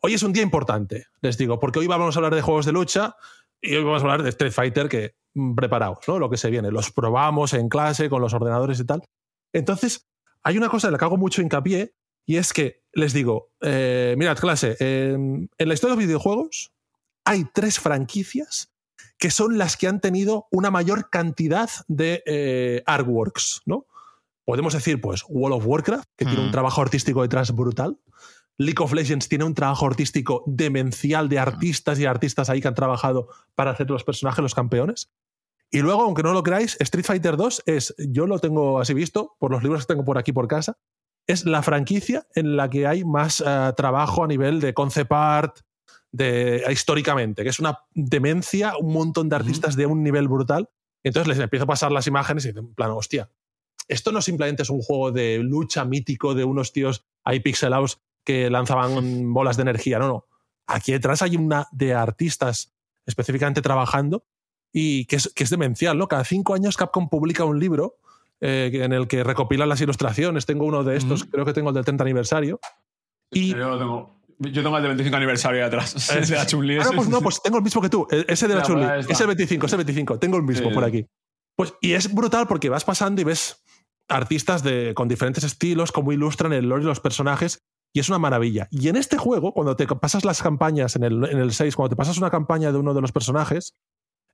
hoy 0.00 0.14
es 0.14 0.22
un 0.22 0.32
día 0.32 0.42
importante, 0.42 1.06
les 1.20 1.38
digo, 1.38 1.58
porque 1.58 1.78
hoy 1.78 1.86
vamos 1.86 2.14
a 2.14 2.18
hablar 2.18 2.34
de 2.34 2.42
juegos 2.42 2.66
de 2.66 2.72
lucha 2.72 3.16
y 3.60 3.74
hoy 3.74 3.84
vamos 3.84 4.02
a 4.02 4.04
hablar 4.04 4.22
de 4.22 4.28
Street 4.30 4.52
Fighter 4.52 4.88
que 4.88 5.14
mm, 5.34 5.54
preparaos, 5.54 6.06
¿no? 6.06 6.18
Lo 6.18 6.28
que 6.28 6.36
se 6.36 6.50
viene, 6.50 6.70
los 6.70 6.90
probamos 6.90 7.54
en 7.54 7.68
clase 7.68 8.10
con 8.10 8.20
los 8.20 8.34
ordenadores 8.34 8.78
y 8.80 8.84
tal. 8.84 9.02
Entonces, 9.52 10.08
hay 10.42 10.58
una 10.58 10.68
cosa 10.68 10.88
en 10.88 10.92
la 10.92 10.98
que 10.98 11.04
hago 11.06 11.16
mucho 11.16 11.40
hincapié 11.40 11.94
y 12.26 12.36
es 12.36 12.52
que 12.52 12.82
les 12.92 13.12
digo, 13.12 13.52
eh, 13.60 14.14
mirad, 14.16 14.38
clase, 14.38 14.76
en 14.80 15.48
la 15.58 15.74
historia 15.74 15.94
de 15.94 16.00
los 16.00 16.06
videojuegos 16.06 16.72
hay 17.24 17.44
tres 17.52 17.80
franquicias 17.80 18.74
que 19.18 19.30
son 19.30 19.58
las 19.58 19.76
que 19.76 19.88
han 19.88 20.00
tenido 20.00 20.46
una 20.50 20.70
mayor 20.70 21.08
cantidad 21.10 21.70
de 21.88 22.22
eh, 22.26 22.82
artworks, 22.86 23.62
¿no? 23.64 23.86
Podemos 24.44 24.74
decir, 24.74 25.00
pues, 25.00 25.24
World 25.28 25.56
of 25.56 25.66
Warcraft, 25.66 26.08
que 26.16 26.26
tiene 26.26 26.42
un 26.42 26.48
mm. 26.48 26.52
trabajo 26.52 26.82
artístico 26.82 27.22
detrás 27.22 27.54
brutal. 27.54 27.98
League 28.58 28.82
of 28.82 28.92
Legends 28.92 29.28
tiene 29.28 29.44
un 29.44 29.54
trabajo 29.54 29.86
artístico 29.86 30.44
demencial 30.46 31.28
de 31.28 31.38
artistas 31.38 31.98
y 31.98 32.04
artistas 32.04 32.50
ahí 32.50 32.60
que 32.60 32.68
han 32.68 32.74
trabajado 32.74 33.28
para 33.54 33.70
hacer 33.70 33.88
los 33.88 34.04
personajes, 34.04 34.42
los 34.42 34.54
campeones. 34.54 35.10
Y 35.70 35.78
luego, 35.78 36.02
aunque 36.02 36.22
no 36.22 36.34
lo 36.34 36.42
creáis, 36.42 36.76
Street 36.78 37.06
Fighter 37.06 37.36
2 37.36 37.62
es, 37.66 37.94
yo 37.98 38.26
lo 38.26 38.38
tengo 38.38 38.78
así 38.78 38.92
visto, 38.92 39.34
por 39.38 39.50
los 39.50 39.62
libros 39.62 39.86
que 39.86 39.94
tengo 39.94 40.04
por 40.04 40.18
aquí 40.18 40.32
por 40.32 40.46
casa, 40.46 40.76
es 41.26 41.46
la 41.46 41.62
franquicia 41.62 42.26
en 42.34 42.56
la 42.56 42.68
que 42.68 42.86
hay 42.86 43.04
más 43.04 43.42
eh, 43.44 43.72
trabajo 43.76 44.24
a 44.24 44.26
nivel 44.26 44.60
de 44.60 44.74
concept 44.74 45.12
art, 45.12 45.58
de, 46.12 46.62
históricamente, 46.70 47.42
que 47.42 47.48
es 47.48 47.58
una 47.58 47.80
demencia, 47.92 48.74
un 48.78 48.92
montón 48.92 49.28
de 49.28 49.36
artistas 49.36 49.74
de 49.74 49.86
un 49.86 50.02
nivel 50.02 50.28
brutal. 50.28 50.70
Entonces 51.02 51.28
les 51.28 51.38
empiezo 51.38 51.64
a 51.64 51.68
pasar 51.68 51.90
las 51.90 52.06
imágenes 52.06 52.44
y 52.44 52.48
dicen, 52.48 52.66
en 52.66 52.74
plan, 52.74 52.90
hostia, 52.92 53.30
esto 53.88 54.12
no 54.12 54.22
simplemente 54.22 54.62
es 54.62 54.70
un 54.70 54.80
juego 54.80 55.10
de 55.10 55.38
lucha 55.38 55.84
mítico 55.84 56.34
de 56.34 56.44
unos 56.44 56.72
tíos 56.72 57.04
ahí 57.24 57.40
pixelados 57.40 58.00
que 58.22 58.48
lanzaban 58.48 59.32
bolas 59.32 59.56
de 59.56 59.62
energía, 59.62 59.98
no, 59.98 60.08
no. 60.08 60.26
Aquí 60.66 60.92
detrás 60.92 61.20
hay 61.20 61.36
una 61.36 61.68
de 61.72 61.94
artistas 61.94 62.72
específicamente 63.06 63.60
trabajando 63.60 64.24
y 64.72 65.04
que 65.06 65.16
es, 65.16 65.30
que 65.34 65.44
es 65.44 65.50
demencial, 65.50 65.98
¿no? 65.98 66.08
Cada 66.08 66.24
cinco 66.24 66.54
años 66.54 66.76
Capcom 66.76 67.08
publica 67.08 67.44
un 67.44 67.60
libro 67.60 67.98
eh, 68.40 68.70
en 68.72 68.92
el 68.92 69.08
que 69.08 69.24
recopila 69.24 69.66
las 69.66 69.80
ilustraciones. 69.80 70.46
Tengo 70.46 70.64
uno 70.64 70.84
de 70.84 70.96
estos, 70.96 71.24
creo 71.24 71.44
que 71.44 71.52
tengo 71.52 71.70
el 71.70 71.74
del 71.74 71.84
30 71.84 72.04
aniversario. 72.04 72.60
Y, 73.30 73.50
yo 73.50 73.68
lo 73.68 73.78
tengo. 73.78 74.20
Yo 74.38 74.62
tengo 74.62 74.76
el 74.76 74.82
del 74.82 74.90
25 74.90 75.16
aniversario 75.16 75.60
de 75.60 75.66
atrás. 75.66 75.94
Ese 76.10 76.32
de 76.32 76.38
la 76.38 76.46
Chun-Li. 76.46 76.78
Ah, 76.78 76.90
pues 76.94 77.08
no, 77.08 77.20
pues 77.20 77.40
tengo 77.42 77.58
el 77.58 77.62
mismo 77.62 77.80
que 77.80 77.88
tú. 77.88 78.06
E, 78.10 78.24
ese 78.28 78.48
de 78.48 78.54
la 78.54 78.62
Chun-Li. 78.62 78.86
Pues 78.86 79.10
es 79.10 79.20
el 79.20 79.26
25, 79.28 79.66
es 79.66 79.72
el 79.72 79.78
25. 79.78 80.18
Tengo 80.18 80.36
el 80.36 80.42
mismo 80.42 80.72
por 80.72 80.84
aquí. 80.84 81.06
Pues, 81.56 81.74
y 81.80 81.92
es 81.92 82.12
brutal 82.12 82.46
porque 82.48 82.68
vas 82.68 82.84
pasando 82.84 83.20
y 83.20 83.24
ves 83.24 83.62
artistas 84.08 84.62
de, 84.62 84.92
con 84.94 85.08
diferentes 85.08 85.44
estilos, 85.44 85.92
cómo 85.92 86.12
ilustran 86.12 86.52
el 86.52 86.68
lore 86.68 86.82
y 86.82 86.86
los 86.86 87.00
personajes. 87.00 87.60
Y 87.92 88.00
es 88.00 88.08
una 88.08 88.18
maravilla. 88.18 88.66
Y 88.72 88.88
en 88.88 88.96
este 88.96 89.16
juego, 89.16 89.52
cuando 89.52 89.76
te 89.76 89.86
pasas 89.86 90.24
las 90.24 90.42
campañas 90.42 90.96
en 90.96 91.04
el, 91.04 91.24
en 91.30 91.38
el 91.38 91.52
6, 91.52 91.76
cuando 91.76 91.90
te 91.90 91.96
pasas 91.96 92.18
una 92.18 92.28
campaña 92.28 92.72
de 92.72 92.78
uno 92.78 92.92
de 92.92 93.00
los 93.00 93.12
personajes, 93.12 93.74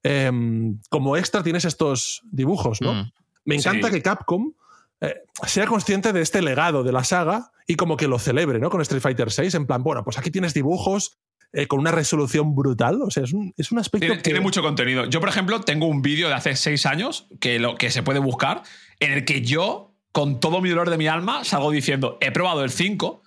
Em, 0.03 0.81
como 0.89 1.17
extra 1.17 1.43
tienes 1.43 1.65
estos 1.65 2.23
dibujos, 2.31 2.81
¿no? 2.81 2.95
Mm. 2.95 3.13
Me 3.45 3.57
encanta 3.57 3.91
que 3.91 4.03
Capcom 4.03 4.53
eh, 5.01 5.15
sea 5.47 5.67
consciente 5.67 6.13
de 6.13 6.21
este 6.21 6.43
legado 6.43 6.83
de 6.83 6.93
la 6.93 7.05
saga 7.05 7.53
y 7.67 7.77
como 7.77 7.97
que 7.97 8.09
lo 8.09 8.19
celebre, 8.19 8.59
¿no? 8.59 8.71
Con 8.71 8.81
Street 8.83 9.03
Fighter 9.03 9.29
VI, 9.29 9.57
en 9.57 9.67
plan, 9.67 9.83
bueno, 9.83 10.05
pues 10.05 10.19
aquí 10.19 10.31
tienes 10.31 10.55
dibujos 10.55 11.19
eh, 11.53 11.67
con 11.67 11.81
una 11.81 11.91
resolución 11.91 12.55
brutal, 12.55 13.01
o 13.03 13.11
sea, 13.11 13.25
es 13.25 13.33
un, 13.33 13.53
es 13.57 13.73
un 13.73 13.79
aspecto... 13.79 14.07
Tiene, 14.07 14.23
tiene, 14.23 14.41
mucho 14.41 14.63
contenido. 14.63 15.07
Yo, 15.07 15.21
por 15.21 15.29
ejemplo, 15.29 15.61
tengo 15.61 15.87
un 15.87 16.03
vídeo 16.03 16.29
de 16.29 16.35
hace 16.35 16.55
seis 16.55 16.87
años 16.87 17.27
que, 17.41 17.59
lo, 17.59 17.77
que 17.77 17.91
se 17.91 18.03
puede 18.03 18.21
buscar, 18.21 18.63
en 19.01 19.13
el 19.13 19.25
que 19.25 19.43
yo, 19.43 19.95
con 20.13 20.39
todo 20.39 20.61
mi 20.61 20.69
dolor 20.69 20.91
de 20.91 20.99
mi 20.99 21.09
alma, 21.09 21.45
salgo 21.45 21.71
diciendo, 21.71 22.19
he 22.21 22.31
probado 22.31 22.63
el 22.63 22.71
5 22.71 23.23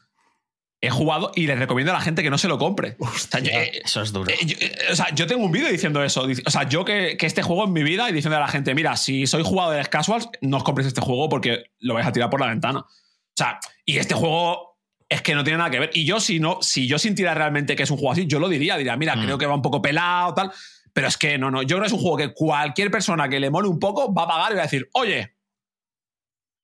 he 0.84 0.90
jugado 0.90 1.32
y 1.34 1.48
les 1.48 1.58
recomiendo 1.58 1.94
a 1.94 1.96
la 1.96 2.02
gente 2.02 2.24
que 2.24 2.30
no 2.30 2.38
se 2.38 2.50
lo 2.50 2.58
compre. 2.58 2.98
Eh, 3.42 3.82
eso 3.86 4.02
es 4.02 4.12
duro. 4.12 4.30
Eh, 4.30 4.36
eh, 4.42 4.76
o 4.92 4.96
sea, 4.98 5.16
yo 5.16 5.26
tengo 5.28 5.46
un 5.46 5.52
vídeo 5.52 5.72
diciendo 5.72 6.04
eso. 6.04 6.28
O 6.46 6.52
sea, 6.52 6.68
yo 6.68 6.84
que, 6.84 7.16
que, 7.16 7.26
este 7.26 7.42
juego 7.42 7.64
en 7.64 7.72
mi 7.72 7.84
vida 7.84 8.10
y 8.10 8.14
diciendo 8.14 8.36
a 8.36 8.42
la 8.42 8.50
gente, 8.50 8.76
mira, 8.76 8.98
si 8.98 9.26
soy 9.26 9.44
jugadores 9.44 9.88
casuals, 9.88 10.28
no 10.42 10.58
os 10.58 10.64
compréis 10.66 10.90
este 10.90 11.00
juego 11.00 11.30
porque 11.30 11.72
lo 11.80 11.94
vais 11.94 12.06
a 12.06 12.12
tirar 12.12 12.30
por 12.30 12.42
la 12.42 12.48
ventana. 12.48 12.80
O 12.80 13.34
sea, 13.34 13.62
y 13.86 13.98
este 13.98 14.14
juego 14.14 14.78
es 15.08 15.22
que 15.22 15.36
no 15.36 15.46
tiene 15.46 15.60
nada 15.60 15.70
que 15.70 15.80
ver. 15.80 15.90
Y 15.94 16.04
yo, 16.04 16.20
si 16.20 16.42
no, 16.42 16.58
si 16.62 16.86
yo 16.86 17.00
sintiera 17.00 17.34
realmente 17.34 17.78
que 17.78 17.84
es 17.84 17.90
un 17.90 17.96
juego 17.96 18.12
así, 18.12 18.28
yo 18.28 18.40
lo 18.40 18.50
diría, 18.50 18.76
diría, 18.76 18.98
mira, 18.98 19.14
creo 19.14 19.38
mm. 19.38 19.40
que 19.40 19.46
va 19.46 19.56
un 19.56 19.62
poco 19.62 19.82
pelado, 19.82 20.34
tal. 20.34 20.52
Pero 20.92 21.08
es 21.08 21.18
que 21.18 21.38
no, 21.38 21.50
no. 21.50 21.62
Yo 21.62 21.78
creo 21.78 21.84
que 21.84 21.88
es 21.88 21.94
un 21.94 22.02
juego 22.02 22.18
que 22.18 22.34
cualquier 22.34 22.92
persona 22.92 23.30
que 23.30 23.40
le 23.40 23.50
mole 23.50 23.70
un 23.70 23.80
poco 23.80 24.14
va 24.14 24.24
a 24.24 24.28
pagar 24.28 24.52
y 24.52 24.56
va 24.56 24.62
a 24.62 24.66
decir, 24.66 24.90
oye, 24.92 25.38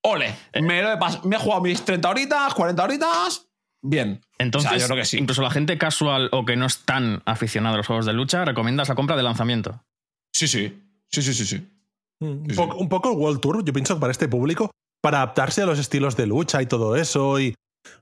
ole, 0.04 0.36
me, 0.62 0.84
me 1.24 1.36
he 1.38 1.40
jugado 1.40 1.62
mis 1.62 1.86
30 1.86 2.10
horitas, 2.10 2.54
40 2.54 2.84
horitas, 2.84 3.49
bien. 3.82 4.22
Entonces, 4.38 5.14
incluso 5.14 5.42
la 5.42 5.52
gente 5.52 5.78
casual 5.78 6.30
o 6.32 6.46
que 6.46 6.56
no 6.56 6.66
es 6.66 6.80
tan 6.86 7.22
aficionada 7.26 7.76
a 7.76 7.78
los 7.78 7.88
juegos 7.88 8.06
de 8.06 8.14
lucha, 8.14 8.46
recomiendas 8.46 8.90
la 8.90 8.96
compra 8.96 9.16
de 9.16 9.24
lanzamiento. 9.24 9.84
Sí, 10.34 10.48
sí. 10.48 10.82
Sí, 11.12 11.22
sí, 11.22 11.34
sí, 11.34 11.46
sí. 11.46 11.68
Mm, 12.20 12.60
un, 12.78 12.90
Poco, 12.90 13.12
el 13.12 13.18
World 13.18 13.40
Tour, 13.40 13.64
yo 13.64 13.74
pienso 13.74 14.00
para 14.00 14.12
este 14.12 14.28
público, 14.28 14.72
para 15.02 15.18
adaptarse 15.18 15.62
a 15.62 15.66
los 15.66 15.80
estilos 15.80 16.16
de 16.16 16.28
lucha 16.28 16.62
y 16.62 16.66
todo 16.66 16.96
eso. 16.96 17.40
Y. 17.40 17.56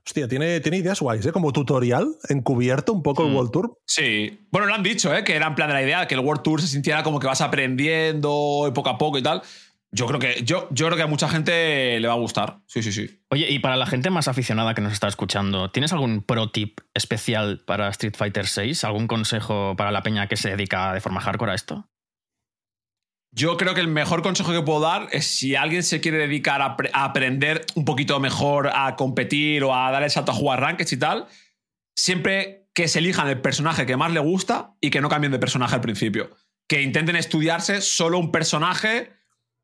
Hostia, 0.04 0.26
tiene, 0.28 0.60
tiene 0.60 0.78
ideas 0.78 1.00
guays, 1.00 1.24
¿eh? 1.24 1.32
Como 1.32 1.52
tutorial, 1.52 2.16
encubierto 2.28 2.92
un 2.92 3.02
poco 3.02 3.24
el 3.24 3.30
mm. 3.30 3.36
World 3.36 3.50
Tour. 3.52 3.78
Sí. 3.86 4.46
Bueno, 4.50 4.66
lo 4.66 4.74
han 4.74 4.82
dicho, 4.82 5.14
¿eh? 5.14 5.22
Que 5.22 5.36
era 5.36 5.46
en 5.46 5.54
plan 5.54 5.68
de 5.68 5.74
la 5.74 5.82
idea, 5.82 6.06
que 6.06 6.14
el 6.14 6.20
World 6.20 6.42
Tour 6.42 6.60
se 6.60 6.66
sintiera 6.66 7.02
como 7.02 7.20
que 7.20 7.26
vas 7.26 7.40
aprendiendo 7.40 8.70
poco 8.74 8.90
a 8.90 8.98
poco 8.98 9.18
y 9.18 9.22
tal. 9.22 9.42
Yo 9.90 10.06
creo 10.06 10.20
que, 10.20 10.42
yo, 10.44 10.68
yo 10.70 10.86
creo 10.86 10.96
que 10.96 11.02
a 11.02 11.06
mucha 11.06 11.28
gente 11.28 11.98
le 11.98 12.08
va 12.08 12.14
a 12.14 12.18
gustar. 12.18 12.60
Sí, 12.66 12.82
sí, 12.82 12.92
sí. 12.92 13.22
Oye, 13.30 13.50
y 13.50 13.58
para 13.58 13.76
la 13.76 13.86
gente 13.86 14.10
más 14.10 14.28
aficionada 14.28 14.74
que 14.74 14.82
nos 14.82 14.92
está 14.92 15.08
escuchando, 15.08 15.70
¿tienes 15.70 15.92
algún 15.92 16.22
pro 16.22 16.50
tip 16.50 16.80
especial 16.92 17.62
para 17.66 17.88
Street 17.88 18.14
Fighter 18.16 18.44
VI? 18.44 18.72
¿Algún 18.82 19.06
consejo 19.06 19.74
para 19.76 19.90
la 19.90 20.02
peña 20.02 20.26
que 20.26 20.36
se 20.36 20.50
dedica 20.50 20.92
de 20.92 21.00
forma 21.00 21.20
hardcore 21.20 21.52
a 21.52 21.54
esto? 21.54 21.88
Yo 23.30 23.56
creo 23.56 23.74
que 23.74 23.80
el 23.80 23.88
mejor 23.88 24.22
consejo 24.22 24.52
que 24.52 24.62
puedo 24.62 24.80
dar 24.80 25.08
es 25.12 25.26
si 25.26 25.54
alguien 25.54 25.82
se 25.82 26.00
quiere 26.00 26.18
dedicar 26.18 26.60
a, 26.60 26.76
aprender 26.92 27.64
un 27.74 27.84
poquito 27.84 28.18
mejor 28.20 28.70
a 28.74 28.96
competir 28.96 29.64
o 29.64 29.74
a 29.74 29.90
dar 29.90 30.02
el 30.02 30.10
salto 30.10 30.32
a 30.32 30.34
jugar 30.34 30.60
rankings 30.60 30.92
y 30.92 30.96
tal, 30.98 31.26
siempre 31.94 32.68
que 32.74 32.88
se 32.88 33.00
elijan 33.00 33.28
el 33.28 33.40
personaje 33.40 33.86
que 33.86 33.96
más 33.96 34.12
le 34.12 34.20
gusta 34.20 34.74
y 34.80 34.90
que 34.90 35.00
no 35.00 35.08
cambien 35.08 35.32
de 35.32 35.38
personaje 35.38 35.74
al 35.74 35.80
principio. 35.80 36.30
Que 36.68 36.82
intenten 36.82 37.16
estudiarse 37.16 37.80
solo 37.80 38.18
un 38.18 38.30
personaje 38.30 39.17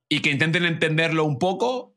y 0.09 0.21
que 0.21 0.31
intenten 0.31 0.65
entenderlo 0.65 1.25
un 1.25 1.39
poco 1.39 1.95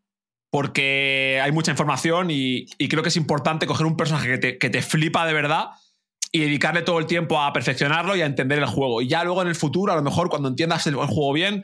porque 0.49 1.39
hay 1.43 1.51
mucha 1.51 1.72
información 1.72 2.30
y, 2.32 2.68
creo 2.89 3.03
que 3.03 3.10
es 3.10 3.18
importante 3.18 3.68
coger 3.68 3.86
un 3.86 3.97
personaje 3.97 4.39
que 4.58 4.70
te, 4.70 4.82
flipa 4.82 5.26
de 5.26 5.34
verdad 5.34 5.72
y 6.32 6.39
dedicarle 6.39 6.82
todo 6.82 6.99
el 6.99 7.05
tiempo 7.05 7.41
a 7.41 7.51
perfeccionarlo 7.53 8.16
y 8.16 8.22
a 8.22 8.26
entender 8.26 8.60
el 8.60 8.66
juego. 8.66 9.01
Y 9.01 9.08
ya 9.08 9.24
luego 9.24 9.41
en 9.41 9.49
el 9.49 9.55
futuro, 9.55 9.93
a 9.93 9.95
lo 9.95 10.01
mejor 10.01 10.30
cuando 10.30 10.49
entiendas 10.49 10.88
el, 10.88 10.95
juego 10.95 11.34
bien, 11.34 11.64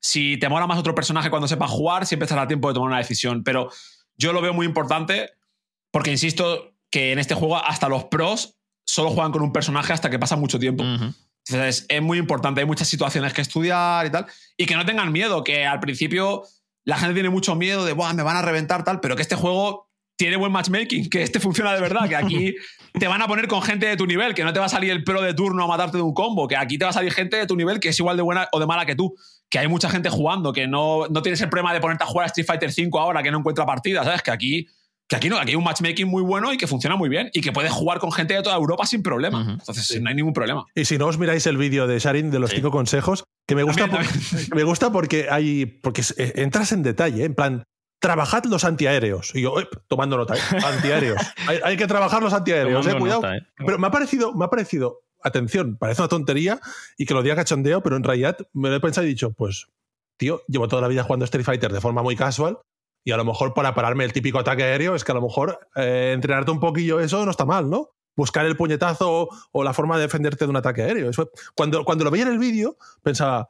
si 0.00 0.38
te 0.38 0.48
mola 0.48 0.66
más 0.66 0.78
otro 0.78 0.94
personaje 0.94 1.30
cuando 1.30 1.48
sepas 1.48 1.70
jugar, 1.70 2.06
siempre 2.06 2.24
estará 2.24 2.46
tiempo 2.48 2.68
de 2.68 2.74
tomar 2.74 2.88
una 2.88 2.98
decisión. 2.98 3.44
Pero 3.44 3.70
yo 4.16 4.32
lo 4.32 4.40
veo 4.40 4.54
muy 4.54 4.66
importante 4.66 5.30
porque 5.90 6.10
insisto 6.10 6.74
que 6.90 7.12
en 7.12 7.18
este 7.18 7.34
juego 7.34 7.56
hasta 7.56 7.88
los 7.88 8.04
pros 8.04 8.56
solo 8.84 9.10
juegan 9.10 9.32
con 9.32 9.42
un 9.42 9.52
personaje 9.52 9.92
hasta 9.92 10.10
que 10.10 10.18
pasa 10.18 10.36
mucho 10.36 10.58
tiempo. 10.58 10.84
Entonces 11.48 11.86
es 11.88 12.02
muy 12.02 12.18
importante, 12.18 12.60
hay 12.60 12.66
muchas 12.66 12.88
situaciones 12.88 13.32
que 13.32 13.42
estudiar 13.42 14.06
y 14.06 14.10
tal. 14.10 14.26
Y 14.56 14.66
que 14.66 14.76
no 14.76 14.84
tengan 14.84 15.12
miedo, 15.12 15.42
que 15.42 15.66
al 15.66 15.80
principio 15.80 16.44
la 16.84 16.96
gente 16.96 17.14
tiene 17.14 17.30
mucho 17.30 17.54
miedo 17.54 17.84
de, 17.84 17.92
Buah, 17.92 18.12
me 18.14 18.22
van 18.22 18.36
a 18.36 18.42
reventar 18.42 18.84
tal, 18.84 19.00
pero 19.00 19.16
que 19.16 19.22
este 19.22 19.36
juego 19.36 19.88
tiene 20.16 20.36
buen 20.36 20.52
matchmaking, 20.52 21.10
que 21.10 21.22
este 21.22 21.40
funciona 21.40 21.74
de 21.74 21.80
verdad, 21.80 22.08
que 22.08 22.16
aquí 22.16 22.54
te 22.98 23.08
van 23.08 23.22
a 23.22 23.26
poner 23.26 23.48
con 23.48 23.62
gente 23.62 23.86
de 23.86 23.96
tu 23.96 24.06
nivel, 24.06 24.34
que 24.34 24.44
no 24.44 24.52
te 24.52 24.60
va 24.60 24.66
a 24.66 24.68
salir 24.68 24.90
el 24.90 25.02
pro 25.02 25.20
de 25.20 25.34
turno 25.34 25.64
a 25.64 25.66
matarte 25.66 25.96
de 25.96 26.02
un 26.02 26.14
combo, 26.14 26.46
que 26.46 26.56
aquí 26.56 26.78
te 26.78 26.84
va 26.84 26.90
a 26.90 26.94
salir 26.94 27.12
gente 27.12 27.36
de 27.36 27.46
tu 27.46 27.56
nivel 27.56 27.80
que 27.80 27.88
es 27.88 27.98
igual 27.98 28.16
de 28.16 28.22
buena 28.22 28.48
o 28.52 28.60
de 28.60 28.66
mala 28.66 28.86
que 28.86 28.94
tú, 28.94 29.14
que 29.48 29.58
hay 29.58 29.68
mucha 29.68 29.90
gente 29.90 30.10
jugando, 30.10 30.52
que 30.52 30.66
no, 30.66 31.08
no 31.08 31.22
tienes 31.22 31.40
el 31.40 31.48
problema 31.48 31.72
de 31.72 31.80
ponerte 31.80 32.04
a 32.04 32.06
jugar 32.06 32.24
a 32.24 32.26
Street 32.26 32.46
Fighter 32.46 32.70
V 32.70 32.90
ahora 33.00 33.22
que 33.22 33.30
no 33.30 33.38
encuentra 33.38 33.66
partidas, 33.66 34.04
¿sabes? 34.04 34.22
Que 34.22 34.30
aquí 34.30 34.68
que 35.12 35.16
aquí 35.16 35.28
no, 35.28 35.36
aquí 35.36 35.50
hay 35.50 35.56
un 35.56 35.64
matchmaking 35.64 36.08
muy 36.08 36.22
bueno 36.22 36.54
y 36.54 36.56
que 36.56 36.66
funciona 36.66 36.96
muy 36.96 37.10
bien 37.10 37.28
y 37.34 37.42
que 37.42 37.52
puedes 37.52 37.70
jugar 37.70 37.98
con 37.98 38.12
gente 38.12 38.32
de 38.32 38.40
toda 38.40 38.56
Europa 38.56 38.86
sin 38.86 39.02
problema. 39.02 39.58
Entonces, 39.60 40.00
no 40.00 40.08
hay 40.08 40.14
ningún 40.14 40.32
problema. 40.32 40.64
Y 40.74 40.86
si 40.86 40.96
no 40.96 41.06
os 41.06 41.18
miráis 41.18 41.46
el 41.46 41.58
vídeo 41.58 41.86
de 41.86 41.98
Sharin 41.98 42.30
de 42.30 42.38
los 42.38 42.50
cinco 42.50 42.70
consejos, 42.70 43.24
que 43.46 43.54
me 43.54 43.62
gusta, 43.62 43.88
me 44.54 44.62
gusta 44.62 44.90
porque 44.90 45.26
hay 45.30 45.66
porque 45.66 46.00
eh, 46.16 46.32
entras 46.36 46.72
en 46.72 46.82
detalle, 46.82 47.24
en 47.24 47.34
plan, 47.34 47.64
trabajad 48.00 48.44
los 48.46 48.64
antiaéreos. 48.64 49.34
Y 49.34 49.42
yo, 49.42 49.54
tomando 49.86 50.16
nota, 50.16 50.34
¿eh? 50.34 50.40
antiaéreos. 50.64 51.20
hay, 51.62 51.76
que 51.76 51.86
trabajar 51.86 52.22
los 52.22 52.32
antiaéreos, 52.32 52.86
eh, 52.86 52.96
cuidado. 52.98 53.34
¿eh? 53.34 53.46
Pero 53.58 53.78
me 53.78 53.88
ha 53.88 53.90
parecido, 53.90 54.32
me 54.32 54.46
ha 54.46 54.48
parecido, 54.48 55.02
atención, 55.22 55.76
parece 55.76 56.00
una 56.00 56.08
tontería 56.08 56.58
y 56.96 57.04
que 57.04 57.12
lo 57.12 57.22
diga 57.22 57.36
cachondeo, 57.36 57.82
pero 57.82 57.96
en 57.96 58.04
realidad 58.04 58.38
me 58.54 58.70
lo 58.70 58.76
he 58.76 58.80
pensado 58.80 59.06
y 59.06 59.10
dicho, 59.10 59.34
pues, 59.34 59.66
tío, 60.16 60.40
llevo 60.48 60.68
toda 60.68 60.80
la 60.80 60.88
vida 60.88 61.02
jugando 61.02 61.26
Street 61.26 61.44
Fighter 61.44 61.70
de 61.70 61.82
forma 61.82 62.02
muy 62.02 62.16
casual 62.16 62.60
y 63.04 63.12
a 63.12 63.16
lo 63.16 63.24
mejor 63.24 63.54
para 63.54 63.74
pararme 63.74 64.04
el 64.04 64.12
típico 64.12 64.38
ataque 64.38 64.62
aéreo 64.62 64.94
es 64.94 65.04
que 65.04 65.12
a 65.12 65.14
lo 65.14 65.22
mejor 65.22 65.58
eh, 65.76 66.12
entrenarte 66.14 66.50
un 66.50 66.60
poquillo 66.60 67.00
eso 67.00 67.24
no 67.24 67.30
está 67.30 67.44
mal, 67.44 67.68
¿no? 67.68 67.90
Buscar 68.14 68.46
el 68.46 68.56
puñetazo 68.56 69.28
o 69.52 69.64
la 69.64 69.72
forma 69.72 69.96
de 69.96 70.02
defenderte 70.02 70.44
de 70.44 70.50
un 70.50 70.56
ataque 70.56 70.82
aéreo. 70.82 71.10
Eso, 71.10 71.30
cuando, 71.54 71.84
cuando 71.84 72.04
lo 72.04 72.10
veía 72.10 72.24
en 72.24 72.32
el 72.32 72.38
vídeo, 72.38 72.76
pensaba, 73.02 73.48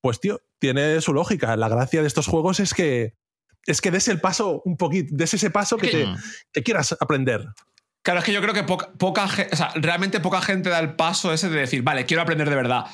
pues 0.00 0.18
tío, 0.18 0.40
tiene 0.58 1.00
su 1.00 1.12
lógica. 1.12 1.56
La 1.56 1.68
gracia 1.68 2.00
de 2.00 2.06
estos 2.06 2.26
juegos 2.26 2.58
es 2.60 2.72
que 2.72 3.14
es 3.66 3.82
que 3.82 3.90
des 3.90 4.08
el 4.08 4.18
paso 4.18 4.62
un 4.64 4.78
poquito, 4.78 5.14
des 5.14 5.34
ese 5.34 5.50
paso 5.50 5.76
que, 5.76 5.88
te, 5.88 6.06
que 6.52 6.62
quieras 6.62 6.96
aprender. 6.98 7.46
Claro, 8.02 8.20
es 8.20 8.24
que 8.24 8.32
yo 8.32 8.40
creo 8.40 8.54
que 8.54 8.62
poca, 8.62 8.90
poca 8.96 9.28
o 9.52 9.56
sea, 9.56 9.72
realmente 9.74 10.20
poca 10.20 10.40
gente 10.40 10.70
da 10.70 10.78
el 10.78 10.94
paso 10.94 11.32
ese 11.34 11.50
de 11.50 11.60
decir, 11.60 11.82
vale, 11.82 12.06
quiero 12.06 12.22
aprender 12.22 12.48
de 12.48 12.56
verdad. 12.56 12.86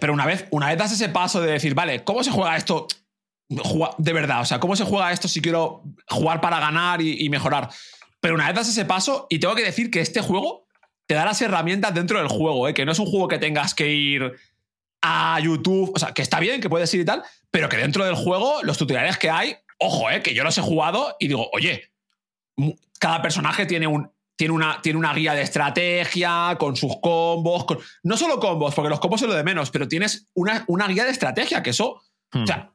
pero 0.00 0.14
una 0.14 0.24
vez, 0.24 0.46
una 0.50 0.68
vez 0.68 0.78
das 0.78 0.92
ese 0.92 1.10
paso 1.10 1.42
de 1.42 1.52
decir, 1.52 1.74
vale, 1.74 2.04
¿cómo 2.04 2.24
se 2.24 2.30
juega 2.30 2.56
esto? 2.56 2.86
De 3.98 4.12
verdad, 4.12 4.40
o 4.40 4.44
sea, 4.44 4.60
¿cómo 4.60 4.76
se 4.76 4.84
juega 4.84 5.12
esto 5.12 5.28
si 5.28 5.40
quiero 5.40 5.82
jugar 6.08 6.40
para 6.40 6.60
ganar 6.60 7.00
y, 7.00 7.28
mejorar? 7.28 7.70
Pero 8.20 8.34
una 8.34 8.46
vez 8.46 8.54
das 8.54 8.68
ese 8.68 8.84
paso, 8.84 9.26
y 9.30 9.38
tengo 9.38 9.54
que 9.54 9.64
decir 9.64 9.90
que 9.90 10.00
este 10.00 10.20
juego 10.20 10.66
te 11.06 11.14
da 11.14 11.24
las 11.24 11.42
herramientas 11.42 11.94
dentro 11.94 12.18
del 12.18 12.28
juego, 12.28 12.68
¿eh? 12.68 12.74
que 12.74 12.84
no 12.84 12.92
es 12.92 12.98
un 12.98 13.06
juego 13.06 13.28
que 13.28 13.38
tengas 13.38 13.74
que 13.74 13.92
ir 13.92 14.32
a 15.02 15.40
YouTube, 15.40 15.92
o 15.94 15.98
sea, 15.98 16.12
que 16.12 16.22
está 16.22 16.38
bien, 16.38 16.60
que 16.60 16.70
puedes 16.70 16.92
ir 16.94 17.00
y 17.00 17.04
tal, 17.04 17.22
pero 17.50 17.68
que 17.68 17.76
dentro 17.76 18.04
del 18.04 18.14
juego, 18.14 18.62
los 18.62 18.78
tutoriales 18.78 19.18
que 19.18 19.30
hay, 19.30 19.56
ojo, 19.78 20.10
¿eh? 20.10 20.22
que 20.22 20.34
yo 20.34 20.44
los 20.44 20.56
he 20.56 20.62
jugado 20.62 21.16
y 21.18 21.28
digo, 21.28 21.48
oye, 21.52 21.90
cada 23.00 23.20
personaje 23.20 23.66
tiene 23.66 23.86
un, 23.86 24.10
tiene 24.36 24.54
una, 24.54 24.80
tiene 24.80 24.98
una, 24.98 25.12
guía 25.12 25.34
de 25.34 25.42
estrategia 25.42 26.56
con 26.58 26.76
sus 26.76 27.00
combos. 27.00 27.66
no 28.02 28.16
solo 28.16 28.38
combos, 28.38 28.74
porque 28.74 28.88
los 28.88 29.00
combos 29.00 29.20
son 29.20 29.30
lo 29.30 29.36
de 29.36 29.44
menos, 29.44 29.70
pero 29.70 29.88
tienes 29.88 30.28
una, 30.34 30.64
una 30.68 30.86
guía 30.86 31.04
de 31.04 31.10
estrategia, 31.10 31.62
que 31.62 31.70
eso. 31.70 32.02
O 32.34 32.46
sea, 32.46 32.56
hmm 32.56 32.71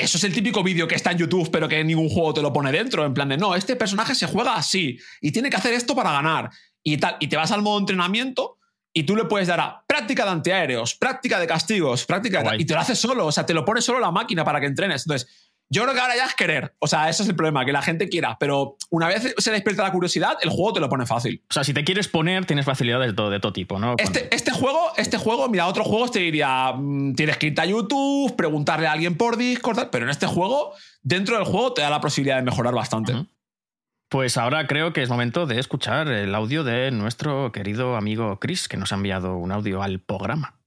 eso 0.00 0.18
es 0.18 0.24
el 0.24 0.32
típico 0.32 0.62
vídeo 0.62 0.88
que 0.88 0.94
está 0.94 1.12
en 1.12 1.18
YouTube, 1.18 1.50
pero 1.50 1.68
que 1.68 1.82
ningún 1.84 2.08
juego 2.08 2.34
te 2.34 2.42
lo 2.42 2.52
pone 2.52 2.72
dentro. 2.72 3.04
En 3.04 3.14
plan 3.14 3.28
de, 3.28 3.36
no, 3.36 3.54
este 3.54 3.76
personaje 3.76 4.14
se 4.14 4.26
juega 4.26 4.54
así 4.54 4.98
y 5.20 5.32
tiene 5.32 5.50
que 5.50 5.56
hacer 5.56 5.72
esto 5.72 5.94
para 5.94 6.12
ganar. 6.12 6.50
Y 6.82 6.96
tal. 6.96 7.16
Y 7.20 7.28
te 7.28 7.36
vas 7.36 7.52
al 7.52 7.62
modo 7.62 7.78
entrenamiento 7.78 8.58
y 8.92 9.04
tú 9.04 9.14
le 9.14 9.24
puedes 9.24 9.48
dar 9.48 9.60
a 9.60 9.84
práctica 9.86 10.24
de 10.24 10.30
antiaéreos, 10.30 10.94
práctica 10.94 11.38
de 11.38 11.46
castigos, 11.46 12.04
práctica 12.06 12.42
de, 12.42 12.56
Y 12.58 12.64
te 12.64 12.74
lo 12.74 12.80
haces 12.80 12.98
solo. 12.98 13.26
O 13.26 13.32
sea, 13.32 13.46
te 13.46 13.54
lo 13.54 13.64
pone 13.64 13.80
solo 13.80 14.00
la 14.00 14.10
máquina 14.10 14.44
para 14.44 14.60
que 14.60 14.66
entrenes. 14.66 15.04
Entonces, 15.06 15.49
yo 15.72 15.82
creo 15.84 15.94
que 15.94 16.00
ahora 16.00 16.16
ya 16.16 16.26
es 16.26 16.34
querer. 16.34 16.74
O 16.80 16.88
sea, 16.88 17.08
ese 17.08 17.22
es 17.22 17.28
el 17.28 17.36
problema, 17.36 17.64
que 17.64 17.72
la 17.72 17.80
gente 17.80 18.08
quiera. 18.08 18.36
Pero 18.40 18.76
una 18.90 19.06
vez 19.06 19.34
se 19.38 19.50
despierta 19.52 19.84
la 19.84 19.92
curiosidad, 19.92 20.36
el 20.42 20.50
juego 20.50 20.72
te 20.72 20.80
lo 20.80 20.88
pone 20.88 21.06
fácil. 21.06 21.42
O 21.48 21.54
sea, 21.54 21.62
si 21.62 21.72
te 21.72 21.84
quieres 21.84 22.08
poner, 22.08 22.44
tienes 22.44 22.64
facilidad 22.64 22.98
de 22.98 23.12
todo, 23.12 23.30
de 23.30 23.38
todo 23.38 23.52
tipo, 23.52 23.78
¿no? 23.78 23.94
Este, 23.98 24.34
este, 24.34 24.50
juego, 24.50 24.92
este 24.96 25.16
juego, 25.16 25.48
mira, 25.48 25.68
otros 25.68 25.86
juegos 25.86 26.10
te 26.10 26.18
diría, 26.18 26.72
mm, 26.76 27.14
tienes 27.14 27.36
que 27.36 27.46
irte 27.46 27.60
a 27.60 27.66
YouTube, 27.66 28.34
preguntarle 28.34 28.88
a 28.88 28.92
alguien 28.92 29.16
por 29.16 29.36
Discord, 29.36 29.90
pero 29.92 30.06
en 30.06 30.10
este 30.10 30.26
juego, 30.26 30.74
dentro 31.02 31.36
del 31.36 31.44
juego, 31.44 31.72
te 31.72 31.82
da 31.82 31.90
la 31.90 32.00
posibilidad 32.00 32.36
de 32.36 32.42
mejorar 32.42 32.74
bastante. 32.74 33.14
Pues 34.08 34.36
ahora 34.36 34.66
creo 34.66 34.92
que 34.92 35.02
es 35.02 35.08
momento 35.08 35.46
de 35.46 35.60
escuchar 35.60 36.08
el 36.08 36.34
audio 36.34 36.64
de 36.64 36.90
nuestro 36.90 37.52
querido 37.52 37.94
amigo 37.94 38.40
Chris, 38.40 38.66
que 38.66 38.76
nos 38.76 38.90
ha 38.90 38.96
enviado 38.96 39.36
un 39.36 39.52
audio 39.52 39.84
al 39.84 40.00
programa. 40.00 40.59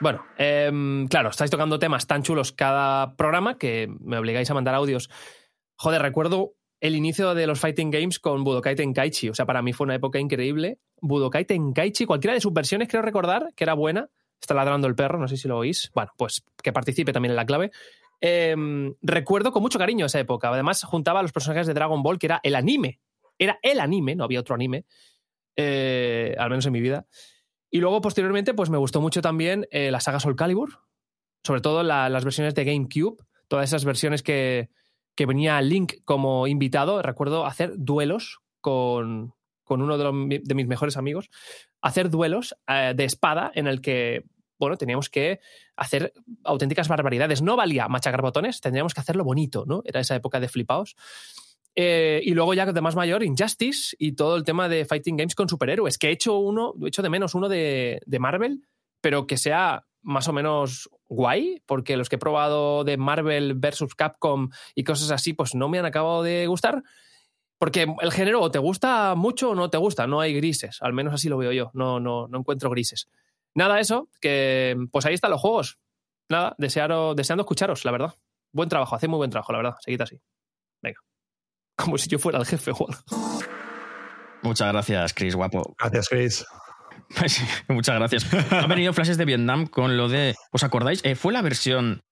Bueno, 0.00 0.24
em, 0.38 1.06
claro, 1.08 1.28
estáis 1.28 1.50
tocando 1.50 1.78
temas 1.78 2.06
tan 2.06 2.22
chulos 2.22 2.52
cada 2.52 3.16
programa 3.16 3.58
que 3.58 3.88
me 4.00 4.16
obligáis 4.16 4.50
a 4.50 4.54
mandar 4.54 4.74
audios. 4.74 5.10
Joder, 5.76 6.00
recuerdo 6.00 6.54
el 6.80 6.96
inicio 6.96 7.34
de 7.34 7.46
los 7.46 7.60
Fighting 7.60 7.90
Games 7.90 8.18
con 8.18 8.42
Budokai 8.42 8.74
Tenkaichi. 8.74 9.28
O 9.28 9.34
sea, 9.34 9.44
para 9.44 9.60
mí 9.60 9.74
fue 9.74 9.84
una 9.84 9.94
época 9.94 10.18
increíble. 10.18 10.78
Budokai 11.02 11.44
Tenkaichi, 11.44 12.06
cualquiera 12.06 12.32
de 12.32 12.40
sus 12.40 12.52
versiones, 12.52 12.88
creo 12.88 13.02
recordar 13.02 13.52
que 13.54 13.64
era 13.64 13.74
buena. 13.74 14.08
Está 14.40 14.54
ladrando 14.54 14.88
el 14.88 14.94
perro, 14.94 15.18
no 15.18 15.28
sé 15.28 15.36
si 15.36 15.48
lo 15.48 15.58
oís. 15.58 15.90
Bueno, 15.94 16.12
pues 16.16 16.42
que 16.62 16.72
participe 16.72 17.12
también 17.12 17.32
en 17.32 17.36
la 17.36 17.44
clave. 17.44 17.70
Em, 18.22 18.94
recuerdo 19.02 19.52
con 19.52 19.62
mucho 19.62 19.78
cariño 19.78 20.06
esa 20.06 20.18
época. 20.18 20.48
Además, 20.48 20.82
juntaba 20.84 21.20
a 21.20 21.22
los 21.22 21.32
personajes 21.32 21.66
de 21.66 21.74
Dragon 21.74 22.02
Ball, 22.02 22.18
que 22.18 22.26
era 22.26 22.40
el 22.42 22.54
anime. 22.54 23.00
Era 23.38 23.58
el 23.62 23.80
anime, 23.80 24.16
no 24.16 24.24
había 24.24 24.40
otro 24.40 24.54
anime. 24.54 24.86
Eh, 25.56 26.34
al 26.38 26.48
menos 26.48 26.64
en 26.64 26.72
mi 26.72 26.80
vida. 26.80 27.06
Y 27.70 27.78
luego, 27.78 28.00
posteriormente, 28.00 28.54
pues 28.54 28.70
me 28.70 28.78
gustó 28.78 29.00
mucho 29.00 29.22
también 29.22 29.66
eh, 29.70 29.90
la 29.90 30.00
saga 30.00 30.20
Soul 30.20 30.36
Calibur, 30.36 30.80
sobre 31.44 31.60
todo 31.60 31.82
las 31.82 32.24
versiones 32.24 32.54
de 32.54 32.64
GameCube, 32.64 33.16
todas 33.48 33.70
esas 33.70 33.84
versiones 33.84 34.22
que, 34.22 34.70
que 35.14 35.26
venía 35.26 35.60
Link 35.60 35.94
como 36.04 36.46
invitado. 36.46 37.00
Recuerdo 37.02 37.46
hacer 37.46 37.74
duelos 37.76 38.40
con, 38.60 39.34
con 39.64 39.82
uno 39.82 39.98
de, 39.98 40.40
de, 40.42 40.54
mis 40.54 40.66
mejores 40.66 40.96
amigos, 40.96 41.30
hacer 41.80 42.10
duelos 42.10 42.56
eh, 42.66 42.92
de 42.96 43.04
espada 43.04 43.52
en 43.54 43.66
el 43.66 43.80
que, 43.80 44.24
bueno, 44.58 44.76
teníamos 44.76 45.08
que 45.08 45.40
hacer 45.76 46.12
auténticas 46.44 46.88
barbaridades. 46.88 47.40
No 47.40 47.56
valía 47.56 47.86
machacar 47.88 48.20
botones, 48.20 48.60
tendríamos 48.60 48.94
que 48.94 49.00
hacerlo 49.00 49.24
bonito, 49.24 49.64
¿no? 49.66 49.82
Era 49.84 50.00
esa 50.00 50.16
época 50.16 50.40
de 50.40 50.48
flipaos. 50.48 50.96
Eh, 51.82 52.20
y 52.22 52.34
luego 52.34 52.52
ya 52.52 52.66
de 52.66 52.80
más 52.82 52.94
mayor, 52.94 53.22
Injustice 53.22 53.96
y 53.98 54.12
todo 54.12 54.36
el 54.36 54.44
tema 54.44 54.68
de 54.68 54.84
Fighting 54.84 55.16
Games 55.16 55.34
con 55.34 55.48
superhéroes, 55.48 55.96
que 55.96 56.08
he 56.08 56.10
hecho 56.10 56.36
uno, 56.36 56.74
he 56.82 56.88
hecho 56.88 57.00
de 57.00 57.08
menos 57.08 57.34
uno 57.34 57.48
de, 57.48 58.02
Marvel, 58.18 58.60
pero 59.00 59.26
que 59.26 59.38
sea 59.38 59.86
más 60.02 60.28
o 60.28 60.34
menos 60.34 60.90
guay, 61.08 61.62
porque 61.64 61.96
los 61.96 62.10
que 62.10 62.16
he 62.16 62.18
probado 62.18 62.84
de 62.84 62.98
Marvel 62.98 63.54
versus 63.54 63.94
Capcom 63.94 64.50
y 64.74 64.84
cosas 64.84 65.10
así, 65.10 65.32
pues 65.32 65.54
no 65.54 65.70
me 65.70 65.78
han 65.78 65.86
acabado 65.86 66.22
de 66.22 66.46
gustar. 66.48 66.82
Porque 67.56 67.86
el 68.02 68.12
género 68.12 68.42
o 68.42 68.50
te 68.50 68.58
gusta 68.58 69.14
mucho 69.14 69.52
o 69.52 69.54
no 69.54 69.70
te 69.70 69.78
gusta, 69.78 70.06
no 70.06 70.20
hay 70.20 70.34
grises, 70.34 70.82
al 70.82 70.92
menos 70.92 71.14
así 71.14 71.30
lo 71.30 71.38
veo 71.38 71.52
yo, 71.52 71.70
no, 71.72 71.98
no, 71.98 72.28
no 72.28 72.40
encuentro 72.40 72.68
grises. 72.68 73.08
Nada, 73.54 73.80
eso, 73.80 74.10
que 74.20 74.76
pues 74.92 75.06
ahí 75.06 75.14
están 75.14 75.30
los 75.30 75.40
juegos. 75.40 75.78
Nada, 76.28 76.54
deseando 76.58 77.14
escucharos, 77.16 77.86
la 77.86 77.92
verdad. 77.92 78.14
Buen 78.52 78.68
trabajo, 78.68 78.96
hacéis 78.96 79.08
muy 79.08 79.16
buen 79.16 79.30
trabajo, 79.30 79.52
la 79.52 79.58
verdad. 79.60 79.76
Seguid 79.80 80.02
así. 80.02 80.20
Venga 80.82 81.00
como 81.82 81.98
si 81.98 82.08
yo 82.08 82.18
fuera 82.18 82.38
el 82.38 82.46
jefe 82.46 82.70
o 82.72 82.88
Muchas 84.42 84.72
gracias, 84.72 85.12
Chris, 85.12 85.34
guapo. 85.34 85.74
Gracias, 85.78 86.08
Chris. 86.08 86.46
Pues 87.16 87.42
muchas 87.68 87.96
gracias. 87.96 88.26
Han 88.52 88.68
venido 88.68 88.92
flashes 88.92 89.18
de 89.18 89.24
Vietnam 89.24 89.66
con 89.66 89.96
lo 89.96 90.08
de. 90.08 90.34
¿Os 90.52 90.62
acordáis? 90.62 91.00
Eh, 91.04 91.14
fue 91.14 91.32
la 91.32 91.42
versión 91.42 92.02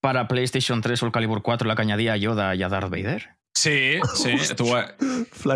para 0.00 0.28
PlayStation 0.28 0.80
3 0.80 1.02
o 1.02 1.06
el 1.06 1.12
Calibur 1.12 1.42
4 1.42 1.66
la 1.66 1.74
que 1.74 1.82
añadía 1.82 2.12
a 2.12 2.16
Yoda 2.16 2.54
y 2.54 2.62
a 2.62 2.68
Darth 2.68 2.90
Vader. 2.90 3.38
Sí, 3.54 3.98
sí. 4.14 4.36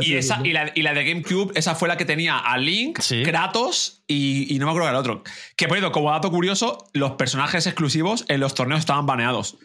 y, 0.00 0.14
esa, 0.14 0.40
y, 0.42 0.52
la, 0.52 0.94
de 0.94 1.04
GameCube, 1.04 1.52
esa 1.54 1.76
fue 1.76 1.86
la 1.86 1.96
que 1.96 2.04
tenía 2.04 2.36
a 2.36 2.58
Link, 2.58 2.98
Kratos 3.22 4.02
y, 4.08 4.56
no 4.58 4.66
me 4.66 4.72
acuerdo 4.72 4.88
del 4.88 4.96
otro. 4.96 5.22
Que, 5.56 5.68
por 5.68 5.92
como 5.92 6.10
dato 6.10 6.28
curioso, 6.32 6.88
los 6.94 7.12
personajes 7.12 7.64
exclusivos 7.68 8.24
en 8.26 8.40
los 8.40 8.54
torneos 8.54 8.80
estaban 8.80 9.06
baneados. 9.06 9.56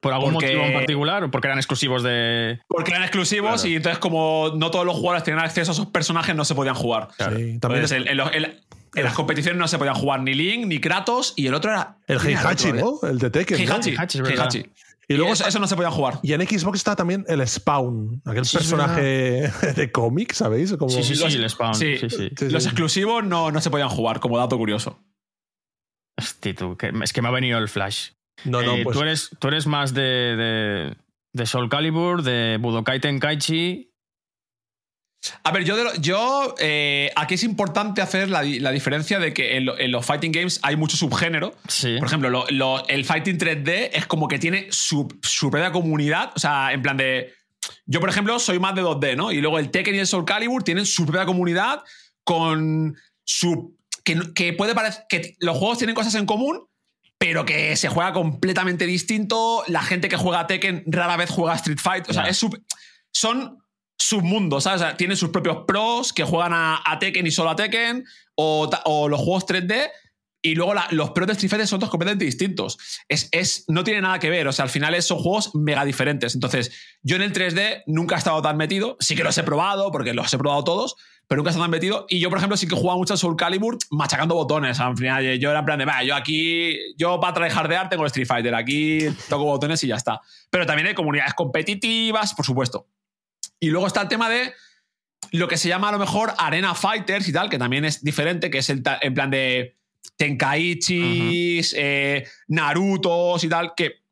¿Por 0.00 0.14
algún 0.14 0.32
motivo 0.32 0.62
en 0.62 0.72
particular? 0.72 1.24
¿O 1.24 1.30
porque 1.30 1.46
eran 1.48 1.58
exclusivos 1.58 2.02
de.? 2.02 2.60
Porque 2.68 2.90
eran 2.90 3.02
exclusivos 3.02 3.64
y 3.66 3.76
entonces, 3.76 3.98
como 3.98 4.52
no 4.56 4.70
todos 4.70 4.86
los 4.86 4.96
jugadores 4.96 5.24
tenían 5.24 5.44
acceso 5.44 5.70
a 5.72 5.74
esos 5.74 5.86
personajes, 5.86 6.34
no 6.34 6.44
se 6.46 6.54
podían 6.54 6.74
jugar. 6.74 7.08
Sí, 7.18 7.58
también 7.58 7.84
en, 7.90 9.04
las 9.04 9.14
competiciones 9.14 9.58
no 9.58 9.68
se 9.68 9.78
podían 9.78 9.94
jugar 9.94 10.22
ni 10.22 10.34
Link 10.34 10.66
ni 10.66 10.80
Kratos 10.80 11.34
y 11.36 11.46
el 11.46 11.54
otro 11.54 11.70
era. 11.70 11.98
El 12.06 12.18
Heihachi, 12.18 12.72
¿no? 12.72 12.98
El 13.02 13.18
de 13.18 13.30
Tekken. 13.30 13.58
Heihachi, 13.58 14.64
Y 15.06 15.14
luego 15.14 15.32
eso, 15.34 15.58
no 15.58 15.66
se 15.66 15.76
podía 15.76 15.90
jugar. 15.90 16.18
Y 16.22 16.32
en 16.32 16.40
Xbox 16.46 16.78
está 16.78 16.96
también 16.96 17.24
el 17.28 17.46
Spawn, 17.46 18.22
aquel 18.24 18.44
personaje 18.50 19.50
de 19.76 19.92
cómic, 19.92 20.32
¿sabéis? 20.32 20.70
Sí, 20.88 21.02
sí, 21.02 21.14
sí, 21.14 21.24
el 21.24 21.50
Spawn. 21.50 21.74
Sí, 21.74 21.96
Los 22.48 22.64
exclusivos 22.64 23.22
no, 23.22 23.50
no 23.50 23.60
se 23.60 23.70
podían 23.70 23.90
jugar, 23.90 24.18
como 24.18 24.38
dato 24.38 24.56
curioso. 24.56 24.98
Hostia, 26.16 26.54
tú, 26.54 26.76
que- 26.76 26.92
es 27.02 27.12
que 27.12 27.22
me 27.22 27.28
ha 27.28 27.32
venido 27.32 27.58
el 27.58 27.68
flash. 27.68 28.10
No, 28.44 28.62
no, 28.62 28.74
Eh, 28.76 28.82
pues 28.84 28.96
tú, 28.96 29.02
eres, 29.02 29.30
tú 29.38 29.48
eres 29.48 29.66
más 29.66 29.92
de, 29.94 30.02
de, 30.02 30.96
de 31.32 31.46
Soul 31.46 31.68
Calibur, 31.68 32.22
de 32.22 32.58
Budokai 32.60 33.00
Tenkaichi. 33.00 33.86
A 35.44 35.52
ver, 35.52 35.64
yo, 35.64 35.76
de 35.76 35.84
lo- 35.84 35.94
yo 35.96 36.54
eh, 36.60 37.10
aquí 37.14 37.34
es 37.34 37.42
importante 37.44 38.00
hacer 38.00 38.30
la, 38.30 38.42
la 38.42 38.70
diferencia 38.72 39.18
de 39.18 39.34
que 39.34 39.58
en, 39.58 39.66
lo- 39.66 39.78
en 39.78 39.90
los 39.92 40.06
fighting 40.06 40.32
games 40.32 40.58
hay 40.62 40.76
mucho 40.76 40.96
subgénero. 40.96 41.54
Sí. 41.68 41.96
Por 41.98 42.08
ejemplo, 42.08 42.30
lo- 42.30 42.46
lo- 42.48 42.86
el 42.88 43.04
fighting 43.04 43.36
3D 43.38 43.90
es 43.92 44.06
como 44.06 44.28
que 44.28 44.38
tiene 44.38 44.68
su, 44.70 45.08
su 45.22 45.50
propia 45.50 45.72
comunidad. 45.72 46.32
O 46.34 46.38
sea, 46.38 46.72
en 46.72 46.80
plan 46.80 46.96
de. 46.96 47.34
Yo, 47.84 48.00
por 48.00 48.08
ejemplo, 48.08 48.38
soy 48.38 48.58
más 48.58 48.74
de 48.74 48.82
2D, 48.82 49.14
¿no? 49.16 49.30
Y 49.30 49.42
luego 49.42 49.58
el 49.58 49.70
Tekken 49.70 49.94
y 49.94 49.98
el 49.98 50.06
Soul 50.06 50.24
Calibur 50.24 50.62
tienen 50.62 50.86
su 50.86 51.04
propia 51.04 51.26
comunidad 51.26 51.82
con 52.24 52.96
su. 53.22 53.76
Que, 54.02 54.18
que 54.34 54.54
puede 54.54 54.74
parecer. 54.74 55.04
que 55.10 55.34
los 55.40 55.58
juegos 55.58 55.76
tienen 55.76 55.94
cosas 55.94 56.14
en 56.14 56.24
común, 56.24 56.66
pero 57.20 57.44
que 57.44 57.76
se 57.76 57.88
juega 57.90 58.14
completamente 58.14 58.86
distinto. 58.86 59.62
La 59.66 59.82
gente 59.82 60.08
que 60.08 60.16
juega 60.16 60.40
a 60.40 60.46
Tekken 60.46 60.84
rara 60.86 61.18
vez 61.18 61.28
juega 61.28 61.54
Street 61.56 61.78
Fight. 61.78 62.08
O 62.08 62.14
sea, 62.14 62.24
es 62.24 62.38
sub- 62.38 62.58
son 63.12 63.58
submundos, 63.98 64.64
¿sabes? 64.64 64.80
O 64.80 64.84
sea, 64.84 64.96
tienen 64.96 65.18
sus 65.18 65.28
propios 65.28 65.64
pros 65.66 66.14
que 66.14 66.24
juegan 66.24 66.54
a, 66.54 66.80
a 66.84 66.98
Tekken 66.98 67.26
y 67.26 67.30
solo 67.30 67.50
a 67.50 67.56
Tekken, 67.56 68.04
o, 68.36 68.70
los 69.10 69.20
juegos 69.20 69.46
3D, 69.46 69.90
y 70.42 70.54
luego 70.54 70.72
la- 70.72 70.88
los 70.92 71.10
pros 71.10 71.26
de 71.26 71.34
Street 71.34 71.50
Fighter 71.50 71.66
son 71.68 71.80
dos 71.80 71.90
completamente 71.90 72.24
distintos. 72.24 72.78
Es, 73.06 73.28
es, 73.32 73.64
no 73.68 73.84
tiene 73.84 74.00
nada 74.00 74.18
que 74.18 74.30
ver, 74.30 74.48
o 74.48 74.52
sea, 74.52 74.62
al 74.62 74.70
final 74.70 75.00
son 75.02 75.18
juegos 75.18 75.54
mega 75.54 75.84
diferentes. 75.84 76.34
Entonces, 76.34 76.72
yo 77.02 77.16
en 77.16 77.22
el 77.22 77.34
3D 77.34 77.82
nunca 77.86 78.14
he 78.14 78.18
estado 78.18 78.40
tan 78.40 78.56
metido, 78.56 78.96
sí 78.98 79.14
que 79.14 79.24
los 79.24 79.36
he 79.36 79.42
probado, 79.42 79.92
porque 79.92 80.14
los 80.14 80.32
he 80.32 80.38
probado 80.38 80.64
todos, 80.64 80.96
pero 81.30 81.38
nunca 81.38 81.50
estado 81.50 81.62
tan 81.62 81.70
metido. 81.70 82.06
Y 82.08 82.18
yo, 82.18 82.28
por 82.28 82.38
ejemplo, 82.38 82.56
sí 82.56 82.66
que 82.66 82.74
he 82.74 82.76
jugado 82.76 82.98
mucho 82.98 83.12
al 83.14 83.18
Soul 83.18 83.36
Calibur 83.36 83.78
machacando 83.90 84.34
botones. 84.34 84.80
Al 84.80 84.96
final, 84.96 85.38
yo 85.38 85.50
era 85.50 85.60
en 85.60 85.64
plan 85.64 85.78
de, 85.78 85.84
"Va, 85.84 86.02
yo 86.02 86.16
aquí, 86.16 86.76
yo 86.96 87.20
para 87.20 87.34
tryhardear 87.34 87.88
tengo 87.88 88.02
el 88.02 88.08
Street 88.08 88.26
Fighter, 88.26 88.52
aquí 88.52 89.06
toco 89.28 89.44
botones 89.44 89.84
y 89.84 89.86
ya 89.86 89.94
está. 89.94 90.20
Pero 90.50 90.66
también 90.66 90.88
hay 90.88 90.94
comunidades 90.94 91.34
competitivas, 91.34 92.34
por 92.34 92.44
supuesto. 92.44 92.88
Y 93.60 93.70
luego 93.70 93.86
está 93.86 94.02
el 94.02 94.08
tema 94.08 94.28
de 94.28 94.54
lo 95.30 95.46
que 95.46 95.56
se 95.56 95.68
llama 95.68 95.90
a 95.90 95.92
lo 95.92 96.00
mejor 96.00 96.32
Arena 96.36 96.74
Fighters 96.74 97.28
y 97.28 97.32
tal, 97.32 97.48
que 97.48 97.58
también 97.58 97.84
es 97.84 98.02
diferente, 98.02 98.50
que 98.50 98.58
es 98.58 98.68
el 98.68 98.82
en 99.00 99.14
plan 99.14 99.30
de 99.30 99.78
Tenkaichis, 100.16 101.76
eh, 101.78 102.26
Narutos 102.48 103.44
y 103.44 103.48
tal, 103.48 103.74
que 103.76 104.02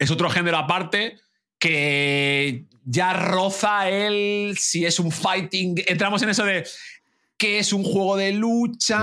es 0.00 0.10
otro 0.10 0.28
género 0.28 0.56
aparte 0.56 1.20
que 1.60 2.64
ya 2.84 3.12
roza 3.12 3.88
el 3.88 4.56
si 4.58 4.84
es 4.84 4.98
un 4.98 5.12
fighting. 5.12 5.76
Entramos 5.86 6.20
en 6.22 6.30
eso 6.30 6.44
de 6.44 6.66
que 7.38 7.58
es 7.60 7.72
un 7.72 7.84
juego 7.84 8.16
de 8.16 8.32
lucha. 8.32 8.98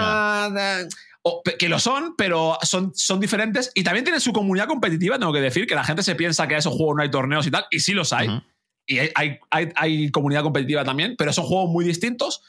o- 1.24 1.42
que 1.60 1.68
lo 1.70 1.78
son, 1.80 2.16
pero 2.18 2.58
son, 2.62 2.94
son 2.96 3.20
diferentes 3.20 3.72
y 3.76 3.84
también 3.84 4.06
tienen 4.06 4.22
su 4.22 4.32
comunidad 4.32 4.68
competitiva, 4.68 5.20
tengo 5.20 5.34
que 5.34 5.42
decir, 5.42 5.68
que 5.68 5.76
la 5.76 5.84
gente 5.84 6.02
se 6.02 6.16
piensa 6.16 6.48
que 6.48 6.56
a 6.56 6.60
esos 6.60 6.74
juegos 6.74 6.96
no 6.96 7.04
hay 7.04 7.12
torneos 7.12 7.46
y 7.48 7.52
tal, 7.52 7.66
y 7.70 7.80
sí 7.82 7.94
los 7.94 8.14
hay. 8.14 8.28
Y 8.86 9.00
hay, 9.00 9.10
hay, 9.16 9.40
hay- 9.50 9.70
hay 9.76 10.12
comunidad 10.12 10.44
competitiva 10.44 10.86
también, 10.86 11.16
pero 11.18 11.34
son 11.34 11.46
juegos 11.46 11.70
muy 11.70 11.84
distintos. 11.84 12.42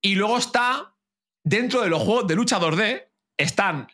Y 0.00 0.14
luego 0.14 0.38
está, 0.38 0.94
dentro 1.44 1.82
de 1.82 1.88
los 1.88 2.02
juegos 2.02 2.28
de 2.28 2.36
lucha 2.36 2.60
2D, 2.60 3.08
están 3.36 3.88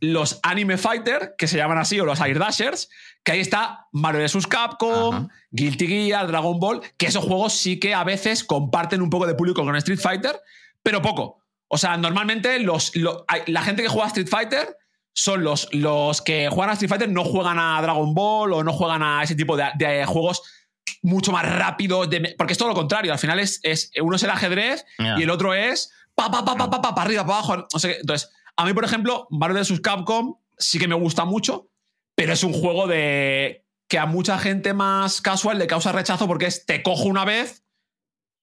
los 0.00 0.40
Anime 0.42 0.78
Fighter, 0.78 1.34
que 1.36 1.46
se 1.46 1.56
llaman 1.58 1.78
así, 1.78 2.00
o 2.00 2.04
los 2.06 2.20
Air 2.20 2.38
Dashers, 2.38 2.88
que 3.22 3.32
ahí 3.32 3.40
está 3.40 3.86
Mario 3.92 4.22
vs. 4.22 4.46
Capcom, 4.46 5.14
Ajá. 5.14 5.28
Guilty 5.50 5.86
Gear, 5.86 6.26
Dragon 6.26 6.58
Ball, 6.58 6.80
que 6.96 7.06
esos 7.06 7.24
juegos 7.24 7.52
sí 7.52 7.78
que 7.78 7.94
a 7.94 8.02
veces 8.04 8.42
comparten 8.44 9.02
un 9.02 9.10
poco 9.10 9.26
de 9.26 9.34
público 9.34 9.62
con 9.64 9.76
Street 9.76 9.98
Fighter, 10.00 10.40
pero 10.82 11.02
poco. 11.02 11.44
O 11.68 11.76
sea, 11.78 11.96
normalmente 11.96 12.58
los, 12.60 12.96
lo- 12.96 13.24
la 13.46 13.62
gente 13.62 13.82
que 13.82 13.88
juega 13.88 14.06
a 14.06 14.08
Street 14.08 14.28
Fighter 14.28 14.76
son 15.12 15.44
los, 15.44 15.68
los 15.72 16.22
que 16.22 16.48
juegan 16.48 16.70
a 16.70 16.72
Street 16.72 16.88
Fighter, 16.88 17.08
no 17.10 17.24
juegan 17.24 17.58
a 17.58 17.80
Dragon 17.82 18.14
Ball 18.14 18.52
o 18.54 18.64
no 18.64 18.72
juegan 18.72 19.02
a 19.02 19.22
ese 19.22 19.34
tipo 19.34 19.56
de, 19.56 19.64
de 19.76 20.04
juegos 20.06 20.42
mucho 21.02 21.30
más 21.32 21.46
rápidos, 21.46 22.08
porque 22.38 22.52
es 22.52 22.58
todo 22.58 22.68
lo 22.68 22.74
contrario. 22.74 23.12
Al 23.12 23.18
final 23.18 23.38
es, 23.38 23.60
es 23.62 23.90
uno 24.00 24.16
es 24.16 24.22
el 24.22 24.30
ajedrez 24.30 24.84
y 25.18 25.22
el 25.22 25.30
otro 25.30 25.52
es 25.54 25.92
pa, 26.14 26.30
pa, 26.30 26.44
pa, 26.44 26.56
pa, 26.56 26.70
pa, 26.70 26.80
pa, 26.80 26.94
pa, 26.94 27.02
arriba, 27.02 27.24
para 27.24 27.38
abajo. 27.38 27.66
No 27.72 27.78
sé 27.78 27.88
qué. 27.94 28.00
Entonces, 28.00 28.30
a 28.60 28.64
mí, 28.66 28.72
por 28.74 28.84
ejemplo, 28.84 29.26
Mario 29.30 29.56
vs. 29.60 29.80
Capcom 29.80 30.36
sí 30.58 30.78
que 30.78 30.88
me 30.88 30.94
gusta 30.94 31.24
mucho, 31.24 31.68
pero 32.14 32.32
es 32.32 32.42
un 32.44 32.52
juego 32.52 32.86
de 32.86 33.64
que 33.88 33.98
a 33.98 34.06
mucha 34.06 34.38
gente 34.38 34.72
más 34.74 35.20
casual 35.20 35.58
le 35.58 35.66
causa 35.66 35.92
rechazo 35.92 36.26
porque 36.26 36.46
es 36.46 36.64
te 36.66 36.82
cojo 36.82 37.04
una 37.04 37.24
vez, 37.24 37.64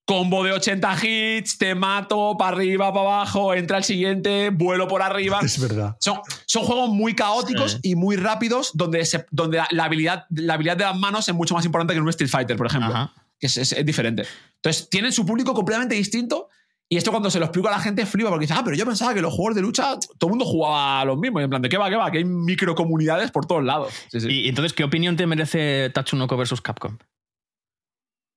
combo 0.05 0.43
de 0.43 0.53
80 0.53 0.97
hits, 1.05 1.57
te 1.57 1.76
mato, 1.76 2.36
para 2.39 2.55
arriba, 2.55 2.93
para 2.93 3.05
abajo, 3.05 3.53
entra 3.53 3.78
el 3.78 3.84
siguiente, 3.84 4.49
vuelo 4.51 4.88
por 4.88 5.01
arriba. 5.01 5.39
es 5.43 5.59
verdad. 5.59 5.97
Son, 5.99 6.20
son 6.45 6.63
juegos 6.63 6.89
muy 6.89 7.13
caóticos 7.13 7.74
Sí. 7.74 7.80
y 7.91 7.95
muy 7.95 8.15
rápidos 8.15 8.72
donde, 8.74 9.05
se- 9.05 9.26
donde 9.32 9.57
la, 9.57 9.68
la 9.72 9.84
habilidad, 9.84 10.26
la 10.30 10.53
habilidad 10.53 10.78
de 10.78 10.86
las 10.86 10.95
manos 10.97 11.28
es 11.28 11.36
mucho 11.36 11.53
más 11.53 11.65
importante 11.65 11.93
que 11.93 11.97
en 11.97 12.03
un 12.03 12.09
Street 12.09 12.30
Fighter, 12.30 12.55
por 12.57 12.68
ejemplo. 12.68 12.93
Ajá. 12.93 13.13
Que 13.39 13.47
es, 13.47 13.57
es- 13.57 13.74
es 13.74 13.86
diferente. 13.86 14.24
Entonces, 14.55 14.89
tienen 14.89 15.11
su 15.11 15.26
público 15.26 15.53
completamente 15.53 15.95
distinto 15.95 16.47
y 16.89 16.95
esto 16.97 17.11
cuando 17.11 17.29
se 17.29 17.39
lo 17.39 17.45
explico 17.45 17.67
a 17.67 17.71
la 17.71 17.79
gente 17.79 18.05
flipa 18.05 18.29
porque 18.29 18.43
dice, 18.43 18.53
ah, 18.57 18.61
pero 18.63 18.75
yo 18.77 18.85
pensaba 18.85 19.13
que 19.13 19.21
los 19.21 19.33
juegos 19.33 19.55
de 19.55 19.61
lucha 19.61 19.97
todo 20.17 20.27
el 20.27 20.29
mundo 20.29 20.45
jugaba 20.45 21.03
los 21.03 21.17
mismos. 21.17 21.41
Y 21.41 21.43
en 21.43 21.49
plan, 21.49 21.61
¿de 21.61 21.67
qué 21.69 21.77
va, 21.77 21.89
qué 21.89 21.95
va? 21.97 22.09
Que 22.11 22.19
hay 22.19 22.25
microcomunidades 22.25 23.31
por 23.31 23.45
todos 23.45 23.63
lados. 23.63 23.93
Sí, 24.09 24.21
sí. 24.21 24.27
Y, 24.29 24.47
entonces, 24.49 24.71
¿qué 24.73 24.83
opinión 24.85 25.17
te 25.17 25.27
merece 25.27 25.89
Tatsunoko 25.93 26.38
versus 26.38 26.61
Capcom? 26.61 26.97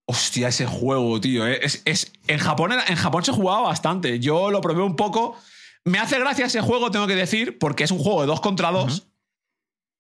Hostia, 0.09 0.49
ese 0.49 0.67
juego, 0.67 1.21
tío. 1.21 1.47
eh. 1.47 1.61
Es, 1.63 1.83
es- 1.85 2.13
en, 2.27 2.39
Japón, 2.39 2.73
en 2.73 2.97
Japón 2.97 3.25
se 3.25 3.33
jugaba 3.33 3.63
bastante. 3.63 4.19
Yo 4.19 4.51
lo 4.51 4.61
probé 4.61 4.83
un 4.83 4.97
poco. 4.97 5.37
Me 5.85 5.99
hace 5.99 6.19
gracia 6.19 6.47
ese 6.47 6.61
juego, 6.61 6.91
tengo 6.91 7.07
que 7.07 7.15
decir, 7.15 7.59
porque 7.59 7.85
es 7.85 7.91
un 7.93 7.99
juego 8.01 8.21
de 8.23 8.27
dos 8.27 8.41
contra 8.41 8.73
dos. 8.73 9.07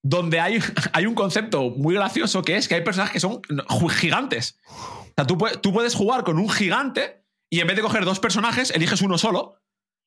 Donde 0.02 0.40
hay, 0.40 0.58
hay 0.92 1.06
un 1.06 1.14
concepto 1.14 1.70
muy 1.70 1.94
gracioso 1.94 2.42
que 2.42 2.56
es 2.56 2.66
que 2.66 2.74
hay 2.74 2.82
personajes 2.82 3.12
que 3.12 3.20
son 3.20 3.40
gigantes. 3.90 4.58
O 4.68 5.12
sea, 5.14 5.26
tú, 5.26 5.38
tú 5.62 5.72
puedes 5.72 5.94
jugar 5.94 6.24
con 6.24 6.38
un 6.38 6.48
gigante 6.50 7.19
y 7.50 7.60
en 7.60 7.66
vez 7.66 7.76
de 7.76 7.82
coger 7.82 8.04
dos 8.04 8.20
personajes, 8.20 8.70
eliges 8.70 9.02
uno 9.02 9.18
solo. 9.18 9.56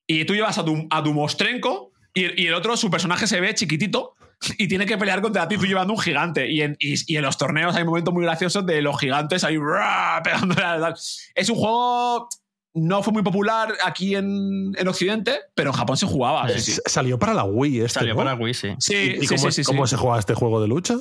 Y 0.08 0.26
tú 0.26 0.34
llevas 0.34 0.58
a 0.58 0.66
tu, 0.66 0.88
a 0.90 1.04
tu 1.04 1.14
mostrenco 1.14 1.92
y, 2.14 2.42
y 2.44 2.48
el 2.48 2.54
otro, 2.54 2.76
su 2.78 2.90
personaje 2.90 3.28
se 3.28 3.40
ve 3.40 3.54
chiquitito 3.54 4.16
y 4.58 4.68
tiene 4.68 4.86
que 4.86 4.98
pelear 4.98 5.22
contra 5.22 5.48
ti 5.48 5.58
tú 5.58 5.66
llevando 5.66 5.94
un 5.94 6.00
gigante. 6.00 6.52
Y 6.52 6.62
en, 6.62 6.76
y- 6.80 7.14
y 7.14 7.18
en 7.18 7.22
los 7.24 7.38
torneos 7.38 7.76
hay 7.76 7.86
momentos 7.86 8.14
muy 8.14 8.24
graciosos 8.24 8.66
de 8.66 8.82
los 8.82 9.00
gigantes 9.00 9.44
ahí 9.44 9.58
¡ra! 9.58 10.22
pegándole 10.24 10.62
a 10.64 10.80
tal. 10.80 10.96
Es 11.36 11.50
un 11.50 11.56
juego. 11.56 12.28
No 12.76 13.04
fue 13.04 13.14
muy 13.14 13.22
popular 13.22 13.72
aquí 13.86 14.16
en, 14.16 14.74
en 14.76 14.88
Occidente, 14.88 15.40
pero 15.54 15.70
en 15.70 15.76
Japón 15.76 15.96
se 15.96 16.08
jugaba. 16.08 16.50
sí, 16.50 16.60
sí. 16.60 16.72
S- 16.72 16.82
Salió 16.88 17.20
para 17.20 17.34
la 17.36 17.44
Wii 17.44 17.82
este, 17.82 18.00
Salió 18.00 18.14
¿no? 18.16 18.18
para 18.24 18.34
Wii, 18.34 18.54
sí. 18.56 18.70
Sí, 18.80 18.96
¿Y 18.96 19.22
sí, 19.22 19.28
cómo, 19.28 19.38
sí, 19.42 19.48
es- 19.50 19.56
sí, 19.56 19.64
sí. 19.64 19.68
cómo 19.68 19.86
se 19.86 19.96
juega 19.96 20.18
este 20.18 20.34
juego 20.34 20.60
de 20.60 20.68
lucha? 20.68 20.96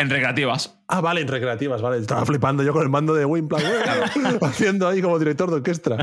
En 0.00 0.10
recreativas. 0.10 0.78
Ah, 0.86 1.00
vale, 1.00 1.20
en 1.22 1.28
recreativas, 1.28 1.82
vale. 1.82 1.98
Estaba 1.98 2.24
flipando 2.24 2.62
yo 2.62 2.72
con 2.72 2.82
el 2.82 2.88
mando 2.88 3.14
de 3.14 3.24
Wii, 3.24 3.40
en 3.42 3.48
plan, 3.48 3.62
"Ué", 3.66 4.38
haciendo 4.42 4.86
ahí 4.86 5.02
como 5.02 5.18
director 5.18 5.50
de 5.50 5.56
orquesta. 5.56 5.96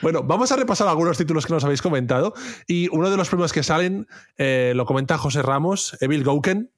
Bueno, 0.00 0.22
vamos 0.22 0.50
a 0.52 0.56
repasar 0.56 0.88
algunos 0.88 1.18
títulos 1.18 1.44
que 1.44 1.52
nos 1.52 1.62
habéis 1.62 1.82
comentado. 1.82 2.32
Y 2.66 2.88
uno 2.92 3.10
de 3.10 3.16
los 3.18 3.28
primeros 3.28 3.52
que 3.52 3.62
salen 3.62 4.06
eh, 4.38 4.72
lo 4.74 4.86
comenta 4.86 5.18
José 5.18 5.42
Ramos, 5.42 5.98
Evil 6.00 6.24
Gouken. 6.24 6.70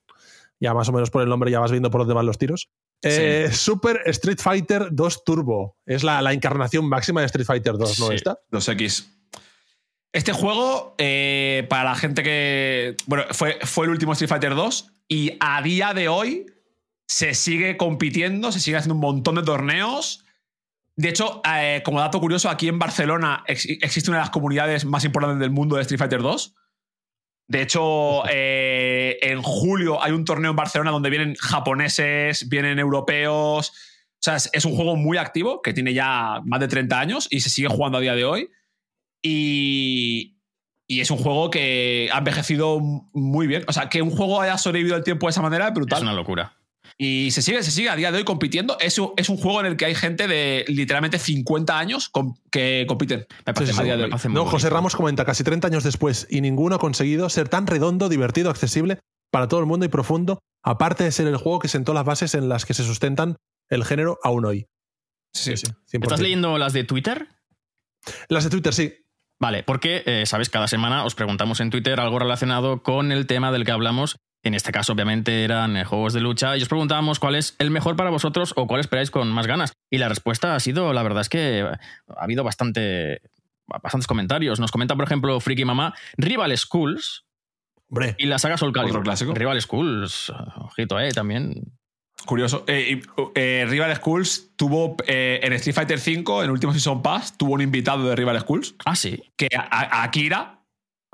Ya 0.58 0.74
más 0.74 0.88
o 0.88 0.92
menos 0.92 1.10
por 1.10 1.22
el 1.22 1.28
nombre 1.28 1.52
ya 1.52 1.60
vas 1.60 1.70
viendo 1.70 1.92
por 1.92 2.00
dónde 2.00 2.14
van 2.14 2.26
los 2.26 2.38
tiros. 2.38 2.68
Eh, 3.02 3.48
Super 3.52 4.00
Street 4.06 4.40
Fighter 4.40 4.88
2 4.90 5.24
Turbo. 5.24 5.76
Es 5.86 6.02
la, 6.02 6.20
la 6.20 6.32
encarnación 6.32 6.88
máxima 6.88 7.20
de 7.20 7.26
Street 7.26 7.46
Fighter 7.46 7.78
2, 7.78 8.00
¿no? 8.00 8.06
Sí. 8.08 8.14
Esta. 8.14 8.40
2X. 8.50 9.06
Este 10.12 10.32
juego, 10.32 10.96
eh, 10.98 11.64
para 11.70 11.84
la 11.84 11.94
gente 11.94 12.24
que. 12.24 12.96
Bueno, 13.06 13.24
fue, 13.30 13.58
fue 13.62 13.84
el 13.84 13.92
último 13.92 14.12
Street 14.14 14.28
Fighter 14.28 14.56
2 14.56 14.90
y 15.08 15.32
a 15.40 15.62
día 15.62 15.94
de 15.94 16.08
hoy 16.08 16.46
se 17.06 17.34
sigue 17.34 17.76
compitiendo, 17.76 18.52
se 18.52 18.60
sigue 18.60 18.76
haciendo 18.76 18.94
un 18.94 19.00
montón 19.00 19.36
de 19.36 19.42
torneos. 19.42 20.24
De 20.96 21.08
hecho, 21.08 21.40
eh, 21.50 21.80
como 21.84 22.00
dato 22.00 22.20
curioso, 22.20 22.50
aquí 22.50 22.68
en 22.68 22.78
Barcelona 22.78 23.44
ex- 23.46 23.66
existe 23.68 24.10
una 24.10 24.18
de 24.18 24.22
las 24.24 24.30
comunidades 24.30 24.84
más 24.84 25.04
importantes 25.04 25.38
del 25.40 25.50
mundo 25.50 25.76
de 25.76 25.82
Street 25.82 25.98
Fighter 25.98 26.20
2. 26.20 26.54
De 27.46 27.62
hecho, 27.62 28.24
eh, 28.30 29.16
en 29.22 29.40
julio 29.42 30.02
hay 30.02 30.12
un 30.12 30.24
torneo 30.26 30.50
en 30.50 30.56
Barcelona 30.56 30.90
donde 30.90 31.08
vienen 31.08 31.34
japoneses, 31.36 32.48
vienen 32.50 32.78
europeos. 32.78 33.70
O 33.70 34.20
sea, 34.20 34.36
es, 34.36 34.50
es 34.52 34.64
un 34.66 34.74
juego 34.74 34.96
muy 34.96 35.16
activo 35.16 35.62
que 35.62 35.72
tiene 35.72 35.94
ya 35.94 36.40
más 36.44 36.60
de 36.60 36.68
30 36.68 37.00
años 37.00 37.26
y 37.30 37.40
se 37.40 37.48
sigue 37.48 37.68
jugando 37.68 37.98
a 37.98 38.00
día 38.02 38.14
de 38.14 38.24
hoy. 38.26 38.50
Y, 39.22 40.37
y 40.90 41.00
es 41.00 41.10
un 41.10 41.18
juego 41.18 41.50
que 41.50 42.08
ha 42.12 42.18
envejecido 42.18 42.80
muy 43.12 43.46
bien. 43.46 43.64
O 43.68 43.72
sea, 43.72 43.88
que 43.88 44.02
un 44.02 44.10
juego 44.10 44.40
haya 44.40 44.56
sobrevivido 44.58 44.96
el 44.96 45.04
tiempo 45.04 45.26
de 45.26 45.30
esa 45.30 45.42
manera 45.42 45.68
es 45.68 45.74
brutal. 45.74 45.98
Es 45.98 46.02
una 46.02 46.14
locura. 46.14 46.54
Y 46.96 47.30
se 47.30 47.42
sigue, 47.42 47.62
se 47.62 47.70
sigue 47.70 47.90
a 47.90 47.94
día 47.96 48.10
de 48.10 48.18
hoy 48.18 48.24
compitiendo. 48.24 48.76
Es 48.80 48.98
un, 48.98 49.12
es 49.16 49.28
un 49.28 49.36
juego 49.36 49.60
en 49.60 49.66
el 49.66 49.76
que 49.76 49.84
hay 49.84 49.94
gente 49.94 50.26
de 50.26 50.64
literalmente 50.66 51.18
50 51.18 51.78
años 51.78 52.08
com- 52.08 52.34
que 52.50 52.86
compiten. 52.88 53.26
Me 53.46 53.54
parece, 53.54 53.72
Sí, 53.72 53.76
sí, 53.76 53.80
a 53.82 53.84
día 53.84 53.96
de 53.96 54.04
hoy. 54.04 54.10
No, 54.30 54.46
José. 54.46 54.70
Ramos 54.70 54.96
comenta 54.96 55.24
casi 55.24 55.44
30 55.44 55.68
años 55.68 55.84
después 55.84 56.26
y 56.30 56.40
ninguno 56.40 56.76
ha 56.76 56.78
conseguido 56.78 57.28
ser 57.28 57.48
tan 57.48 57.66
redondo, 57.66 58.08
divertido, 58.08 58.50
accesible 58.50 58.98
para 59.30 59.46
todo 59.46 59.60
el 59.60 59.66
mundo 59.66 59.84
y 59.84 59.88
profundo, 59.88 60.40
aparte 60.64 61.04
de 61.04 61.12
ser 61.12 61.26
el 61.28 61.36
juego 61.36 61.58
que 61.58 61.68
sentó 61.68 61.92
las 61.92 62.04
bases 62.04 62.34
en 62.34 62.48
las 62.48 62.64
que 62.64 62.72
se 62.74 62.82
sustentan 62.82 63.36
el 63.68 63.84
género 63.84 64.18
aún 64.24 64.46
hoy. 64.46 64.66
Sí, 65.34 65.56
sí. 65.56 65.66
100%. 65.92 66.02
¿Estás 66.02 66.20
leyendo 66.20 66.56
las 66.58 66.72
de 66.72 66.82
Twitter? 66.84 67.28
Las 68.28 68.44
de 68.44 68.50
Twitter, 68.50 68.72
sí. 68.74 68.94
Vale, 69.40 69.62
porque, 69.62 70.02
eh, 70.06 70.26
sabes, 70.26 70.48
cada 70.50 70.66
semana 70.66 71.04
os 71.04 71.14
preguntamos 71.14 71.60
en 71.60 71.70
Twitter 71.70 72.00
algo 72.00 72.18
relacionado 72.18 72.82
con 72.82 73.12
el 73.12 73.26
tema 73.26 73.52
del 73.52 73.64
que 73.64 73.70
hablamos. 73.72 74.16
En 74.42 74.54
este 74.54 74.72
caso, 74.72 74.92
obviamente, 74.92 75.44
eran 75.44 75.76
eh, 75.76 75.84
juegos 75.84 76.12
de 76.12 76.20
lucha. 76.20 76.56
Y 76.56 76.62
os 76.62 76.68
preguntábamos 76.68 77.18
cuál 77.18 77.34
es 77.34 77.54
el 77.58 77.70
mejor 77.70 77.96
para 77.96 78.10
vosotros 78.10 78.52
o 78.56 78.66
cuál 78.66 78.80
esperáis 78.80 79.10
con 79.10 79.28
más 79.28 79.46
ganas. 79.46 79.72
Y 79.90 79.98
la 79.98 80.08
respuesta 80.08 80.54
ha 80.54 80.60
sido, 80.60 80.92
la 80.92 81.02
verdad 81.02 81.20
es 81.20 81.28
que 81.28 81.62
ha 81.62 82.22
habido 82.22 82.44
bastante, 82.44 83.20
bastantes 83.66 84.06
comentarios. 84.06 84.58
Nos 84.58 84.72
comenta, 84.72 84.96
por 84.96 85.04
ejemplo, 85.04 85.38
Friki 85.40 85.64
Mamá, 85.64 85.94
Rival 86.16 86.56
Schools. 86.56 87.24
Hombre, 87.90 88.16
Y 88.18 88.26
la 88.26 88.38
saga 88.38 88.58
Soul 88.58 88.72
Calibur. 88.72 88.98
Otro 88.98 89.02
clásico. 89.02 89.34
Rival 89.34 89.60
Schools, 89.62 90.30
ojito, 90.56 91.00
eh, 91.00 91.10
también. 91.12 91.77
Curioso. 92.26 92.64
Eh, 92.66 93.00
eh, 93.34 93.66
Rival 93.68 93.94
Schools 93.96 94.50
tuvo 94.56 94.96
eh, 95.06 95.40
en 95.42 95.52
Street 95.54 95.74
Fighter 95.74 95.98
V, 95.98 96.44
en 96.44 96.50
último 96.50 96.72
Season 96.72 97.00
Pass, 97.02 97.36
tuvo 97.38 97.54
un 97.54 97.62
invitado 97.62 98.08
de 98.08 98.14
Rival 98.16 98.38
Schools, 98.40 98.74
Ah, 98.84 98.96
sí. 98.96 99.22
que 99.36 99.48
a, 99.56 99.62
a 100.00 100.02
Akira, 100.02 100.62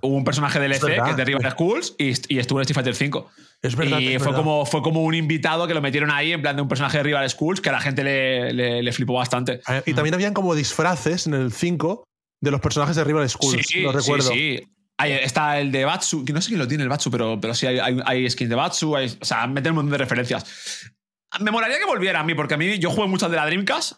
hubo 0.03 0.17
un 0.17 0.25
personaje 0.25 0.59
del 0.59 0.73
EC 0.73 0.81
que 0.85 1.11
es 1.11 1.17
de 1.17 1.25
Rival 1.25 1.51
Schools 1.53 1.95
y, 1.99 2.13
y 2.35 2.39
estuvo 2.39 2.59
en 2.59 2.63
Street 2.67 2.85
Fighter 2.85 3.09
V. 3.11 3.25
es 3.63 3.77
verdad. 3.77 3.99
y 4.01 4.09
es 4.15 4.19
fue 4.23 4.33
verdad. 4.33 4.39
como, 4.45 4.67
fue 4.67 4.83
como 4.83 5.03
un 5.05 5.15
invitado 5.15 5.67
que 5.69 5.75
lo 5.75 5.81
metieron 5.81 6.11
ahí 6.11 6.33
en 6.33 6.43
plan 6.43 6.57
de 6.57 6.63
un 6.63 6.69
personaje 6.69 6.99
de 6.99 7.05
Rival 7.05 7.29
Schools 7.31 7.61
que 7.61 7.69
a 7.69 7.73
la 7.73 7.81
gente 7.81 8.03
le, 8.03 8.53
le- 8.53 8.83
le 8.83 8.93
flipó 8.93 9.15
bastante. 9.15 9.61
Eh, 9.69 9.83
Y 9.87 9.95
también 9.95 10.15
habían 10.15 10.35
como 10.35 10.55
disfraces 10.55 11.27
en 11.27 11.35
el 11.35 11.53
5 11.53 12.03
de 12.43 12.51
los 12.51 12.61
personajes 12.61 12.97
de 12.97 13.05
Rival 13.05 13.29
Schools. 13.31 13.65
sí, 13.67 13.81
lo 13.83 13.93
recuerdo. 13.93 14.31
Sí, 14.33 14.59
sí. 14.59 14.69
Ahí 14.97 15.11
está 15.13 15.59
el 15.59 15.73
de 15.73 15.85
Batsu, 15.85 16.25
que 16.25 16.33
no 16.33 16.41
sé 16.41 16.49
quién 16.51 16.61
lo 16.61 16.69
tiene 16.69 16.85
el 16.85 16.89
Batsu, 16.89 17.11
pero, 17.11 17.41
pero 17.41 17.53
sí 17.53 17.67
hay, 17.67 17.81
hay, 17.81 17.97
hay 18.07 18.31
skins 18.31 18.49
de 18.51 18.55
Batsu, 18.55 18.95
hay- 18.97 19.17
o 19.21 19.25
sea, 19.25 19.45
meten 19.49 19.73
un 19.73 19.77
montón 19.77 19.91
de 19.93 19.99
referencias. 19.99 20.93
Me 21.41 21.51
molaría 21.51 21.79
que 21.79 21.85
volviera 21.87 22.21
a 22.21 22.25
mí, 22.25 22.35
porque 22.35 22.55
a 22.55 22.57
mí 22.57 22.79
yo 22.79 22.91
jugué 22.91 23.09
mucho 23.09 23.27
al 23.27 23.31
de 23.33 23.37
la 23.39 23.47
Dreamcast, 23.47 23.93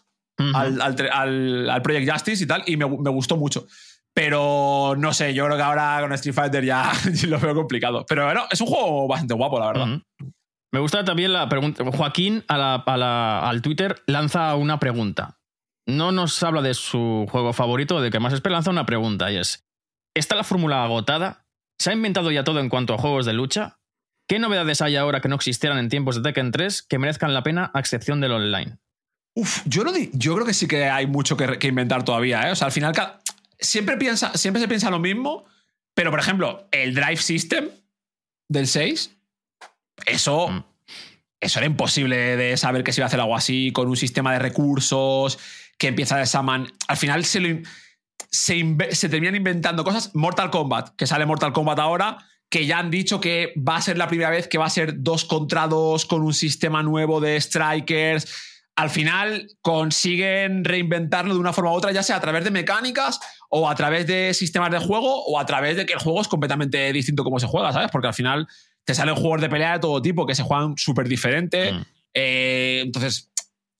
al, 0.55 0.81
al, 0.81 0.95
al- 1.11 1.69
al 1.69 1.81
Project 1.81 2.11
Justice 2.11 2.43
y 2.43 2.47
tal, 2.47 2.63
y 2.67 2.77
me, 2.77 2.85
me 2.87 3.09
gustó 3.09 3.37
mucho. 3.37 3.65
Pero 4.13 4.95
no 4.97 5.13
sé, 5.13 5.33
yo 5.33 5.45
creo 5.45 5.57
que 5.57 5.63
ahora 5.63 5.97
con 6.01 6.11
Street 6.13 6.33
Fighter 6.35 6.65
ya 6.65 6.91
lo 7.27 7.39
veo 7.39 7.53
complicado. 7.53 8.05
Pero 8.07 8.25
bueno, 8.25 8.45
es 8.49 8.59
un 8.61 8.67
juego 8.67 9.07
bastante 9.07 9.33
guapo, 9.35 9.59
la 9.59 9.67
verdad. 9.67 9.85
Me 10.73 10.79
gusta 10.79 11.05
también 11.05 11.33
la 11.33 11.47
pregunta. 11.49 11.83
Joaquín 11.91 12.43
a 12.47 12.57
la- 12.57 12.75
a 12.75 12.97
la- 12.97 13.39
al 13.47 13.61
Twitter 13.61 14.01
lanza 14.07 14.55
una 14.55 14.79
pregunta. 14.79 15.39
No 15.87 16.11
nos 16.11 16.41
habla 16.43 16.61
de 16.61 16.73
su 16.73 17.25
juego 17.31 17.53
favorito, 17.53 18.01
de 18.01 18.09
que 18.11 18.19
más 18.19 18.33
espera, 18.33 18.53
lanza 18.53 18.71
una 18.71 18.85
pregunta 18.85 19.31
y 19.31 19.37
es: 19.37 19.65
¿Está 20.15 20.35
la 20.35 20.43
fórmula 20.43 20.83
agotada? 20.83 21.45
¿Se 21.79 21.91
ha 21.91 21.93
inventado 21.93 22.31
ya 22.31 22.43
todo 22.43 22.59
en 22.59 22.69
cuanto 22.69 22.93
a 22.93 22.97
juegos 22.97 23.25
de 23.25 23.33
lucha? 23.33 23.79
¿Qué 24.27 24.39
novedades 24.39 24.81
hay 24.81 24.95
ahora 24.97 25.21
que 25.21 25.29
no 25.29 25.35
existieran 25.35 25.77
en 25.77 25.89
tiempos 25.89 26.15
de 26.15 26.21
Tekken 26.21 26.51
3 26.51 26.81
que 26.83 26.99
merezcan 26.99 27.33
la 27.33 27.43
pena 27.43 27.71
a 27.73 27.79
excepción 27.79 28.19
del 28.21 28.33
online? 28.33 28.77
Uf, 29.35 29.61
yo, 29.65 29.83
no 29.83 29.91
di- 29.93 30.09
yo 30.13 30.33
creo 30.35 30.45
que 30.45 30.53
sí 30.53 30.67
que 30.67 30.85
hay 30.85 31.07
mucho 31.07 31.37
que, 31.37 31.59
que 31.59 31.67
inventar 31.67 32.03
todavía, 32.03 32.47
¿eh? 32.47 32.51
O 32.51 32.55
sea, 32.55 32.65
al 32.67 32.71
final 32.71 32.93
siempre, 33.59 33.95
piensa, 33.97 34.33
siempre 34.37 34.61
se 34.61 34.67
piensa 34.67 34.89
lo 34.89 34.99
mismo, 34.99 35.45
pero 35.93 36.11
por 36.11 36.19
ejemplo, 36.19 36.67
el 36.71 36.93
Drive 36.93 37.17
System 37.17 37.69
del 38.49 38.67
6, 38.67 39.15
eso, 40.05 40.49
Mm. 40.49 40.63
eso 41.39 41.59
era 41.59 41.65
imposible 41.65 42.35
de 42.35 42.57
saber 42.57 42.83
que 42.83 42.91
se 42.93 43.01
iba 43.01 43.05
a 43.05 43.07
hacer 43.07 43.19
algo 43.19 43.35
así, 43.35 43.71
con 43.71 43.87
un 43.87 43.95
sistema 43.97 44.33
de 44.33 44.39
recursos 44.39 45.39
que 45.77 45.87
empieza 45.87 46.17
de 46.17 46.23
esa 46.23 46.41
man. 46.41 46.67
Al 46.87 46.97
final 46.97 47.23
se, 47.25 47.39
lo 47.39 47.47
in- 47.47 47.65
se, 48.31 48.75
se 48.91 49.09
terminan 49.09 49.35
inventando 49.35 49.83
cosas. 49.83 50.13
Mortal 50.15 50.49
Kombat, 50.49 50.95
que 50.95 51.05
sale 51.07 51.25
Mortal 51.25 51.53
Kombat 51.53 51.79
ahora, 51.79 52.17
que 52.49 52.65
ya 52.65 52.79
han 52.79 52.89
dicho 52.89 53.19
que 53.19 53.53
va 53.57 53.75
a 53.77 53.81
ser 53.81 53.97
la 53.97 54.07
primera 54.07 54.29
vez 54.29 54.47
que 54.47 54.57
va 54.57 54.65
a 54.65 54.69
ser 54.69 55.01
dos 55.01 55.25
contra 55.25 55.67
dos 55.67 56.05
con 56.05 56.21
un 56.21 56.33
sistema 56.33 56.81
nuevo 56.83 57.19
de 57.19 57.39
strikers. 57.39 58.27
Al 58.75 58.89
final 58.89 59.47
consiguen 59.61 60.63
reinventarlo 60.63 61.33
de 61.33 61.39
una 61.39 61.51
forma 61.51 61.71
u 61.71 61.75
otra, 61.75 61.91
ya 61.91 62.03
sea 62.03 62.17
a 62.17 62.21
través 62.21 62.43
de 62.43 62.51
mecánicas 62.51 63.19
o 63.49 63.69
a 63.69 63.75
través 63.75 64.05
de 64.07 64.33
sistemas 64.33 64.71
de 64.71 64.79
juego 64.79 65.25
o 65.25 65.39
a 65.39 65.45
través 65.45 65.75
de 65.77 65.85
que 65.85 65.93
el 65.93 65.99
juego 65.99 66.21
es 66.21 66.27
completamente 66.27 66.91
distinto 66.93 67.23
como 67.23 67.39
se 67.39 67.47
juega, 67.47 67.73
¿sabes? 67.73 67.89
Porque 67.91 68.07
al 68.07 68.13
final 68.13 68.47
te 68.85 68.93
salen 68.93 69.15
juegos 69.15 69.41
de 69.41 69.49
pelea 69.49 69.73
de 69.73 69.79
todo 69.79 70.01
tipo 70.01 70.25
que 70.25 70.35
se 70.35 70.43
juegan 70.43 70.77
súper 70.77 71.07
diferente. 71.09 71.73
Mm. 71.73 71.85
Eh, 72.13 72.81
entonces, 72.85 73.31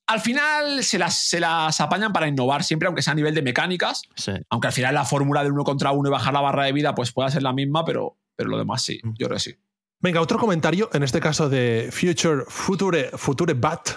al 0.07 0.19
final 0.19 0.83
se 0.83 0.97
las, 0.97 1.17
se 1.17 1.39
las 1.39 1.79
apañan 1.79 2.11
para 2.11 2.27
innovar 2.27 2.63
siempre, 2.63 2.87
aunque 2.87 3.01
sea 3.01 3.11
a 3.11 3.15
nivel 3.15 3.33
de 3.33 3.41
mecánicas. 3.41 4.01
Sí. 4.15 4.33
Aunque 4.49 4.67
al 4.67 4.73
final 4.73 4.93
la 4.93 5.05
fórmula 5.05 5.43
del 5.43 5.51
uno 5.51 5.63
contra 5.63 5.91
uno 5.91 6.09
y 6.09 6.11
bajar 6.11 6.33
la 6.33 6.41
barra 6.41 6.63
de 6.65 6.71
vida 6.71 6.95
pues 6.95 7.11
pueda 7.11 7.29
ser 7.29 7.43
la 7.43 7.53
misma, 7.53 7.85
pero, 7.85 8.17
pero 8.37 8.49
lo 8.49 8.57
demás 8.57 8.81
sí, 8.83 9.01
yo 9.03 9.27
creo 9.27 9.35
que 9.35 9.39
sí. 9.39 9.55
Venga, 9.99 10.21
otro 10.21 10.37
comentario, 10.37 10.89
en 10.93 11.03
este 11.03 11.19
caso 11.19 11.49
de 11.49 11.89
Future 11.91 12.43
Future, 12.47 13.09
Future 13.17 13.53
Bat, 13.55 13.89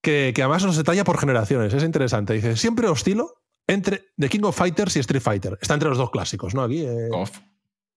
que, 0.00 0.32
que 0.34 0.42
además 0.42 0.64
nos 0.64 0.76
detalla 0.76 1.04
por 1.04 1.18
generaciones. 1.18 1.74
Es 1.74 1.82
interesante. 1.82 2.32
Dice: 2.32 2.56
Siempre 2.56 2.86
oscilo 2.88 3.42
entre 3.66 4.12
The 4.16 4.28
King 4.28 4.44
of 4.44 4.56
Fighters 4.56 4.96
y 4.96 5.00
Street 5.00 5.20
Fighter. 5.20 5.58
Está 5.60 5.74
entre 5.74 5.88
los 5.88 5.98
dos 5.98 6.10
clásicos, 6.10 6.54
¿no? 6.54 6.62
Aquí. 6.62 6.84
eh. 6.86 7.08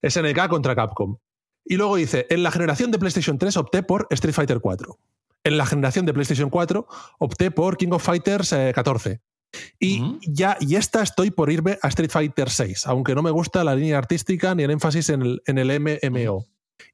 SNK 0.01 0.47
contra 0.49 0.75
Capcom. 0.75 1.17
Y 1.65 1.77
luego 1.77 1.95
dice, 1.95 2.27
en 2.29 2.43
la 2.43 2.51
generación 2.51 2.91
de 2.91 2.99
PlayStation 2.99 3.37
3 3.37 3.55
opté 3.57 3.83
por 3.83 4.07
Street 4.09 4.33
Fighter 4.33 4.59
4. 4.59 4.99
En 5.45 5.57
la 5.57 5.65
generación 5.65 6.05
de 6.05 6.13
PlayStation 6.13 6.49
4 6.49 6.87
opté 7.19 7.51
por 7.51 7.77
King 7.77 7.91
of 7.91 8.03
Fighters 8.03 8.51
eh, 8.53 8.71
14. 8.75 9.21
Y 9.79 10.01
Ujú. 10.01 10.19
ya 10.23 10.57
y 10.59 10.75
esta 10.75 11.01
estoy 11.03 11.31
por 11.31 11.51
irme 11.51 11.77
a 11.81 11.87
Street 11.89 12.09
Fighter 12.11 12.49
6, 12.49 12.87
aunque 12.87 13.13
no 13.15 13.21
me 13.21 13.31
gusta 13.31 13.63
la 13.63 13.75
línea 13.75 13.97
artística 13.97 14.55
ni 14.55 14.63
el 14.63 14.71
énfasis 14.71 15.09
en 15.09 15.21
el, 15.21 15.41
en 15.45 15.57
el 15.57 15.79
MMO. 15.79 16.45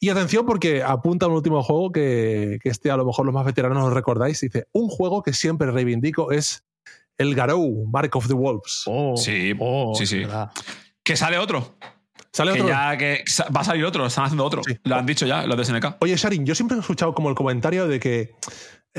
Y 0.02 0.10
atención 0.10 0.46
porque 0.46 0.84
apunta 0.84 1.26
a 1.26 1.30
un 1.30 1.36
último 1.36 1.64
juego 1.64 1.92
que, 1.92 2.60
que 2.62 2.70
este 2.70 2.92
a 2.92 2.98
lo 2.98 3.06
mejor 3.06 3.26
los 3.26 3.34
más 3.34 3.46
veteranos 3.46 3.84
os 3.86 3.94
recordáis. 3.94 4.40
Dice, 4.42 4.68
un 4.74 4.88
juego 4.90 5.24
que 5.24 5.34
siempre 5.34 5.72
reivindico 5.72 6.32
es 6.32 6.64
el 7.18 7.34
Garou, 7.36 7.86
Mark 7.88 8.16
of 8.16 8.28
the 8.28 8.34
Wolves. 8.34 8.84
Oh, 8.86 9.16
Sí, 9.18 9.54
oh, 9.60 9.94
sí, 9.96 10.06
sí. 10.06 10.20
verdad. 10.20 10.52
Que 11.04 11.16
sale 11.18 11.38
otro. 11.38 11.76
¿Sale 12.32 12.54
Que 12.54 12.62
otro? 12.62 12.70
ya 12.74 12.96
que 12.98 13.24
va 13.56 13.62
a 13.62 13.64
salir 13.64 13.84
otro, 13.86 14.06
están 14.06 14.26
haciendo 14.26 14.46
otro. 14.46 14.62
Sí. 14.64 14.78
Lo 14.84 14.96
han 14.96 15.06
dicho 15.06 15.26
ya, 15.26 15.46
los 15.48 15.58
de 15.58 15.66
SNK. 15.66 15.96
Oye, 16.02 16.16
Sharin, 16.16 16.46
yo 16.46 16.54
siempre 16.54 16.78
he 16.78 16.80
escuchado 16.80 17.14
como 17.16 17.28
el 17.30 17.36
comentario 17.36 17.88
de 17.88 18.00
que 18.00 18.36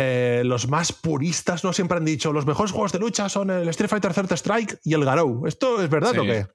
eh, 0.00 0.42
los 0.44 0.68
más 0.68 0.92
puristas 0.92 1.62
no 1.62 1.72
siempre 1.72 1.98
han 1.98 2.04
dicho 2.04 2.32
los 2.32 2.46
mejores 2.46 2.72
juegos 2.72 2.92
de 2.92 2.98
lucha 2.98 3.28
son 3.28 3.50
el 3.50 3.68
Street 3.68 3.90
Fighter 3.90 4.14
Third 4.14 4.32
Strike 4.32 4.78
y 4.82 4.94
el 4.94 5.04
Garou. 5.04 5.46
¿Esto 5.46 5.82
es 5.82 5.90
verdad 5.90 6.12
Sí. 6.12 6.18
o 6.18 6.22
qué? 6.22 6.46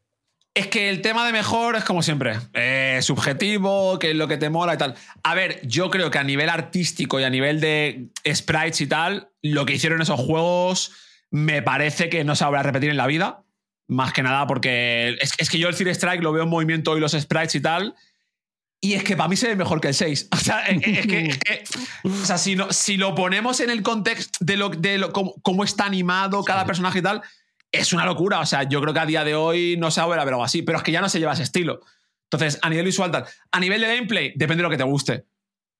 Es 0.56 0.68
que 0.68 0.90
el 0.90 1.02
tema 1.02 1.26
de 1.26 1.34
mejor 1.34 1.76
es 1.76 1.84
como 1.84 2.02
siempre, 2.02 2.38
eh, 2.54 3.00
subjetivo, 3.02 4.00
que 4.00 4.12
es 4.12 4.16
lo 4.16 4.28
que 4.30 4.38
te 4.38 4.50
mola 4.50 4.74
y 4.76 4.78
tal. 4.78 4.96
A 5.22 5.36
ver, 5.36 5.60
yo 5.68 5.90
creo 5.90 6.10
que 6.10 6.18
a 6.18 6.24
nivel 6.24 6.50
artístico 6.50 7.20
y 7.20 7.24
a 7.24 7.30
nivel 7.30 7.60
de 7.60 8.08
sprites 8.34 8.80
y 8.82 8.88
tal, 8.88 9.30
lo 9.42 9.66
que 9.66 9.74
hicieron 9.74 10.02
esos 10.02 10.20
juegos 10.20 10.94
me 11.30 11.62
parece 11.62 12.10
que 12.10 12.24
no 12.24 12.36
se 12.38 12.46
va 12.46 12.60
a 12.62 12.64
repetir 12.64 12.90
en 12.90 12.98
la 12.98 13.06
vida. 13.08 13.44
Más 13.88 14.14
que 14.14 14.24
nada 14.24 14.48
porque 14.48 15.18
es, 15.20 15.34
es 15.38 15.50
que 15.50 15.60
yo 15.60 15.68
el 15.68 15.76
Fear 15.76 15.90
Strike 15.90 16.24
lo 16.24 16.32
veo 16.32 16.44
en 16.44 16.50
movimiento 16.50 16.96
y 16.98 17.02
los 17.02 17.12
sprites 17.12 17.56
y 17.56 17.62
tal. 17.62 17.94
Y 18.86 18.94
es 18.94 19.03
que 19.03 19.16
para 19.18 19.28
mí 19.30 19.36
se 19.36 19.48
ve 19.48 19.56
mejor 19.56 19.82
que 19.82 19.88
el 19.90 19.94
6. 19.95 20.28
O 20.34 20.38
sea, 20.38 20.66
es, 20.68 20.78
es 20.86 21.07
que, 21.07 21.20
es 21.28 21.38
que- 21.40 21.64
o 22.07 22.26
sea, 22.26 22.38
si, 22.38 22.56
no- 22.56 22.72
si 22.72 22.98
lo 22.98 23.16
ponemos 23.16 23.60
en 23.60 23.70
el 23.72 23.82
contexto 23.82 24.38
de, 24.41 24.57
lo, 24.57 24.70
de 24.70 24.98
lo- 24.98 25.12
cómo, 25.12 25.34
cómo 25.41 25.64
está 25.64 25.86
animado 25.86 26.44
cada 26.44 26.66
personaje 26.66 26.99
y 26.99 27.02
tal, 27.02 27.22
es 27.72 27.94
una 27.94 28.06
locura. 28.06 28.40
O 28.41 28.45
sea, 28.45 28.64
yo 28.64 28.80
creo 28.82 28.94
que 28.94 28.99
a 28.99 29.06
día 29.06 29.24
de 29.24 29.34
hoy 29.36 29.76
no 29.78 29.90
se 29.91 30.02
va 30.02 30.06
a 30.06 30.10
ver 30.10 30.20
a 30.20 30.26
ver 30.26 30.34
algo 30.36 30.44
así, 30.44 30.62
pero 30.62 30.78
es 30.78 30.84
que 30.84 30.91
ya 30.91 31.02
no 31.02 31.10
se 31.10 31.20
lleva 31.20 31.34
ese 31.34 31.44
estilo. 31.44 31.82
Entonces, 32.30 32.60
a 32.62 32.70
nivel 32.70 32.86
visual, 32.86 33.12
tal. 33.12 33.26
A 33.52 33.60
nivel 33.60 33.82
de 33.82 33.88
gameplay, 33.88 34.34
depende 34.36 34.57
de 34.57 34.64
lo 34.64 34.70
que 34.70 34.78
te 34.78 34.84
guste. 34.84 35.26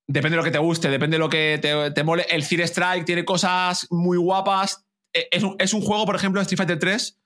Depende 0.08 0.34
de 0.34 0.36
lo 0.38 0.44
que 0.44 0.50
te 0.52 0.58
guste, 0.58 0.88
depende 0.88 1.16
de 1.16 1.18
lo 1.20 1.28
que 1.28 1.58
te, 1.60 1.90
te 1.92 2.04
mole. 2.04 2.26
El 2.28 2.42
Fear 2.44 2.62
Strike 2.62 3.04
tiene 3.04 3.24
cosas 3.24 3.86
muy 3.90 4.16
guapas. 4.16 4.84
Eh, 5.12 5.28
Es 5.30 5.42
un, 5.42 5.56
es 5.58 5.72
un 5.74 5.80
juego, 5.82 6.06
por 6.06 6.16
ejemplo, 6.16 6.40
de 6.40 6.42
Street 6.42 6.58
Fighter 6.58 6.78
3 6.78 7.18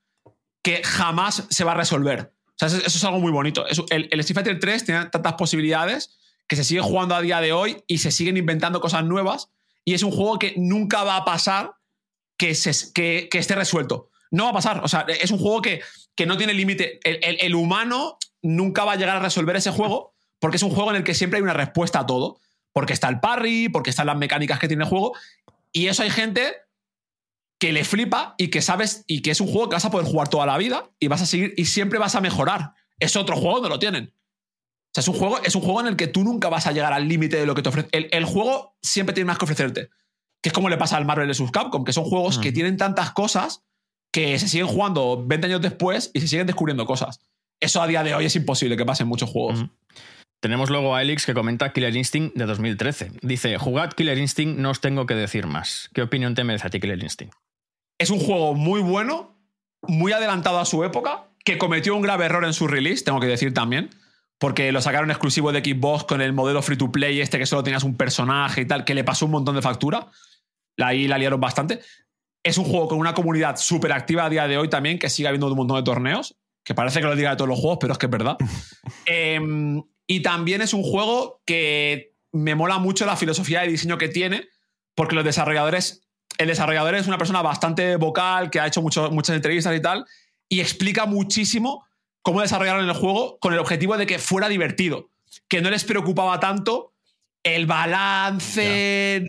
que 0.62 0.82
jamás 0.84 1.46
se 1.50 1.64
va 1.64 1.72
a 1.72 1.76
resolver. 1.76 2.32
Eso, 2.66 2.76
es 2.78 3.04
algo 3.04 3.20
muy 3.20 3.32
bonito. 3.32 3.64
El, 3.66 4.08
Street 4.20 4.34
Fighter 4.34 4.58
3 4.60 4.84
tiene 4.84 5.06
tantas 5.06 5.34
posibilidades 5.34 6.18
que 6.46 6.56
se 6.56 6.64
sigue 6.64 6.80
jugando 6.80 7.14
a 7.14 7.20
día 7.20 7.40
de 7.40 7.52
hoy 7.52 7.82
y 7.86 7.98
se 7.98 8.10
siguen 8.10 8.36
inventando 8.36 8.80
cosas 8.80 9.04
nuevas. 9.04 9.48
Y 9.84 9.94
es 9.94 10.02
un 10.02 10.10
juego 10.10 10.38
que 10.38 10.54
nunca 10.56 11.04
va 11.04 11.16
a 11.16 11.24
pasar 11.24 11.72
que, 12.36 12.54
se, 12.54 12.92
que, 12.92 13.28
esté 13.32 13.54
resuelto. 13.54 14.10
No 14.30 14.44
va 14.44 14.50
a 14.50 14.54
pasar. 14.54 14.82
O 14.84 14.88
sea, 14.88 15.06
es 15.08 15.30
un 15.30 15.38
juego 15.38 15.62
que, 15.62 15.80
que 16.14 16.26
no 16.26 16.36
tiene 16.36 16.54
límite. 16.54 17.00
El, 17.04 17.18
el- 17.22 17.38
el 17.40 17.54
humano 17.54 18.18
nunca 18.42 18.84
va 18.84 18.92
a 18.92 18.96
llegar 18.96 19.16
a 19.16 19.20
resolver 19.20 19.56
ese 19.56 19.70
juego 19.70 20.14
porque 20.38 20.56
es 20.56 20.62
un 20.62 20.70
juego 20.70 20.90
en 20.90 20.96
el 20.96 21.04
que 21.04 21.14
siempre 21.14 21.38
hay 21.38 21.42
una 21.42 21.52
respuesta 21.54 22.00
a 22.00 22.06
todo. 22.06 22.38
Porque 22.72 22.92
está 22.92 23.08
el 23.08 23.20
parry, 23.20 23.68
porque 23.68 23.90
están 23.90 24.06
las 24.06 24.16
mecánicas 24.16 24.58
que 24.58 24.68
tiene 24.68 24.84
el 24.84 24.88
juego. 24.88 25.12
Y 25.72 25.86
eso 25.88 26.02
hay 26.02 26.10
gente 26.10 26.54
que 27.60 27.72
le 27.72 27.84
flipa 27.84 28.34
y 28.38 28.48
que 28.48 28.62
sabes 28.62 29.04
y 29.06 29.20
que 29.22 29.30
es 29.30 29.40
un 29.40 29.46
juego 29.46 29.68
que 29.68 29.74
vas 29.76 29.84
a 29.84 29.90
poder 29.90 30.06
jugar 30.06 30.28
toda 30.28 30.46
la 30.46 30.56
vida 30.58 30.90
y 30.98 31.08
vas 31.08 31.22
a 31.22 31.26
seguir 31.26 31.54
y 31.56 31.66
siempre 31.66 31.98
vas 31.98 32.14
a 32.14 32.20
mejorar. 32.20 32.72
Es 32.98 33.14
otro 33.16 33.36
juego 33.36 33.56
donde 33.56 33.68
lo 33.68 33.78
tienen. 33.78 34.12
O 34.12 34.92
sea, 34.94 35.02
es 35.02 35.08
un 35.08 35.14
juego, 35.14 35.38
es 35.44 35.54
un 35.54 35.62
juego 35.62 35.80
en 35.82 35.86
el 35.86 35.96
que 35.96 36.08
tú 36.08 36.24
nunca 36.24 36.48
vas 36.48 36.66
a 36.66 36.72
llegar 36.72 36.92
al 36.92 37.06
límite 37.06 37.36
de 37.36 37.46
lo 37.46 37.54
que 37.54 37.62
te 37.62 37.68
ofrece. 37.68 37.88
El, 37.92 38.08
el 38.10 38.24
juego 38.24 38.76
siempre 38.82 39.14
tiene 39.14 39.26
más 39.28 39.38
que 39.38 39.44
ofrecerte. 39.44 39.90
Que 40.42 40.48
es 40.48 40.52
como 40.54 40.68
le 40.70 40.78
pasa 40.78 40.96
al 40.96 41.04
Marvel 41.04 41.28
vs. 41.28 41.50
Capcom, 41.52 41.84
que 41.84 41.92
son 41.92 42.04
juegos 42.04 42.38
que 42.38 42.50
Mm. 42.50 42.54
tienen 42.54 42.76
tantas 42.78 43.10
cosas 43.12 43.62
que 44.12 44.38
se 44.38 44.48
siguen 44.48 44.66
jugando 44.66 45.22
20 45.24 45.46
años 45.46 45.60
después 45.60 46.10
y 46.14 46.20
se 46.22 46.28
siguen 46.28 46.46
descubriendo 46.46 46.86
cosas. 46.86 47.20
Eso 47.60 47.82
a 47.82 47.86
día 47.86 48.02
de 48.02 48.14
hoy 48.14 48.24
es 48.24 48.34
imposible 48.36 48.76
que 48.76 48.86
pase 48.86 49.02
en 49.02 49.08
muchos 49.10 49.28
juegos. 49.30 49.66
Tenemos 50.42 50.70
luego 50.70 50.94
a 50.96 51.02
Elix 51.02 51.26
que 51.26 51.34
comenta 51.34 51.72
Killer 51.74 51.94
Instinct 51.94 52.34
de 52.34 52.46
2013. 52.46 53.12
Dice, 53.20 53.58
jugad 53.58 53.92
Killer 53.92 54.16
Instinct, 54.16 54.58
no 54.58 54.70
os 54.70 54.80
tengo 54.80 55.04
que 55.04 55.14
decir 55.14 55.46
más. 55.46 55.90
¿Qué 55.92 56.00
opinión 56.00 56.34
te 56.34 56.42
merece 56.42 56.66
a 56.66 56.70
ti 56.70 56.80
Killer 56.80 57.00
Instinct? 57.02 57.34
Es 58.00 58.08
un 58.08 58.18
juego 58.18 58.54
muy 58.54 58.80
bueno, 58.80 59.36
muy 59.82 60.12
adelantado 60.12 60.58
a 60.58 60.64
su 60.64 60.82
época, 60.84 61.28
que 61.44 61.58
cometió 61.58 61.94
un 61.94 62.00
grave 62.00 62.24
error 62.24 62.46
en 62.46 62.54
su 62.54 62.66
release, 62.66 63.04
tengo 63.04 63.20
que 63.20 63.26
decir 63.26 63.52
también, 63.52 63.90
porque 64.38 64.72
lo 64.72 64.80
sacaron 64.80 65.10
exclusivo 65.10 65.52
de 65.52 65.60
Xbox 65.60 66.04
con 66.04 66.22
el 66.22 66.32
modelo 66.32 66.62
free 66.62 66.78
to 66.78 66.90
play, 66.90 67.20
este 67.20 67.38
que 67.38 67.44
solo 67.44 67.62
tenías 67.62 67.84
un 67.84 67.98
personaje 67.98 68.62
y 68.62 68.66
tal, 68.66 68.86
que 68.86 68.94
le 68.94 69.04
pasó 69.04 69.26
un 69.26 69.32
montón 69.32 69.54
de 69.54 69.60
factura. 69.60 70.10
Ahí 70.78 71.08
la 71.08 71.18
liaron 71.18 71.40
bastante. 71.40 71.80
Es 72.42 72.56
un 72.56 72.64
juego 72.64 72.88
con 72.88 72.98
una 72.98 73.12
comunidad 73.12 73.58
súper 73.58 73.92
activa 73.92 74.24
a 74.24 74.30
día 74.30 74.48
de 74.48 74.56
hoy 74.56 74.70
también, 74.70 74.98
que 74.98 75.10
sigue 75.10 75.28
habiendo 75.28 75.48
un 75.48 75.56
montón 75.56 75.76
de 75.76 75.82
torneos, 75.82 76.38
que 76.64 76.74
parece 76.74 77.00
que 77.00 77.06
lo 77.06 77.14
diga 77.14 77.30
de 77.30 77.36
todos 77.36 77.50
los 77.50 77.58
juegos, 77.58 77.78
pero 77.82 77.92
es 77.92 77.98
que 77.98 78.06
es 78.06 78.12
verdad. 78.12 78.38
Em, 79.04 79.82
y 80.06 80.20
también 80.22 80.62
es 80.62 80.72
un 80.72 80.82
juego 80.82 81.42
que 81.44 82.16
me 82.32 82.54
mola 82.54 82.78
mucho 82.78 83.04
la 83.04 83.16
filosofía 83.16 83.60
de 83.60 83.68
diseño 83.68 83.98
que 83.98 84.08
tiene, 84.08 84.48
porque 84.94 85.14
los 85.14 85.24
desarrolladores, 85.24 86.09
el 86.40 86.46
desarrollador 86.46 86.94
es 86.94 87.06
una 87.06 87.18
persona 87.18 87.42
bastante 87.42 87.96
vocal, 87.96 88.48
que 88.48 88.60
ha 88.60 88.66
hecho 88.66 88.80
muchas 88.80 89.36
entrevistas 89.36 89.76
y 89.76 89.80
tal, 89.80 90.06
y 90.48 90.60
explica 90.60 91.04
muchísimo 91.04 91.84
cómo 92.22 92.40
desarrollaron 92.40 92.88
el 92.88 92.94
juego 92.94 93.38
con 93.40 93.52
el 93.52 93.58
objetivo 93.58 93.98
de 93.98 94.06
que 94.06 94.18
fuera 94.18 94.48
divertido, 94.48 95.10
que 95.48 95.60
no 95.60 95.68
les 95.68 95.84
preocupaba 95.84 96.40
tanto 96.40 96.94
el 97.42 97.66
balance, 97.66 99.28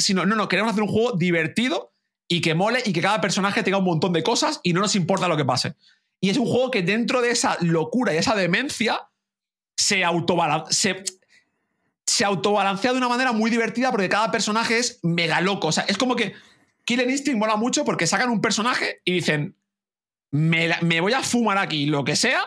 sino, 0.00 0.26
no, 0.26 0.34
no, 0.34 0.48
queremos 0.48 0.72
hacer 0.72 0.82
un 0.82 0.88
juego 0.88 1.12
divertido 1.12 1.92
y 2.26 2.40
que 2.40 2.56
mole 2.56 2.82
y 2.84 2.92
que 2.92 3.02
cada 3.02 3.20
personaje 3.20 3.62
tenga 3.62 3.78
un 3.78 3.84
montón 3.84 4.12
de 4.12 4.24
cosas 4.24 4.58
y 4.64 4.72
no 4.72 4.80
nos 4.80 4.96
importa 4.96 5.28
lo 5.28 5.36
que 5.36 5.44
pase. 5.44 5.76
Y 6.20 6.30
es 6.30 6.38
un 6.38 6.46
juego 6.46 6.72
que 6.72 6.82
dentro 6.82 7.20
de 7.22 7.30
esa 7.30 7.56
locura 7.60 8.12
y 8.12 8.16
esa 8.16 8.34
demencia 8.34 9.08
se, 9.76 10.02
se, 10.70 11.04
se 12.04 12.24
autobalancea 12.24 12.90
de 12.90 12.98
una 12.98 13.08
manera 13.08 13.30
muy 13.30 13.48
divertida 13.48 13.92
porque 13.92 14.08
cada 14.08 14.32
personaje 14.32 14.78
es 14.78 14.98
mega 15.04 15.40
loco. 15.40 15.68
O 15.68 15.72
sea, 15.72 15.84
es 15.84 15.96
como 15.96 16.16
que 16.16 16.34
Killing 16.88 17.10
Instinct 17.10 17.38
mola 17.38 17.56
mucho 17.56 17.84
porque 17.84 18.06
sacan 18.06 18.30
un 18.30 18.40
personaje 18.40 19.02
y 19.04 19.12
dicen, 19.12 19.58
me, 20.30 21.00
voy 21.02 21.12
a 21.12 21.22
fumar 21.22 21.58
aquí 21.58 21.84
lo 21.84 22.02
que 22.02 22.16
sea 22.16 22.40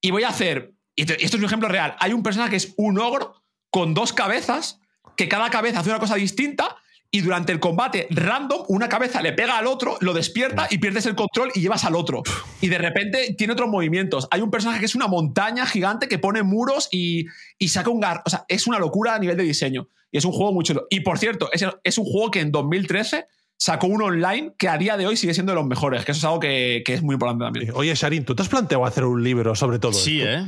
y 0.00 0.10
voy 0.10 0.24
a 0.24 0.30
hacer. 0.30 0.74
Y 0.96 1.02
esto 1.02 1.14
es 1.16 1.34
un 1.34 1.44
ejemplo 1.44 1.68
real. 1.68 1.94
Hay 2.00 2.12
un 2.12 2.24
personaje 2.24 2.50
que 2.50 2.56
es 2.56 2.74
un 2.76 2.98
ogro 2.98 3.40
con 3.70 3.94
dos 3.94 4.12
cabezas, 4.12 4.80
que 5.16 5.28
cada 5.28 5.48
cabeza 5.48 5.78
hace 5.78 5.90
una 5.90 6.00
cosa 6.00 6.16
distinta. 6.16 6.74
Y 7.12 7.20
durante 7.20 7.52
el 7.52 7.60
combate 7.60 8.08
random, 8.10 8.64
una 8.66 8.88
cabeza 8.88 9.22
le 9.22 9.32
pega 9.32 9.58
al 9.58 9.68
otro, 9.68 9.96
lo 10.00 10.12
despierta 10.12 10.66
y 10.68 10.78
pierdes 10.78 11.06
el 11.06 11.14
control 11.14 11.52
y 11.54 11.60
llevas 11.60 11.84
al 11.84 11.94
otro. 11.94 12.24
Y 12.60 12.66
de 12.66 12.78
repente 12.78 13.36
tiene 13.38 13.52
otros 13.52 13.68
movimientos. 13.68 14.26
Hay 14.32 14.40
un 14.40 14.50
personaje 14.50 14.80
que 14.80 14.86
es 14.86 14.96
una 14.96 15.06
montaña 15.06 15.66
gigante 15.66 16.08
que 16.08 16.18
pone 16.18 16.42
muros 16.42 16.88
y, 16.90 17.26
saca 17.68 17.90
un 17.90 18.00
gar. 18.00 18.22
O 18.26 18.30
sea, 18.30 18.44
es 18.48 18.66
una 18.66 18.80
locura 18.80 19.14
a 19.14 19.20
nivel 19.20 19.36
de 19.36 19.44
diseño. 19.44 19.88
Y 20.10 20.18
es 20.18 20.24
un 20.24 20.32
juego 20.32 20.52
muy 20.52 20.64
chulo. 20.64 20.88
Y 20.90 21.00
por 21.00 21.20
cierto, 21.20 21.48
es, 21.52 21.64
es 21.84 21.96
un 21.96 22.06
juego 22.06 22.32
que 22.32 22.40
en 22.40 22.50
2013 22.50 23.26
sacó 23.64 23.86
uno 23.86 24.06
online 24.06 24.52
que 24.58 24.68
a 24.68 24.76
día 24.76 24.98
de 24.98 25.06
hoy 25.06 25.16
sigue 25.16 25.32
siendo 25.32 25.52
de 25.52 25.56
los 25.56 25.66
mejores, 25.66 26.04
que 26.04 26.12
eso 26.12 26.18
es 26.18 26.24
algo 26.24 26.38
que, 26.38 26.82
es 26.86 27.02
muy 27.02 27.14
importante 27.14 27.44
también. 27.44 27.72
Oye, 27.74 27.94
Sharin, 27.94 28.22
¿tú 28.26 28.34
te 28.34 28.42
has 28.42 28.48
planteado 28.50 28.84
hacer 28.84 29.04
un 29.04 29.24
libro 29.24 29.54
sobre 29.54 29.78
todo 29.78 29.94
sí, 29.94 30.20
¿eh? 30.20 30.46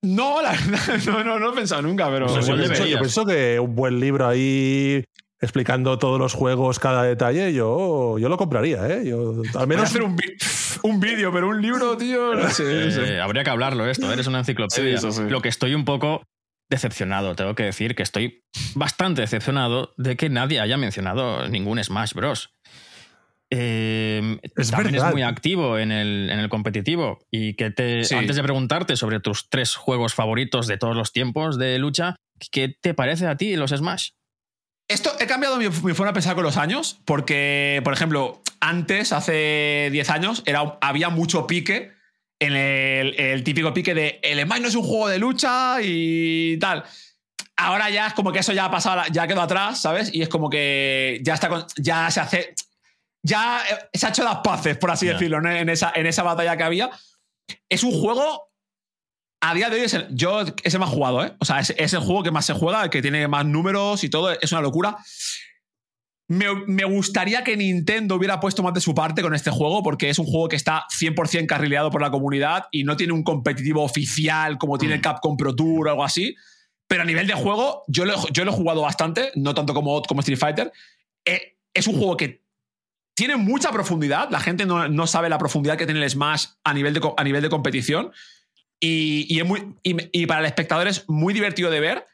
No, 0.00 0.40
la 0.40 0.52
verdad, 0.52 1.24
no, 1.26 1.38
no, 1.38 1.52
he 1.52 1.54
pensado 1.54 1.82
nunca, 1.82 2.08
pero. 2.08 2.26
yo, 2.40 2.56
pienso, 3.00 3.26
que 3.26 3.60
un 3.60 3.74
buen 3.74 4.00
libro 4.00 4.26
ahí 4.26 5.04
explicando 5.40 5.98
todos 5.98 6.18
los 6.18 6.32
juegos, 6.32 6.78
cada 6.78 7.02
detalle, 7.02 7.52
yo, 7.52 8.18
yo 8.18 8.30
lo 8.30 8.38
compraría, 8.38 8.88
¿eh? 8.88 9.02
Yo, 9.04 9.42
al 9.54 9.66
menos. 9.66 9.84
hacer 9.84 10.02
un, 10.82 11.00
vídeo, 11.00 11.30
pero 11.30 11.48
un 11.48 11.60
libro, 11.60 11.98
tío. 11.98 12.34
No 12.34 12.48
sé, 12.48 12.88
eh, 12.88 13.20
habría 13.20 13.44
que 13.44 13.50
hablarlo 13.50 13.86
esto, 13.86 14.10
eres 14.10 14.26
una 14.26 14.38
enciclopedia. 14.38 14.98
Lo 15.28 15.42
que 15.42 15.50
estoy 15.50 15.74
un 15.74 15.84
poco 15.84 16.22
decepcionado, 16.68 17.34
tengo 17.34 17.54
que 17.54 17.64
decir 17.64 17.94
que 17.94 18.02
estoy 18.02 18.44
bastante 18.74 19.22
decepcionado 19.22 19.94
de 19.96 20.16
que 20.16 20.28
nadie 20.28 20.60
haya 20.60 20.76
mencionado 20.76 21.48
ningún 21.48 21.82
Smash 21.82 22.14
Bros. 22.14 22.50
Eh, 23.50 24.38
es 24.56 24.70
también 24.70 24.96
es 24.96 25.04
muy 25.04 25.22
activo 25.22 25.78
en 25.78 25.90
el, 25.90 26.28
en 26.30 26.38
el 26.38 26.50
competitivo 26.50 27.18
y 27.30 27.54
que 27.54 27.70
te, 27.70 28.02
antes 28.14 28.36
de 28.36 28.42
preguntarte 28.42 28.94
sobre 28.96 29.20
tus 29.20 29.48
tres 29.48 29.74
juegos 29.74 30.12
favoritos 30.12 30.66
de 30.66 30.76
todos 30.76 30.94
los 30.94 31.12
tiempos 31.12 31.58
de 31.58 31.78
lucha, 31.78 32.16
¿qué 32.50 32.68
te 32.68 32.92
parece 32.92 33.26
a 33.26 33.36
ti 33.36 33.56
los 33.56 33.70
Smash? 33.70 34.10
Esto 34.88 35.12
he 35.20 35.26
cambiado 35.26 35.56
mi, 35.58 35.66
forma 35.70 36.06
de 36.06 36.12
pensar 36.14 36.34
con 36.34 36.44
los 36.44 36.56
años, 36.56 36.98
porque, 37.04 37.82
por 37.84 37.92
ejemplo, 37.92 38.42
antes, 38.60 39.12
hace 39.12 39.90
10 39.92 40.10
años, 40.10 40.42
era, 40.46 40.78
había 40.80 41.10
mucho 41.10 41.46
pique 41.46 41.92
en 42.40 42.54
el, 42.54 43.42
típico 43.44 43.74
pique 43.74 43.94
de 43.94 44.20
el 44.22 44.40
Smash 44.42 44.60
no 44.60 44.68
es 44.68 44.74
un 44.74 44.84
juego 44.84 45.08
de 45.08 45.18
lucha 45.18 45.78
y 45.82 46.58
tal. 46.58 46.84
Ahora 47.56 47.90
ya 47.90 48.06
es 48.06 48.14
como 48.14 48.32
que 48.32 48.38
eso 48.38 48.52
ya 48.52 48.66
ha 48.66 48.70
pasado, 48.70 49.02
ya 49.10 49.26
quedó 49.26 49.42
atrás, 49.42 49.80
¿sabes? 49.80 50.14
Y 50.14 50.22
es 50.22 50.28
como 50.28 50.48
que 50.48 51.20
ya 51.22 51.34
está 51.34 51.66
ya 51.76 52.10
se 52.10 52.20
hace. 52.20 52.54
Ya 53.24 53.60
se 53.92 54.06
ha 54.06 54.10
hecho 54.10 54.22
las 54.22 54.38
paces, 54.38 54.78
por 54.78 54.92
así 54.92 55.06
decirlo, 55.06 55.38
en, 55.38 55.68
esa, 55.68 55.92
en 55.94 56.06
esa 56.06 56.22
batalla 56.22 56.56
que 56.56 56.62
había. 56.62 56.90
Es 57.68 57.82
un 57.82 57.92
juego. 57.92 58.48
A 59.40 59.54
día 59.54 59.70
de 59.70 59.76
hoy, 59.76 59.82
es 59.82 59.94
el, 59.94 60.06
yo 60.10 60.42
es 60.62 60.74
el 60.74 60.80
más 60.80 60.88
jugado, 60.88 61.24
¿eh? 61.24 61.32
O 61.38 61.44
sea, 61.44 61.60
es, 61.60 61.70
es 61.76 61.92
el 61.92 62.00
juego 62.00 62.22
que 62.22 62.30
más 62.30 62.46
se 62.46 62.54
juega, 62.54 62.84
el 62.84 62.90
que 62.90 63.02
tiene 63.02 63.26
más 63.28 63.44
números 63.44 64.02
y 64.04 64.08
todo. 64.08 64.30
Es 64.30 64.52
una 64.52 64.60
locura. 64.60 64.96
Me, 66.30 66.84
gustaría 66.84 67.42
que 67.42 67.56
Nintendo 67.56 68.14
hubiera 68.14 68.38
puesto 68.38 68.62
más 68.62 68.74
de 68.74 68.82
su 68.82 68.94
parte 68.94 69.22
con 69.22 69.34
este 69.34 69.50
juego, 69.50 69.82
porque 69.82 70.10
es 70.10 70.18
un 70.18 70.26
juego 70.26 70.46
que 70.48 70.56
está 70.56 70.84
100% 70.90 71.46
carrileado 71.46 71.90
por 71.90 72.02
la 72.02 72.10
comunidad 72.10 72.66
y 72.70 72.84
no 72.84 72.98
tiene 72.98 73.14
un 73.14 73.22
competitivo 73.22 73.82
oficial 73.82 74.58
como 74.58 74.76
tiene 74.76 74.94
el 74.94 75.00
mm. 75.00 75.04
Capcom 75.04 75.38
Pro 75.38 75.56
Tour 75.56 75.88
o 75.88 75.90
algo 75.90 76.04
así. 76.04 76.36
Pero 76.86 77.02
a 77.02 77.06
nivel 77.06 77.26
de 77.26 77.32
juego, 77.32 77.82
yo 77.88 78.04
lo, 78.04 78.28
yo 78.28 78.44
lo 78.44 78.50
he 78.50 78.54
jugado 78.54 78.82
bastante, 78.82 79.30
no 79.36 79.54
tanto 79.54 79.72
como, 79.72 80.02
como 80.02 80.20
Street 80.20 80.38
Fighter. 80.38 80.70
Eh, 81.24 81.56
es 81.72 81.86
un 81.86 81.96
juego 81.96 82.18
que 82.18 82.42
tiene 83.14 83.36
mucha 83.36 83.72
profundidad. 83.72 84.28
La 84.30 84.40
gente 84.40 84.66
no, 84.66 85.06
sabe 85.06 85.30
la 85.30 85.38
profundidad 85.38 85.78
que 85.78 85.86
tiene 85.86 86.02
el 86.02 86.10
Smash 86.10 86.46
a 86.62 86.74
nivel 86.74 86.92
de, 86.92 87.00
a 87.16 87.24
nivel 87.24 87.40
de 87.40 87.48
competición. 87.48 88.12
Y, 88.80 89.38
es 89.38 89.46
muy, 89.46 89.74
y 89.82 90.26
para 90.26 90.40
el 90.40 90.46
espectador 90.46 90.88
es 90.88 91.08
muy 91.08 91.32
divertido 91.32 91.70
de 91.70 91.80
ver 91.80 92.06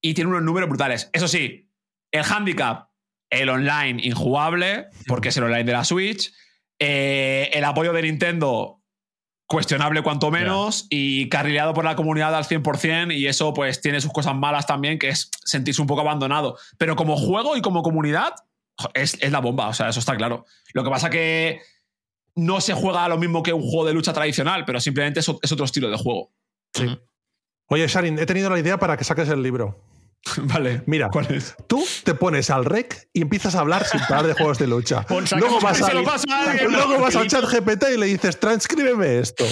y 0.00 0.14
tiene 0.14 0.30
unos 0.30 0.42
números 0.42 0.68
brutales. 0.68 1.10
Eso 1.12 1.26
sí, 1.26 1.68
el 2.12 2.22
handicap 2.22 2.89
el 3.30 3.48
online 3.48 4.00
injugable, 4.02 4.88
porque 5.06 5.30
es 5.30 5.36
el 5.36 5.44
online 5.44 5.64
de 5.64 5.72
la 5.72 5.84
Switch. 5.84 6.32
Eh, 6.78 7.50
el 7.52 7.64
apoyo 7.64 7.92
de 7.92 8.02
Nintendo 8.02 8.80
cuestionable 9.50 10.02
cuanto 10.02 10.30
menos 10.30 10.86
y 10.90 11.28
carrileado 11.28 11.74
por 11.74 11.84
la 11.84 11.96
comunidad 11.96 12.36
al 12.36 12.44
100% 12.44 13.12
y 13.16 13.26
eso 13.26 13.52
pues 13.52 13.80
tiene 13.80 14.00
sus 14.00 14.12
cosas 14.12 14.36
malas 14.36 14.64
también, 14.64 14.96
que 14.96 15.08
es 15.08 15.28
sentirse 15.44 15.82
un 15.82 15.88
poco 15.88 16.02
abandonado. 16.02 16.56
Pero 16.78 16.94
como 16.94 17.16
juego 17.16 17.56
y 17.56 17.60
como 17.60 17.82
comunidad 17.82 18.34
es, 18.94 19.18
la 19.28 19.40
bomba, 19.40 19.66
o 19.66 19.74
sea, 19.74 19.88
eso 19.88 19.98
está 19.98 20.16
claro. 20.16 20.46
Lo 20.72 20.84
que 20.84 20.90
pasa 20.90 21.10
que 21.10 21.62
no 22.36 22.60
se 22.60 22.74
juega 22.74 23.08
lo 23.08 23.18
mismo 23.18 23.42
que 23.42 23.52
un 23.52 23.62
juego 23.62 23.86
de 23.86 23.92
lucha 23.92 24.12
tradicional, 24.12 24.64
pero 24.64 24.78
simplemente 24.78 25.18
es, 25.18 25.28
otro 25.28 25.64
estilo 25.64 25.90
de 25.90 25.96
juego. 25.96 26.30
Sí. 26.72 26.86
Oye, 27.66 27.88
Sharin, 27.88 28.20
he 28.20 28.26
tenido 28.26 28.50
la 28.50 28.58
idea 28.60 28.78
para 28.78 28.96
que 28.96 29.02
saques 29.02 29.28
el 29.30 29.42
libro. 29.42 29.82
Vale. 30.42 30.82
Mira, 30.86 31.10
tú 31.66 31.84
te 32.04 32.14
pones 32.14 32.50
al 32.50 32.64
rec 32.64 33.08
y 33.12 33.22
empiezas 33.22 33.54
a 33.54 33.60
hablar 33.60 33.86
sin 33.86 34.00
parar 34.00 34.26
de 34.26 34.34
juegos 34.34 34.58
de 34.58 34.66
lucha. 34.66 35.06
luego 35.08 35.60
vas, 35.60 35.80
a, 35.82 35.92
luego 35.94 37.00
vas 37.00 37.16
al 37.16 37.26
chat 37.26 37.44
GPT 37.44 37.84
y 37.94 37.96
le 37.96 38.06
dices, 38.06 38.38
transcríbeme 38.38 39.18
esto. 39.18 39.44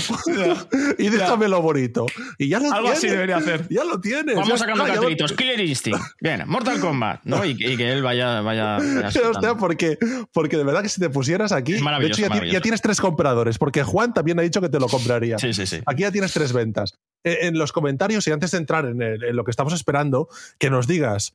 y 0.98 1.08
déjamelo 1.08 1.62
bonito. 1.62 2.06
Y 2.38 2.48
ya 2.48 2.60
lo 2.60 2.66
Algo 2.66 2.80
tienes. 2.80 2.98
así 2.98 3.08
debería 3.08 3.36
hacer. 3.38 3.66
Ya 3.70 3.84
lo 3.84 4.00
tienes. 4.00 4.36
Vamos 4.36 4.60
sacando 4.60 4.84
cartelitos. 4.84 5.32
Killer 5.32 5.60
Instinct. 5.60 6.00
Bien, 6.20 6.42
Mortal 6.46 6.80
Kombat. 6.80 7.22
¿no? 7.24 7.44
Y, 7.44 7.56
que 7.56 7.92
él 7.92 8.02
vaya. 8.02 8.40
vaya, 8.42 8.76
Hostia, 8.76 9.54
porque, 9.54 9.98
porque 10.32 10.56
de 10.56 10.64
verdad 10.64 10.82
que 10.82 10.88
si 10.88 11.00
te 11.00 11.10
pusieras 11.10 11.52
aquí. 11.52 11.74
de 11.74 12.06
hecho, 12.06 12.22
ya, 12.22 12.60
tienes 12.60 12.82
tres 12.82 13.00
compradores. 13.00 13.58
Porque 13.58 13.82
Juan 13.82 14.12
también 14.12 14.38
ha 14.38 14.42
dicho 14.42 14.60
que 14.60 14.68
te 14.68 14.78
lo 14.78 14.88
compraría. 14.88 15.38
Sí, 15.38 15.52
sí, 15.54 15.66
sí. 15.66 15.80
Aquí 15.86 16.02
ya 16.02 16.12
tienes 16.12 16.32
tres 16.32 16.52
ventas. 16.52 16.98
Eh, 17.24 17.38
en 17.42 17.58
los 17.58 17.72
comentarios 17.72 18.26
y 18.28 18.30
antes 18.30 18.52
de 18.52 18.58
entrar 18.58 18.86
en, 18.86 19.36
lo 19.36 19.44
que 19.44 19.50
estamos 19.50 19.72
esperando, 19.72 20.28
que 20.58 20.70
nos 20.70 20.86
digas 20.86 21.34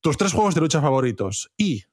tus 0.00 0.16
tres 0.16 0.32
juegos 0.32 0.54
de 0.56 0.60
lucha 0.60 0.80
favoritos 0.80 1.52
y 1.56 1.84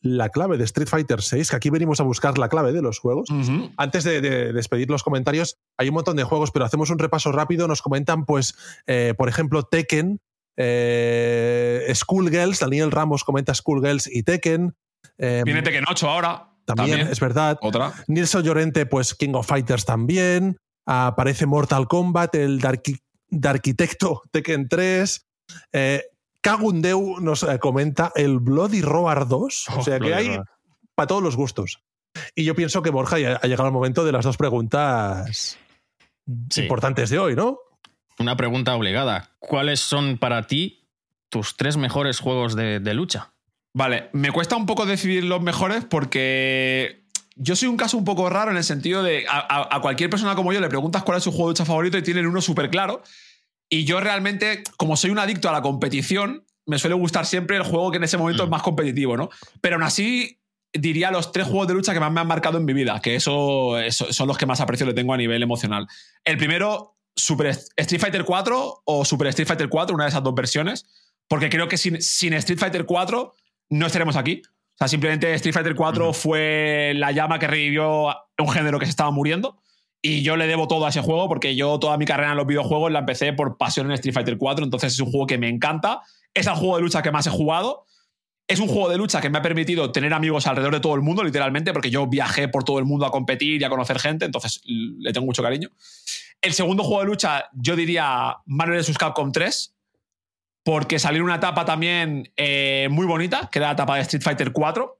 la 0.00 0.30
clave 0.30 0.58
de 0.58 0.64
Street 0.64 0.88
Fighter 0.88 1.22
6, 1.22 1.50
que 1.50 1.56
aquí 1.56 1.70
venimos 1.70 2.00
a 2.00 2.02
buscar 2.02 2.36
la 2.38 2.48
clave 2.48 2.72
de 2.72 2.82
los 2.82 2.98
juegos. 2.98 3.28
Antes 3.76 4.02
de, 4.02 4.20
despedir 4.52 4.90
los 4.90 5.04
comentarios, 5.04 5.58
hay 5.76 5.90
un 5.90 5.94
montón 5.94 6.16
de 6.16 6.24
juegos, 6.24 6.50
pero 6.50 6.64
hacemos 6.64 6.90
un 6.90 6.98
repaso 6.98 7.30
rápido. 7.30 7.68
Nos 7.68 7.82
comentan, 7.82 8.24
pues, 8.24 8.56
eh, 8.88 9.14
por 9.16 9.28
ejemplo, 9.28 9.62
Tekken, 9.62 10.18
eh, 10.56 11.86
Schoolgirls, 11.94 12.58
Daniel 12.58 12.90
Ramos 12.90 13.22
comenta 13.22 13.54
Schoolgirls 13.54 14.08
y 14.08 14.24
Tekken. 14.24 14.74
Viene 15.18 15.62
Tekken 15.62 15.84
8 15.88 16.10
ahora. 16.10 16.48
También, 16.64 17.00
es 17.00 17.20
verdad. 17.20 17.58
Otra. 17.60 17.92
Nilson 18.08 18.42
Llorente, 18.42 18.86
pues 18.86 19.14
King 19.14 19.34
of 19.34 19.46
Fighters 19.46 19.84
también 19.84 20.58
aparece 20.86 21.46
Mortal 21.46 21.86
Kombat, 21.88 22.34
el 22.34 22.58
de, 22.58 23.48
Arquitecto 23.48 24.22
Tekken 24.30 24.68
3. 24.68 25.26
Eh, 25.72 26.02
Kagundeu 26.40 27.20
nos 27.20 27.42
eh, 27.42 27.58
comenta 27.58 28.12
el 28.14 28.38
Bloody 28.38 28.82
Roar 28.82 29.28
2. 29.28 29.68
o 29.76 29.82
sea 29.82 30.00
que 30.00 30.14
hay 30.14 30.38
para 30.94 31.06
todos 31.06 31.22
los 31.22 31.36
gustos. 31.36 31.82
Y 32.34 32.44
yo 32.44 32.54
pienso 32.54 32.82
que 32.82 32.90
Borja 32.90 33.18
ya 33.18 33.36
ha 33.36 33.46
llegado 33.46 33.68
el 33.68 33.72
momento 33.72 34.04
de 34.04 34.12
las 34.12 34.24
dos 34.24 34.36
preguntas 34.36 35.58
importantes 36.56 37.10
de 37.10 37.18
hoy, 37.18 37.34
¿no? 37.34 37.58
Una 38.18 38.36
pregunta 38.36 38.74
obligada. 38.74 39.30
¿Cuáles 39.38 39.80
son 39.80 40.18
para 40.18 40.46
ti 40.46 40.86
tus 41.30 41.56
tres 41.56 41.78
mejores 41.78 42.20
juegos 42.20 42.54
de 42.54 42.94
lucha? 42.94 43.32
Vale, 43.74 44.10
me 44.12 44.30
cuesta 44.30 44.56
un 44.56 44.66
poco 44.66 44.84
decidir 44.84 45.24
los 45.24 45.40
mejores 45.40 45.84
porque 45.84 47.01
yo 47.36 47.56
soy 47.56 47.68
un 47.68 47.76
caso 47.76 47.96
un 47.96 48.04
poco 48.04 48.28
raro 48.30 48.50
en 48.50 48.56
el 48.56 48.64
sentido 48.64 49.02
de 49.02 49.24
a, 49.28 49.74
a 49.76 49.80
cualquier 49.80 50.10
persona 50.10 50.34
como 50.34 50.52
yo 50.52 50.60
le 50.60 50.68
preguntas 50.68 51.02
cuál 51.02 51.18
es 51.18 51.24
su 51.24 51.30
juego 51.32 51.48
de 51.48 51.52
lucha 51.52 51.64
favorito 51.64 51.96
y 51.98 52.02
tienen 52.02 52.26
uno 52.26 52.40
súper 52.40 52.70
claro. 52.70 53.02
Y 53.68 53.84
yo 53.84 54.00
realmente, 54.00 54.62
como 54.76 54.96
soy 54.96 55.10
un 55.10 55.18
adicto 55.18 55.48
a 55.48 55.52
la 55.52 55.62
competición, 55.62 56.44
me 56.66 56.78
suele 56.78 56.94
gustar 56.94 57.24
siempre 57.26 57.56
el 57.56 57.62
juego 57.62 57.90
que 57.90 57.96
en 57.96 58.04
ese 58.04 58.18
momento 58.18 58.42
es 58.42 58.48
Mm. 58.48 58.52
más 58.52 58.62
competitivo, 58.62 59.16
¿no? 59.16 59.30
Pero 59.60 59.76
aún 59.76 59.82
así, 59.82 60.38
diría 60.74 61.10
los 61.10 61.32
tres 61.32 61.46
juegos 61.46 61.68
de 61.68 61.74
lucha 61.74 61.92
que 61.94 62.00
más 62.00 62.12
me 62.12 62.20
han 62.20 62.26
marcado 62.26 62.58
en 62.58 62.64
mi 62.64 62.72
vida, 62.74 63.00
que 63.00 63.14
eso, 63.14 63.78
eso- 63.78 64.12
son 64.12 64.28
los 64.28 64.36
que 64.38 64.46
más 64.46 64.60
aprecio 64.60 64.86
le 64.86 64.94
tengo 64.94 65.12
a 65.14 65.16
nivel 65.16 65.42
emocional. 65.42 65.86
El 66.24 66.36
primero, 66.38 66.96
Super 67.16 67.48
Street 67.76 68.00
Fighter 68.00 68.24
4 68.24 68.82
o 68.84 69.04
Super 69.04 69.26
Street 69.28 69.48
Fighter 69.48 69.68
4, 69.68 69.94
una 69.94 70.04
de 70.04 70.10
esas 70.10 70.22
dos 70.22 70.34
versiones, 70.34 70.86
porque 71.28 71.48
creo 71.50 71.68
que 71.68 71.76
sin, 71.78 72.00
sin 72.00 72.32
Street 72.34 72.58
Fighter 72.58 72.84
4 72.86 73.34
no 73.70 73.86
estaremos 73.86 74.16
aquí. 74.16 74.42
Sea, 74.82 74.88
simplemente 74.88 75.32
Street 75.34 75.54
Fighter 75.54 75.76
4 75.76 76.06
Ujú. 76.06 76.12
fue 76.12 76.92
la 76.96 77.12
llama 77.12 77.38
que 77.38 77.46
revivió 77.46 78.08
un 78.36 78.48
género 78.48 78.80
que 78.80 78.86
se 78.86 78.90
estaba 78.90 79.12
muriendo. 79.12 79.62
Y 80.00 80.22
yo 80.22 80.36
le 80.36 80.48
debo 80.48 80.66
todo 80.66 80.86
a 80.86 80.88
ese 80.88 81.00
juego 81.00 81.28
porque 81.28 81.54
yo 81.54 81.78
toda 81.78 81.96
mi 81.96 82.04
carrera 82.04 82.32
en 82.32 82.36
los 82.36 82.48
videojuegos 82.48 82.90
la 82.90 82.98
empecé 82.98 83.32
por 83.32 83.56
pasión 83.56 83.86
en 83.86 83.92
Street 83.92 84.12
Fighter 84.12 84.36
4. 84.36 84.64
Entonces 84.64 84.94
es 84.94 84.98
un 84.98 85.12
juego 85.12 85.28
que 85.28 85.38
me 85.38 85.48
encanta. 85.48 86.00
Es 86.34 86.48
el 86.48 86.54
juego 86.54 86.76
de 86.76 86.82
lucha 86.82 87.00
que 87.00 87.12
más 87.12 87.24
he 87.28 87.30
jugado. 87.30 87.86
Es 88.48 88.58
un 88.58 88.66
juego 88.66 88.88
de 88.88 88.98
lucha 88.98 89.20
que 89.20 89.30
me 89.30 89.38
ha 89.38 89.42
permitido 89.42 89.92
tener 89.92 90.12
amigos 90.12 90.48
alrededor 90.48 90.74
de 90.74 90.80
todo 90.80 90.96
el 90.96 91.02
mundo, 91.02 91.22
literalmente, 91.22 91.72
porque 91.72 91.90
yo 91.90 92.08
viajé 92.08 92.48
por 92.48 92.64
todo 92.64 92.80
el 92.80 92.84
mundo 92.84 93.06
a 93.06 93.12
competir 93.12 93.60
y 93.60 93.64
a 93.64 93.70
conocer 93.70 94.00
gente. 94.00 94.24
Entonces 94.24 94.62
le 94.64 95.12
tengo 95.12 95.26
mucho 95.26 95.44
cariño. 95.44 95.70
El 96.40 96.54
segundo 96.54 96.82
juego 96.82 97.02
de 97.02 97.06
lucha, 97.06 97.44
yo 97.52 97.76
diría 97.76 98.36
Marvel 98.46 98.80
vs. 98.80 98.98
Capcom 98.98 99.30
3, 99.30 99.76
porque 100.64 100.98
salió 100.98 101.24
una 101.24 101.36
etapa 101.36 101.64
también 101.64 102.32
eh, 102.36 102.88
muy 102.90 103.06
bonita, 103.06 103.48
que 103.50 103.58
era 103.58 103.68
la 103.68 103.72
etapa 103.74 103.96
de 103.96 104.02
Street 104.02 104.22
Fighter 104.22 104.52
4. 104.52 104.98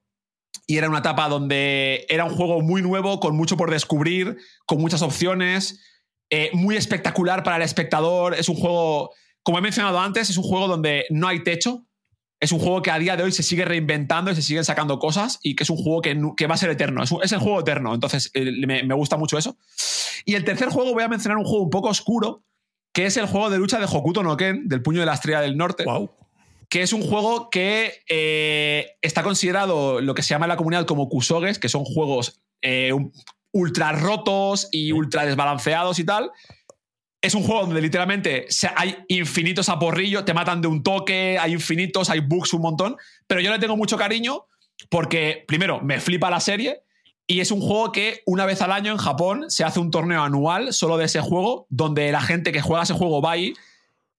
Y 0.66 0.76
era 0.78 0.88
una 0.88 0.98
etapa 0.98 1.28
donde 1.28 2.06
era 2.08 2.24
un 2.24 2.34
juego 2.34 2.60
muy 2.60 2.82
nuevo, 2.82 3.20
con 3.20 3.36
mucho 3.36 3.56
por 3.56 3.70
descubrir, 3.70 4.36
con 4.66 4.80
muchas 4.80 5.02
opciones, 5.02 5.80
eh, 6.30 6.50
muy 6.52 6.76
espectacular 6.76 7.42
para 7.42 7.56
el 7.56 7.62
espectador. 7.62 8.34
Es 8.34 8.48
un 8.48 8.56
juego, 8.56 9.10
como 9.42 9.58
he 9.58 9.60
mencionado 9.60 9.98
antes, 9.98 10.30
es 10.30 10.36
un 10.36 10.44
juego 10.44 10.68
donde 10.68 11.04
no 11.10 11.28
hay 11.28 11.42
techo. 11.42 11.84
Es 12.40 12.50
un 12.52 12.58
juego 12.58 12.82
que 12.82 12.90
a 12.90 12.98
día 12.98 13.16
de 13.16 13.22
hoy 13.22 13.30
se 13.32 13.42
sigue 13.44 13.64
reinventando 13.64 14.30
y 14.30 14.34
se 14.34 14.42
siguen 14.42 14.64
sacando 14.64 14.98
cosas 14.98 15.38
y 15.42 15.54
que 15.54 15.62
es 15.62 15.70
un 15.70 15.76
juego 15.76 16.00
que, 16.00 16.20
que 16.36 16.46
va 16.48 16.54
a 16.54 16.58
ser 16.58 16.70
eterno. 16.70 17.02
Es, 17.02 17.12
un- 17.12 17.22
es 17.22 17.30
el 17.32 17.38
juego 17.38 17.60
eterno, 17.60 17.94
entonces 17.94 18.30
eh, 18.34 18.50
me 18.66 18.94
gusta 18.94 19.16
mucho 19.16 19.38
eso. 19.38 19.56
Y 20.24 20.34
el 20.34 20.44
tercer 20.44 20.68
juego 20.68 20.92
voy 20.92 21.02
a 21.04 21.08
mencionar 21.08 21.38
un 21.38 21.44
juego 21.44 21.62
un 21.64 21.70
poco 21.70 21.88
oscuro, 21.88 22.42
que 22.92 23.06
es 23.06 23.16
el 23.16 23.26
juego 23.26 23.50
de 23.50 23.58
lucha 23.58 23.78
de 23.78 23.86
Hokuto 23.86 24.22
no 24.22 24.36
Ken, 24.36 24.68
del 24.68 24.82
puño 24.82 25.00
de 25.00 25.06
la 25.06 25.14
estrella 25.14 25.40
del 25.40 25.56
norte 25.56 25.84
Wow. 25.84 26.10
que 26.68 26.82
es 26.82 26.92
un 26.92 27.02
juego 27.02 27.50
que 27.50 28.02
eh, 28.08 28.96
está 29.02 29.22
considerado 29.22 30.00
lo 30.00 30.14
que 30.14 30.22
se 30.22 30.30
llama 30.30 30.46
en 30.46 30.50
la 30.50 30.56
comunidad 30.56 30.86
como 30.86 31.08
kusoges, 31.08 31.58
que 31.58 31.68
son 31.68 31.84
juegos 31.84 32.42
eh, 32.62 32.92
ultra 33.52 33.92
rotos 33.92 34.68
y 34.72 34.92
ultra 34.92 35.26
desbalanceados 35.26 35.98
y 35.98 36.04
tal. 36.04 36.30
Es 37.20 37.34
un 37.34 37.42
juego 37.44 37.66
donde 37.66 37.80
literalmente 37.80 38.46
hay 38.74 38.96
infinitos 39.08 39.68
a 39.68 39.78
porrillo, 39.78 40.24
te 40.24 40.34
matan 40.34 40.60
de 40.60 40.68
un 40.68 40.82
toque, 40.82 41.38
hay 41.38 41.52
infinitos, 41.52 42.10
hay 42.10 42.20
bugs 42.20 42.52
un 42.52 42.62
montón, 42.62 42.96
pero 43.26 43.40
yo 43.40 43.52
le 43.52 43.58
tengo 43.58 43.76
mucho 43.76 43.96
cariño 43.96 44.46
porque, 44.88 45.44
primero, 45.46 45.80
me 45.80 46.00
flipa 46.00 46.30
la 46.30 46.40
serie 46.40 46.82
y 47.26 47.40
es 47.40 47.50
un 47.50 47.60
juego 47.60 47.92
que 47.92 48.22
una 48.26 48.44
vez 48.46 48.60
al 48.62 48.72
año 48.72 48.92
en 48.92 48.98
Japón 48.98 49.46
se 49.50 49.64
hace 49.64 49.80
un 49.80 49.90
torneo 49.90 50.22
anual 50.22 50.72
solo 50.72 50.96
de 50.98 51.06
ese 51.06 51.20
juego, 51.20 51.66
donde 51.70 52.10
la 52.12 52.20
gente 52.20 52.52
que 52.52 52.60
juega 52.62 52.82
ese 52.82 52.94
juego 52.94 53.22
va 53.22 53.32
ahí 53.32 53.54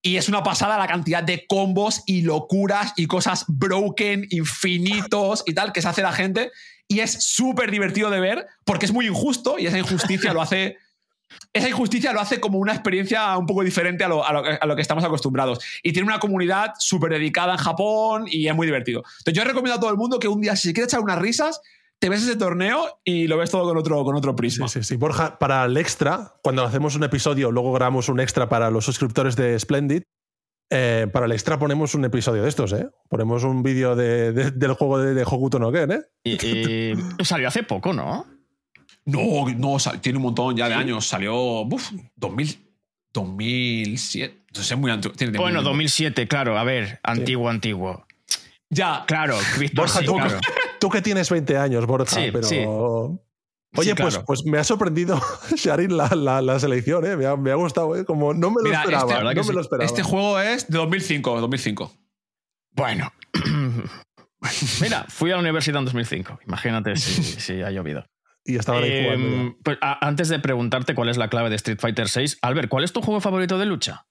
y 0.02 0.18
es 0.18 0.28
una 0.30 0.44
pasada 0.44 0.78
la 0.78 0.88
cantidad 0.88 1.24
de 1.24 1.46
combos 1.48 2.04
y 2.06 2.24
locuras 2.24 2.94
y 2.98 3.06
cosas 3.06 3.46
broken, 3.48 4.28
infinitos 4.32 5.44
y 5.46 5.54
tal 5.54 5.72
que 5.72 5.82
se 5.82 5.88
hace 5.88 6.02
la 6.02 6.12
gente. 6.12 6.52
Y 6.88 7.00
es 7.00 7.12
súper 7.24 7.72
divertido 7.72 8.10
de 8.10 8.20
ver 8.20 8.48
porque 8.66 8.86
es 8.86 8.92
muy 8.92 9.08
injusto 9.08 9.58
y 9.58 9.66
esa 9.68 9.80
injusticia 9.80 10.34
lo 10.34 10.42
hace. 10.42 10.78
Esa 11.52 11.68
injusticia 11.68 12.14
lo 12.14 12.20
hace 12.20 12.40
como 12.40 12.60
una 12.60 12.74
experiencia 12.74 13.36
un 13.38 13.48
poco 13.48 13.64
diferente 13.64 14.04
a 14.04 14.08
lo, 14.08 14.24
a 14.24 14.32
lo- 14.34 14.44
a 14.46 14.66
lo 14.68 14.76
que 14.76 14.84
estamos 14.84 15.04
acostumbrados. 15.04 15.60
Y 15.82 15.92
tiene 15.92 16.08
una 16.08 16.20
comunidad 16.20 16.74
súper 16.78 17.12
dedicada 17.12 17.54
en 17.54 17.58
Japón 17.58 18.26
y 18.30 18.48
es 18.48 18.56
muy 18.56 18.68
divertido. 18.68 19.04
Entonces, 19.20 19.34
yo 19.34 19.44
recomiendo 19.44 19.76
a 19.78 19.80
todo 19.80 19.90
el 19.90 19.98
mundo 19.98 20.20
que 20.20 20.28
un 20.28 20.42
día, 20.42 20.56
si 20.56 20.68
se 20.68 20.74
quiere 20.74 20.86
echar 20.86 21.00
unas 21.00 21.18
risas, 21.18 21.60
te 22.04 22.10
ves 22.10 22.24
ese 22.24 22.36
torneo 22.36 23.00
y 23.06 23.28
lo 23.28 23.38
ves 23.38 23.50
todo 23.50 23.64
con 23.64 23.78
otro, 23.78 24.04
con 24.04 24.14
otro 24.16 24.36
prisma. 24.36 24.68
Sí, 24.68 24.80
sí, 24.82 24.90
sí. 24.90 24.96
Borja, 24.98 25.40
para 25.40 25.64
el 25.64 25.78
extra, 25.78 26.34
cuando 26.44 26.62
hacemos 26.66 26.98
un 26.98 27.04
episodio, 27.06 27.50
luego 27.50 27.72
grabamos 27.72 28.10
un 28.10 28.20
extra 28.20 28.50
para 28.50 28.70
los 28.70 28.84
suscriptores 28.84 29.38
de 29.38 29.58
Splendid. 29.58 30.04
eh, 30.70 31.08
para 31.14 31.28
el 31.28 31.32
extra 31.32 31.58
ponemos 31.60 31.94
un 31.96 32.04
episodio 32.04 32.44
de 32.44 32.50
estos, 32.50 32.74
¿eh? 32.74 32.88
Ponemos 33.08 33.44
un 33.46 33.64
vídeo 33.64 33.96
de- 33.96 34.34
de- 34.34 34.52
del 34.52 34.74
juego 34.74 34.98
de, 35.00 35.14
de 35.14 35.24
Hokuto 35.24 35.60
no 35.60 35.72
Ken, 35.72 35.92
¿eh? 35.92 36.02
Y, 36.26 36.46
y 36.46 36.94
salió 37.24 37.48
hace 37.48 37.64
poco, 37.64 37.94
¿no? 37.94 38.26
No, 39.06 39.46
no, 39.56 39.80
sal- 39.80 40.02
tiene 40.02 40.18
un 40.18 40.24
montón 40.24 40.58
ya 40.58 40.68
de 40.68 40.76
años. 40.76 41.06
Salió, 41.08 41.36
uf, 41.62 41.92
2000, 42.16 42.70
2007. 43.14 44.44
Entonces 44.48 44.72
es 44.72 44.78
muy 44.78 44.92
antiguo. 44.92 45.16
tiene 45.16 45.38
Bueno, 45.38 45.60
muy- 45.60 45.66
2007, 45.70 46.28
claro. 46.28 46.58
A 46.58 46.64
ver, 46.64 47.00
antiguo, 47.04 47.50
antiguo. 47.50 48.06
Ya, 48.70 49.04
Claro, 49.06 49.38
Víctor, 49.60 49.86
Borja, 49.86 50.00
sí, 50.00 50.06
tú, 50.06 50.16
claro. 50.16 50.40
tú 50.84 50.90
que 50.90 51.02
tienes 51.02 51.30
20 51.30 51.58
años, 51.58 51.86
Borja, 51.86 52.14
Sí, 52.14 52.30
pero. 52.34 52.44
sí. 52.46 52.58
Oye, 53.76 53.90
Sí, 53.92 53.96
pues, 53.96 54.14
claro. 54.16 54.26
pues 54.28 54.44
me 54.46 54.58
ha 54.60 54.64
sorprendido, 54.64 55.20
Sharin, 55.56 55.96
la, 55.98 56.10
la- 56.10 56.42
la 56.42 56.60
selección, 56.60 57.06
¿eh? 57.06 57.16
Me 57.16 57.26
ha, 57.26 57.36
me 57.38 57.52
ha 57.52 57.56
gustado, 57.56 57.96
¿eh? 57.96 58.06
Como 58.06 58.34
no 58.34 58.50
me 58.52 58.58
lo 58.58 58.64
Mira, 58.64 58.82
esperaba. 58.82 59.12
este- 59.14 59.34
no 59.36 59.44
me 59.46 59.54
lo 59.54 59.62
esperaba. 59.62 59.86
este 59.86 60.04
juego 60.04 60.40
es 60.40 60.68
de 60.68 60.78
2005, 60.78 61.40
2005. 61.42 61.92
Bueno. 62.76 63.12
Mira, 64.82 65.06
fui 65.08 65.32
a 65.32 65.36
la 65.36 65.40
universidad 65.42 65.80
en 65.80 65.86
2005. 65.86 66.40
Imagínate 66.48 66.96
si, 66.98 67.24
si 67.40 67.62
ha 67.62 67.72
llovido. 67.72 68.06
y 68.46 68.58
estaban 68.58 68.84
ahí 68.84 68.92
Eh, 68.92 69.04
jugando. 69.06 69.44
ya. 69.52 69.56
pues, 69.64 69.78
a- 69.82 70.06
antes 70.06 70.28
de 70.30 70.40
preguntarte 70.40 70.94
cuál 70.96 71.10
es 71.10 71.18
la 71.18 71.30
clave 71.30 71.50
de 71.50 71.56
Street 71.56 71.80
Fighter 71.80 72.10
6, 72.10 72.40
Albert, 72.42 72.68
¿cuál 72.70 72.84
es 72.84 72.92
tu 72.94 73.02
juego 73.02 73.22
favorito 73.22 73.58
de 73.58 73.66
lucha? 73.66 74.06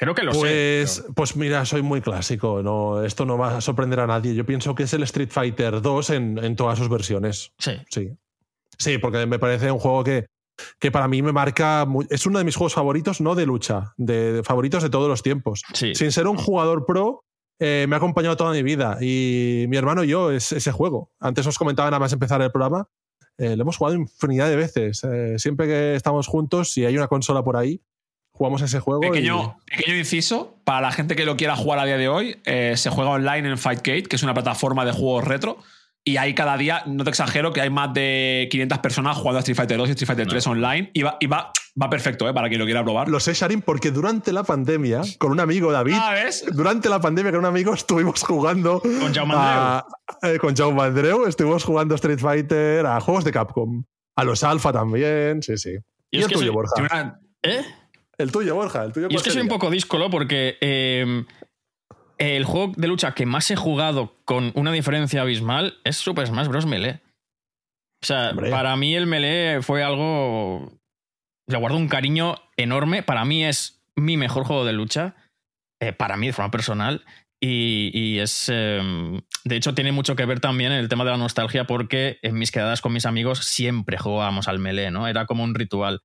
Creo 0.00 0.14
que 0.14 0.22
lo 0.22 0.32
Pues, 0.32 0.90
sé. 0.90 1.02
pues 1.14 1.36
mira, 1.36 1.64
soy 1.66 1.82
muy 1.82 2.00
clásico. 2.00 2.62
No, 2.62 3.04
esto 3.04 3.26
no 3.26 3.36
va 3.36 3.58
a 3.58 3.60
sorprender 3.60 4.00
a 4.00 4.06
nadie. 4.06 4.34
Yo 4.34 4.46
pienso 4.46 4.74
que 4.74 4.84
es 4.84 4.94
el 4.94 5.02
Street 5.04 5.28
Fighter 5.30 5.82
2 5.82 6.10
en, 6.10 6.38
en 6.42 6.56
todas 6.56 6.78
sus 6.78 6.88
versiones. 6.88 7.52
Sí. 7.58 7.72
Sí. 7.90 8.10
Sí, 8.78 8.96
porque 8.98 9.26
me 9.26 9.38
parece 9.38 9.70
un 9.70 9.78
juego 9.78 10.02
que, 10.02 10.24
que 10.78 10.90
para 10.90 11.06
mí 11.06 11.20
me 11.20 11.32
marca. 11.32 11.86
es 12.08 12.24
uno 12.24 12.38
de 12.38 12.44
mis 12.46 12.56
juegos 12.56 12.72
favoritos, 12.72 13.20
no 13.20 13.34
de 13.34 13.44
lucha, 13.44 13.92
de, 13.98 14.32
de 14.32 14.42
favoritos 14.42 14.82
de 14.82 14.88
todos 14.88 15.06
los 15.08 15.22
tiempos. 15.22 15.62
Sí. 15.74 15.94
Sin 15.94 16.10
ser 16.12 16.26
un 16.26 16.38
jugador 16.38 16.86
pro, 16.86 17.22
eh, 17.58 17.84
me 17.86 17.94
ha 17.94 17.98
acompañado 17.98 18.38
toda 18.38 18.52
mi 18.52 18.62
vida. 18.62 18.96
Y 19.02 19.66
mi 19.68 19.76
hermano 19.76 20.02
y 20.02 20.08
yo 20.08 20.30
es 20.30 20.50
ese 20.52 20.72
juego. 20.72 21.10
Antes 21.20 21.46
os 21.46 21.58
comentaba 21.58 21.90
nada 21.90 22.00
más 22.00 22.12
empezar 22.14 22.40
el 22.40 22.50
programa. 22.50 22.88
eh, 23.36 23.54
lo 23.54 23.62
hemos 23.62 23.76
jugado 23.76 23.96
infinidad 23.96 24.48
de 24.48 24.56
veces. 24.56 25.04
Eh, 25.04 25.34
siempre 25.38 25.66
que 25.66 25.94
estamos 25.94 26.26
juntos, 26.26 26.72
si 26.72 26.86
hay 26.86 26.96
una 26.96 27.06
consola 27.08 27.42
por 27.44 27.58
ahí, 27.58 27.82
jugamos 28.40 28.62
ese 28.62 28.80
juego. 28.80 29.04
y- 29.04 29.08
Pequeño, 29.10 29.58
pequeño 29.66 29.98
inciso, 29.98 30.56
para 30.64 30.80
la 30.80 30.92
gente 30.92 31.14
que 31.14 31.26
lo 31.26 31.36
quiera 31.36 31.56
jugar 31.56 31.78
a 31.78 31.84
día 31.84 31.98
de 31.98 32.08
hoy, 32.08 32.38
eh, 32.46 32.72
se 32.78 32.88
juega 32.88 33.10
online 33.10 33.46
en 33.50 33.58
Fightgate, 33.58 34.04
que 34.04 34.16
es 34.16 34.22
una 34.22 34.32
plataforma 34.32 34.86
de 34.86 34.92
juegos 34.92 35.24
retro. 35.24 35.58
Y 36.04 36.16
hay 36.16 36.32
cada 36.34 36.56
día, 36.56 36.82
no 36.86 37.04
te 37.04 37.10
exagero, 37.10 37.52
que 37.52 37.60
hay 37.60 37.68
más 37.68 37.92
de 37.92 38.48
500 38.50 38.78
personas 38.78 39.14
jugando 39.18 39.36
a 39.36 39.40
Street 39.40 39.56
Fighter 39.58 39.76
2 39.76 39.88
y 39.88 39.92
Street 39.92 40.06
Fighter 40.06 40.26
3 40.26 40.46
online. 40.46 40.90
Y 40.94 41.02
va, 41.02 41.18
y 41.20 41.26
va, 41.26 41.52
va 41.80 41.90
perfecto, 41.90 42.26
¿eh? 42.26 42.32
Para 42.32 42.48
quien 42.48 42.58
lo 42.58 42.64
quiera 42.64 42.82
probar. 42.82 43.10
Lo 43.10 43.20
sé, 43.20 43.34
Sharin, 43.34 43.60
porque 43.60 43.90
durante 43.90 44.32
la 44.32 44.42
pandemia, 44.42 45.02
con 45.18 45.32
un 45.32 45.40
amigo 45.40 45.70
David, 45.70 45.96
Ah, 46.00 46.12
¿ves? 46.14 46.46
durante 46.50 46.88
la 46.88 46.98
pandemia 47.02 47.32
con 47.32 47.40
un 47.40 47.44
amigo 47.46 47.74
estuvimos 47.74 48.22
jugando 48.22 48.80
Con 48.80 49.12
Jaume 49.12 49.34
a- 49.36 49.84
eh, 50.22 50.38
con 50.38 50.56
Jaume 50.56 50.80
Andreu, 50.84 51.26
estuvimos 51.26 51.62
jugando 51.64 51.94
Street 51.96 52.18
Fighter, 52.18 52.86
a 52.86 52.98
juegos 53.02 53.22
de 53.24 53.32
Capcom, 53.32 53.84
a 54.16 54.24
los 54.24 54.42
Alpha 54.42 54.72
también, 54.72 55.42
sí, 55.42 55.58
sí. 55.58 55.72
Y 56.10 56.16
Y, 56.16 56.20
es 56.20 56.24
el 56.24 56.28
que 56.30 56.34
tuyo, 56.36 56.46
soy- 56.46 56.54
Borja. 56.54 56.74
Una- 56.80 57.20
¿Eh? 57.42 57.62
El 58.22 58.32
tuyo, 58.32 58.54
Borja, 58.54 58.84
el 58.84 58.92
tuyo. 58.92 59.08
Y 59.10 59.14
es 59.14 59.22
¿cuál 59.22 59.24
que 59.24 59.30
soy 59.30 59.42
un 59.42 59.48
poco 59.48 59.70
díscolo 59.70 60.10
porque 60.10 60.58
eh, 60.60 61.24
el 62.18 62.44
juego 62.44 62.72
de 62.76 62.86
lucha 62.88 63.14
que 63.14 63.26
más 63.26 63.50
he 63.50 63.56
jugado 63.56 64.16
con 64.24 64.52
una 64.54 64.72
diferencia 64.72 65.22
abismal 65.22 65.78
es 65.84 65.96
Super 65.96 66.26
Smash 66.26 66.48
Bros. 66.48 66.66
Melee. 66.66 67.00
O 68.02 68.06
sea, 68.06 68.30
Hombre. 68.30 68.50
para 68.50 68.76
mí 68.76 68.94
el 68.94 69.06
Melee 69.06 69.62
fue 69.62 69.82
algo... 69.82 70.78
Le 71.46 71.58
guardo 71.58 71.76
un 71.76 71.88
cariño 71.88 72.36
enorme. 72.56 73.02
Para 73.02 73.24
mí 73.24 73.44
es 73.44 73.82
mi 73.96 74.16
mejor 74.16 74.44
juego 74.44 74.64
de 74.64 74.72
lucha. 74.72 75.16
eh, 75.80 75.92
para 75.92 76.16
mí, 76.16 76.26
de 76.28 76.32
forma 76.32 76.50
personal. 76.50 77.04
Y, 77.42 77.90
y 77.94 78.18
es... 78.18 78.50
eh, 78.52 79.20
de 79.44 79.56
hecho, 79.56 79.74
tiene 79.74 79.92
mucho 79.92 80.14
que 80.14 80.26
ver 80.26 80.40
también 80.40 80.72
el 80.72 80.88
tema 80.88 81.04
de 81.04 81.10
la 81.12 81.16
nostalgia 81.16 81.66
porque 81.66 82.18
en 82.22 82.38
mis 82.38 82.50
quedadas 82.52 82.82
con 82.82 82.92
mis 82.92 83.06
amigos 83.06 83.38
siempre 83.38 83.96
jugábamos 83.96 84.46
al 84.46 84.58
Melee, 84.58 84.90
¿no? 84.90 85.08
Era 85.08 85.24
como 85.26 85.42
un 85.42 85.54
ritual. 85.54 86.02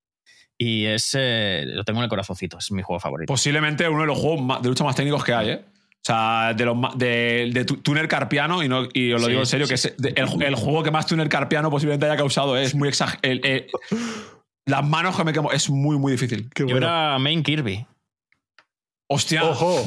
Y 0.57 0.85
es... 0.85 1.11
eh, 1.17 1.63
lo 1.65 1.83
tengo 1.83 1.99
en 1.99 2.03
el 2.05 2.09
corazoncito. 2.09 2.57
Es 2.57 2.71
mi 2.71 2.81
juego 2.81 2.99
favorito. 2.99 3.31
posiblemente 3.31 3.87
uno 3.89 4.01
de 4.01 4.07
los 4.07 4.17
juegos 4.17 4.41
más- 4.41 4.61
de 4.61 4.69
lucha 4.69 4.83
más 4.83 4.95
técnicos 4.95 5.23
que 5.23 5.33
hay, 5.33 5.49
¿eh? 5.49 5.65
O 5.67 6.05
sea, 6.05 6.53
de, 6.55 6.65
los, 6.65 6.77
de, 6.97 7.49
de 7.51 7.65
tu- 7.65 7.77
Tuner 7.77 8.07
Carpiano, 8.07 8.61
y, 8.63 8.69
no, 8.69 8.87
y 8.93 9.11
os 9.11 9.19
lo 9.21 9.25
Sí, 9.25 9.31
digo 9.31 9.41
en 9.41 9.47
serio, 9.47 9.65
sí. 9.65 9.69
que 9.69 9.75
es 9.75 9.97
de- 9.97 10.09
el, 10.15 10.43
el 10.43 10.55
juego 10.55 10.83
que 10.83 10.91
más 10.91 11.07
Tuner 11.07 11.27
Carpiano 11.27 11.71
posiblemente 11.71 12.05
haya 12.05 12.15
causado 12.15 12.55
¿eh? 12.57 12.63
es 12.63 12.75
muy 12.75 12.87
exagerado. 12.89 13.41
las 14.67 14.83
manos 14.87 15.17
que 15.17 15.23
me 15.23 15.33
quemo 15.33 15.51
es 15.51 15.69
muy, 15.69 15.97
muy 15.97 16.11
difícil. 16.11 16.49
Qué 16.53 16.61
Yo 16.63 16.67
bueno. 16.75 16.85
era 16.85 17.17
main 17.19 17.41
Kirby. 17.43 17.85
Hostia. 19.09 19.43
Ojo. 19.45 19.83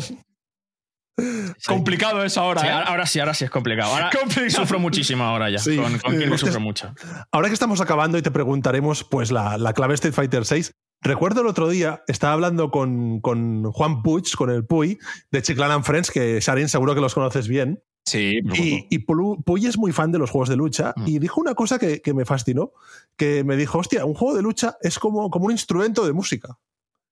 Complicado 1.67 2.23
eso 2.25 2.41
ahora. 2.41 2.61
Sí, 2.61 2.67
¿eh? 2.67 2.71
ahora, 2.71 2.87
ahora 2.87 3.07
sí, 3.07 3.21
ahora 3.21 3.35
sí 3.35 3.45
es 3.45 3.51
complicado. 3.51 3.93
Ahora 3.93 4.11
Complicado. 4.17 4.51
sufro 4.63 4.79
muchísimo 4.79 5.25
ahora 5.25 5.51
ya. 5.51 5.59
Sí. 5.59 5.77
Con, 5.77 5.99
con 5.99 6.19
Kirby 6.19 6.39
sufro 6.39 6.57
es- 6.57 6.61
mucho. 6.61 6.93
Ahora 7.33 7.49
que 7.49 7.55
estamos 7.55 7.81
acabando 7.81 8.19
y 8.19 8.23
te 8.23 8.31
preguntaremos 8.31 9.05
pues 9.05 9.31
la, 9.31 9.59
la 9.59 9.73
clave 9.73 9.95
Street 9.95 10.15
Fighter 10.15 10.45
6. 10.45 10.73
Recuerdo 11.01 11.43
el 11.43 11.47
otro 11.47 11.69
día, 11.69 12.03
estaba 12.09 12.33
hablando 12.33 12.71
con, 12.71 13.21
con 13.21 13.71
Juan 13.71 14.03
Puig, 14.03 14.25
con 14.37 14.51
el 14.51 14.65
Puy, 14.67 14.99
de 15.31 15.43
Chiclan 15.43 15.71
and 15.71 15.85
Friends, 15.85 16.11
que 16.11 16.41
Sharin 16.41 16.69
seguro 16.69 16.95
que 16.95 17.01
los 17.01 17.15
conoces 17.15 17.47
bien. 17.47 17.83
Sí, 18.05 18.41
Y, 18.55 18.87
y 18.91 18.99
Puy 19.01 19.67
es 19.67 19.77
muy 19.79 19.93
fan 19.93 20.11
de 20.13 20.19
los 20.19 20.31
juegos 20.31 20.49
de 20.49 20.57
lucha 20.57 20.95
Mm. 20.97 21.07
y 21.07 21.19
dijo 21.19 21.41
una 21.41 21.55
cosa 21.55 21.79
que, 21.79 22.01
que 22.01 22.15
me 22.15 22.25
fascinó, 22.25 22.73
que 23.17 23.45
me 23.45 23.57
dijo, 23.57 23.79
hostia, 23.79 24.05
un 24.07 24.15
juego 24.15 24.35
de 24.35 24.43
lucha 24.43 24.77
es 24.81 24.99
como, 24.99 25.31
como 25.31 25.45
un 25.47 25.53
instrumento 25.53 26.05
de 26.07 26.13
música, 26.15 26.57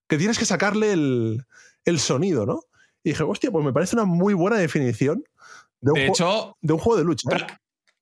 que 0.09 0.17
tienes 0.17 0.39
que 0.39 0.47
sacarle 0.47 0.93
el, 0.93 1.45
el 1.85 1.99
sonido, 2.01 2.47
¿no? 2.47 2.61
Y 3.07 3.11
dije, 3.11 3.23
hostia, 3.23 3.53
pues 3.53 3.65
me 3.65 3.73
parece 3.73 3.95
una 3.95 4.05
muy 4.05 4.35
buena 4.35 4.57
definición 4.57 5.23
de 5.81 5.93
un, 5.93 5.99
de 5.99 6.07
hecho, 6.09 6.57
de 6.61 6.73
un 6.73 6.79
juego 6.81 6.99
de 6.99 7.05
lucha. 7.05 7.29
¿eh? 7.31 7.37
pra- 7.37 7.59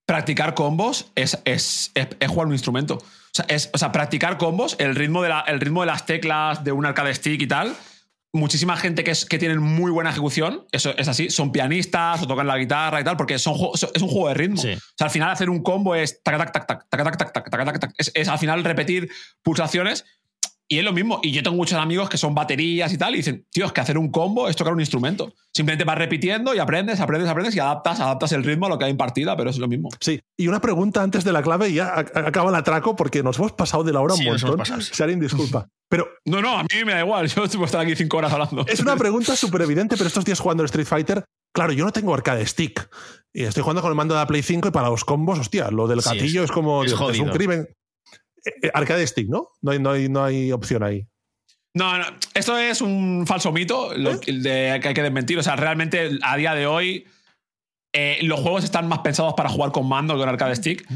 practicar 0.06 0.54
combos 0.54 1.10
es, 1.14 1.38
es, 1.44 1.90
es- 1.94 2.08
es 2.18 2.28
jugar 2.30 2.46
un 2.46 2.52
instrumento. 2.54 2.94
O 2.96 3.02
sea, 3.32 3.44
es, 3.48 3.68
o 3.74 3.78
sea, 3.78 3.92
practicar 3.92 4.38
combos, 4.38 4.76
el 4.78 4.94
ritmo, 4.94 5.22
de 5.22 5.28
la- 5.28 5.40
el 5.46 5.60
ritmo 5.60 5.82
de 5.82 5.88
las 5.88 6.06
teclas 6.06 6.64
de 6.64 6.72
un 6.72 6.86
arcade 6.86 7.14
stick 7.14 7.42
y 7.42 7.46
tal. 7.46 7.74
Muchísima 8.32 8.76
gente 8.76 9.04
que, 9.04 9.10
es, 9.12 9.26
que 9.26 9.38
tienen 9.38 9.58
muy 9.60 9.92
buena 9.92 10.10
ejecución, 10.10 10.64
eso 10.72 10.92
es 10.96 11.06
así, 11.06 11.30
son 11.30 11.52
pianistas 11.52 12.20
o 12.22 12.26
tocan 12.26 12.46
la 12.48 12.56
guitarra 12.58 13.00
y 13.00 13.04
tal, 13.04 13.16
porque 13.16 13.38
son, 13.38 13.54
es 13.74 14.02
un 14.02 14.08
juego 14.08 14.28
de 14.28 14.34
ritmo. 14.34 14.56
Sí. 14.56 14.72
O 14.72 14.78
sea, 14.96 15.04
al 15.06 15.10
final 15.10 15.30
hacer 15.30 15.50
un 15.50 15.62
combo 15.62 15.94
es 15.94 16.20
tac, 16.22 16.36
tac, 16.38 16.50
tac, 16.52 16.66
tac, 16.66 16.88
tac, 16.88 17.04
tac, 17.04 17.16
tac, 17.16 17.32
tac, 17.32 17.50
tac, 17.50 17.64
tac, 17.66 17.78
tac. 17.80 17.94
Es, 17.98 18.10
es 18.14 18.28
al 18.28 18.38
final 18.38 18.64
repetir 18.64 19.08
pulsaciones 19.42 20.04
y 20.68 20.78
es 20.78 20.84
lo 20.84 20.92
mismo. 20.92 21.20
Y 21.22 21.30
yo 21.30 21.42
tengo 21.42 21.56
muchos 21.56 21.78
amigos 21.78 22.08
que 22.08 22.16
son 22.16 22.34
baterías 22.34 22.92
y 22.92 22.98
tal, 22.98 23.14
y 23.14 23.18
dicen, 23.18 23.46
tío, 23.50 23.66
es 23.66 23.72
que 23.72 23.80
hacer 23.80 23.98
un 23.98 24.10
combo 24.10 24.48
es 24.48 24.56
tocar 24.56 24.72
un 24.72 24.80
instrumento. 24.80 25.32
Simplemente 25.54 25.84
vas 25.84 25.98
repitiendo 25.98 26.54
y 26.54 26.58
aprendes, 26.58 27.00
aprendes, 27.00 27.28
aprendes 27.28 27.54
y 27.54 27.58
adaptas, 27.60 28.00
adaptas 28.00 28.32
el 28.32 28.42
ritmo 28.44 28.66
a 28.66 28.68
lo 28.70 28.78
que 28.78 28.86
hay 28.86 28.90
en 28.90 28.96
partida, 28.96 29.36
pero 29.36 29.50
es 29.50 29.58
lo 29.58 29.68
mismo. 29.68 29.88
Sí, 30.00 30.20
y 30.38 30.48
una 30.48 30.60
pregunta 30.60 31.02
antes 31.02 31.22
de 31.24 31.32
la 31.32 31.42
clave 31.42 31.68
y 31.68 31.74
ya 31.74 31.98
acaba 31.98 32.50
el 32.50 32.56
atraco 32.56 32.96
porque 32.96 33.22
nos 33.22 33.38
hemos 33.38 33.52
pasado 33.52 33.84
de 33.84 33.92
la 33.92 34.00
hora 34.00 34.14
Sí, 34.14 34.26
un 34.28 34.36
montón. 34.40 34.80
Sharin, 34.80 35.20
disculpa. 35.20 35.68
Pero 35.88 36.08
No, 36.24 36.40
no, 36.40 36.58
a 36.58 36.62
mí 36.62 36.84
me 36.84 36.92
da 36.94 37.00
igual. 37.00 37.26
Yo 37.28 37.46
puedo 37.46 37.64
estar 37.66 37.80
aquí 37.80 37.94
cinco 37.94 38.16
horas 38.16 38.32
hablando. 38.32 38.64
es 38.66 38.80
una 38.80 38.96
pregunta 38.96 39.36
súper 39.36 39.62
evidente, 39.62 39.96
pero 39.96 40.08
estos 40.08 40.24
días 40.24 40.40
jugando 40.40 40.62
al 40.62 40.66
Street 40.66 40.86
Fighter, 40.86 41.24
claro, 41.54 41.72
yo 41.72 41.84
no 41.84 41.92
tengo 41.92 42.14
arcade 42.14 42.44
stick. 42.46 42.88
Y 43.32 43.44
estoy 43.44 43.62
jugando 43.62 43.82
con 43.82 43.90
el 43.90 43.96
mando 43.96 44.14
de 44.14 44.20
la 44.20 44.26
Play 44.26 44.42
5 44.42 44.68
y 44.68 44.70
para 44.70 44.88
los 44.88 45.04
combos, 45.04 45.38
hostia, 45.38 45.70
lo 45.70 45.86
del 45.86 46.00
Sí, 46.02 46.08
gatillo 46.08 46.42
es, 46.44 46.50
como 46.50 46.84
es 46.84 46.90
Dios, 46.90 47.18
un 47.20 47.28
crimen. 47.30 47.68
Eh, 48.44 48.52
eh, 48.62 48.70
arcade 48.74 49.06
stick, 49.06 49.28
¿no? 49.28 49.48
No 49.62 49.70
hay, 49.72 49.78
no, 49.78 49.90
hay, 49.90 50.08
no 50.08 50.24
hay 50.24 50.52
opción 50.52 50.82
ahí. 50.82 51.06
No, 51.74 51.98
no, 51.98 52.04
esto 52.34 52.56
es 52.56 52.80
un 52.80 53.26
falso 53.26 53.50
mito 53.50 53.92
lo 53.96 54.12
¿Eh? 54.12 54.18
de, 54.26 54.78
que 54.80 54.88
hay 54.88 54.94
que 54.94 55.02
desmentir. 55.02 55.38
O 55.38 55.42
sea, 55.42 55.56
realmente 55.56 56.18
a 56.22 56.36
día 56.36 56.54
de 56.54 56.66
hoy 56.66 57.06
eh, 57.92 58.18
los 58.22 58.40
juegos 58.40 58.62
están 58.64 58.86
más 58.86 59.00
pensados 59.00 59.34
para 59.34 59.48
jugar 59.48 59.72
con 59.72 59.88
mando 59.88 60.14
que 60.14 60.20
con 60.20 60.28
arcade 60.28 60.54
stick. 60.56 60.86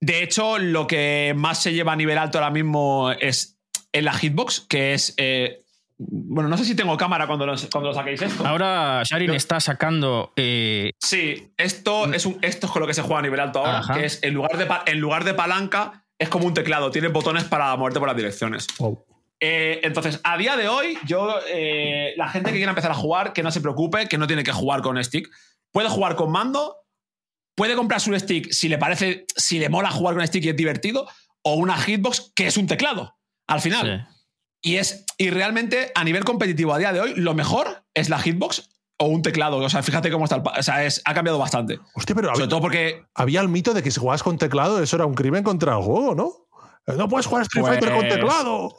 De 0.00 0.22
hecho, 0.22 0.58
lo 0.58 0.86
que 0.86 1.34
más 1.36 1.62
se 1.62 1.72
lleva 1.74 1.92
a 1.92 1.96
nivel 1.96 2.16
alto 2.18 2.38
ahora 2.38 2.50
mismo 2.50 3.10
es 3.12 3.58
en 3.92 4.04
la 4.06 4.12
hitbox, 4.14 4.60
que 4.60 4.94
es... 4.94 5.14
eh, 5.16 5.60
bueno, 5.96 6.48
no 6.48 6.56
sé 6.58 6.64
si 6.64 6.74
tengo 6.74 6.96
cámara 6.96 7.26
cuando 7.26 7.46
lo, 7.46 7.54
cuando 7.70 7.90
lo 7.90 7.94
saquéis 7.94 8.20
esto. 8.20 8.44
Ahora 8.46 9.02
Sharin 9.04 9.30
está 9.32 9.60
sacando. 9.60 10.32
eh, 10.36 10.90
Sí, 10.98 11.52
esto 11.56 12.12
es, 12.12 12.26
un, 12.26 12.38
esto 12.42 12.66
es 12.66 12.72
con 12.72 12.80
lo 12.82 12.88
que 12.88 12.94
se 12.94 13.02
juega 13.02 13.20
a 13.20 13.22
nivel 13.22 13.38
alto 13.40 13.60
ahora, 13.60 13.78
Ajá. 13.78 13.94
que 13.94 14.06
es 14.06 14.22
en 14.22 14.34
lugar, 14.34 14.56
de, 14.58 14.66
en 14.90 14.98
lugar 15.00 15.22
de 15.24 15.34
palanca, 15.34 16.03
es 16.18 16.28
como 16.28 16.46
un 16.46 16.54
teclado, 16.54 16.90
tienes 16.90 17.12
botones 17.12 17.44
para 17.44 17.76
moverte 17.76 17.98
por 17.98 18.08
las 18.08 18.16
direcciones. 18.16 18.66
Eh, 19.40 19.80
entonces, 19.82 20.20
a 20.24 20.38
día 20.38 20.56
de 20.56 20.68
hoy, 20.68 20.98
yo, 21.04 21.36
eh, 21.48 22.14
la 22.16 22.28
gente 22.28 22.50
que 22.50 22.56
quiera 22.56 22.70
empezar 22.70 22.90
a 22.90 22.94
jugar, 22.94 23.32
que 23.32 23.42
no 23.42 23.50
se 23.50 23.60
preocupe, 23.60 24.06
que 24.08 24.18
no 24.18 24.26
tiene 24.26 24.44
que 24.44 24.52
jugar 24.52 24.80
con 24.80 25.02
stick. 25.02 25.28
Puede 25.72 25.88
jugar 25.88 26.14
con 26.16 26.30
mando, 26.30 26.76
puede 27.56 27.74
comprarse 27.74 28.10
un 28.10 28.18
stick 28.18 28.50
si 28.52 28.68
le 28.68 28.78
parece, 28.78 29.26
si 29.34 29.58
le 29.58 29.68
mola 29.68 29.90
jugar 29.90 30.14
con 30.14 30.26
stick 30.26 30.44
y 30.44 30.50
es 30.50 30.56
divertido, 30.56 31.08
o 31.42 31.54
una 31.54 31.76
hitbox 31.76 32.32
que 32.34 32.46
es 32.46 32.56
un 32.56 32.66
teclado, 32.66 33.16
al 33.46 33.60
final. 33.60 34.06
sí. 34.08 34.14
Y, 34.66 34.76
es, 34.76 35.04
y 35.18 35.28
realmente, 35.28 35.92
a 35.94 36.04
nivel 36.04 36.24
competitivo, 36.24 36.72
a 36.72 36.78
día 36.78 36.90
de 36.90 36.98
hoy, 36.98 37.12
lo 37.16 37.34
mejor 37.34 37.84
es 37.92 38.08
la 38.08 38.18
hitbox 38.18 38.70
o 38.98 39.06
un 39.06 39.22
teclado. 39.22 39.56
O 39.58 39.68
sea, 39.68 39.82
fíjate 39.82 40.10
cómo 40.10 40.24
está 40.24 40.36
el. 40.36 40.42
O 40.58 40.62
sea, 40.62 40.84
es, 40.84 41.02
ha 41.04 41.14
cambiado 41.14 41.38
bastante. 41.38 41.78
Hostia, 41.94 42.14
pero 42.14 42.28
Sobre 42.28 42.44
había, 42.44 42.48
todo 42.48 42.60
porque 42.60 43.02
había 43.14 43.40
el 43.40 43.48
mito 43.48 43.74
de 43.74 43.82
que 43.82 43.90
si 43.90 44.00
jugabas 44.00 44.22
con 44.22 44.38
teclado 44.38 44.82
eso 44.82 44.96
era 44.96 45.06
un 45.06 45.14
crimen 45.14 45.42
contra 45.42 45.76
el 45.76 45.82
juego, 45.82 46.14
¿no? 46.14 46.32
Eh, 46.86 46.96
No 46.96 47.08
puedes 47.08 47.26
jugar 47.26 47.40
a 47.40 47.44
Street 47.44 47.64
Pues- 47.64 47.78
Fighter 47.78 47.94
con 47.96 48.08
teclado. 48.08 48.74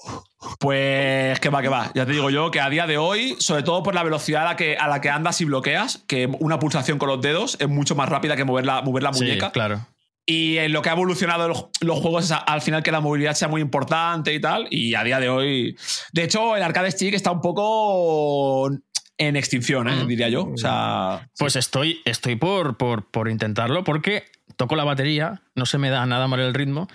Pues 0.59 1.39
que 1.39 1.49
va, 1.49 1.61
que 1.61 1.69
va. 1.69 1.91
Ya 1.95 2.05
te 2.05 2.11
digo 2.11 2.29
yo 2.29 2.51
que 2.51 2.59
a 2.61 2.69
día 2.69 2.85
de 2.87 2.97
hoy, 2.97 3.35
sobre 3.39 3.63
todo 3.63 3.83
por 3.83 3.95
la 3.95 4.03
velocidad 4.03 4.43
a 4.43 4.45
la 4.45 4.55
que, 4.55 4.77
a 4.77 4.87
la 4.87 5.01
que 5.01 5.09
andas 5.09 5.41
y 5.41 5.45
bloqueas, 5.45 6.03
que 6.07 6.27
una 6.39 6.59
pulsación 6.59 6.97
con 6.97 7.09
los 7.09 7.21
dedos 7.21 7.57
es 7.59 7.67
mucho 7.67 7.95
más 7.95 8.07
rápida 8.09 8.35
que 8.35 8.43
mover 8.45 8.65
la, 8.65 8.81
mover 8.81 9.03
la 9.03 9.13
Sí, 9.13 9.23
muñeca. 9.23 9.51
claro. 9.51 9.85
Y 10.27 10.57
en 10.57 10.71
lo 10.73 10.81
que 10.81 10.89
ha 10.89 10.93
evolucionado 10.93 11.47
los, 11.47 11.67
los 11.81 11.99
juegos 11.99 12.25
es 12.25 12.31
a- 12.31 12.37
al 12.37 12.61
final 12.61 12.81
que 12.81 12.91
la 12.91 12.99
movilidad 12.99 13.33
sea 13.35 13.47
muy 13.47 13.61
importante 13.61 14.33
y 14.33 14.41
tal. 14.41 14.67
Y 14.71 14.95
a 14.95 15.03
día 15.03 15.19
de 15.19 15.29
hoy. 15.29 15.77
De 16.13 16.23
hecho, 16.23 16.55
el 16.55 16.63
arcade 16.63 16.89
stick 16.91 17.13
está 17.13 17.29
un 17.31 17.41
poco 17.41 18.69
en 19.17 19.35
extinción, 19.35 19.87
¿eh? 19.87 20.05
Diría 20.05 20.29
yo. 20.29 20.45
O 20.53 20.57
sea. 20.57 21.29
Pues 21.37 21.55
estoy, 21.55 22.01
estoy 22.05 22.35
por, 22.35 22.77
por, 22.77 23.09
por 23.09 23.29
intentarlo 23.29 23.83
porque 23.83 24.25
toco 24.57 24.75
la 24.75 24.83
batería, 24.83 25.41
no 25.55 25.65
se 25.65 25.77
me 25.77 25.89
da 25.89 26.05
nada 26.05 26.27
mal 26.27 26.39
el 26.39 26.53
ritmo. 26.53 26.87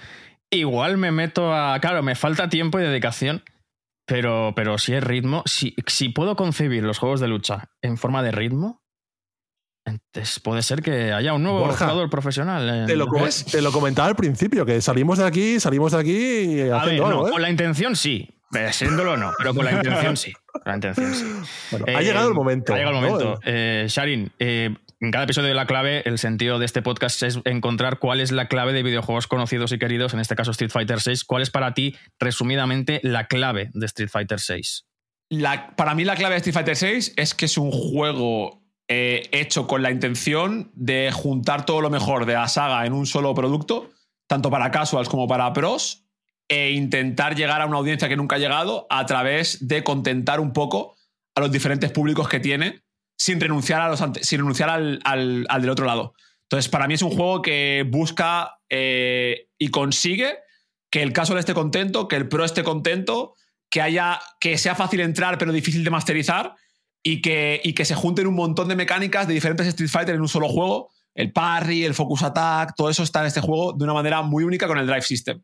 Igual 0.50 0.96
me 0.98 1.12
meto 1.12 1.54
a. 1.54 1.78
Claro, 1.80 2.02
me 2.02 2.14
falta 2.14 2.48
tiempo 2.48 2.78
y 2.78 2.82
dedicación. 2.82 3.42
Pero, 4.06 4.52
pero 4.56 4.76
si 4.78 4.92
es 4.92 5.04
ritmo, 5.04 5.44
si, 5.46 5.74
si 5.86 6.08
puedo 6.08 6.34
concebir 6.34 6.82
los 6.82 6.98
juegos 6.98 7.20
de 7.20 7.28
lucha 7.28 7.70
en 7.80 7.96
forma 7.96 8.24
de 8.24 8.32
ritmo, 8.32 8.82
entonces 9.86 10.40
puede 10.40 10.62
ser 10.62 10.82
que 10.82 11.12
haya 11.12 11.32
un 11.32 11.44
nuevo 11.44 11.60
Borja, 11.60 11.84
jugador 11.86 12.10
profesional. 12.10 12.68
en- 12.68 12.86
Te 12.86 12.96
lo, 12.96 13.06
comentaba 13.72 14.08
al 14.08 14.16
principio, 14.16 14.66
que 14.66 14.80
salimos 14.80 15.18
de 15.18 15.26
aquí, 15.26 15.60
salimos 15.60 15.92
de 15.92 15.98
aquí 15.98 16.60
A 16.60 16.64
ver, 16.64 16.74
haciendo 16.74 17.02
no, 17.04 17.08
algo, 17.08 17.28
¿eh? 17.28 17.30
con 17.30 17.42
la 17.42 17.50
intención 17.50 17.94
sí. 17.94 18.28
Eh, 18.54 18.72
Siéndolo 18.72 19.16
no, 19.16 19.32
pero 19.38 19.54
con 19.54 19.64
la 19.64 19.72
intención 19.72 20.16
sí. 20.16 20.32
Con 20.52 20.62
la 20.66 20.74
intención 20.74 21.14
sí. 21.14 21.24
Bueno, 21.70 21.86
Eh, 21.88 21.94
ha 21.96 22.02
llegado 22.02 22.28
el 22.28 22.34
momento. 22.34 22.74
Ha 22.74 22.76
llegado 22.78 22.96
el 22.96 23.02
¿no? 23.02 23.08
momento. 23.10 23.40
Eh, 23.44 23.86
Sharin, 23.88 24.32
eh, 24.38 24.74
en 25.00 25.10
cada 25.12 25.24
episodio 25.24 25.48
de 25.48 25.54
La 25.54 25.66
Clave, 25.66 26.02
el 26.06 26.18
sentido 26.18 26.58
de 26.58 26.66
este 26.66 26.82
podcast 26.82 27.22
es 27.22 27.38
encontrar 27.44 27.98
cuál 28.00 28.20
es 28.20 28.32
la 28.32 28.48
clave 28.48 28.72
de 28.72 28.82
videojuegos 28.82 29.26
conocidos 29.28 29.72
y 29.72 29.78
queridos, 29.78 30.12
en 30.14 30.20
este 30.20 30.34
caso 30.34 30.50
Street 30.50 30.70
Fighter 30.70 30.98
VI. 31.04 31.20
¿Cuál 31.26 31.42
es 31.42 31.50
para 31.50 31.72
ti, 31.74 31.96
resumidamente, 32.18 33.00
la 33.02 33.26
clave 33.26 33.70
de 33.72 33.86
Street 33.86 34.08
Fighter 34.10 34.38
VI? 34.46 34.62
La- 35.30 35.74
para 35.76 35.94
mí 35.94 36.04
la 36.04 36.16
clave 36.16 36.34
de 36.34 36.38
Street 36.50 36.54
Fighter 36.54 36.76
VI 36.76 37.12
es 37.16 37.34
que 37.34 37.44
es 37.46 37.56
un 37.56 37.70
juego 37.70 38.62
eh, 38.88 39.22
hecho 39.32 39.66
con 39.68 39.82
la 39.82 39.90
intención 39.92 40.72
de 40.74 41.10
juntar 41.12 41.64
todo 41.64 41.80
lo 41.80 41.90
mejor 41.90 42.26
de 42.26 42.34
la 42.34 42.48
saga 42.48 42.84
en 42.86 42.92
un 42.92 43.06
solo 43.06 43.32
producto, 43.34 43.90
tanto 44.26 44.50
para 44.50 44.70
casuals 44.72 45.08
como 45.08 45.28
para 45.28 45.52
pros, 45.52 46.04
e 46.50 46.72
intentar 46.72 47.36
llegar 47.36 47.62
a 47.62 47.66
una 47.66 47.76
audiencia 47.78 48.08
que 48.08 48.16
nunca 48.16 48.34
ha 48.34 48.38
llegado 48.40 48.88
a 48.90 49.06
través 49.06 49.68
de 49.68 49.84
contentar 49.84 50.40
un 50.40 50.52
poco 50.52 50.96
a 51.36 51.40
los 51.40 51.52
diferentes 51.52 51.92
públicos 51.92 52.28
que 52.28 52.40
tiene 52.40 52.82
sin 53.16 53.40
renunciar, 53.40 53.80
a 53.80 53.88
los 53.88 54.02
sin 54.22 54.40
renunciar 54.40 54.68
al, 54.68 54.98
al- 55.04 55.46
al 55.48 55.60
del 55.60 55.70
otro 55.70 55.86
lado. 55.86 56.12
Entonces, 56.48 56.68
para 56.68 56.88
mí 56.88 56.94
es 56.94 57.02
un 57.02 57.10
juego 57.10 57.40
que 57.40 57.86
busca 57.88 58.58
eh, 58.68 59.46
y 59.58 59.68
consigue 59.68 60.38
que 60.90 61.02
el 61.02 61.12
casual 61.12 61.38
esté 61.38 61.54
contento, 61.54 62.08
que 62.08 62.16
el 62.16 62.28
pro 62.28 62.44
esté 62.44 62.64
contento, 62.64 63.36
que 63.70 63.80
haya 63.80 64.18
que 64.40 64.58
sea 64.58 64.74
fácil 64.74 64.98
entrar 65.00 65.38
pero 65.38 65.52
difícil 65.52 65.84
de 65.84 65.90
masterizar 65.90 66.56
y 67.04 67.22
que, 67.22 67.60
y 67.62 67.74
que 67.74 67.84
se 67.84 67.94
junten 67.94 68.26
un 68.26 68.34
montón 68.34 68.66
de 68.66 68.74
mecánicas 68.74 69.28
de 69.28 69.34
diferentes 69.34 69.68
Street 69.68 69.88
Fighter 69.88 70.16
en 70.16 70.20
un 70.20 70.28
solo 70.28 70.48
juego. 70.48 70.90
El 71.14 71.32
parry, 71.32 71.84
el 71.84 71.94
focus 71.94 72.24
attack, 72.24 72.74
todo 72.76 72.90
eso 72.90 73.04
está 73.04 73.20
en 73.20 73.26
este 73.26 73.40
juego 73.40 73.72
de 73.72 73.84
una 73.84 73.94
manera 73.94 74.22
muy 74.22 74.42
única 74.42 74.66
con 74.66 74.78
el 74.78 74.86
drive 74.88 75.02
system. 75.02 75.40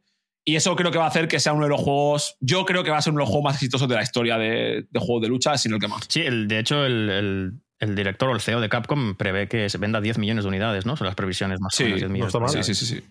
Y 0.48 0.54
eso 0.56 0.76
creo 0.76 0.92
que 0.92 0.98
va 0.98 1.04
a 1.04 1.08
hacer 1.08 1.26
que 1.26 1.40
sea 1.40 1.52
uno 1.52 1.64
de 1.64 1.70
los 1.70 1.80
juegos. 1.80 2.36
Yo 2.40 2.64
creo 2.64 2.84
que 2.84 2.90
va 2.90 2.98
a 2.98 3.02
ser 3.02 3.12
uno 3.12 3.18
de 3.20 3.24
los 3.24 3.30
juegos 3.30 3.44
más 3.44 3.54
exitosos 3.56 3.88
de 3.88 3.94
la 3.96 4.02
historia 4.02 4.38
de, 4.38 4.86
de 4.88 5.00
juegos 5.00 5.22
de 5.22 5.28
lucha, 5.28 5.58
sino 5.58 5.74
el 5.74 5.80
que 5.80 5.88
más. 5.88 6.04
Sí, 6.08 6.20
el- 6.22 6.46
de 6.46 6.58
hecho, 6.60 6.84
el, 6.86 7.10
el- 7.10 7.52
el 7.80 7.94
director 7.96 8.28
o 8.30 8.32
el 8.32 8.40
CEO 8.40 8.60
de 8.60 8.68
Capcom 8.68 9.16
prevé 9.16 9.48
que 9.48 9.68
se 9.68 9.76
venda 9.78 10.00
10 10.00 10.18
millones 10.18 10.44
de 10.44 10.48
unidades, 10.48 10.86
¿no? 10.86 10.96
Son 10.96 11.06
las 11.06 11.14
previsiones 11.16 11.60
más 11.60 11.74
o 11.74 11.76
Sí, 11.76 11.82
menos 11.84 11.98
10 11.98 12.08
no 12.08 12.12
millones 12.12 12.34
mal. 12.54 12.64
Sí, 12.64 12.74
sí, 12.74 12.74
sí, 12.74 12.86
sí. 12.86 13.04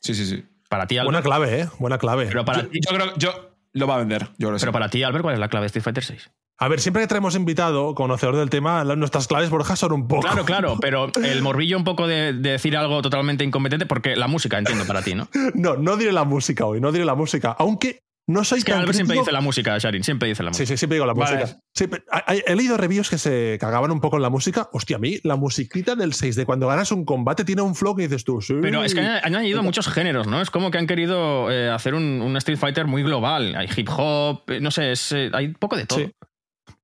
Sí, 0.00 0.14
sí, 0.14 0.26
sí. 0.26 0.44
Para 0.68 0.86
ti, 0.86 0.98
Albert, 0.98 1.06
Buena 1.06 1.22
clave, 1.22 1.60
¿eh? 1.62 1.68
Buena 1.78 1.98
clave. 1.98 2.26
pero 2.26 2.44
para 2.44 2.62
Yo, 2.62 2.68
ti, 2.68 2.80
yo 2.86 2.94
creo 2.96 3.16
yo 3.16 3.50
lo 3.72 3.86
va 3.86 3.94
a 3.94 3.98
vender. 3.98 4.28
Yo 4.38 4.48
creo 4.48 4.58
sí. 4.58 4.62
pero 4.62 4.72
para 4.72 4.88
ti, 4.90 5.02
Albert, 5.02 5.22
¿cuál 5.22 5.34
es 5.34 5.40
la 5.40 5.48
clave 5.48 5.64
de 5.64 5.66
Street 5.68 5.82
Fighter 5.84 6.04
6? 6.04 6.30
A 6.60 6.66
ver, 6.68 6.80
siempre 6.80 7.02
que 7.02 7.06
traemos 7.08 7.36
invitado, 7.36 7.94
conocedor 7.94 8.36
del 8.36 8.50
tema, 8.50 8.82
nuestras 8.84 9.28
claves, 9.28 9.48
Borja, 9.48 9.76
son 9.76 9.92
un 9.92 10.08
poco. 10.08 10.22
Claro, 10.22 10.44
claro, 10.44 10.76
pero 10.80 11.10
el 11.22 11.40
morbillo 11.42 11.76
un 11.76 11.84
poco 11.84 12.06
de, 12.08 12.32
de 12.32 12.50
decir 12.50 12.76
algo 12.76 13.00
totalmente 13.00 13.44
incompetente, 13.44 13.86
porque 13.86 14.16
la 14.16 14.26
música, 14.26 14.58
entiendo, 14.58 14.84
para 14.84 15.02
ti, 15.02 15.14
¿no? 15.14 15.28
No, 15.54 15.76
no 15.76 15.96
diré 15.96 16.10
la 16.12 16.24
música 16.24 16.66
hoy, 16.66 16.80
no 16.80 16.90
diré 16.90 17.04
la 17.04 17.14
música. 17.14 17.54
Aunque 17.58 18.00
no 18.26 18.44
soy 18.44 18.58
Es 18.58 18.64
que 18.64 18.72
tan 18.72 18.80
Albert 18.80 18.96
siempre 18.96 19.16
dice 19.18 19.32
la 19.32 19.40
música, 19.40 19.78
Sharin, 19.78 20.02
siempre 20.04 20.28
dice 20.28 20.42
la 20.42 20.52
Sí, 20.52 20.62
música. 20.62 20.74
sí, 20.74 20.78
siempre 20.78 20.96
digo 20.96 21.06
la 21.06 21.14
Vale. 21.14 21.36
música. 21.38 21.60
Sí, 21.74 21.86
he 22.46 22.56
leído 22.56 22.76
reviews 22.76 23.08
que 23.08 23.16
se 23.18 23.56
cagaban 23.58 23.90
un 23.90 24.00
poco 24.00 24.16
en 24.16 24.22
la 24.22 24.28
música. 24.28 24.68
Hostia, 24.72 24.96
a 24.96 24.98
mí 24.98 25.18
la 25.22 25.36
musiquita 25.36 25.94
del 25.94 26.12
6 26.12 26.36
de 26.36 26.44
cuando 26.44 26.66
ganas 26.68 26.92
un 26.92 27.06
combate 27.06 27.44
tiene 27.44 27.62
un 27.62 27.74
flow 27.74 27.94
que 27.96 28.02
dices 28.02 28.24
tú. 28.24 28.42
Sí. 28.42 28.54
Pero 28.60 28.82
es 28.84 28.94
que 28.94 29.00
han 29.00 29.06
han 29.24 29.34
añadido 29.36 29.62
muchos 29.62 29.88
géneros, 29.88 30.26
¿no? 30.26 30.42
Es 30.42 30.50
como 30.50 30.70
que 30.70 30.76
han 30.76 30.86
querido 30.86 31.50
eh, 31.50 31.70
hacer 31.70 31.94
un, 31.94 32.20
un 32.20 32.36
Street 32.36 32.58
Fighter 32.58 32.86
muy 32.86 33.02
global. 33.02 33.54
Hay 33.56 33.68
hip 33.74 33.88
hop, 33.96 34.42
eh, 34.48 34.60
no 34.60 34.70
sé, 34.72 34.92
es, 34.92 35.12
eh, 35.12 35.30
hay 35.32 35.48
poco 35.54 35.76
de 35.76 35.86
todo. 35.86 36.00
Sí. 36.00 36.12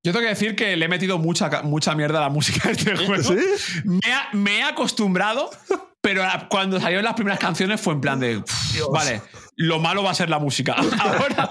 Yo 0.05 0.13
tengo 0.13 0.21
que 0.21 0.29
decir 0.29 0.55
que 0.55 0.77
le 0.77 0.85
he 0.85 0.89
metido 0.89 1.19
mucha, 1.19 1.63
mucha 1.63 1.95
mierda 1.95 2.19
a 2.19 2.23
la 2.23 2.29
música 2.29 2.69
de 2.69 2.75
este 2.75 2.97
juego. 3.07 3.23
¿Sí? 3.23 3.83
Me, 3.85 4.01
me 4.39 4.59
he 4.59 4.63
acostumbrado, 4.63 5.51
pero 6.01 6.23
cuando 6.51 6.79
salieron 6.79 7.05
las 7.05 7.15
primeras 7.15 7.39
canciones 7.39 7.81
fue 7.81 7.95
en 7.95 8.01
plan 8.03 8.21
de. 8.21 8.41
"Pff, 8.41 8.81
Vale, 8.93 9.23
lo 9.57 9.79
malo 9.79 10.03
va 10.03 10.11
a 10.11 10.15
ser 10.15 10.29
la 10.29 10.39
música. 10.39 10.75
Ahora. 11.01 11.51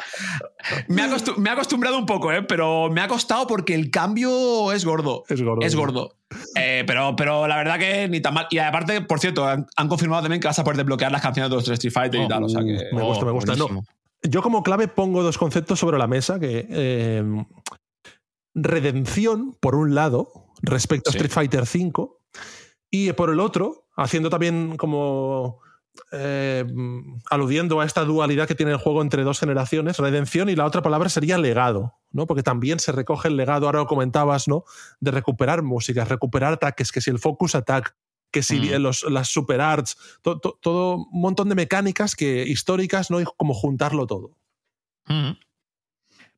Me 0.88 1.02
he, 1.02 1.06
acostum- 1.06 1.38
me 1.38 1.50
he 1.50 1.54
acostumbrado 1.54 1.98
un 1.98 2.06
poco, 2.06 2.32
¿eh? 2.32 2.44
pero 2.44 2.90
me 2.90 3.02
ha 3.02 3.08
costado 3.08 3.48
porque 3.48 3.74
el 3.74 3.90
cambio 3.90 4.72
es 4.72 4.86
gordo. 4.86 5.24
Es 5.28 5.42
gordo. 5.42 5.66
Es 5.66 5.76
gordo. 5.76 6.16
Eh, 6.56 6.84
pero, 6.86 7.16
pero 7.16 7.48
la 7.48 7.58
verdad 7.58 7.80
que 7.80 8.08
ni 8.08 8.22
tan 8.22 8.34
mal. 8.36 8.48
Y 8.52 8.60
aparte, 8.60 9.02
por 9.02 9.20
cierto, 9.20 9.48
han, 9.48 9.66
han 9.76 9.88
confirmado 9.88 10.22
también 10.22 10.40
que 10.40 10.48
vas 10.48 10.60
a 10.60 10.64
poder 10.64 10.78
desbloquear 10.78 11.12
las 11.12 11.22
canciones 11.22 11.50
de 11.50 11.56
los 11.56 11.68
Street 11.68 11.92
Fighter 11.94 12.22
y 12.22 12.26
Oh, 12.26 12.28
tal. 12.28 12.44
O 12.44 12.50
sea 12.50 12.62
que. 12.62 12.78
Me 12.94 13.02
gusta, 13.02 13.26
me 13.26 13.32
gusta. 13.32 13.56
No. 13.56 13.84
Yo 14.22 14.42
como 14.44 14.62
clave 14.64 14.88
pongo 14.88 15.22
dos 15.24 15.38
conceptos 15.38 15.80
sobre 15.80 15.98
la 15.98 16.08
mesa 16.08 16.40
que 16.40 16.66
eh, 16.70 17.24
redención 18.56 19.56
por 19.60 19.76
un 19.76 19.96
lado 19.96 20.32
respecto 20.62 21.12
Sí. 21.12 21.18
a 21.18 21.22
Street 21.22 21.32
Fighter 21.34 21.62
V 21.64 22.08
y 22.90 23.12
por 23.14 23.30
el 23.30 23.40
otro 23.40 23.88
haciendo 23.96 24.30
también 24.30 24.78
como 24.78 25.60
eh, 26.12 26.66
aludiendo 27.30 27.80
a 27.80 27.86
esta 27.86 28.04
dualidad 28.04 28.48
que 28.48 28.56
tiene 28.56 28.72
el 28.72 28.80
juego 28.80 29.02
entre 29.04 29.24
dos 29.24 29.40
generaciones, 29.40 29.98
redención 30.00 30.50
y 30.50 30.56
la 30.56 30.66
otra 30.66 30.82
palabra 30.82 31.08
sería 31.10 31.38
legado, 31.38 31.94
¿no? 32.12 32.26
Porque 32.26 32.42
también 32.42 32.80
se 32.80 32.92
recoge 32.92 33.28
el 33.28 33.38
legado, 33.38 33.68
ahora 33.68 33.80
lo 33.80 33.86
comentabas, 33.86 34.48
¿no? 34.48 34.64
De 35.00 35.12
recuperar 35.12 35.62
músicas, 35.62 36.08
recuperar 36.10 36.54
ataques, 36.54 36.92
que 36.92 37.00
si 37.02 37.12
el 37.12 37.20
focus 37.20 37.54
attack, 37.54 37.96
que 38.32 38.42
si 38.42 38.60
Mm. 38.60 38.82
los, 38.82 39.04
las 39.04 39.28
super 39.28 39.62
arts, 39.62 39.96
to- 40.24 40.40
to- 40.40 40.58
todo 40.62 40.96
un 40.96 41.22
montón 41.22 41.48
de 41.50 41.56
mecánicas 41.56 42.16
que 42.16 42.44
históricas, 42.44 43.12
¿no? 43.12 43.22
Y 43.22 43.26
como 43.38 43.54
juntarlo 43.54 44.08
todo. 44.08 44.32
Ujú. 45.08 45.38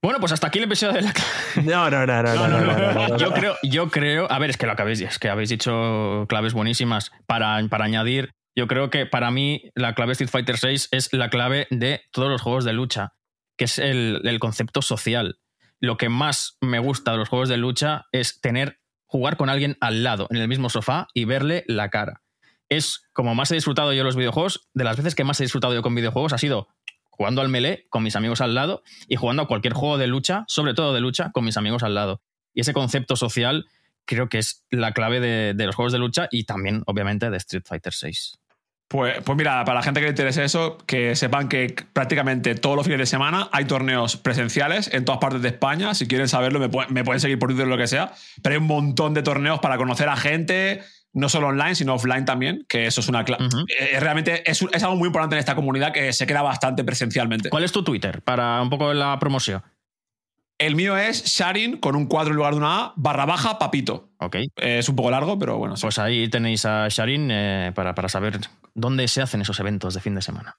Bueno, 0.02 0.20
pues 0.20 0.32
hasta 0.32 0.48
aquí 0.48 0.60
el 0.60 0.66
episodio 0.66 0.94
de 0.94 1.02
la 1.02 1.14
No, 1.64 1.90
no, 1.90 2.06
no, 2.06 2.24
no, 2.24 2.36
no, 2.36 2.48
no, 2.48 2.60
no, 2.60 2.94
no, 2.94 3.08
no. 3.08 3.18
Yo 3.18 3.34
creo, 3.34 3.56
yo 3.64 3.90
creo, 3.90 4.32
a 4.32 4.38
ver, 4.40 4.52
es 4.52 4.58
que 4.58 4.66
lo 4.66 4.74
acabéis, 4.74 5.02
es 5.02 5.18
que 5.20 5.30
habéis 5.30 5.50
dicho 5.50 6.26
claves 6.30 6.54
buenísimas 6.54 7.12
para, 7.26 7.60
para 7.70 7.86
añadir. 7.86 8.32
Yo 8.56 8.68
creo 8.68 8.90
que 8.90 9.06
para 9.06 9.32
mí 9.32 9.72
la 9.76 9.96
clave 9.96 10.14
Street 10.14 10.30
Fighter 10.30 10.56
VI 10.62 10.88
es 10.92 11.12
la 11.12 11.30
clave 11.30 11.68
de 11.72 12.04
todos 12.12 12.30
los 12.30 12.42
juegos 12.42 12.66
de 12.66 12.74
lucha, 12.74 13.14
que 13.58 13.66
es 13.66 13.80
el, 13.80 14.22
el 14.24 14.40
concepto 14.40 14.82
social. 14.82 15.40
Lo 15.80 15.98
que 15.98 16.10
más 16.10 16.58
me 16.62 16.80
gusta 16.80 17.12
de 17.12 17.18
los 17.18 17.30
juegos 17.30 17.50
de 17.50 17.58
lucha 17.58 18.06
es 18.12 18.40
tener, 18.40 18.80
jugar 19.06 19.38
con 19.38 19.50
alguien 19.50 19.78
al 19.82 20.04
lado, 20.04 20.28
en 20.30 20.38
el 20.38 20.48
mismo 20.48 20.70
sofá 20.70 21.08
y 21.14 21.26
verle 21.26 21.66
la 21.68 21.90
cara. 21.90 22.22
Es 22.70 23.08
como 23.14 23.36
más 23.36 23.52
he 23.52 23.56
disfrutado 23.56 23.94
yo 23.94 24.04
los 24.04 24.16
videojuegos, 24.16 24.70
de 24.74 24.84
las 24.84 24.98
veces 24.98 25.16
que 25.16 25.24
más 25.24 25.40
he 25.40 25.44
disfrutado 25.44 25.74
yo 25.74 25.82
con 25.82 25.94
videojuegos 25.94 26.34
ha 26.34 26.38
sido 26.38 26.70
jugando 27.16 27.42
al 27.42 27.50
melee 27.50 27.86
con 27.90 28.04
mis 28.04 28.16
amigos 28.16 28.42
al 28.42 28.56
lado 28.56 28.84
y 29.08 29.16
jugando 29.16 29.44
a 29.44 29.48
cualquier 29.48 29.74
juego 29.74 29.98
de 29.98 30.08
lucha, 30.08 30.44
sobre 30.48 30.74
todo 30.74 30.94
de 30.94 31.00
lucha, 31.00 31.32
con 31.32 31.46
mis 31.46 31.58
amigos 31.58 31.84
al 31.84 31.96
lado. 31.96 32.22
Y 32.54 32.62
ese 32.62 32.74
concepto 32.74 33.16
social 33.16 33.68
creo 34.06 34.30
que 34.30 34.38
es 34.38 34.66
la 34.70 34.92
clave 34.92 35.20
de, 35.20 35.66
los 35.66 35.76
juegos 35.76 35.94
de 35.94 36.00
lucha 36.00 36.28
y 36.30 36.44
también, 36.44 36.84
obviamente, 36.86 37.30
de 37.30 37.38
Street 37.38 37.64
Fighter 37.66 37.94
VI. 38.00 38.12
Pues, 38.88 39.18
pues 39.24 39.38
mira, 39.38 39.66
para 39.66 39.80
la 39.80 39.84
gente 39.84 40.00
que 40.00 40.06
le 40.06 40.12
interese 40.12 40.44
eso, 40.44 40.78
que 40.86 41.16
sepan 41.16 41.50
que 41.50 41.76
prácticamente 41.92 42.54
todos 42.54 42.76
los 42.76 42.86
fines 42.86 43.00
de 43.00 43.06
semana 43.08 43.50
hay 43.52 43.66
torneos 43.66 44.16
presenciales 44.18 44.94
en 44.94 45.06
todas 45.06 45.20
partes 45.20 45.42
de 45.42 45.48
España. 45.48 45.96
Si 45.96 46.08
quieren 46.08 46.28
saberlo, 46.28 46.60
me, 46.60 46.70
me 46.90 47.04
pueden 47.04 47.20
seguir 47.20 47.40
por 47.40 47.50
Twitter 47.50 47.66
o 47.66 47.70
lo 47.70 47.78
que 47.78 47.88
sea. 47.88 48.14
Pero 48.44 48.54
hay 48.54 48.62
un 48.62 48.68
montón 48.68 49.16
de 49.16 49.24
torneos 49.24 49.60
para 49.60 49.78
conocer 49.78 50.08
a 50.08 50.16
gente, 50.16 50.84
no 51.16 51.30
solo 51.30 51.48
online, 51.48 51.76
sino 51.76 51.96
offline 51.96 52.26
también, 52.26 52.66
que 52.68 52.86
eso 52.86 53.00
es 53.02 53.08
una 53.08 53.24
clave. 53.24 53.48
Ujú. 53.48 53.66
realmente 54.00 54.50
es, 54.50 54.62
algo 54.84 54.98
muy 54.98 55.08
importante 55.08 55.36
en 55.36 55.40
esta 55.40 55.56
comunidad 55.56 55.94
que 55.94 56.14
se 56.14 56.28
queda 56.28 56.42
bastante 56.42 56.84
presencialmente. 56.84 57.50
¿Cuál 57.50 57.64
es 57.64 57.72
tu 57.72 57.84
Twitter 57.84 58.22
para 58.22 58.62
un 58.62 58.70
poco 58.70 58.94
la 58.94 59.18
promoción? 59.18 59.64
El 60.58 60.76
mío 60.76 60.96
es 60.98 61.26
Sharin 61.26 61.78
con 61.78 61.96
un 61.96 62.06
4 62.06 62.32
en 62.32 62.38
lugar 62.38 62.54
de 62.54 62.60
una 62.60 62.80
A, 62.80 62.94
barra 62.96 63.26
baja, 63.26 63.58
papito. 63.58 64.10
Ok. 64.20 64.38
Es 64.58 64.88
un 64.88 64.96
poco 64.96 65.10
largo, 65.10 65.40
pero 65.40 65.58
bueno. 65.58 65.76
sí. 65.76 65.82
Pues 65.82 66.00
ahí 66.00 66.30
tenéis 66.30 66.66
a 66.66 66.88
Sharin 66.90 67.30
eh, 67.32 67.72
para, 67.74 67.96
para 67.96 68.08
saber 68.08 68.40
dónde 68.74 69.08
se 69.08 69.22
hacen 69.22 69.42
esos 69.42 69.60
eventos 69.60 69.94
de 69.94 70.02
fin 70.02 70.16
de 70.16 70.22
semana. 70.22 70.58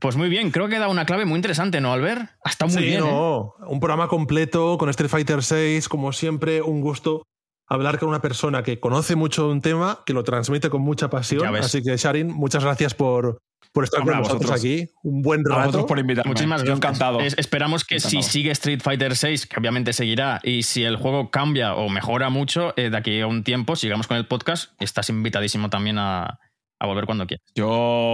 Pues 0.00 0.16
muy 0.16 0.28
bien, 0.28 0.50
creo 0.50 0.68
que 0.68 0.78
da 0.78 0.88
una 0.88 1.04
clave 1.04 1.24
muy 1.24 1.36
interesante, 1.36 1.80
¿no, 1.80 1.92
Albert? 1.92 2.30
Ha 2.44 2.50
estado 2.50 2.70
muy 2.70 2.82
sí, 2.82 2.88
bien. 2.88 3.02
¿eh? 3.02 3.06
no, 3.06 3.54
un 3.66 3.80
programa 3.80 4.08
completo 4.08 4.78
con 4.78 4.88
Street 4.90 5.10
Fighter 5.10 5.40
VI, 5.40 5.80
como 5.88 6.12
siempre, 6.12 6.62
un 6.62 6.80
gusto 6.80 7.22
hablar 7.68 7.98
con 7.98 8.08
una 8.08 8.20
persona 8.20 8.62
que 8.62 8.80
conoce 8.80 9.14
mucho 9.16 9.48
un 9.48 9.60
tema, 9.60 10.00
que 10.06 10.12
lo 10.14 10.24
transmite 10.24 10.70
con 10.70 10.82
mucha 10.82 11.10
pasión. 11.10 11.54
Así 11.56 11.82
que, 11.82 11.96
Sharin, 11.96 12.28
muchas 12.28 12.64
gracias 12.64 12.94
por, 12.94 13.38
por 13.72 13.84
estar 13.84 14.00
Hombre, 14.00 14.14
con 14.14 14.22
nosotros 14.22 14.50
vosotros. 14.50 14.60
aquí. 14.64 14.90
Un 15.02 15.20
buen 15.22 15.40
A 15.40 15.56
vosotros 15.56 15.74
rato. 15.74 15.86
por 15.86 15.98
invitarme. 15.98 16.30
Muchísimas 16.30 16.62
gracias. 16.62 16.78
encantado. 16.78 17.20
Es- 17.20 17.36
esperamos 17.38 17.84
que 17.84 18.00
si 18.00 18.22
sigue 18.22 18.50
Street 18.52 18.80
Fighter 18.82 19.12
VI, 19.12 19.46
que 19.48 19.60
obviamente 19.60 19.92
seguirá, 19.92 20.40
y 20.42 20.62
si 20.62 20.84
el 20.84 20.96
juego 20.96 21.30
cambia 21.30 21.74
o 21.74 21.88
mejora 21.90 22.30
mucho, 22.30 22.72
eh, 22.76 22.88
de 22.90 22.96
aquí 22.96 23.20
a 23.20 23.26
un 23.26 23.44
tiempo 23.44 23.76
sigamos 23.76 24.06
con 24.06 24.16
el 24.16 24.26
podcast. 24.26 24.72
Estás 24.80 25.10
invitadísimo 25.10 25.68
también 25.68 25.98
a, 25.98 26.38
a 26.80 26.86
volver 26.86 27.04
cuando 27.04 27.26
quieras. 27.26 27.44
Yo 27.54 27.68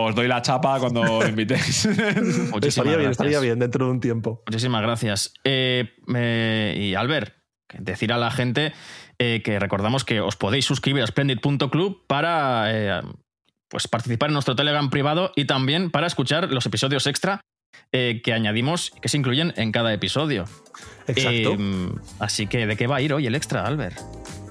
os 0.06 0.14
doy 0.16 0.26
la 0.26 0.42
chapa 0.42 0.80
cuando 0.80 1.20
me 1.20 1.28
invitéis. 1.28 1.86
Muchísimas 2.50 2.64
Estaría 2.64 2.82
bien, 2.96 3.02
gracias. 3.04 3.10
estaría 3.12 3.40
bien 3.40 3.58
dentro 3.60 3.86
de 3.86 3.92
un 3.92 4.00
tiempo. 4.00 4.42
Muchísimas 4.48 4.82
gracias. 4.82 5.32
Eh, 5.44 5.90
eh, 6.14 6.74
y 6.76 6.94
Albert, 6.94 7.34
decir 7.78 8.12
a 8.12 8.18
la 8.18 8.30
gente 8.30 8.72
eh, 9.18 9.42
que 9.42 9.58
recordamos 9.58 10.04
que 10.04 10.20
os 10.20 10.36
podéis 10.36 10.64
suscribir 10.64 11.02
a 11.02 11.06
splendid.club 11.06 12.02
para 12.06 12.64
eh, 12.68 13.02
pues 13.68 13.88
participar 13.88 14.30
en 14.30 14.34
nuestro 14.34 14.56
Telegram 14.56 14.90
privado 14.90 15.32
y 15.36 15.46
también 15.46 15.90
para 15.90 16.06
escuchar 16.06 16.50
los 16.52 16.66
episodios 16.66 17.06
extra 17.06 17.40
eh, 17.92 18.22
que 18.24 18.32
añadimos 18.32 18.92
que 19.00 19.08
se 19.08 19.16
incluyen 19.16 19.52
en 19.56 19.72
cada 19.72 19.92
episodio. 19.92 20.44
Exacto. 21.06 21.56
Eh, 21.58 21.88
así 22.18 22.46
que, 22.46 22.66
¿de 22.66 22.76
qué 22.76 22.86
va 22.86 22.96
a 22.96 23.00
ir 23.00 23.12
hoy 23.12 23.26
el 23.26 23.34
extra, 23.34 23.66
Albert? 23.66 23.98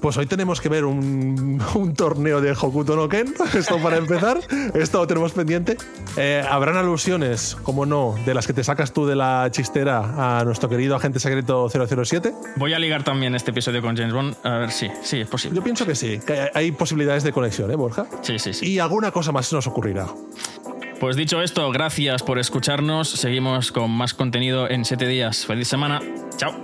Pues 0.00 0.18
hoy 0.18 0.26
tenemos 0.26 0.60
que 0.60 0.68
ver 0.68 0.84
un, 0.84 1.62
un 1.74 1.94
torneo 1.94 2.42
de 2.42 2.52
Hokuto 2.52 2.94
no 2.94 3.08
Ken. 3.08 3.34
Esto 3.54 3.78
para 3.78 3.96
empezar. 3.96 4.38
Esto 4.74 4.98
lo 4.98 5.06
tenemos 5.06 5.32
pendiente. 5.32 5.78
Eh, 6.18 6.44
Habrán 6.46 6.76
alusiones, 6.76 7.56
como 7.62 7.86
no, 7.86 8.14
de 8.26 8.34
las 8.34 8.46
que 8.46 8.52
te 8.52 8.62
sacas 8.62 8.92
tú 8.92 9.06
de 9.06 9.16
la 9.16 9.48
chistera 9.50 10.40
a 10.40 10.44
nuestro 10.44 10.68
querido 10.68 10.94
agente 10.94 11.20
secreto 11.20 11.70
007. 11.70 12.34
Voy 12.56 12.74
a 12.74 12.78
ligar 12.78 13.02
también 13.02 13.34
este 13.34 13.50
episodio 13.50 13.80
con 13.80 13.96
James 13.96 14.12
Bond. 14.12 14.36
A 14.42 14.58
ver 14.58 14.72
si, 14.72 14.88
sí, 15.02 15.20
es 15.20 15.28
posible. 15.28 15.56
Yo 15.56 15.64
pienso 15.64 15.86
que 15.86 15.94
sí, 15.94 16.20
que 16.26 16.50
hay 16.52 16.70
posibilidades 16.72 17.22
de 17.24 17.32
conexión, 17.32 17.70
¿eh, 17.70 17.76
Borja? 17.76 18.04
Sí, 18.20 18.38
sí, 18.38 18.52
sí. 18.52 18.72
Y 18.72 18.78
alguna 18.80 19.10
cosa 19.10 19.32
más 19.32 19.50
nos 19.54 19.66
ocurrirá. 19.66 20.06
Pues 21.00 21.16
dicho 21.16 21.42
esto, 21.42 21.70
gracias 21.70 22.22
por 22.22 22.38
escucharnos. 22.38 23.08
Seguimos 23.08 23.72
con 23.72 23.90
más 23.90 24.14
contenido 24.14 24.70
en 24.70 24.84
7 24.84 25.06
días. 25.06 25.44
Feliz 25.46 25.68
semana. 25.68 26.00
Chao. 26.36 26.54